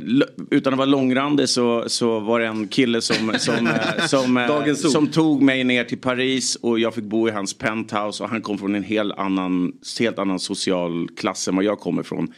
utan 0.51 0.73
att 0.73 0.77
vara 0.77 0.85
långrandig 0.89 1.49
så, 1.49 1.83
så 1.87 2.19
var 2.19 2.39
det 2.39 2.45
en 2.47 2.67
kille 2.67 3.01
som, 3.01 3.33
som, 3.39 3.67
eh, 3.67 4.05
som, 4.07 4.37
eh, 4.37 4.73
som 4.73 5.07
tog 5.07 5.41
mig 5.41 5.63
ner 5.63 5.83
till 5.83 5.97
Paris 5.97 6.55
och 6.55 6.79
jag 6.79 6.93
fick 6.95 7.03
bo 7.03 7.27
i 7.27 7.31
hans 7.31 7.53
penthouse 7.57 8.23
och 8.23 8.29
han 8.29 8.41
kom 8.41 8.57
från 8.57 8.75
en 8.75 8.83
helt 8.83 9.13
annan, 9.17 9.73
helt 9.99 10.19
annan 10.19 10.39
social 10.39 11.07
klass 11.17 11.47
än 11.47 11.55
vad 11.55 11.65
jag 11.65 11.79
kommer 11.79 12.01
ifrån. 12.01 12.33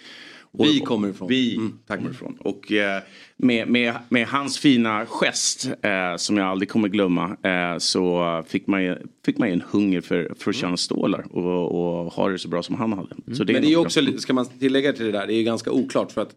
Och, 0.53 0.65
Vi 0.65 0.79
kommer 0.79 1.09
ifrån. 1.09 1.27
Vi 1.27 1.59
kommer 1.87 2.09
ifrån. 2.09 2.37
Och 2.39 2.71
eh, 2.71 3.01
med, 3.37 3.67
med, 3.67 3.93
med 4.09 4.27
hans 4.27 4.59
fina 4.59 5.05
gest 5.05 5.69
som 6.17 6.37
jag 6.37 6.47
aldrig 6.47 6.69
kommer 6.69 6.87
glömma 6.87 7.37
så 7.79 8.43
fick 8.47 8.67
man, 8.67 8.83
ju- 8.83 8.97
fick 9.25 9.37
man 9.37 9.47
ju 9.47 9.53
en 9.53 9.63
hunger 9.71 10.01
för, 10.01 10.33
för 10.39 10.49
att 10.49 10.55
tjäna 10.55 10.77
stålar 10.77 11.25
och, 11.37 11.71
och 12.05 12.13
ha 12.13 12.29
det 12.29 12.37
så 12.39 12.47
bra 12.47 12.63
som 12.63 12.75
han 12.75 12.93
hade. 12.93 13.09
Så 13.09 13.43
men 13.43 13.45
det 13.45 13.57
är 13.57 13.61
ju 13.61 13.77
också, 13.77 14.01
ska 14.17 14.33
man 14.33 14.45
tillägga 14.59 14.93
till 14.93 15.05
det 15.05 15.11
där, 15.11 15.27
det 15.27 15.33
är 15.33 15.37
ju 15.37 15.43
ganska 15.43 15.71
oklart 15.71 16.11
för 16.11 16.21
att 16.21 16.31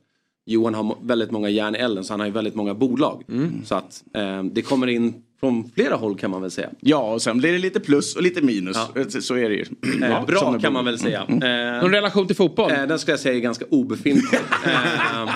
Johan 0.46 0.74
har 0.74 0.96
väldigt 1.02 1.30
många 1.30 1.48
järn 1.48 1.74
i 1.74 1.78
elden 1.78 2.04
så 2.04 2.12
han 2.12 2.20
har 2.20 2.26
ju 2.26 2.32
väldigt 2.32 2.54
många 2.54 2.74
bolag. 2.74 3.24
Så 3.64 3.74
att 3.74 4.04
eh, 4.14 4.42
det 4.42 4.62
kommer 4.62 4.86
in 4.86 5.14
från 5.44 5.70
flera 5.74 5.94
håll 5.94 6.16
kan 6.18 6.30
man 6.30 6.42
väl 6.42 6.50
säga. 6.50 6.68
Ja, 6.80 6.98
och 7.12 7.22
sen 7.22 7.38
blir 7.38 7.52
det 7.52 7.58
lite 7.58 7.80
plus 7.80 8.16
och 8.16 8.22
lite 8.22 8.42
minus. 8.42 8.76
Så 9.20 9.34
är 9.36 9.48
det 9.48 9.54
ju. 9.54 9.62
Eh, 10.02 10.10
Ja, 10.10 10.24
bra 10.26 10.40
kan 10.58 10.72
man 10.72 10.84
bra. 10.84 10.92
väl 10.92 10.98
säga. 10.98 11.22
Mm. 11.28 11.74
Eh, 11.76 11.82
Någon 11.82 11.90
relation 11.92 12.26
till 12.26 12.36
fotboll? 12.36 12.70
Eh, 12.72 12.82
den 12.86 12.98
ska 12.98 13.10
jag 13.12 13.20
säga 13.20 13.34
är 13.34 13.38
ganska 13.38 13.64
obefintlig. 13.70 14.38
eh, 14.66 15.30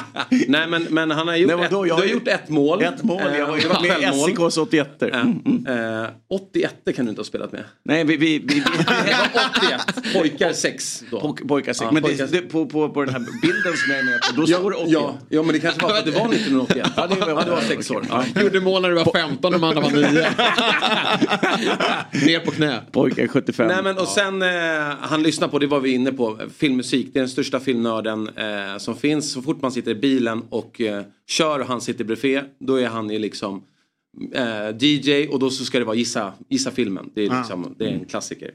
nej 0.49 0.67
men, 0.69 0.87
men 0.91 1.11
han 1.11 1.29
har 1.29 1.37
gjort, 1.37 1.51
Nej, 1.57 1.65
ett, 1.65 1.73
vadå? 1.73 1.83
du 1.83 1.89
Jag 1.89 1.95
har 1.97 2.05
gjort 2.05 2.29
ett 2.29 2.49
mål. 2.49 2.83
Ett 2.83 3.03
mål, 3.03 3.23
jag 3.39 3.47
har 3.47 3.57
ju 3.57 3.63
Eh, 3.63 3.83
med 3.83 4.15
i. 4.15 4.19
SIKs 4.27 4.57
81 4.59 5.03
Eh, 5.03 6.03
eh, 6.03 6.07
81 6.31 6.75
kan 6.97 7.05
du 7.05 7.09
inte 7.11 7.21
ha 7.21 7.25
spelat 7.25 7.53
med. 7.53 7.65
Nej, 7.83 8.05
vi... 8.05 8.17
vi, 8.17 8.39
vi, 8.39 8.55
vi 8.55 8.61
var 8.61 9.51
81, 10.05 10.13
pojkar 10.15 10.53
6 10.53 11.05
då. 11.11 11.21
Poj- 11.21 11.49
Pojkar 11.49 11.73
sex. 11.73 11.85
Ja, 11.85 11.93
men 11.93 12.03
pojkar- 12.03 12.27
det, 12.27 12.41
det, 12.41 12.43
på, 12.43 12.67
på, 12.67 12.89
på 12.89 13.05
den 13.05 13.15
här 13.15 13.21
bilden 13.43 13.77
som 13.77 13.91
jag 13.91 13.99
är 13.99 14.05
med 14.05 14.21
på, 14.21 14.41
då 14.41 14.47
står 14.47 14.71
det 14.71 14.77
81. 14.77 14.93
Ja, 14.93 15.19
ja, 15.29 15.43
men 15.43 15.53
det 15.53 15.61
kanske 15.61 15.81
var 15.83 15.89
för 15.91 15.99
att 15.99 16.05
det 16.05 16.11
var 16.11 16.27
1981. 16.35 16.87
Ja, 16.97 17.07
det 17.07 17.15
var- 17.21 17.29
ja, 17.29 17.43
det 17.45 17.51
var 17.51 17.61
sex 17.61 17.91
år. 17.91 18.05
Ja. 18.11 18.25
Gjorde 18.43 18.61
mål 18.61 18.83
när 18.83 18.89
du 18.89 18.95
var 18.95 19.13
15 19.13 19.55
och 19.55 19.61
de 19.61 19.67
andra 19.67 19.81
var 19.81 19.91
9. 19.91 19.98
Ner 22.27 22.45
på 22.45 22.51
knä. 22.51 22.81
Pojkar 22.93 23.27
75. 23.29 23.67
Nej 23.69 23.83
men 23.83 23.99
och 23.99 24.09
sen 24.09 24.43
eh, 24.43 24.49
han 25.01 25.23
lyssnar 25.23 25.49
på, 25.49 25.59
det 25.59 25.67
var 25.67 25.81
vi 25.81 25.91
inne 25.91 26.13
på, 26.13 26.39
filmmusik. 26.57 27.09
Det 27.13 27.19
är 27.19 27.21
den 27.21 27.29
största 27.29 27.61
filmnörden 27.61 28.29
eh, 28.29 28.79
som 28.79 28.97
finns. 28.97 29.33
Så 29.33 29.43
fort 29.43 29.63
man 29.63 29.73
sitter 29.73 29.91
i 29.91 29.95
bilen 29.95 30.43
och 30.51 30.81
eh, 30.81 31.03
kör 31.29 31.59
och 31.61 31.67
han 31.67 31.81
sitter 31.81 32.05
bredvid, 32.05 32.41
då 32.59 32.77
är 32.77 32.87
han 32.89 33.11
ju 33.11 33.19
liksom 33.19 33.63
eh, 34.35 34.77
DJ 34.81 35.29
och 35.29 35.39
då 35.39 35.51
så 35.51 35.65
ska 35.65 35.79
det 35.79 35.85
vara 35.85 35.97
gissa, 35.97 36.33
gissa 36.49 36.71
filmen. 36.71 37.11
Det 37.15 37.27
är, 37.27 37.31
Ah. 37.31 37.39
liksom, 37.39 37.75
det 37.79 37.85
är 37.85 37.89
en 37.93 38.05
klassiker. 38.05 38.51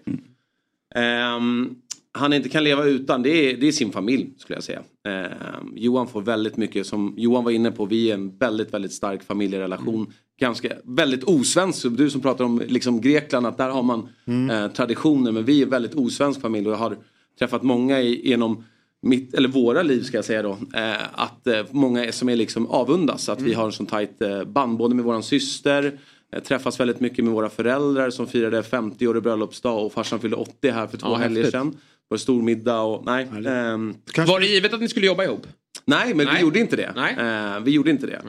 Ehm, 0.95 1.75
han 2.15 2.33
inte 2.33 2.49
kan 2.49 2.63
leva 2.63 2.83
utan, 2.85 3.23
det 3.23 3.29
är, 3.29 3.57
det 3.57 3.67
är 3.67 3.71
sin 3.71 3.91
familj 3.91 4.29
skulle 4.37 4.57
jag 4.57 4.63
säga. 4.63 4.81
Ehm, 5.07 5.73
Johan 5.75 6.07
får 6.07 6.21
väldigt 6.21 6.57
mycket, 6.57 6.87
som 6.87 7.13
Johan 7.17 7.43
var 7.43 7.51
inne 7.51 7.71
på, 7.71 7.85
vi 7.85 8.09
är 8.09 8.13
en 8.13 8.37
väldigt, 8.37 8.73
väldigt 8.73 8.93
stark 8.93 9.23
familjerelation. 9.23 10.13
Ganska, 10.39 10.69
väldigt 10.83 11.23
osvensk, 11.23 11.85
du 11.97 12.09
som 12.09 12.21
pratar 12.21 12.45
om 12.45 12.61
liksom 12.67 13.01
Grekland, 13.01 13.45
att 13.47 13.57
där 13.57 13.69
har 13.69 13.83
man 13.83 14.09
eh, 14.51 14.67
traditioner, 14.71 15.31
men 15.31 15.45
vi 15.45 15.59
är 15.59 15.63
en 15.63 15.69
väldigt 15.69 15.95
osvensk 15.95 16.41
familj 16.41 16.67
och 16.67 16.73
jag 16.73 16.77
har 16.77 16.97
träffat 17.39 17.63
många 17.63 18.01
i, 18.01 18.29
genom 18.29 18.63
mitt, 19.01 19.33
eller 19.33 19.49
våra 19.49 19.81
liv 19.83 20.01
ska 20.01 20.17
jag 20.17 20.25
säga 20.25 20.41
då, 20.41 20.51
eh, 20.51 20.95
att 21.13 21.47
eh, 21.47 21.61
många 21.71 22.05
är, 22.05 22.11
som 22.11 22.29
är 22.29 22.35
liksom 22.35 22.67
avundas 22.67 23.29
att 23.29 23.41
vi 23.41 23.53
har 23.53 23.65
en 23.65 23.71
sån 23.71 23.85
tajt 23.85 24.21
eh, 24.21 24.43
band 24.43 24.77
både 24.77 24.95
med 24.95 25.05
våran 25.05 25.23
syster, 25.23 25.99
eh, 26.35 26.39
träffas 26.43 26.79
väldigt 26.79 26.99
mycket 26.99 27.25
med 27.25 27.33
våra 27.33 27.49
föräldrar 27.49 28.09
som 28.09 28.27
firade 28.27 28.61
50-årig 28.61 29.23
bröllopsdag 29.23 29.85
och 29.85 29.93
farsan 29.93 30.19
fyllde 30.19 30.37
80 30.37 30.69
här 30.71 30.87
för 30.87 30.97
två 30.97 31.07
Ja, 31.09 31.15
helger 31.15 31.51
sedan. 31.51 31.71
Det 31.71 31.77
var 32.07 32.17
stor 32.17 32.41
middag 32.41 32.81
och 32.81 33.05
nej. 33.05 33.27
ehm, 33.47 33.95
Var 34.27 34.39
det 34.39 34.45
givet 34.45 34.73
att 34.73 34.81
ni 34.81 34.87
skulle 34.87 35.05
jobba 35.05 35.23
ihop? 35.23 35.47
nej 35.85 36.13
men 36.13 36.25
Nej. 36.25 36.35
vi 36.35 36.41
gjorde 36.41 36.59
inte 36.59 36.75
det. 36.75 36.93
Nej. 36.95 37.15
Eh, 37.55 37.59
vi 37.63 37.71
gjorde 37.71 37.89
inte 37.89 38.07
det. 38.07 38.21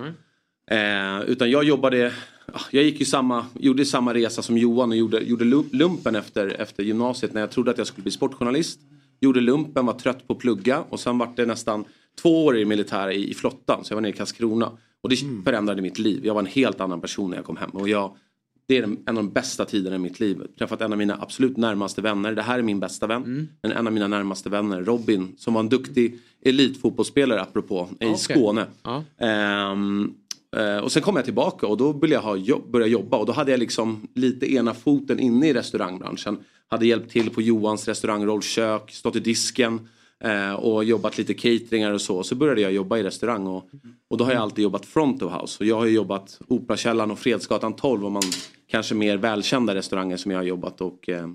Eh, 0.71 1.21
utan 1.27 1.51
jag 1.51 1.65
jobbade, 1.65 2.13
ah, 2.53 2.61
jag 2.71 2.85
gick 2.85 3.01
ju 3.01 3.07
samma, 3.07 3.47
gjorde 3.55 3.85
samma 3.85 4.15
resa 4.15 4.43
som 4.43 4.59
Johan 4.59 4.91
och 4.91 4.97
gjorde, 4.97 5.21
gjorde 5.21 5.45
lu- 5.45 5.69
lumpen 5.73 6.17
efter, 6.17 6.61
efter 6.61 6.83
gymnasiet 6.83 7.35
när 7.35 7.41
jag 7.41 7.51
trodde 7.51 7.71
att 7.71 7.79
jag 7.79 7.87
skulle 7.87 8.03
bli 8.03 8.13
sportjournalist. 8.13 8.81
Gjorde 9.21 9.41
lumpen, 9.41 9.87
var 9.87 9.93
trött 9.95 10.27
på 10.27 10.33
att 10.33 10.39
plugga 10.39 10.81
och 10.89 11.01
sen 11.01 11.19
var 11.19 11.29
det 11.37 11.47
nästan 11.47 11.85
två 12.23 12.45
år 12.45 12.59
i 12.59 12.65
militär 12.65 13.11
i, 13.11 13.31
i 13.31 13.35
flottan 13.35 13.85
så 13.85 13.93
jag 13.93 13.97
var 13.97 14.03
nere 14.03 14.13
i 14.13 14.17
Karlskrona. 14.17 14.71
Och 15.01 15.09
det 15.11 15.17
förändrade 15.45 15.83
mitt 15.83 15.99
liv. 15.99 16.21
Jag 16.27 16.35
var 16.35 16.41
en 16.41 16.47
helt 16.47 16.81
annan 16.81 17.01
person 17.01 17.31
när 17.31 17.37
jag 17.37 17.45
kom 17.47 17.57
hem. 17.57 17.71
Och 17.71 17.89
jag, 17.89 18.17
det 18.69 18.79
är 18.79 18.83
en 18.83 18.99
av 19.07 19.15
de 19.15 19.31
bästa 19.33 19.65
tiderna 19.65 19.97
i 19.97 19.99
mitt 19.99 20.21
liv. 20.21 20.43
Träffat 20.59 20.81
en 20.81 20.93
av 20.93 20.99
mina 20.99 21.19
absolut 21.21 21.57
närmaste 21.57 22.01
vänner. 22.03 22.33
Det 22.35 22.43
här 22.43 22.59
är 22.59 22.63
min 22.63 22.81
bästa 22.81 23.07
vän. 23.07 23.49
Men 23.63 23.73
en 23.73 23.87
av 23.87 23.93
mina 23.93 24.09
närmaste 24.09 24.49
vänner, 24.49 24.83
Robin, 24.83 25.35
som 25.37 25.55
var 25.55 25.61
en 25.61 25.69
duktig 25.69 26.19
elitfotbollsspelare 26.45 27.41
apropå, 27.41 27.89
i 28.01 28.05
Okej. 28.05 28.17
Skåne. 28.19 28.67
Ja. 28.83 29.05
Eh, 29.19 29.75
Eh, 30.57 30.79
och 30.79 30.93
sen 30.93 31.03
kom 31.03 31.17
jag 31.17 31.25
tillbaka 31.25 31.67
och 31.67 31.77
då 31.77 31.93
började 31.93 32.15
jag 32.15 32.23
ha 32.23 32.37
jobb, 32.37 32.71
börja 32.71 32.87
jobba 32.87 33.17
och 33.17 33.27
då 33.27 33.33
hade 33.33 33.51
jag 33.51 33.61
liksom 33.61 34.09
lite 34.15 34.53
ena 34.53 34.75
foten 34.75 35.21
inne 35.21 35.49
i 35.49 35.55
restaurangbranschen. 35.55 36.39
Hade 36.69 36.87
hjälpt 36.87 37.11
till 37.11 37.31
på 37.31 37.43
Johans 37.43 37.89
restaurangrollkök, 37.89 38.91
stått 38.91 39.17
i 39.17 39.21
disken 39.21 39.89
eh, 40.25 40.53
och 40.53 40.85
jobbat 40.85 41.19
lite 41.19 41.35
cateringar 41.35 41.93
och 41.93 42.01
så. 42.01 42.23
Så 42.23 42.35
började 42.35 42.61
jag 42.61 42.73
jobba 42.73 42.99
i 42.99 43.03
restaurang 43.03 43.47
och, 43.47 43.71
och 44.11 44.17
då 44.17 44.25
har 44.25 44.33
jag 44.33 44.43
alltid 44.43 44.63
jobbat 44.63 44.87
front 44.87 45.23
of 45.23 45.33
house. 45.33 45.57
Och 45.61 45.67
jag 45.67 45.77
har 45.77 45.87
jobbat 45.87 46.41
Operakällaren 46.49 47.11
och 47.11 47.19
Fredsgatan 47.19 47.77
12 47.77 48.05
och 48.05 48.13
man 48.13 48.23
kanske 48.67 48.95
mer 48.95 49.17
välkända 49.17 49.75
restauranger 49.75 50.17
som 50.17 50.31
jag 50.31 50.39
har 50.39 50.45
jobbat 50.45 50.81
och 50.81 51.09
eh, 51.09 51.29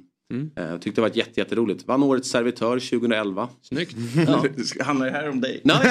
eh, 0.58 0.64
eh, 0.64 0.78
tyckte 0.80 1.02
det 1.02 1.08
var 1.10 1.18
jätte, 1.18 1.40
jätteroligt. 1.40 1.88
Vann 1.88 2.04
årets 2.04 2.30
servitör 2.30 2.80
2011. 2.80 3.50
Snyggt. 3.64 3.96
Ja. 4.28 4.44
Handlar 4.86 5.06
det 5.06 5.12
här 5.12 5.30
om 5.30 5.42
dig? 5.42 5.62
Nej, 5.64 5.78
Det 5.84 5.90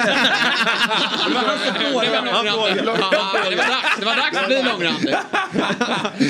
var 2.85 3.67
dags, 3.67 3.99
det 3.99 4.05
var 4.05 4.15
dags 4.15 4.37
att 4.37 4.47
bli 4.47 4.63
långrandig. 4.63 5.15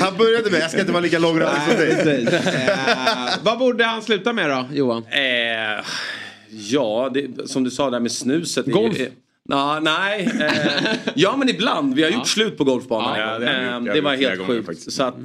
Han 0.00 0.16
började 0.16 0.50
med, 0.50 0.60
jag 0.60 0.70
ska 0.70 0.80
inte 0.80 0.92
vara 0.92 1.02
lika 1.02 1.18
långrandig 1.18 1.62
som 1.68 1.76
dig. 2.04 2.26
Eh, 2.26 2.38
vad 3.42 3.58
borde 3.58 3.84
han 3.84 4.02
sluta 4.02 4.32
med 4.32 4.50
då, 4.50 4.66
Johan? 4.72 5.04
Eh, 5.10 5.20
ja, 6.50 7.10
det, 7.14 7.48
som 7.50 7.64
du 7.64 7.70
sa 7.70 7.90
där 7.90 8.00
med 8.00 8.12
snuset. 8.12 8.66
Golf? 8.66 9.00
Eh, 9.00 9.06
na, 9.48 9.80
nej, 9.80 10.30
eh, 10.40 10.52
ja 11.14 11.36
men 11.36 11.48
ibland. 11.48 11.94
Vi 11.94 12.02
har 12.02 12.10
gjort 12.10 12.28
slut 12.28 12.58
på 12.58 12.64
golfbanan. 12.64 13.18
Ja, 13.18 13.38
det. 13.38 13.46
Eh, 13.50 13.80
Det 13.80 13.92
det 13.92 14.00
var 14.00 14.14
helt 14.16 14.46
sjukt. 14.46 14.92
Så 14.92 15.02
att, 15.02 15.24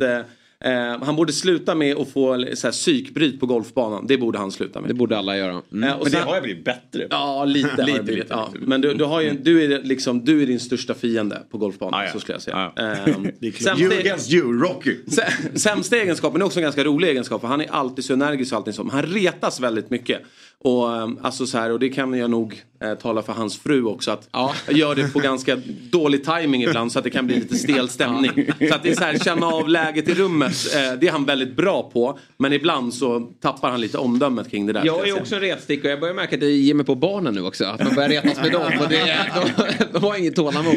eh, 0.66 0.91
eh, 0.93 1.03
han 1.03 1.16
borde 1.16 1.34
sluta 1.34 1.76
med 1.76 1.97
att 1.97 2.09
få 2.09 2.45
så 2.53 2.68
här, 2.68 2.72
psykbryt 2.72 3.39
på 3.39 3.45
golfbanan. 3.45 4.07
Det 4.07 4.18
borde 4.18 4.38
han 4.38 4.51
sluta 4.51 4.82
med. 4.82 4.89
Det 4.89 4.93
borde 4.93 5.18
alla 5.18 5.38
göra. 5.38 5.51
Eh, 5.51 5.57
och 5.57 5.63
Men 5.70 5.99
det 6.03 6.09
sen- 6.09 6.24
har 6.24 6.34
jag 6.34 6.43
blivit 6.43 6.66
bättre. 6.66 7.07
Ja, 7.09 7.45
lite, 7.45 7.70
Lite, 7.78 7.97
det 7.97 8.03
blivit. 8.03 8.24
lite, 8.24 8.34
ja. 8.34 8.49
Men 8.59 8.82
du, 8.82 8.93
du, 8.93 9.03
har 9.03 9.22
ju, 9.22 9.32
du, 9.43 9.63
är 9.74 9.84
liksom, 9.84 10.26
du 10.26 10.41
är 10.41 10.45
din 10.47 10.59
största 10.59 10.93
fiende 10.93 11.41
på 11.51 11.57
golfbanan, 11.57 11.99
Ja, 11.99 12.05
ja. 12.05 12.13
så 12.13 12.20
skulle 12.20 12.36
jag 12.36 12.41
säga. 12.41 12.72
Ja, 12.76 12.84
Ehm, 12.84 13.26
You 13.41 13.51
sämsta- 13.53 13.99
against 13.99 14.34
you, 14.34 14.59
Rocky. 14.61 14.95
Sä- 15.05 15.57
Sämsta 15.57 15.97
egenskapen 15.97 16.41
är 16.41 16.45
också 16.45 16.59
en 16.59 16.63
ganska 16.63 16.84
rolig 16.84 17.07
egenskap. 17.09 17.41
för 17.41 17.47
Han 17.47 17.61
är 17.61 17.72
alltid 17.72 18.05
så 18.05 18.13
energisk 18.13 18.51
och 18.53 18.57
alltid 18.57 18.76
så. 18.76 18.84
Men 18.84 18.91
han 18.95 19.03
retas 19.03 19.59
väldigt 19.59 19.89
mycket. 19.89 20.22
Och, 20.60 20.95
eh, 20.95 21.10
alltså 21.22 21.45
så 21.47 21.58
här, 21.58 21.72
och 21.72 21.80
det 21.80 21.89
kan 21.89 22.14
jag 22.14 22.30
nog 22.30 22.64
eh, 22.84 22.93
tala 22.95 23.22
för 23.22 23.34
hans 23.34 23.58
fru 23.60 23.84
också. 23.86 24.12
Att 24.12 24.30
Jag 24.68 24.78
gör 24.78 24.95
det 24.95 25.14
på 25.14 25.20
ganska 25.20 25.58
dålig 25.91 26.24
timing 26.24 26.64
ibland 26.64 26.91
så 26.91 26.99
att 26.99 27.03
det 27.03 27.10
kan 27.10 27.28
bli 27.28 27.36
lite 27.36 27.56
stel 27.56 27.89
stämning. 27.89 28.32
Så 28.70 28.76
att 28.76 28.84
det 28.84 28.89
är 28.89 28.95
så 28.95 29.03
här, 29.03 29.18
känna 29.18 29.47
av 29.47 29.70
läget 29.70 30.10
i 30.10 30.14
rummet. 30.14 30.51
Eh, 30.76 30.99
det 30.99 31.08
är 31.08 31.12
han 31.12 31.26
väldigt 31.26 31.56
bra 31.56 31.89
på. 31.93 32.20
Men 32.38 32.53
ibland 32.53 32.93
så 32.93 33.32
tappar 33.41 33.70
han 33.70 33.82
lite 33.82 33.97
omdömet 33.97 34.51
kring 34.51 34.66
det 34.66 34.74
där. 34.74 34.86
Jag 34.86 35.01
är 35.01 35.06
ju 35.06 35.14
också 35.14 35.36
en 35.36 35.41
retsticka 35.41 35.88
och 35.88 35.91
jag 35.91 35.99
börjar 35.99 36.14
märka 36.16 36.36
att 36.36 36.39
det 36.41 36.49
ger 36.51 36.74
mig 36.74 36.86
på 36.86 36.95
barnen 36.95 37.34
nu 37.34 37.41
också. 37.41 37.66
Att 37.66 37.84
man 37.84 37.95
börjar 37.95 38.10
retas 38.10 38.38
med 38.41 38.51
dem. 38.51 38.72
Och 38.82 38.89
det, 38.89 39.18
de, 39.36 39.74
de 39.93 40.03
har 40.03 40.18
inget 40.18 40.36
tålamod. 40.36 40.76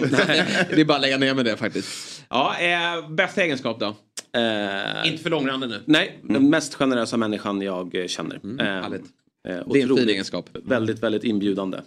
Det 0.70 0.80
är 0.80 0.84
bara 0.84 0.94
att 0.94 1.02
lägga 1.02 1.18
ner 1.18 1.34
med 1.34 1.44
det 1.44 1.56
faktiskt. 1.56 2.22
Ja, 2.28 2.54
eh, 2.60 3.08
bästa 3.10 3.42
egenskap 3.42 3.80
då? 3.80 3.94
Inte 5.04 5.22
för 5.22 5.30
långrandig 5.30 5.68
nu. 5.68 5.82
Nej, 5.84 6.18
den 6.22 6.50
mest 6.50 6.74
generösa 6.74 7.16
människan 7.16 7.62
jag 7.62 7.94
eh, 7.94 8.06
känner. 8.06 8.34
Eh, 8.34 8.40
Mm, 8.44 8.58
härligt. 8.82 9.04
Eh, 9.48 9.54
Det 9.72 9.80
är 9.80 9.90
en 9.90 9.96
fin 9.96 10.08
egenskap. 10.08 10.50
Väldigt, 10.64 11.02
väldigt 11.02 11.24
inbjudande. 11.24 11.78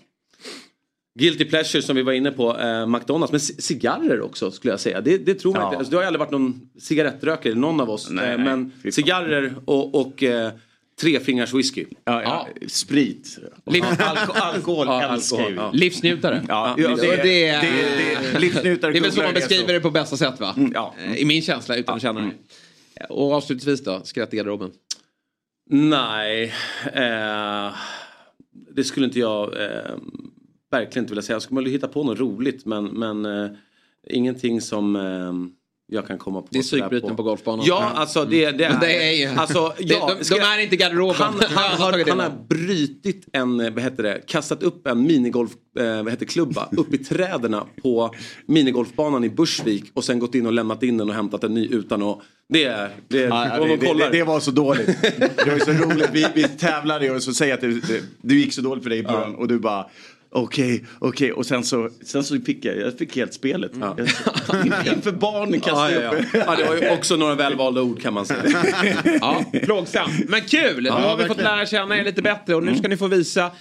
Guilty 1.20 1.46
pleasure 1.46 1.82
som 1.82 1.96
vi 1.96 2.02
var 2.02 2.14
inne 2.14 2.32
på, 2.32 2.58
eh, 2.60 2.88
McDonalds. 2.88 3.32
Men 3.32 3.40
ci- 3.40 3.62
cigarrer 3.62 4.22
också 4.22 4.52
skulle 4.52 4.74
jag 4.74 4.80
säga. 4.80 5.02
Det, 5.02 5.18
det 5.18 5.34
tror 5.36 5.52
man 5.54 5.62
Ja. 5.62 5.68
inte. 5.68 5.78
Alltså, 5.78 5.92
du 5.92 5.98
har 5.98 6.04
ju 6.04 6.08
aldrig 6.08 6.20
varit 6.20 6.32
någon 6.32 6.70
cigarettrökare, 6.80 7.56
någon 7.56 7.80
av 7.82 7.90
oss. 7.90 8.10
Nej, 8.10 8.32
eh, 8.32 8.38
nej. 8.38 8.46
men 8.84 8.92
cigarrer 8.92 9.56
och, 9.66 9.96
och 10.02 10.24
eh, 10.24 10.52
trefingars 11.02 11.54
whisky. 11.54 11.86
Ja, 12.06 12.22
ja. 12.24 12.48
Sprit. 12.68 13.38
Liv- 13.66 13.84
Alko 14.00 14.32
alkohol 14.34 14.88
Ja, 14.88 15.14
älskar 15.14 15.38
alkohol, 15.38 15.56
ja. 15.56 15.72
Livsnjutare. 15.74 16.46
Ja, 16.48 16.76
Ja, 16.78 16.88
det, 16.88 16.96
det, 16.96 17.16
det, 17.16 17.24
det, 17.24 18.32
det, 18.34 18.40
livsnjutare 18.40 18.92
det 18.94 18.98
är 18.98 19.02
väl 19.02 19.12
så 19.12 19.22
man 19.22 19.34
det 19.34 19.40
beskriver 19.40 19.74
det 19.74 19.80
på 19.80 19.90
bästa 19.92 20.18
sätt 20.18 20.40
va? 20.40 20.56
ja. 20.74 20.96
Eh, 21.06 21.16
I 21.16 21.26
min 21.26 21.42
känsla 21.42 21.76
utan 21.76 21.96
att 21.96 22.02
känna 22.02 22.22
det. 22.22 22.32
Och 23.10 23.32
avslutningsvis 23.34 23.84
då, 23.84 24.02
skratt 24.04 24.34
i 24.34 24.38
garderoben. 24.38 24.72
Nej, 25.74 26.54
eh, 26.94 27.76
det 28.52 28.84
skulle 28.84 29.06
inte 29.06 29.20
jag 29.20 29.62
eh, 29.64 29.96
verkligen 30.72 31.04
inte 31.04 31.12
vilja 31.12 31.22
säga. 31.22 31.22
Alltså, 31.22 31.34
jag 31.34 31.42
skulle 31.42 31.60
vilja 31.60 31.72
hitta 31.72 31.88
på 31.88 32.04
något 32.04 32.20
roligt 32.20 32.66
men, 32.66 32.86
men 32.86 33.26
eh, 33.26 33.52
ingenting 34.08 34.62
som 34.62 34.96
eh, 34.96 35.34
jag 35.94 36.08
kan 36.08 36.18
komma 36.18 36.42
på. 36.42 36.48
Det 36.52 36.60
är 36.60 36.64
sådär 36.64 36.82
psykbrytningen 36.82 37.16
på 37.16 37.24
golfbanan. 37.24 37.66
Ja, 37.68 37.92
alltså 37.96 38.26
det, 38.26 38.52
det 38.52 38.64
är... 38.64 38.80
Det 38.80 39.24
är 39.24 39.38
Alltså, 39.38 39.74
ja, 39.80 40.14
de- 40.20 40.24
de 40.30 40.36
jag- 40.36 40.54
är 40.60 40.64
inte 40.64 40.76
i 40.76 40.78
garderoben. 40.78 41.16
Han, 41.16 41.34
han, 41.50 41.82
har 41.82 42.10
han 42.10 42.20
har 42.20 42.32
brutit 42.50 43.26
en, 43.34 43.60
eh, 43.60 43.72
vad 43.74 43.84
heter 43.84 44.04
det, 44.04 44.22
kastat 44.28 44.64
upp 44.64 44.88
en 44.88 45.04
minigolf, 45.04 45.52
eh, 45.80 46.04
vad 46.04 46.10
heter 46.10 46.26
klubba 46.26 46.70
upp 46.78 46.94
i 46.94 46.98
träden 46.98 47.56
på 47.84 48.12
minigolfbanan 48.46 49.24
i 49.24 49.30
Bursvik 49.30 49.84
och 49.94 50.04
sen 50.04 50.20
gått 50.20 50.36
in 50.36 50.46
och 50.46 50.54
lämnat 50.54 50.84
in 50.84 50.98
den 50.98 51.10
och 51.10 51.16
hämtat 51.16 51.44
en 51.44 51.54
ny 51.54 51.68
utan 51.68 52.04
att... 52.04 52.20
Det 52.50 52.64
är... 52.64 52.90
Det, 53.08 53.24
är- 53.24 53.60
det, 53.68 53.94
det, 53.94 54.10
det, 54.12 54.24
var 54.24 54.40
så 54.40 54.52
dåligt. 54.52 54.88
Det 55.02 55.52
var 55.52 55.60
så 55.60 55.72
roligt. 55.72 56.10
Vi, 56.14 56.26
vi 56.36 56.44
tävlade 56.44 57.12
och 57.12 57.24
så 57.24 57.34
säger 57.34 57.54
att 57.54 57.62
det, 57.62 58.02
det 58.22 58.36
gick 58.36 58.54
så 58.54 58.62
dåligt 58.62 58.84
för 58.84 58.90
dig 58.90 59.00
i 59.00 59.04
början 59.04 59.36
och 59.36 59.48
du 59.48 59.60
bara 59.60 59.86
okej, 60.32 60.86
okej 61.00 61.32
och 61.32 61.46
sen 61.46 61.64
så, 61.64 61.90
sen 62.06 62.24
så 62.24 62.40
fick 62.40 62.66
jag, 62.66 62.78
jag 62.78 62.98
fick 62.98 63.16
helt 63.16 63.34
spelet. 63.34 63.72
Jag, 63.80 64.00
inför 64.96 65.12
barnen 65.12 65.54
Ja, 65.54 65.60
kastade 65.60 65.94
ja, 65.94 66.02
jag 66.02 66.14
ja. 66.14 66.18
upp. 66.20 66.26
ja, 66.34 66.56
det 66.56 66.64
var 66.64 66.76
ju 66.76 66.90
också 66.90 67.16
några 67.16 67.36
välvalda 67.36 67.82
ord 67.82 68.02
kan 68.02 68.14
man 68.14 68.26
säga. 68.26 68.44
Ja, 69.22 69.44
plågsamt. 69.64 70.30
Men 70.30 70.42
kul! 70.42 70.86
Ja, 70.86 71.00
nu 71.00 71.06
har 71.06 71.18
vi 71.18 71.26
fått 71.26 71.38
lära 71.42 71.66
känna 71.66 71.98
er 71.98 72.04
lite 72.04 72.22
bättre 72.22 72.56
och 72.56 72.64
nu 72.64 72.76
ska 72.76 72.88
ni 72.88 72.98
få 72.98 73.08
visa 73.08 73.52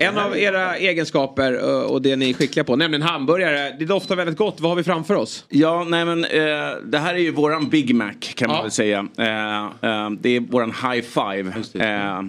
en 0.00 0.18
av 0.18 0.38
era 0.38 0.76
egenskaper 0.76 1.52
eh, 1.52 1.80
och 1.82 2.02
det 2.02 2.16
ni 2.16 2.30
är 2.30 2.34
skickliga 2.34 2.64
på, 2.64 2.76
nämligen 2.76 3.02
hamburgare. 3.02 3.76
Det 3.78 3.84
doftar 3.84 4.16
väldigt 4.16 4.36
gott. 4.38 4.60
Vad 4.60 4.70
har 4.70 4.76
vi 4.76 4.84
framför 4.84 5.14
oss? 5.14 5.44
Ja, 5.48 5.84
nej 5.84 6.04
men 6.04 6.24
eh, 6.24 6.40
det 6.84 6.98
här 6.98 7.14
är 7.14 7.18
ju 7.18 7.30
våran 7.30 7.68
Big 7.68 7.94
Mac 7.94 8.12
kan 8.34 8.48
man 8.48 8.56
Ja. 8.56 8.62
väl 8.62 8.70
säga. 8.70 9.06
Eh, 9.18 9.64
eh, 9.64 10.10
det 10.20 10.36
är 10.36 10.40
våran 10.40 10.70
High 10.72 11.02
Five. 11.04 11.52
Eh, 11.86 12.22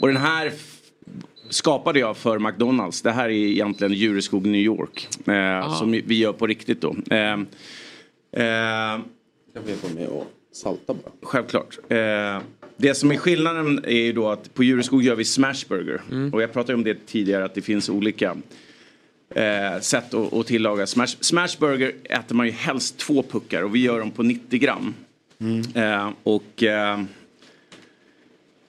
och 0.00 0.08
den 0.08 0.16
här 0.16 0.52
skapade 1.48 1.98
jag 1.98 2.16
för 2.16 2.38
McDonalds. 2.38 3.02
Det 3.02 3.12
här 3.12 3.24
är 3.24 3.30
egentligen 3.30 3.92
Djureskog 3.92 4.46
New 4.46 4.60
York. 4.60 5.08
Eh, 5.28 5.78
som 5.78 5.90
vi 5.92 6.18
gör 6.18 6.32
på 6.32 6.46
riktigt 6.46 6.80
då. 6.80 6.96
Eh, 7.10 7.32
eh, 7.32 7.38
Kan 9.54 9.62
vi 9.66 9.74
få 9.74 9.94
med 9.94 10.08
och 10.08 10.26
salta 10.52 10.94
bara? 10.94 11.12
Självklart. 11.22 11.78
Eh, 11.88 12.38
det 12.76 12.94
som 12.94 13.10
är 13.12 13.16
skillnaden 13.16 13.84
är 13.84 14.02
ju 14.02 14.12
då 14.12 14.28
att 14.28 14.54
på 14.54 14.64
Djureskog 14.64 15.02
gör 15.02 15.14
vi 15.14 15.24
smashburger. 15.24 16.00
Och 16.32 16.42
jag 16.42 16.52
pratade 16.52 16.74
om 16.74 16.84
det 16.84 17.06
tidigare 17.06 17.44
att 17.44 17.54
det 17.54 17.62
finns 17.62 17.88
olika 17.88 18.36
eh, 19.34 19.80
sätt 19.80 20.14
att, 20.14 20.32
att 20.32 20.46
tillaga 20.46 20.86
smash. 20.86 21.06
Smashburger 21.20 21.92
äter 22.04 22.34
man 22.34 22.46
ju 22.46 22.52
helst 22.52 22.98
två 22.98 23.22
puckar 23.22 23.62
och 23.62 23.74
vi 23.74 23.82
gör 23.82 23.98
dem 23.98 24.10
på 24.10 24.22
90 24.22 24.58
gram. 24.60 24.94
Eh, 25.74 26.10
och 26.22 26.62
eh, 26.62 27.00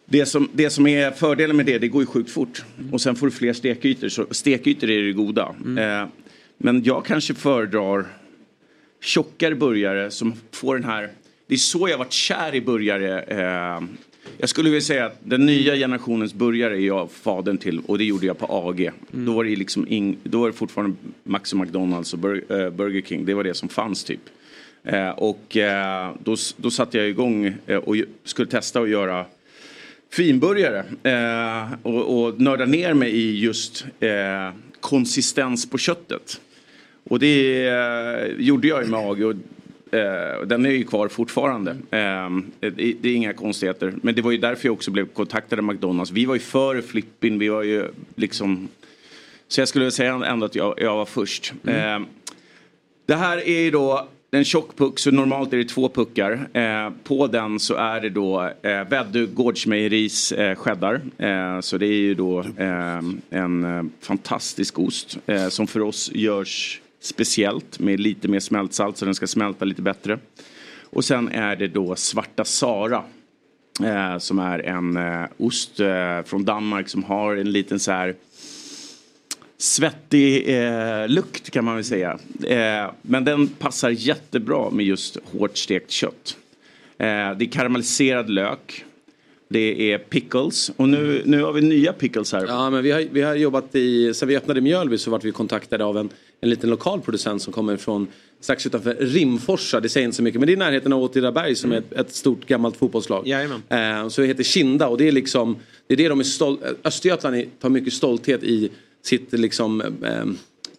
det 0.10 0.26
som, 0.26 0.50
det 0.54 0.70
som 0.70 0.88
är 0.88 1.12
fördelen 1.12 1.58
med 1.58 1.66
det, 1.66 1.78
det 1.78 1.88
går 1.88 2.02
ju 2.02 2.06
sjukt 2.06 2.32
fort. 2.32 2.64
Och 2.92 3.02
sen 3.02 3.16
får 3.16 3.28
du 3.28 3.32
fler 3.32 3.54
stekytor, 3.54 4.10
så 4.10 4.26
stekytor 4.32 4.90
är 4.90 5.02
det 5.02 5.12
goda. 5.12 5.56
Eh, 5.78 6.08
men 6.58 6.84
jag 6.84 7.06
kanske 7.06 7.34
föredrar 7.34 8.06
tjockare 9.02 9.56
burgare 9.56 10.12
som 10.12 10.34
får 10.52 10.76
den 10.76 10.84
här... 10.84 11.10
Det 11.48 11.54
är 11.54 11.58
så 11.58 11.90
jag 11.90 11.98
varit 11.98 12.12
kär 12.12 12.56
i 12.56 12.62
burgare. 12.62 13.22
Eh, 13.22 13.84
jag 14.38 14.50
skulle 14.50 14.70
vilja 14.70 14.82
säga 14.82 15.06
att 15.06 15.20
den 15.24 15.46
nya 15.46 15.76
generationens 15.76 16.34
burgare 16.34 16.76
är 16.76 16.86
jag 16.86 17.12
fadern 17.12 17.58
till 17.58 17.80
och 17.80 17.98
det 17.98 18.04
gjorde 18.04 18.26
jag 18.26 18.38
på 18.38 18.46
AG. 18.50 18.92
Då 19.12 19.34
var 19.34 19.44
det 19.44 19.56
liksom 19.56 19.88
ing, 19.88 20.18
då 20.24 20.40
var 20.40 20.48
det 20.48 20.54
fortfarande 20.54 20.96
Max 21.24 21.54
och 21.54 21.60
McDonalds 21.60 22.14
och 22.14 22.20
eh, 22.52 22.70
Burger 22.70 23.02
King. 23.02 23.26
Det 23.26 23.34
var 23.34 23.44
det 23.44 23.54
som 23.54 23.70
fanns 23.70 24.04
typ. 24.04 24.22
Eh, 24.84 25.10
och 25.10 25.58
eh, 25.58 26.16
då, 26.24 26.36
då 26.58 26.72
satte 26.72 26.98
jag 26.98 27.10
igång 27.10 27.54
eh, 27.66 27.78
och 27.78 27.96
skulle 28.24 28.48
testa 28.48 28.80
att 28.80 28.90
göra 28.90 29.26
finburgare 30.10 30.84
eh, 31.04 31.74
och, 31.84 32.24
och 32.24 32.42
nörda 32.42 32.66
ner 32.66 32.94
mig 32.94 33.12
i 33.12 33.40
just 33.40 33.86
eh, 34.00 34.52
konsistens 34.80 35.70
på 35.70 35.78
köttet. 35.78 36.42
Och 37.04 37.20
det 37.20 37.68
eh, 37.68 38.28
gjorde 38.38 38.68
jag 38.68 38.84
i 38.84 38.88
mage 38.88 39.26
och 39.26 39.34
eh, 39.96 40.42
den 40.46 40.66
är 40.66 40.70
ju 40.70 40.84
kvar 40.84 41.08
fortfarande. 41.08 41.72
Eh, 41.72 42.30
det, 42.60 42.94
det 43.02 43.10
är 43.10 43.16
inga 43.16 43.34
konstigheter. 43.34 43.94
Men 44.02 44.16
det 44.16 44.22
var 44.22 44.32
ju 44.32 44.38
därför 44.38 44.68
jag 44.68 44.74
också 44.74 44.92
blev 44.92 45.08
kontaktad 45.08 45.60
av 45.60 45.64
McDonalds. 45.64 46.12
Vi 46.12 46.26
var 46.26 46.36
ju 46.36 46.40
före 46.40 46.82
Flippin, 46.82 47.40
vi 47.40 47.50
var 47.50 47.64
ju 47.64 47.88
liksom... 48.16 48.68
Så 49.48 49.62
jag 49.62 49.68
skulle 49.68 49.92
säga 49.92 50.14
ändå 50.26 50.46
att 50.46 50.56
jag, 50.56 50.74
jag 50.78 50.96
var 50.96 51.06
först. 51.06 51.54
Eh, 51.66 52.00
det 53.06 53.16
här 53.16 53.48
är 53.48 53.60
ju 53.60 53.72
då 53.72 54.08
en 54.32 54.46
tjock 54.46 54.76
puck, 54.76 55.00
så 55.00 55.12
normalt 55.12 55.54
är 55.54 55.58
det 55.58 55.66
två 55.66 55.90
puckar. 55.90 56.48
Eh, 56.54 56.90
på 57.04 57.28
den 57.28 57.60
så 57.60 57.76
är 57.76 58.02
det 58.02 58.10
då 58.10 58.42
eh, 58.62 58.90
Väddö 58.90 59.26
Gårdsmejeris 59.26 60.32
eh, 60.32 60.56
cheddar. 60.56 61.02
Eh, 61.18 61.60
så 61.62 61.78
det 61.78 61.86
är 61.86 62.00
ju 62.00 62.16
då 62.16 62.40
eh, 62.40 63.02
en 63.30 63.64
eh, 63.64 63.84
fantastisk 64.02 64.80
ost 64.80 65.18
eh, 65.26 65.48
som 65.48 65.68
för 65.68 65.82
oss 65.82 66.12
görs 66.14 66.82
speciellt 67.00 67.80
med 67.80 68.00
lite 68.00 68.28
mer 68.28 68.40
smältsalt 68.40 68.98
så 68.98 69.06
den 69.06 69.16
ska 69.16 69.28
smälta 69.28 69.66
lite 69.66 69.82
bättre. 69.82 70.20
Och 70.90 71.06
sen 71.06 71.30
är 71.30 71.56
det 71.56 71.68
då 71.68 71.96
Svarta 71.96 72.46
Sara. 72.46 73.04
Eh, 73.84 74.18
som 74.18 74.40
är 74.40 74.60
en 74.60 74.98
eh, 74.98 75.26
ost 75.38 75.80
eh, 75.80 76.22
från 76.26 76.46
Danmark 76.46 76.90
som 76.90 77.04
har 77.04 77.36
en 77.36 77.52
liten 77.52 77.80
så 77.80 77.92
här 77.92 78.16
svettig 79.58 80.50
eh, 80.58 81.08
lukt 81.08 81.50
kan 81.50 81.66
man 81.66 81.76
väl 81.76 81.84
säga. 81.84 82.20
Eh, 82.44 82.92
men 83.02 83.24
den 83.24 83.48
passar 83.48 83.90
jättebra 83.90 84.70
med 84.70 84.86
just 84.86 85.18
hårt 85.24 85.58
stekt 85.58 85.92
kött. 85.92 86.38
Eh, 86.98 87.06
det 87.08 87.46
är 87.46 87.52
karamelliserad 87.52 88.30
lök. 88.30 88.84
Det 89.50 89.92
är 89.92 89.98
pickles. 89.98 90.72
Och 90.76 90.90
nu, 90.90 91.22
nu 91.26 91.44
har 91.44 91.54
vi 91.54 91.62
nya 91.62 91.94
pickles 91.94 92.34
här. 92.34 92.46
Ja, 92.48 92.70
men 92.70 92.84
vi 92.84 92.92
har, 92.92 93.06
vi 93.12 93.22
har 93.22 93.36
jobbat 93.36 93.76
i, 93.76 94.14
sen 94.14 94.28
vi 94.28 94.38
öppnade 94.38 94.62
Mjölby 94.62 94.98
så 94.98 95.12
vart 95.12 95.24
vi 95.24 95.32
kontaktade 95.32 95.86
av 95.86 95.98
en, 95.98 96.10
en 96.42 96.50
liten 96.50 96.70
lokal 96.70 97.02
producent 97.02 97.42
som 97.42 97.54
kommer 97.54 97.78
från 97.78 98.08
strax 98.40 98.66
utanför 98.66 98.98
Rimforsa, 99.00 99.80
det 99.80 99.90
säger 99.90 100.06
inte 100.06 100.18
så 100.18 100.24
mycket, 100.24 100.40
men 100.40 100.48
det 100.48 100.52
är 100.52 100.56
i 100.56 100.58
närheten 100.58 100.94
av 100.94 101.04
Åtvidaberg 101.04 101.56
som 101.56 101.72
är 101.72 101.78
ett, 101.78 101.94
ett 101.94 102.14
stort 102.14 102.46
gammalt 102.46 102.78
fotbollslag. 102.78 103.28
Eh, 103.70 104.08
så 104.08 104.22
det 104.22 104.28
heter 104.28 104.44
Kinda 104.44 104.88
och 104.88 104.98
det 104.98 105.08
är 105.08 105.12
liksom, 105.12 105.56
det 105.88 105.94
är 105.94 105.98
det 105.98 106.10
de 106.10 106.20
är 106.20 106.24
stolt, 106.24 106.62
Östergötland 106.84 107.46
tar 107.60 107.70
mycket 107.70 107.94
stolthet 107.94 108.44
i 108.44 108.70
sitt 109.08 109.32
liksom 109.34 109.82
eh, 109.82 110.26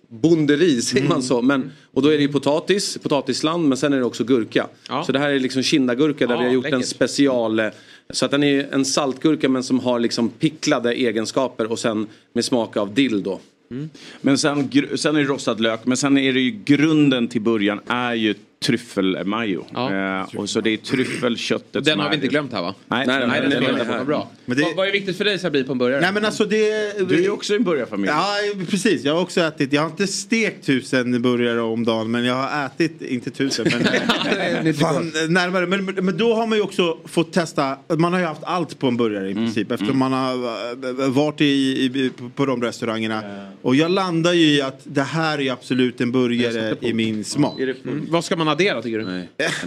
bonderi, 0.08 0.82
säger 0.82 1.08
man 1.08 1.22
så. 1.22 1.42
Men, 1.42 1.70
och 1.92 2.02
då 2.02 2.08
är 2.08 2.16
det 2.16 2.22
ju 2.22 2.28
potatis, 2.32 2.98
potatisland, 3.02 3.68
men 3.68 3.78
sen 3.78 3.92
är 3.92 3.96
det 3.98 4.04
också 4.04 4.24
gurka. 4.24 4.66
Så 5.06 5.12
det 5.12 5.18
här 5.18 5.30
är 5.30 5.40
liksom 5.40 5.62
kindagurka 5.62 6.26
där 6.26 6.34
Ja, 6.34 6.40
vi 6.40 6.46
har 6.46 6.52
gjort 6.52 6.64
en 6.64 6.70
läckert. 6.70 6.86
special. 6.88 7.58
eh, 7.60 7.66
Så 8.10 8.24
att 8.24 8.30
den 8.30 8.42
är 8.42 8.68
en 8.72 8.84
saltgurka 8.84 9.48
men 9.48 9.62
som 9.62 9.80
har 9.80 9.98
liksom 10.00 10.28
picklade 10.28 10.94
egenskaper 10.94 11.72
och 11.72 11.78
sen 11.78 12.06
med 12.32 12.44
smak 12.44 12.76
av 12.76 12.94
dill 12.94 13.22
då. 13.22 13.40
Men 14.20 14.38
sen, 14.38 14.70
sen 14.96 15.16
är 15.16 15.20
det 15.20 15.26
rostad 15.26 15.54
lök. 15.60 15.86
Men 15.86 15.96
sen 15.96 16.18
är 16.18 16.32
det 16.32 16.40
ju 16.40 16.50
grunden 16.64 17.28
till 17.28 17.40
början 17.40 17.80
är 17.86 18.14
ju 18.14 18.34
tryffelmajo. 18.64 19.64
Eh, 19.76 20.36
och 20.38 20.48
så 20.50 20.60
det 20.60 20.70
är 20.70 20.76
tryffelköttet 20.76 21.72
Den 21.72 21.84
som 21.84 22.00
har 22.00 22.08
vi 22.08 22.12
är- 22.12 22.14
inte 22.14 22.26
glömt 22.28 22.52
här 22.52 22.62
va? 22.62 22.74
Nej, 22.88 23.06
nej, 23.06 23.20
den- 23.20 23.28
nej, 23.28 23.40
den 23.50 23.80
är 23.80 23.84
här. 23.84 24.04
Bra. 24.04 24.30
Men 24.44 24.56
det- 24.56 24.62
Vad, 24.62 24.76
vad 24.76 24.88
är 24.88 24.92
viktigt 24.92 25.16
för 25.16 25.24
dig 25.24 25.38
Sabri 25.38 25.64
på 25.64 25.72
en 25.72 25.78
burgare? 25.78 26.00
Nej 26.00 26.12
men 26.12 26.24
alltså 26.24 26.44
det... 26.44 26.58
Du 27.08 27.14
är 27.14 27.22
ju 27.22 27.30
också 27.30 27.54
en 27.54 27.64
burgarfamilj. 27.64 28.08
Ja 28.12 28.34
precis, 28.70 29.04
jag 29.04 29.14
har 29.14 29.20
också 29.22 29.40
ätit. 29.40 29.72
Jag 29.72 29.82
har 29.82 29.88
inte 29.90 30.06
stekt 30.06 30.66
tusen 30.66 31.22
burgare 31.22 31.60
om 31.60 31.84
dagen 31.84 32.10
men 32.10 32.24
jag 32.24 32.34
har 32.34 32.66
ätit, 32.66 33.02
inte 33.02 33.30
tusen 33.30 33.66
men 34.62 34.74
fan, 34.74 35.12
närmare. 35.28 35.66
Men, 35.66 35.84
men, 35.84 35.94
men 36.04 36.16
då 36.16 36.34
har 36.34 36.46
man 36.46 36.58
ju 36.58 36.64
också 36.64 36.98
fått 37.04 37.32
testa, 37.32 37.76
man 37.98 38.12
har 38.12 38.20
ju 38.20 38.26
haft 38.26 38.44
allt 38.44 38.78
på 38.78 38.86
en 38.86 38.96
burgare 38.96 39.30
i 39.30 39.34
princip 39.34 39.70
eftersom 39.72 39.98
man 39.98 40.12
har 40.12 40.34
äh, 41.02 41.08
varit 41.10 41.40
i, 41.40 41.44
i, 41.44 42.10
på- 42.36 42.46
de 42.46 42.62
restaurangerna. 42.62 43.22
Och 43.62 43.74
jag 43.76 43.90
landar 43.90 44.32
ju 44.32 44.46
i 44.46 44.62
att 44.62 44.80
det 44.84 45.02
här 45.02 45.40
är 45.40 45.52
absolut 45.52 46.00
en 46.00 46.12
burgare 46.12 46.74
i 46.80 46.92
min 46.92 47.24
smak. 47.24 47.60
Mm. 47.60 48.06
Vad 48.10 48.24
ska 48.24 48.36
man 48.36 48.47
addera 48.48 48.82
tycker 48.82 48.98
du? 48.98 49.26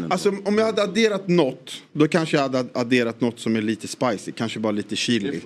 Alltså 0.09 0.29
om 0.45 0.57
jag 0.57 0.65
hade 0.65 0.83
adderat 0.83 1.27
något, 1.27 1.73
då 1.93 2.07
kanske 2.07 2.37
jag 2.37 2.41
hade 2.41 2.65
adderat 2.73 3.21
något 3.21 3.39
som 3.39 3.55
är 3.55 3.61
lite 3.61 3.87
spicy, 3.87 4.31
kanske 4.31 4.59
bara 4.59 4.71
lite 4.71 4.95
chili. 4.95 5.41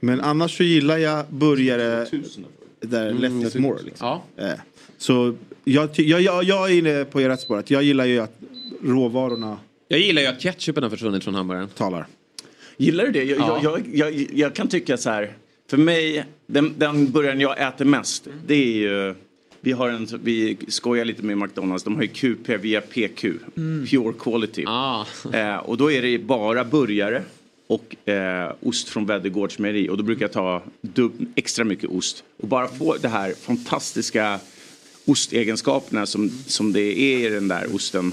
Men 0.00 0.20
annars 0.20 0.56
så 0.56 0.62
gillar 0.62 0.98
jag 0.98 1.24
burgare 1.28 2.06
där 2.80 3.12
less 3.12 3.32
is 3.54 3.54
more. 3.54 3.82
Liksom. 3.82 4.18
Eh, 4.36 4.46
Så 4.98 5.34
jag, 5.64 5.88
jag, 5.94 6.20
jag, 6.20 6.44
jag 6.44 6.70
är 6.70 6.74
inne 6.78 7.04
på 7.04 7.20
ert 7.20 7.40
spår, 7.40 7.58
att 7.58 7.70
jag 7.70 7.82
gillar 7.82 8.04
ju 8.04 8.18
att 8.20 8.38
råvarorna 8.82 9.58
Jag 9.88 10.00
gillar 10.00 10.22
ju 10.22 10.28
att 10.28 10.40
ketchupen 10.40 10.82
har 10.82 10.90
försvunnit 10.90 11.24
från 11.24 11.34
hamburgaren. 11.34 11.68
talar. 11.68 12.06
Gillar 12.76 13.04
du 13.04 13.12
det? 13.12 13.24
Jag, 13.24 13.38
Ja. 13.38 13.60
jag, 13.62 13.82
jag, 13.92 14.14
jag, 14.14 14.26
jag 14.34 14.54
kan 14.54 14.68
tycka 14.68 14.96
så 14.96 15.10
här. 15.10 15.32
För 15.70 15.76
mig, 15.76 16.24
den, 16.46 16.74
den 16.78 17.10
burgaren 17.10 17.40
jag 17.40 17.68
äter 17.68 17.84
mest, 17.84 18.28
det 18.46 18.54
är 18.54 18.72
ju... 18.78 19.14
Vi, 19.60 19.72
har 19.72 19.88
en, 19.88 20.08
vi 20.22 20.56
skojar 20.68 21.04
lite 21.04 21.22
med 21.22 21.38
McDonalds, 21.38 21.84
de 21.84 21.94
har 21.96 22.02
ju 22.02 22.08
QP 22.08 22.48
via 22.48 22.80
PQ, 22.80 23.24
Mm. 23.56 23.86
Pure 23.86 24.12
Quality. 24.18 24.64
Eh, 25.34 25.56
och 25.56 25.76
då 25.76 25.92
är 25.92 26.02
det 26.02 26.18
bara 26.18 26.64
burgare 26.64 27.22
och 27.66 28.08
eh, 28.08 28.52
ost 28.60 28.88
från 28.88 29.06
Vädergårds 29.06 29.58
mejeri. 29.58 29.88
Och 29.88 29.96
då 29.96 30.02
brukar 30.02 30.22
jag 30.24 30.32
ta 30.32 30.62
extra 31.34 31.64
mycket 31.64 31.90
ost. 31.90 32.24
Och 32.36 32.48
bara 32.48 32.68
få 32.68 32.96
det 32.96 33.08
här 33.08 33.34
fantastiska 33.40 34.40
ostegenskaperna 35.04 36.06
som, 36.06 36.30
som 36.46 36.72
det 36.72 36.98
är 36.98 37.26
i 37.26 37.30
den 37.30 37.48
där 37.48 37.74
osten. 37.74 38.12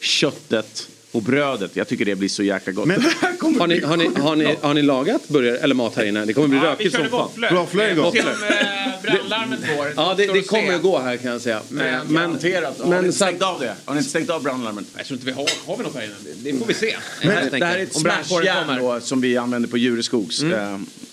Köttet 0.00 0.88
och 1.12 1.22
brödet. 1.22 1.76
Jag 1.76 1.88
tycker 1.88 2.04
det 2.04 2.14
blir 2.14 2.28
så 2.28 2.42
jäkla 2.42 2.72
gott. 2.72 2.88
Har 2.88 3.66
ni, 3.66 3.80
har, 3.80 3.96
ni, 3.96 4.10
har, 4.20 4.36
ni, 4.36 4.56
har 4.60 4.74
ni 4.74 4.82
lagat 4.82 5.28
burgare 5.28 5.58
eller 5.58 5.74
mat 5.74 5.96
här 5.96 6.04
inne? 6.04 6.24
Det 6.24 6.32
kommer 6.32 6.48
bli 6.48 6.58
Ja, 6.58 6.64
rökigt 6.64 6.94
som 6.94 7.04
fan. 7.04 7.10
våfflor. 7.10 7.50
Våfflor 7.50 7.84
är 7.84 7.94
gott. 7.94 8.14
Se 8.14 8.20
om, 8.20 8.28
eh, 8.28 9.02
brandlarmet 9.02 9.60
går. 9.76 9.92
Ja, 9.96 10.14
det, 10.16 10.26
det 10.26 10.42
kommer 10.42 10.74
att 10.74 10.82
gå 10.82 10.98
här 10.98 11.16
kan 11.16 11.30
jag 11.32 11.40
säga. 11.40 11.60
Men, 11.68 12.06
men, 12.06 12.14
Garanterat. 12.14 12.78
Har 12.80 12.84
ni 12.84 13.02
men 13.02 13.12
stängt 13.12 13.42
av 13.42 13.60
det? 13.60 13.74
Har 13.84 13.94
ni 13.94 13.98
inte 13.98 14.10
stängt 14.10 14.30
av 14.30 14.42
brandlarmet? 14.42 14.84
Jag 14.96 15.06
tror 15.06 15.16
inte 15.16 15.26
vi 15.26 15.32
har, 15.32 15.48
har 15.66 15.76
vi 15.76 15.82
något 15.82 15.94
här 15.94 16.04
inne. 16.04 16.14
Det 16.36 16.58
får 16.58 16.66
vi 16.66 16.74
se. 16.74 16.96
Men, 17.24 17.50
det 17.50 17.66
här 17.66 17.78
är 17.78 17.82
ett 17.82 17.94
smashjärn 17.94 19.00
som 19.00 19.20
vi 19.20 19.36
använder 19.36 19.68
på 19.68 19.78
Djureskogs. 19.78 20.42
Mm. 20.42 20.58
Eh, 20.58 20.68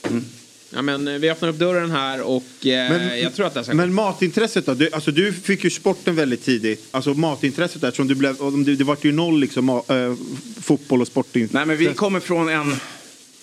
mm. 0.07 0.25
Ja, 0.73 0.81
men 0.81 1.07
eh, 1.07 1.13
vi 1.13 1.29
öppnar 1.29 1.49
upp 1.49 1.55
dörren 1.59 1.91
här 1.91 2.21
och 2.21 2.43
eh, 2.65 3.19
jag 3.19 3.35
tror 3.35 3.45
att 3.47 3.53
det 3.53 3.63
ska 3.63 3.73
Men 3.73 3.93
matintresset 3.93 4.65
då? 4.65 4.73
Du, 4.73 4.89
alltså, 4.91 5.11
du 5.11 5.33
fick 5.33 5.63
ju 5.63 5.69
sporten 5.69 6.15
väldigt 6.15 6.45
tidigt. 6.45 6.87
Alltså 6.91 7.13
matintresset 7.13 7.81
där, 7.81 7.87
eftersom 7.87 8.07
du 8.07 8.15
blev, 8.15 8.41
om 8.41 8.63
det, 8.65 8.75
det 8.75 8.83
var 8.83 8.97
ju 9.01 9.11
noll 9.11 9.39
liksom, 9.39 9.69
ma- 9.71 10.09
eh, 10.11 10.15
fotboll 10.61 11.01
och 11.01 11.07
sportintresse. 11.07 11.57
Nej 11.57 11.65
men 11.65 11.77
vi 11.77 11.93
kommer 11.93 12.19
från 12.19 12.49
en 12.49 12.75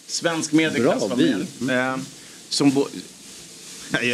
svensk 0.07 0.53
medelklassfamilj. 0.53 1.47
Eh, 1.71 1.97
som 2.49 2.71
bo- 2.71 2.89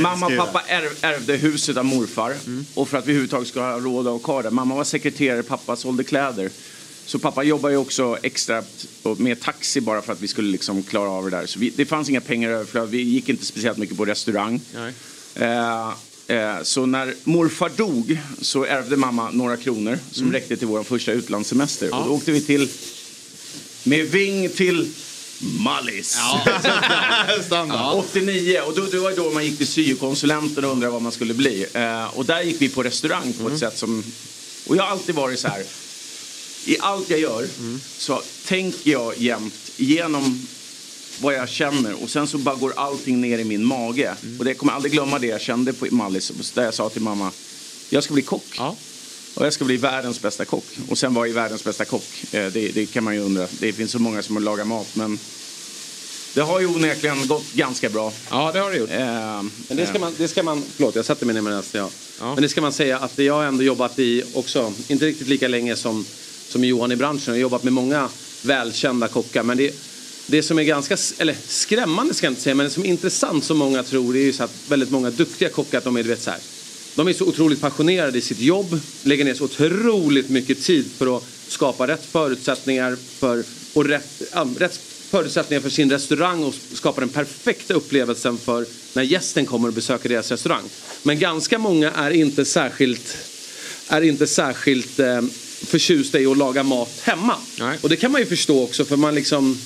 Mamma 0.00 0.26
och 0.26 0.36
pappa 0.36 0.62
ärv, 0.68 0.88
ärvde 1.00 1.36
huset 1.36 1.76
av 1.76 1.84
morfar. 1.84 2.34
Och 2.74 2.88
för 2.88 2.98
att 2.98 3.06
vi 3.06 3.10
överhuvudtaget 3.10 3.48
ska 3.48 3.60
ha 3.60 3.78
råd 3.80 4.06
att 4.06 4.12
ha 4.12 4.18
kvar 4.18 4.42
det. 4.42 4.50
Mamma 4.50 4.74
var 4.74 4.84
sekreterare, 4.84 5.42
pappa 5.42 5.76
sålde 5.76 6.04
kläder. 6.04 6.50
Så 7.12 7.18
pappa 7.18 7.42
jobbar 7.42 7.70
ju 7.70 7.76
också 7.76 8.18
extra 8.22 8.62
med 9.16 9.40
taxi 9.40 9.80
bara 9.80 10.02
för 10.02 10.12
att 10.12 10.20
vi 10.20 10.28
skulle 10.28 10.52
liksom 10.52 10.82
klara 10.82 11.10
av 11.10 11.24
det 11.24 11.36
där. 11.36 11.46
Så 11.46 11.58
vi, 11.58 11.70
det 11.70 11.86
fanns 11.86 12.08
inga 12.08 12.20
pengar 12.20 12.50
överflöd. 12.50 12.88
Vi 12.90 13.02
gick 13.02 13.28
inte 13.28 13.44
speciellt 13.44 13.78
mycket 13.78 13.96
på 13.96 14.04
restaurang. 14.04 14.60
Nej. 14.74 14.92
Eh, 15.34 15.88
eh, 16.26 16.62
så 16.62 16.86
när 16.86 17.14
morfar 17.24 17.70
dog 17.76 18.18
så 18.40 18.64
ärvde 18.64 18.96
mamma 18.96 19.30
några 19.30 19.56
kronor 19.56 19.98
som 20.10 20.22
Mm. 20.22 20.32
räckte 20.32 20.56
till 20.56 20.66
vår 20.66 20.82
första 20.82 21.12
utlandssemester. 21.12 21.94
Och 21.94 22.06
då 22.06 22.12
åkte 22.12 22.32
vi 22.32 22.40
till 22.40 22.68
med 23.82 24.06
ving 24.06 24.48
till 24.48 24.92
Mallis. 25.58 26.16
Standard. 27.46 27.94
89 27.98 28.60
och 28.66 28.74
då, 28.74 28.84
det 28.86 28.98
var 28.98 29.12
då 29.12 29.30
man 29.30 29.44
gick 29.44 29.58
till 29.58 29.66
syokonsulenten 29.66 30.64
och 30.64 30.72
undrade 30.72 30.92
vad 30.92 31.02
man 31.02 31.12
skulle 31.12 31.34
bli. 31.34 31.66
Eh, 31.72 32.18
och 32.18 32.24
där 32.26 32.42
gick 32.42 32.62
vi 32.62 32.68
på 32.68 32.82
restaurang 32.82 33.32
på 33.32 33.48
ett 33.48 33.58
sätt 33.58 33.78
som... 33.78 34.04
Och 34.66 34.76
jag 34.76 34.82
har 34.82 34.90
alltid 34.90 35.14
varit 35.14 35.38
så 35.40 35.48
här. 35.48 35.62
I 36.64 36.76
allt 36.80 37.10
jag 37.10 37.20
gör 37.20 37.48
så 37.98 38.22
tänker 38.46 38.90
jag 38.90 39.18
jämt 39.18 39.72
igenom 39.76 40.46
vad 41.20 41.34
jag 41.34 41.48
känner 41.48 42.02
och 42.02 42.10
sen 42.10 42.26
så 42.28 42.38
bara 42.38 42.54
går 42.54 42.72
allting 42.76 43.20
ner 43.20 43.38
i 43.38 43.44
min 43.44 43.64
mage. 43.64 44.14
Och 44.38 44.44
det 44.44 44.50
jag 44.50 44.58
kommer 44.58 44.72
aldrig 44.72 44.92
glömma 44.92 45.18
det 45.18 45.26
jag 45.26 45.40
kände 45.40 45.72
på 45.72 45.86
Mallis 45.90 46.52
där 46.54 46.64
jag 46.64 46.74
sa 46.74 46.88
till 46.88 47.02
mamma 47.02 47.30
jag 47.88 48.04
ska 48.04 48.14
bli 48.14 48.22
kock. 48.22 48.56
Och 49.34 49.46
jag 49.46 49.52
ska 49.52 49.64
bli 49.64 49.76
världens 49.76 50.20
bästa 50.22 50.44
kock. 50.44 50.64
Och 50.88 50.98
sen 50.98 51.14
var 51.14 51.26
jag 51.26 51.34
världens 51.34 51.64
bästa 51.64 51.84
kock. 51.84 52.34
Eh, 52.34 52.52
det, 52.52 52.68
det 52.68 52.86
kan 52.86 53.04
man 53.04 53.14
ju 53.14 53.20
undra. 53.20 53.46
Det 53.60 53.72
finns 53.72 53.90
så 53.90 53.98
många 53.98 54.22
som 54.22 54.36
har 54.36 54.40
lagat 54.40 54.66
mat 54.66 54.96
men 54.96 55.18
det 56.34 56.40
har 56.40 56.60
ju 56.60 56.66
onekligen 56.66 57.26
gått 57.26 57.52
ganska 57.52 57.88
bra. 57.88 58.12
Ja, 58.30 58.52
det 58.52 58.58
har 58.58 58.70
det 58.70 58.76
gjort. 58.76 58.90
men 59.68 59.76
det 59.76 59.86
ska 59.86 59.98
man, 59.98 60.14
det 60.18 60.28
ska 60.28 60.42
man, 60.42 60.62
förlåt 60.76 60.96
jag 60.96 61.04
satte 61.04 61.24
mig 61.26 61.34
ner 61.34 61.42
med 61.42 61.52
nästa, 61.52 61.78
ja. 61.78 61.90
Men 62.20 62.42
det 62.42 62.48
ska 62.48 62.60
man 62.60 62.72
säga 62.72 62.98
att 62.98 63.18
jag 63.18 63.34
har 63.34 63.44
ändå 63.44 63.62
jobbat 63.62 63.98
i 63.98 64.22
också, 64.34 64.72
inte 64.88 65.06
riktigt 65.06 65.28
lika 65.28 65.48
länge 65.48 65.76
som, 65.76 66.04
som 66.52 66.64
Johan 66.64 66.92
i 66.92 66.96
branschen. 66.96 67.22
Jag 67.26 67.34
har 67.34 67.38
jobbat 67.38 67.62
med 67.62 67.72
många 67.72 68.08
välkända 68.42 69.08
kockar. 69.08 69.42
Men 69.42 69.56
det, 69.56 69.74
det 70.26 70.42
som 70.42 70.58
är 70.58 70.62
ganska, 70.62 70.96
eller 71.18 71.36
skrämmande 71.46 72.14
ska 72.14 72.26
jag 72.26 72.30
inte 72.30 72.42
säga, 72.42 72.54
men 72.54 72.66
det 72.66 72.70
som 72.70 72.84
är 72.84 72.88
intressant 72.88 73.44
som 73.44 73.58
många 73.58 73.82
tror 73.82 74.12
det 74.12 74.18
är 74.18 74.24
ju 74.24 74.32
så 74.32 74.44
att 74.44 74.54
väldigt 74.68 74.90
många 74.90 75.10
duktiga 75.10 75.48
kockar, 75.48 75.78
att 75.78 75.84
de 75.84 75.96
är 75.96 76.02
du 76.02 76.08
vet 76.08 76.22
så 76.22 76.30
här. 76.30 76.40
De 76.94 77.08
är 77.08 77.12
så 77.12 77.24
otroligt 77.24 77.60
passionerade 77.60 78.18
i 78.18 78.20
sitt 78.20 78.40
jobb, 78.40 78.80
lägger 79.02 79.24
ner 79.24 79.34
så 79.34 79.44
otroligt 79.44 80.28
mycket 80.28 80.62
tid 80.62 80.90
för 80.98 81.16
att 81.16 81.24
skapa 81.48 81.86
rätt 81.86 82.06
förutsättningar 82.06 82.96
för, 83.18 83.44
och 83.72 83.84
rätt, 83.84 84.22
äh, 84.34 84.44
rätt 84.58 84.80
förutsättningar 85.10 85.60
för 85.60 85.70
sin 85.70 85.90
restaurang 85.90 86.44
och 86.44 86.54
skapa 86.72 87.00
den 87.00 87.08
perfekta 87.08 87.74
upplevelsen 87.74 88.38
för 88.38 88.66
när 88.92 89.02
gästen 89.02 89.46
kommer 89.46 89.68
och 89.68 89.74
besöker 89.74 90.08
deras 90.08 90.30
restaurang. 90.30 90.64
Men 91.02 91.18
ganska 91.18 91.58
många 91.58 91.90
är 91.90 92.10
inte 92.10 92.44
särskilt, 92.44 93.16
är 93.88 94.02
inte 94.02 94.26
särskilt 94.26 94.98
eh, 94.98 95.22
förtjusta 95.66 96.20
i 96.20 96.26
att 96.26 96.38
laga 96.38 96.62
mat 96.62 97.00
hemma. 97.02 97.36
Och 97.80 97.88
det 97.88 97.96
kan 97.96 98.12
man 98.12 98.20
ju 98.20 98.26
förstå 98.26 98.62
också 98.62 98.84
för 98.84 98.96
man 98.96 99.14
liksom 99.14 99.58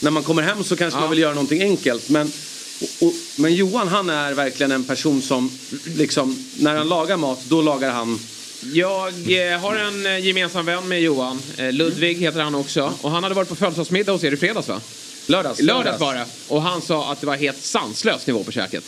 när 0.00 0.10
man 0.10 0.22
kommer 0.22 0.42
hem 0.42 0.64
så 0.64 0.76
kanske 0.76 1.00
man 1.00 1.10
vill 1.10 1.18
göra 1.18 1.34
någonting 1.34 1.62
enkelt. 1.62 2.08
Men, 2.08 2.32
och, 2.80 3.06
och, 3.06 3.14
men 3.36 3.54
Johan 3.54 3.88
han 3.88 4.10
är 4.10 4.34
verkligen 4.34 4.72
en 4.72 4.84
person 4.84 5.22
som 5.22 5.50
liksom 5.84 6.44
när 6.58 6.76
han 6.76 6.88
lagar 6.88 7.16
mat 7.16 7.44
då 7.48 7.62
lagar 7.62 7.90
han 7.90 8.18
Jag 8.72 9.08
eh, 9.52 9.60
har 9.60 9.76
en 9.76 10.06
eh, 10.06 10.26
gemensam 10.26 10.66
vän 10.66 10.88
med 10.88 11.02
Johan. 11.02 11.40
Eh, 11.56 11.72
Ludvig 11.72 12.18
heter 12.18 12.40
han 12.40 12.54
också. 12.54 12.92
Och 13.00 13.10
han 13.10 13.22
hade 13.22 13.34
varit 13.34 13.48
på 13.48 13.56
födelsedagsmiddag 13.56 14.12
hos 14.12 14.24
er 14.24 14.32
i 14.32 14.36
fredags 14.36 14.68
va? 14.68 14.80
Lördags. 15.26 15.60
Lördags 15.60 16.00
var 16.00 16.14
det. 16.14 16.24
Och 16.48 16.62
han 16.62 16.82
sa 16.82 17.12
att 17.12 17.20
det 17.20 17.26
var 17.26 17.36
helt 17.36 17.62
sanslös 17.62 18.26
nivå 18.26 18.44
på 18.44 18.52
käket. 18.52 18.84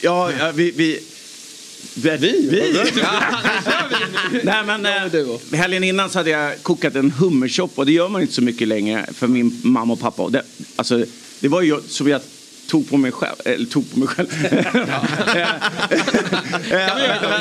Ja, 0.00 0.32
ja 0.38 0.52
vi... 0.52 1.00
vi... 1.94 2.16
Vi? 2.16 2.48
vi. 2.50 2.72
Nej, 4.42 4.64
men, 4.66 4.86
eh, 4.86 5.58
helgen 5.58 5.84
innan 5.84 6.10
så 6.10 6.18
hade 6.18 6.30
jag 6.30 6.62
kokat 6.62 6.94
en 6.94 7.10
hummersoppa 7.10 7.82
och 7.82 7.86
det 7.86 7.92
gör 7.92 8.08
man 8.08 8.22
inte 8.22 8.34
så 8.34 8.42
mycket 8.42 8.68
längre 8.68 9.06
för 9.14 9.26
min 9.26 9.60
mamma 9.62 9.92
och 9.92 10.00
pappa. 10.00 10.22
Och 10.22 10.32
det, 10.32 10.42
alltså, 10.76 11.04
det 11.40 11.48
var 11.48 11.62
ju 11.62 11.80
så 11.88 12.08
jag 12.08 12.20
tog 12.66 12.88
på 12.88 12.96
mig 12.96 13.12
själv, 13.12 13.36
eller 13.44 13.66
tog 13.66 13.92
på 13.92 13.98
mig 13.98 14.08
själv. 14.08 14.28
men, 14.50 14.50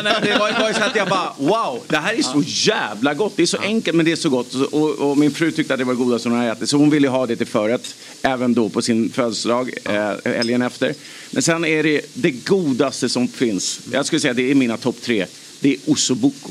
men 0.03 0.23
det 0.23 0.37
var 0.39 0.67
ju 0.67 0.73
så 0.73 0.83
att 0.83 0.95
jag 0.95 1.07
bara 1.07 1.33
wow, 1.37 1.83
det 1.87 1.97
här 1.97 2.13
är 2.13 2.21
så 2.21 2.43
jävla 2.45 3.13
gott. 3.13 3.33
Det 3.35 3.41
är 3.41 3.47
så 3.47 3.57
enkelt 3.57 3.97
men 3.97 4.05
det 4.05 4.11
är 4.11 4.15
så 4.15 4.29
gott. 4.29 4.53
Och, 4.53 4.89
och 4.89 5.17
min 5.17 5.31
fru 5.31 5.51
tyckte 5.51 5.73
att 5.73 5.79
det 5.79 5.83
var 5.83 5.93
det 5.93 5.97
godaste 5.97 6.29
hon 6.29 6.37
hade 6.37 6.51
ätit 6.51 6.69
så 6.69 6.77
hon 6.77 6.89
ville 6.89 7.07
ha 7.07 7.25
det 7.25 7.35
till 7.35 7.47
förrätt. 7.47 7.95
Även 8.21 8.53
då 8.53 8.69
på 8.69 8.81
sin 8.81 9.09
födelsedag 9.09 9.73
eh, 9.85 10.13
helgen 10.25 10.61
efter. 10.61 10.93
Men 11.31 11.41
sen 11.41 11.65
är 11.65 11.83
det 11.83 12.01
det 12.13 12.31
godaste 12.31 13.09
som 13.09 13.27
finns. 13.27 13.79
Jag 13.91 14.05
skulle 14.05 14.19
säga 14.19 14.33
det 14.33 14.51
är 14.51 14.55
mina 14.55 14.77
topp 14.77 15.01
tre. 15.01 15.25
Det 15.59 15.69
är 15.69 15.77
ossobuco. 15.85 16.49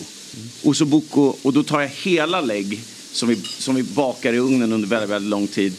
Ossobuco 0.63 1.35
och 1.43 1.53
då 1.53 1.63
tar 1.63 1.81
jag 1.81 1.89
hela 1.89 2.41
lägg 2.41 2.81
som 3.13 3.29
vi, 3.29 3.37
som 3.37 3.75
vi 3.75 3.83
bakar 3.83 4.33
i 4.33 4.39
ugnen 4.39 4.73
under 4.73 4.89
väldigt, 4.89 5.11
väldigt 5.11 5.31
lång 5.31 5.47
tid. 5.47 5.73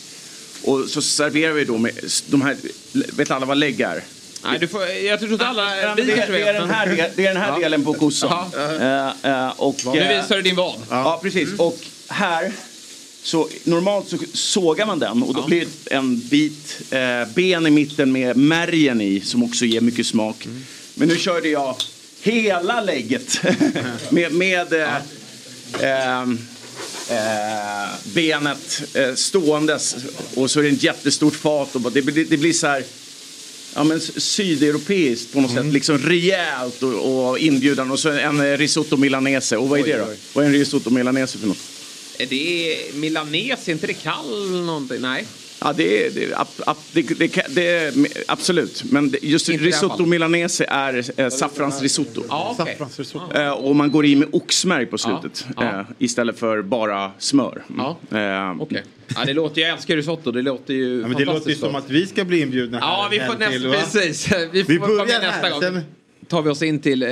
Och 0.64 0.90
så 0.90 1.02
serverar 1.02 1.54
vi 1.54 1.66
då 1.66 1.78
med 1.78 1.92
de 2.28 2.42
här, 2.42 2.58
vet 2.92 3.32
alla 3.32 3.46
vad 3.46 3.58
lägg 3.58 3.82
är? 3.82 4.04
Nej, 4.44 4.60
du 4.60 4.68
får, 4.68 4.86
jag 4.88 5.20
tror 5.20 5.32
inte 5.34 5.48
alla 5.48 5.66
det, 5.66 5.94
vi 5.98 6.04
det, 6.04 6.16
kanske 6.16 6.32
det, 6.32 6.42
är 6.48 6.54
den 6.54 6.70
här, 6.70 6.88
del- 6.88 7.10
det 7.16 7.26
är 7.26 7.34
den 7.34 7.42
här 7.42 7.50
Ja. 7.54 7.60
delen 7.60 7.84
på 7.84 7.94
kossan. 7.94 8.50
Ja. 8.54 9.14
Eh, 9.24 9.48
och, 9.60 9.76
Nu 9.86 10.08
visar 10.08 10.36
du 10.36 10.42
din 10.42 10.56
vad. 10.56 10.76
Ja, 10.90 11.20
precis. 11.24 11.50
Och 11.58 11.80
här, 12.08 12.52
så 13.24 13.48
normalt 13.64 14.10
så 14.10 14.18
sågar 14.34 14.86
man 14.86 15.00
den 15.00 15.24
och 15.24 15.34
då 15.34 15.48
blir 15.48 15.60
det 15.84 15.94
en 15.96 16.20
bit 16.20 16.82
eh, 16.92 17.34
ben 17.36 17.68
i 17.68 17.70
mitten 17.72 18.12
med 18.12 18.38
märgen 18.38 19.02
i 19.02 19.22
som 19.22 19.44
också 19.44 19.66
ger 19.66 19.82
mycket 19.82 20.08
smak. 20.08 20.48
Men 20.94 21.08
nu 21.08 21.18
körde 21.18 21.50
jag 21.50 21.76
hela 22.22 22.82
lägget 22.82 23.42
med, 24.10 24.32
med, 24.34 24.74
eh, 24.74 24.96
eh, 25.80 26.26
eh, 27.10 27.90
benet 28.04 28.82
eh, 28.94 29.16
ståendes 29.16 29.96
och 30.36 30.52
så 30.52 30.60
är 30.60 30.64
det 30.64 30.70
ett 30.70 30.84
jättestort 30.84 31.36
fat 31.36 31.76
och 31.76 31.82
bara- 31.82 31.90
det, 31.94 32.02
blir- 32.02 32.26
det 32.30 32.38
blir 32.38 32.54
så 32.54 32.68
här 32.68 32.84
Ja 33.76 33.84
men 33.84 34.02
sydeuropeiskt 34.18 35.34
på 35.34 35.42
något 35.42 35.52
sätt, 35.54 35.66
liksom 35.66 35.98
rejält 35.98 36.84
och, 36.84 37.28
och 37.30 37.40
inbjudande 37.40 37.94
och 37.94 38.00
så 38.00 38.10
en 38.10 38.40
eh, 38.40 38.58
risotto 38.58 38.98
milanese. 38.98 39.58
Och 39.58 39.70
vad 39.70 39.80
är 39.80 39.84
Oj, 39.84 39.90
det 39.92 39.98
då? 39.98 40.06
oj. 40.10 40.18
Vad 40.34 40.44
är 40.46 40.48
en 40.50 40.54
risotto 40.56 40.90
milanese 40.90 41.38
för 41.38 41.48
något? 41.48 41.58
Är 42.18 42.26
det 42.26 42.78
milanes? 42.94 43.68
Är 43.68 43.72
inte 43.72 43.88
det 43.88 43.94
kall 43.94 44.52
någonting? 44.62 45.02
Nej. 45.02 45.26
Ja, 45.64 45.74
det 45.74 46.06
är, 46.06 46.12
det, 46.12 47.20
det, 47.20 47.46
det, 47.50 47.94
absolut. 48.28 48.84
Men 48.92 49.14
just 49.22 49.50
Inte 49.50 49.64
här 49.64 49.66
risotto 49.72 50.06
milanese 50.06 50.66
är 50.68 51.04
eh, 51.22 51.30
saffransrisotto. 51.30 52.24
Ja, 52.30 52.56
okej. 52.60 52.78
Eh, 53.36 53.50
och 53.52 53.76
man 53.76 53.92
går 53.92 54.06
i 54.06 54.16
med 54.16 54.28
oxmärg 54.32 54.86
på 54.86 54.98
slutet. 54.98 55.46
Ja. 55.56 55.64
Eh, 55.64 55.86
istället 55.98 56.40
för 56.40 56.62
bara 56.62 57.12
smör. 57.18 57.64
Ja. 57.78 57.98
Eh, 58.18 58.62
Okej. 58.62 58.84
Ja, 59.16 59.26
det 59.26 59.34
låter, 59.34 59.62
jag 59.62 59.70
älskar 59.70 59.96
risotto. 59.96 60.32
Det 60.32 60.42
låter 60.42 60.74
ju 60.74 61.02
Ja, 61.02 61.08
men 61.08 61.18
det 61.18 61.26
låter 61.26 61.50
ju 61.50 61.56
som 61.56 61.76
att 61.76 61.90
vi 61.90 62.08
ska 62.08 62.26
bli 62.26 62.42
inbjudna 62.42 62.78
Ja, 62.82 63.08
vi 63.12 63.20
här 63.20 63.28
får 63.28 63.40
nästa, 63.40 64.00
precis. 64.00 64.28
Vi 64.52 64.64
får 64.64 64.72
Vi 64.72 64.80
börjar 64.80 65.06
nästa 65.06 65.30
här, 65.30 65.52
gång. 65.52 65.62
sen- 65.62 65.82
tar 66.32 66.42
vi 66.42 66.50
oss 66.50 66.62
in 66.62 66.80
till 66.80 67.04
eh, 67.04 67.10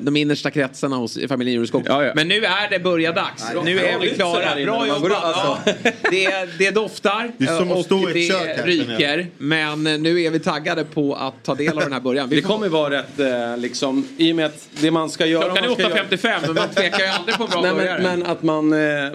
de 0.00 0.16
innersta 0.16 0.50
kretsarna 0.50 0.96
hos 0.96 1.18
familjen 1.28 1.54
Jureskog. 1.54 1.86
Men 2.14 2.28
nu 2.28 2.44
är 2.44 2.70
det 2.70 2.78
börjardags. 2.78 3.44
Nej, 3.54 3.64
Nu 3.64 3.80
är 3.80 3.98
vi 3.98 4.08
klara. 4.10 4.54
Bra 4.64 4.86
jobbat. 4.86 5.24
alltså. 5.24 5.72
Ja. 5.84 5.90
Det, 6.10 6.48
det 6.58 6.70
doftar 6.70 7.32
Det 7.38 7.44
är 7.44 7.58
som 7.58 7.70
att 7.72 7.78
och 7.78 7.84
stå 7.84 8.08
ett 8.08 8.14
det 8.14 8.28
kök 8.28 8.56
här, 8.58 8.66
ryker. 8.66 9.26
Men 9.38 9.84
nu 9.84 10.22
är 10.22 10.30
vi 10.30 10.38
taggade 10.38 10.84
på 10.84 11.14
att 11.14 11.42
ta 11.44 11.54
del 11.54 11.72
av 11.76 11.84
den 11.84 11.92
här 11.92 12.00
början. 12.00 12.28
Vi 12.28 12.36
Det 12.36 12.42
kommer 12.42 12.68
vara 12.68 12.98
rätt 12.98 13.18
eh, 13.20 13.56
liksom, 13.58 14.08
i 14.16 14.32
och 14.32 14.36
med 14.36 14.46
att 14.46 14.68
det 14.80 14.90
man 14.90 15.10
ska 15.10 15.26
göra... 15.26 15.44
Klockan 15.44 15.64
är 15.64 15.68
man 15.68 15.76
ska 15.76 15.88
göra- 15.88 16.04
8.55 16.04 16.46
men 16.46 16.54
man 16.54 16.68
tvekar 16.68 16.98
ju 16.98 17.06
aldrig 17.06 17.36
på 17.36 17.44
en 17.44 17.50
bra 17.50 17.60
Nej, 17.62 17.74
börjare. 17.74 18.02
men, 18.02 18.18
men 18.20 18.30
att 18.30 18.42
man... 18.42 18.72
Eh, 18.72 19.12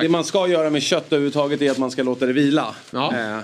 det 0.00 0.08
man 0.08 0.24
ska 0.24 0.48
göra 0.48 0.70
med 0.70 0.82
kött 0.82 1.06
överhuvudtaget 1.06 1.62
är 1.62 1.70
att 1.70 1.78
man 1.78 1.90
ska 1.90 2.02
låta 2.02 2.26
det 2.26 2.32
vila. 2.32 2.74
Ja. 2.90 3.12
Eh, 3.16 3.38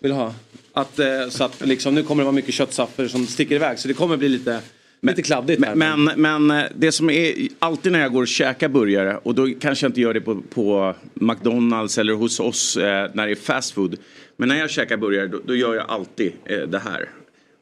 vill 0.00 0.10
du 0.10 0.16
ha? 0.16 0.34
Att, 0.78 0.98
eh, 0.98 1.28
så 1.28 1.44
att 1.44 1.66
liksom, 1.66 1.94
nu 1.94 2.02
kommer 2.02 2.22
det 2.22 2.24
vara 2.24 2.34
mycket 2.34 2.54
köttsafter 2.54 3.08
som 3.08 3.26
sticker 3.26 3.54
iväg 3.54 3.78
så 3.78 3.88
det 3.88 3.94
kommer 3.94 4.16
bli 4.16 4.28
lite, 4.28 4.60
lite 5.02 5.22
kladdigt 5.22 5.64
här. 5.64 5.74
Men, 5.74 6.04
men 6.04 6.50
eh, 6.50 6.64
det 6.74 6.92
som 6.92 7.10
är 7.10 7.34
alltid 7.58 7.92
när 7.92 8.00
jag 8.00 8.12
går 8.12 8.22
och 8.22 8.28
käkar 8.28 8.68
burgare 8.68 9.16
och 9.22 9.34
då 9.34 9.48
kanske 9.60 9.84
jag 9.84 9.90
inte 9.90 10.00
gör 10.00 10.14
det 10.14 10.20
på, 10.20 10.42
på 10.50 10.94
McDonalds 11.14 11.98
eller 11.98 12.12
hos 12.12 12.40
oss 12.40 12.76
eh, 12.76 13.10
när 13.14 13.26
det 13.26 13.32
är 13.32 13.36
fast 13.36 13.72
food. 13.72 13.96
Men 14.36 14.48
när 14.48 14.58
jag 14.58 14.70
käkar 14.70 14.96
burgare 14.96 15.26
då, 15.26 15.40
då 15.44 15.54
gör 15.54 15.74
jag 15.74 15.90
alltid 15.90 16.32
eh, 16.44 16.60
det 16.60 16.78
här. 16.78 17.08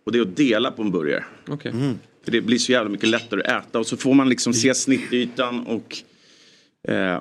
Och 0.07 0.13
det 0.13 0.19
är 0.19 0.23
att 0.23 0.37
dela 0.37 0.71
på 0.71 0.83
en 0.83 0.91
burgare. 0.91 1.25
Okej. 1.49 1.73
För 2.25 2.33
det 2.33 2.41
blir 2.41 2.59
så 2.59 2.73
jävla 2.73 2.91
mycket 2.91 3.09
lättare 3.09 3.43
att 3.43 3.67
äta 3.67 3.79
och 3.79 3.87
så 3.87 3.97
får 3.97 4.15
man 4.15 4.29
liksom 4.29 4.55
se 4.55 4.75
snittytan 4.75 5.67
och 5.67 5.99
eh, 6.89 7.21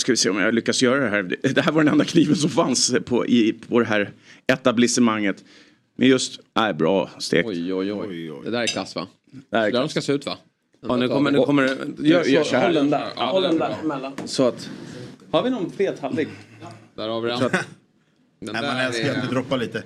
Ska 0.00 0.12
vi 0.12 0.16
se 0.16 0.30
om 0.30 0.38
jag 0.38 0.54
lyckas 0.54 0.82
göra 0.82 1.04
det 1.04 1.10
här. 1.10 1.36
Det 1.54 1.60
här 1.60 1.72
var 1.72 1.84
den 1.84 1.92
enda 1.92 2.04
kniven 2.04 2.36
som 2.36 2.50
fanns 2.50 2.94
på, 3.04 3.26
i, 3.26 3.52
på 3.52 3.78
det 3.80 3.86
här 3.86 4.10
etablissemanget. 4.46 5.44
Men 5.96 6.08
just, 6.08 6.40
nej 6.56 6.74
bra 6.74 7.10
stekt. 7.18 7.48
Oj, 7.48 7.74
oj, 7.74 7.92
oj. 7.92 8.32
Det 8.44 8.50
där 8.50 8.62
är 8.62 8.66
klass 8.66 8.94
va? 8.94 9.06
Det 9.50 9.56
här 9.56 9.66
är 9.66 9.72
där 9.72 9.80
de 9.80 9.88
ska 9.88 10.00
se 10.00 10.12
ut 10.12 10.26
va? 10.26 10.38
Ja, 10.88 10.96
nu 10.96 11.08
kommer, 11.08 11.30
nu 11.30 11.38
kommer 11.38 11.62
det... 11.62 12.08
Gör, 12.08 12.24
Gör 12.24 12.42
så 12.42 12.50
så, 12.50 12.56
här. 12.56 12.64
håll 12.64 12.74
den 12.74 12.90
där. 12.90 13.08
Ja, 13.16 13.24
håll 13.26 13.42
den 13.42 13.54
är 13.54 13.58
där 13.58 13.76
emellan. 13.84 14.12
Så 14.24 14.48
att... 14.48 14.70
Har 15.30 15.42
vi 15.42 15.50
någon 15.50 15.70
fet 15.70 16.00
tallrik? 16.00 16.28
Där 16.94 17.08
har 17.08 17.20
vi 17.20 17.28
den. 17.28 17.38
Den 18.40 18.52
Nej, 18.52 18.62
där 18.62 18.68
man 18.68 18.78
älskar 18.80 19.08
är- 19.08 19.16
att 19.16 19.28
det 19.28 19.34
droppar 19.34 19.58
lite. 19.58 19.82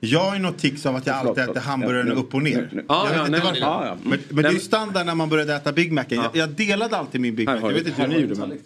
Jag 0.00 0.20
har 0.20 0.36
ju 0.36 0.42
något 0.42 0.58
tics 0.58 0.86
av 0.86 0.96
att 0.96 1.06
jag 1.06 1.16
alltid 1.16 1.44
äter 1.44 1.60
hamburgaren 1.60 2.12
upp 2.12 2.34
och 2.34 2.42
ner. 2.42 2.84
Ja, 2.88 3.08
ja, 3.14 3.26
nej, 3.28 3.40
ja, 3.44 3.56
ja. 3.60 3.96
Men, 4.02 4.18
men 4.28 4.42
det 4.42 4.48
är 4.48 4.52
ju 4.52 4.58
standard 4.58 5.06
när 5.06 5.14
man 5.14 5.28
började 5.28 5.54
äta 5.54 5.72
Big 5.72 5.92
Macen. 5.92 6.18
Jag, 6.18 6.30
jag 6.32 6.48
delade 6.48 6.96
alltid 6.96 7.20
min 7.20 7.34
Big 7.34 7.46
Mac. 7.46 7.60
Jag 7.60 7.72
vet 7.72 7.86
inte 7.86 8.02
hur 8.02 8.08
ni 8.08 8.20
gjorde. 8.20 8.56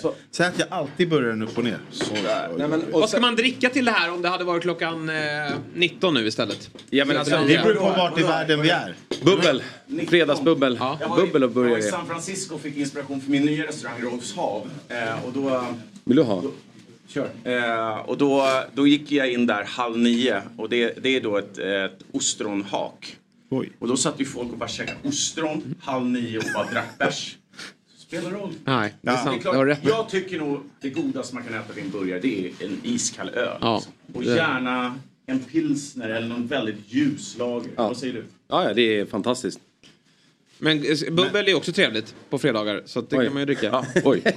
Så. 0.00 0.14
Så 0.30 0.42
äter 0.42 0.60
jag 0.60 0.78
alltid 0.78 1.08
burgaren 1.08 1.42
upp 1.42 1.58
och 1.58 1.64
ner. 1.64 1.78
Nej, 2.58 2.68
men, 2.68 2.84
Vad 2.92 3.08
ska 3.10 3.20
man 3.20 3.36
dricka 3.36 3.68
till 3.68 3.84
det 3.84 3.90
här 3.90 4.12
om 4.12 4.22
det 4.22 4.28
hade 4.28 4.44
varit 4.44 4.62
klockan 4.62 5.08
eh, 5.08 5.16
19 5.74 6.14
nu 6.14 6.26
istället? 6.26 6.70
Ja, 6.90 7.04
men 7.04 7.16
alltså, 7.16 7.36
Det 7.36 7.62
beror 7.62 7.74
på 7.74 7.80
vart 7.90 8.18
i 8.18 8.22
världen 8.22 8.60
vi 8.62 8.70
är. 8.70 8.94
Bubbel. 9.22 9.62
Fredagsbubbel. 10.08 10.72
I- 10.74 10.78
Bubbel 11.16 11.44
och 11.44 11.50
Jag 11.50 11.54
var 11.54 11.62
i 11.64 11.68
burgare. 11.68 11.82
San 11.82 12.06
Francisco 12.06 12.54
och 12.54 12.60
fick 12.60 12.76
inspiration 12.76 13.20
för 13.20 13.30
min 13.30 13.42
nya 13.44 13.66
restaurang 13.66 14.02
Rolfs 14.02 14.34
hav. 14.36 14.70
Eh, 14.88 15.24
och 15.26 15.32
då... 15.32 15.64
Vill 16.04 16.16
du 16.16 16.22
ha? 16.22 16.42
Kör. 17.08 17.28
Eh, 17.44 17.96
och 17.98 18.18
då, 18.18 18.62
då 18.74 18.86
gick 18.86 19.12
jag 19.12 19.32
in 19.32 19.46
där 19.46 19.64
halv 19.64 19.98
nio 19.98 20.42
och 20.56 20.68
det, 20.68 20.94
det 21.02 21.16
är 21.16 21.20
då 21.20 21.36
ett, 21.38 21.58
ett 21.58 21.98
ostronhak. 22.12 23.16
Och 23.78 23.88
då 23.88 23.96
satt 23.96 24.20
ju 24.20 24.24
folk 24.24 24.52
och 24.52 24.58
bara 24.58 24.68
käkade 24.68 24.98
ostron 25.04 25.74
halv 25.80 26.06
nio 26.06 26.38
och 26.38 26.44
bara 26.54 26.66
drack 26.72 26.98
bärs. 26.98 27.36
Spelar 28.18 28.30
roll. 28.30 28.52
Nej, 28.64 28.94
det 29.02 29.10
är 29.10 29.14
Ja. 29.14 29.24
sant. 29.24 29.42
klart, 29.42 29.54
Du 29.54 29.58
har 29.58 29.66
rätt. 29.66 29.78
Jag 29.82 30.08
tycker 30.08 30.38
nog 30.38 30.60
det 30.80 30.88
godaste 30.90 31.34
man 31.34 31.44
kan 31.44 31.54
äta 31.54 31.72
vid 31.72 31.84
en 31.84 31.90
burgare 31.90 32.20
det 32.20 32.46
är 32.46 32.50
en 32.64 32.80
iskall 32.82 33.28
öl. 33.28 33.58
Ja. 33.60 33.74
liksom. 33.76 33.92
Och 34.14 34.22
Det- 34.22 34.36
gärna 34.36 34.94
en 35.26 35.38
pilsner 35.38 36.08
eller 36.08 36.28
någon 36.28 36.46
väldigt 36.46 36.76
ljus 36.88 37.36
lager. 37.38 37.70
Vad 37.76 37.96
säger 37.96 38.12
du? 38.14 38.24
Ja, 38.48 38.64
ja, 38.68 38.74
det 38.74 38.82
är 38.98 39.06
fantastiskt. 39.06 39.60
Men 40.58 40.78
eh, 40.78 41.12
bubbel 41.12 41.48
är 41.48 41.54
också 41.54 41.72
trevligt 41.72 42.14
på 42.30 42.38
fredagar 42.38 42.82
så 42.86 43.00
det 43.00 43.16
Oj. 43.18 43.24
kan 43.24 43.34
man 43.34 43.42
ju 43.42 43.46
dricka. 43.46 43.66
Ja, 43.66 43.84
oj. 44.04 44.20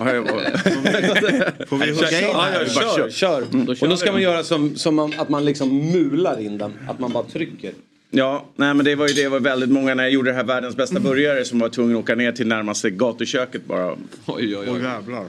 Får 1.68 1.77
vi 1.77 1.91
hugga 1.91 2.22
in 2.22 2.27
Ja, 2.27 2.47
ja, 2.53 2.65
kör, 2.65 3.10
kör. 3.10 3.41
Mm. 3.41 3.68
Och 3.81 3.89
då 3.89 3.97
ska 3.97 4.11
man 4.11 4.22
göra 4.22 4.43
som, 4.43 4.76
som 4.76 4.95
man, 4.95 5.14
att 5.18 5.30
man 5.30 5.45
liksom 5.45 5.77
mular 5.91 6.39
in 6.39 6.57
den. 6.57 6.73
Att 6.88 6.99
man 6.99 7.11
bara 7.11 7.23
trycker. 7.23 7.73
Ja, 8.10 8.45
nej 8.56 8.73
men 8.73 8.86
det 8.86 8.95
var 8.95 9.07
ju 9.07 9.14
det 9.14 9.27
var 9.27 9.40
väldigt 9.40 9.69
många 9.69 9.95
när 9.95 10.03
jag 10.03 10.11
gjorde 10.11 10.30
det 10.30 10.36
här 10.36 10.44
världens 10.44 10.76
bästa 10.76 10.99
burgare 10.99 11.45
som 11.45 11.60
var 11.60 11.69
tvungna 11.69 11.98
att 11.98 12.03
åka 12.03 12.15
ner 12.15 12.32
till 12.32 12.48
närmaste 12.48 12.90
gatuköket 12.90 13.65
bara. 13.65 13.91
Oj, 13.91 13.98
oj, 14.27 14.57
Åh 14.68 14.76
oj. 14.76 14.82
jävlar. 14.82 15.26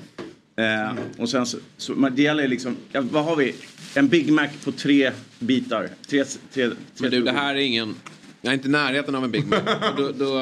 Eh, 0.57 0.95
och 1.19 1.29
sen 1.29 1.47
så, 1.47 1.59
så 1.77 1.93
men 1.93 2.15
det 2.15 2.23
gäller 2.23 2.49
liksom, 2.49 2.77
ja, 2.93 3.01
vad 3.11 3.25
har 3.25 3.37
vi? 3.37 3.55
En 3.95 4.09
Big 4.09 4.33
Mac 4.33 4.49
på 4.65 4.73
tre 4.73 5.11
bitar. 5.39 5.89
Tre, 6.09 6.25
tre, 6.25 6.69
tre 6.69 6.77
Men 6.99 7.11
du, 7.11 7.23
det 7.23 7.33
här 7.33 7.55
är 7.55 7.59
ingen... 7.59 7.95
Jag 8.41 8.51
är 8.51 8.55
inte 8.55 8.69
i 8.69 8.71
närheten 8.71 9.15
av 9.15 9.25
en 9.25 9.31
Big 9.31 9.47
Mac. 9.47 9.61
Då, 9.97 10.13
då, 10.19 10.39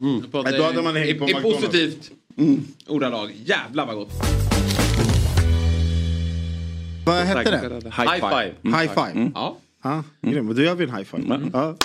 mm. 0.00 0.24
då, 0.32 0.62
hade 0.62 0.82
man 0.82 0.96
hängt 0.96 1.18
på 1.18 1.28
I, 1.28 1.30
i 1.30 1.34
McDonald's. 1.34 1.42
positivt 1.42 2.10
ordalag. 2.86 3.32
Jävlar 3.44 3.86
vad 3.86 3.96
gott. 3.96 4.10
Vad 7.06 7.16
hette 7.16 7.50
det? 7.50 7.90
High 7.90 8.14
five. 8.14 8.52
High 8.62 8.94
five. 8.94 9.30
Ja. 9.34 9.56
Ja, 9.84 10.04
grym. 10.22 10.54
Då 10.54 10.62
gör 10.62 10.74
vi 10.74 10.84
en 10.84 10.94
high 10.94 11.04
five. 11.04 11.40
Ja. 11.52 11.76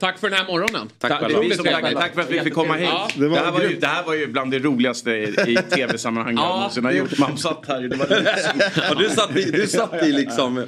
Tack 0.00 0.18
för 0.18 0.30
den 0.30 0.38
här 0.38 0.46
morgonen. 0.46 0.88
Tack 0.98 1.10
Ta- 1.10 1.18
tackar. 1.18 1.92
Tack 1.94 2.14
för 2.14 2.20
att 2.20 2.30
vi 2.30 2.40
fick 2.40 2.54
komma 2.54 2.74
hit. 2.74 2.88
Ja. 2.92 3.08
Det, 3.16 3.28
var 3.28 3.36
här 3.36 3.52
var 3.52 3.60
ju, 3.62 3.78
det 3.80 3.86
här 3.86 4.04
var 4.04 4.14
ju 4.14 4.26
bland 4.26 4.50
det 4.50 4.58
roligaste 4.58 5.10
i, 5.10 5.22
i 5.46 5.56
tv-sammanhang 5.70 6.34
jag 6.36 6.44
Ja, 6.44 6.56
någonsin 6.56 6.84
har 6.84 6.92
det- 6.92 6.98
gjort. 6.98 7.18
Man 7.18 7.38
satt 7.38 7.64
här 7.68 7.76
och 7.84 7.88
det 7.90 7.96
var 7.96 8.06
liksom... 8.08 8.82
Ja, 8.88 8.94
du, 8.94 9.08
satt 9.08 9.36
i, 9.36 9.50
du 9.50 9.66
satt 9.66 10.02
i 10.02 10.12
liksom... 10.12 10.64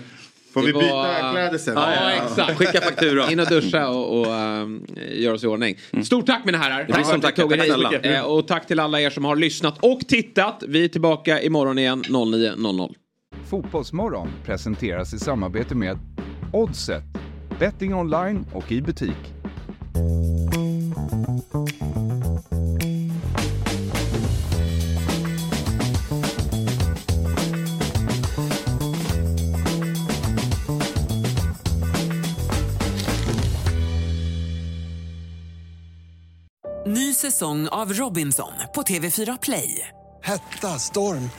Får 0.54 0.60
vi 0.62 0.66
Det 0.72 0.78
byta 0.78 0.94
var- 0.94 1.32
kläder 1.32 1.58
sen? 1.58 1.74
Ja, 1.76 2.10
exakt. 2.10 2.58
Skicka 2.58 2.80
faktura. 2.80 3.30
In 3.30 3.40
och 3.40 3.46
duscha 3.46 3.88
och, 3.88 4.20
och 4.20 4.26
um, 4.26 4.86
göra 5.12 5.34
oss 5.34 5.44
i 5.44 5.46
ordning. 5.46 5.78
Stort 6.04 6.26
tack 6.26 6.44
mina 6.44 6.58
herrar. 6.58 6.84
blir 6.84 7.04
som 7.04 7.20
Tack 7.20 7.38
hit. 7.38 7.46
snälla. 7.64 7.92
Eh, 7.92 8.20
Och 8.24 8.48
tack 8.48 8.66
till 8.66 8.80
alla 8.80 9.00
er 9.00 9.10
som 9.10 9.24
har 9.24 9.36
lyssnat 9.36 9.78
och 9.80 10.00
tittat. 10.08 10.62
Vi 10.68 10.84
är 10.84 10.88
tillbaka 10.88 11.42
imorgon 11.42 11.78
igen 11.78 12.02
09.00. 12.02 12.94
Fotbollsmorgon 13.50 14.28
presenteras 14.46 15.14
i 15.14 15.18
samarbete 15.18 15.74
med 15.74 15.98
Oddset, 16.52 17.04
betting 17.58 17.94
online 17.94 18.44
och 18.54 18.72
i 18.72 18.82
butik. 18.82 19.16
Ny 36.86 37.14
säsong 37.14 37.68
av 37.68 37.92
Robinson 37.92 38.52
på 38.74 38.82
TV4 38.82 39.38
Play. 39.42 39.88
Hetta, 40.22 40.68
storm, 40.68 41.30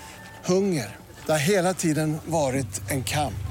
hunger. 0.45 0.95
Det 1.25 1.31
har 1.31 1.39
hela 1.39 1.73
tiden 1.73 2.17
varit 2.25 2.91
en 2.91 3.03
kamp. 3.03 3.50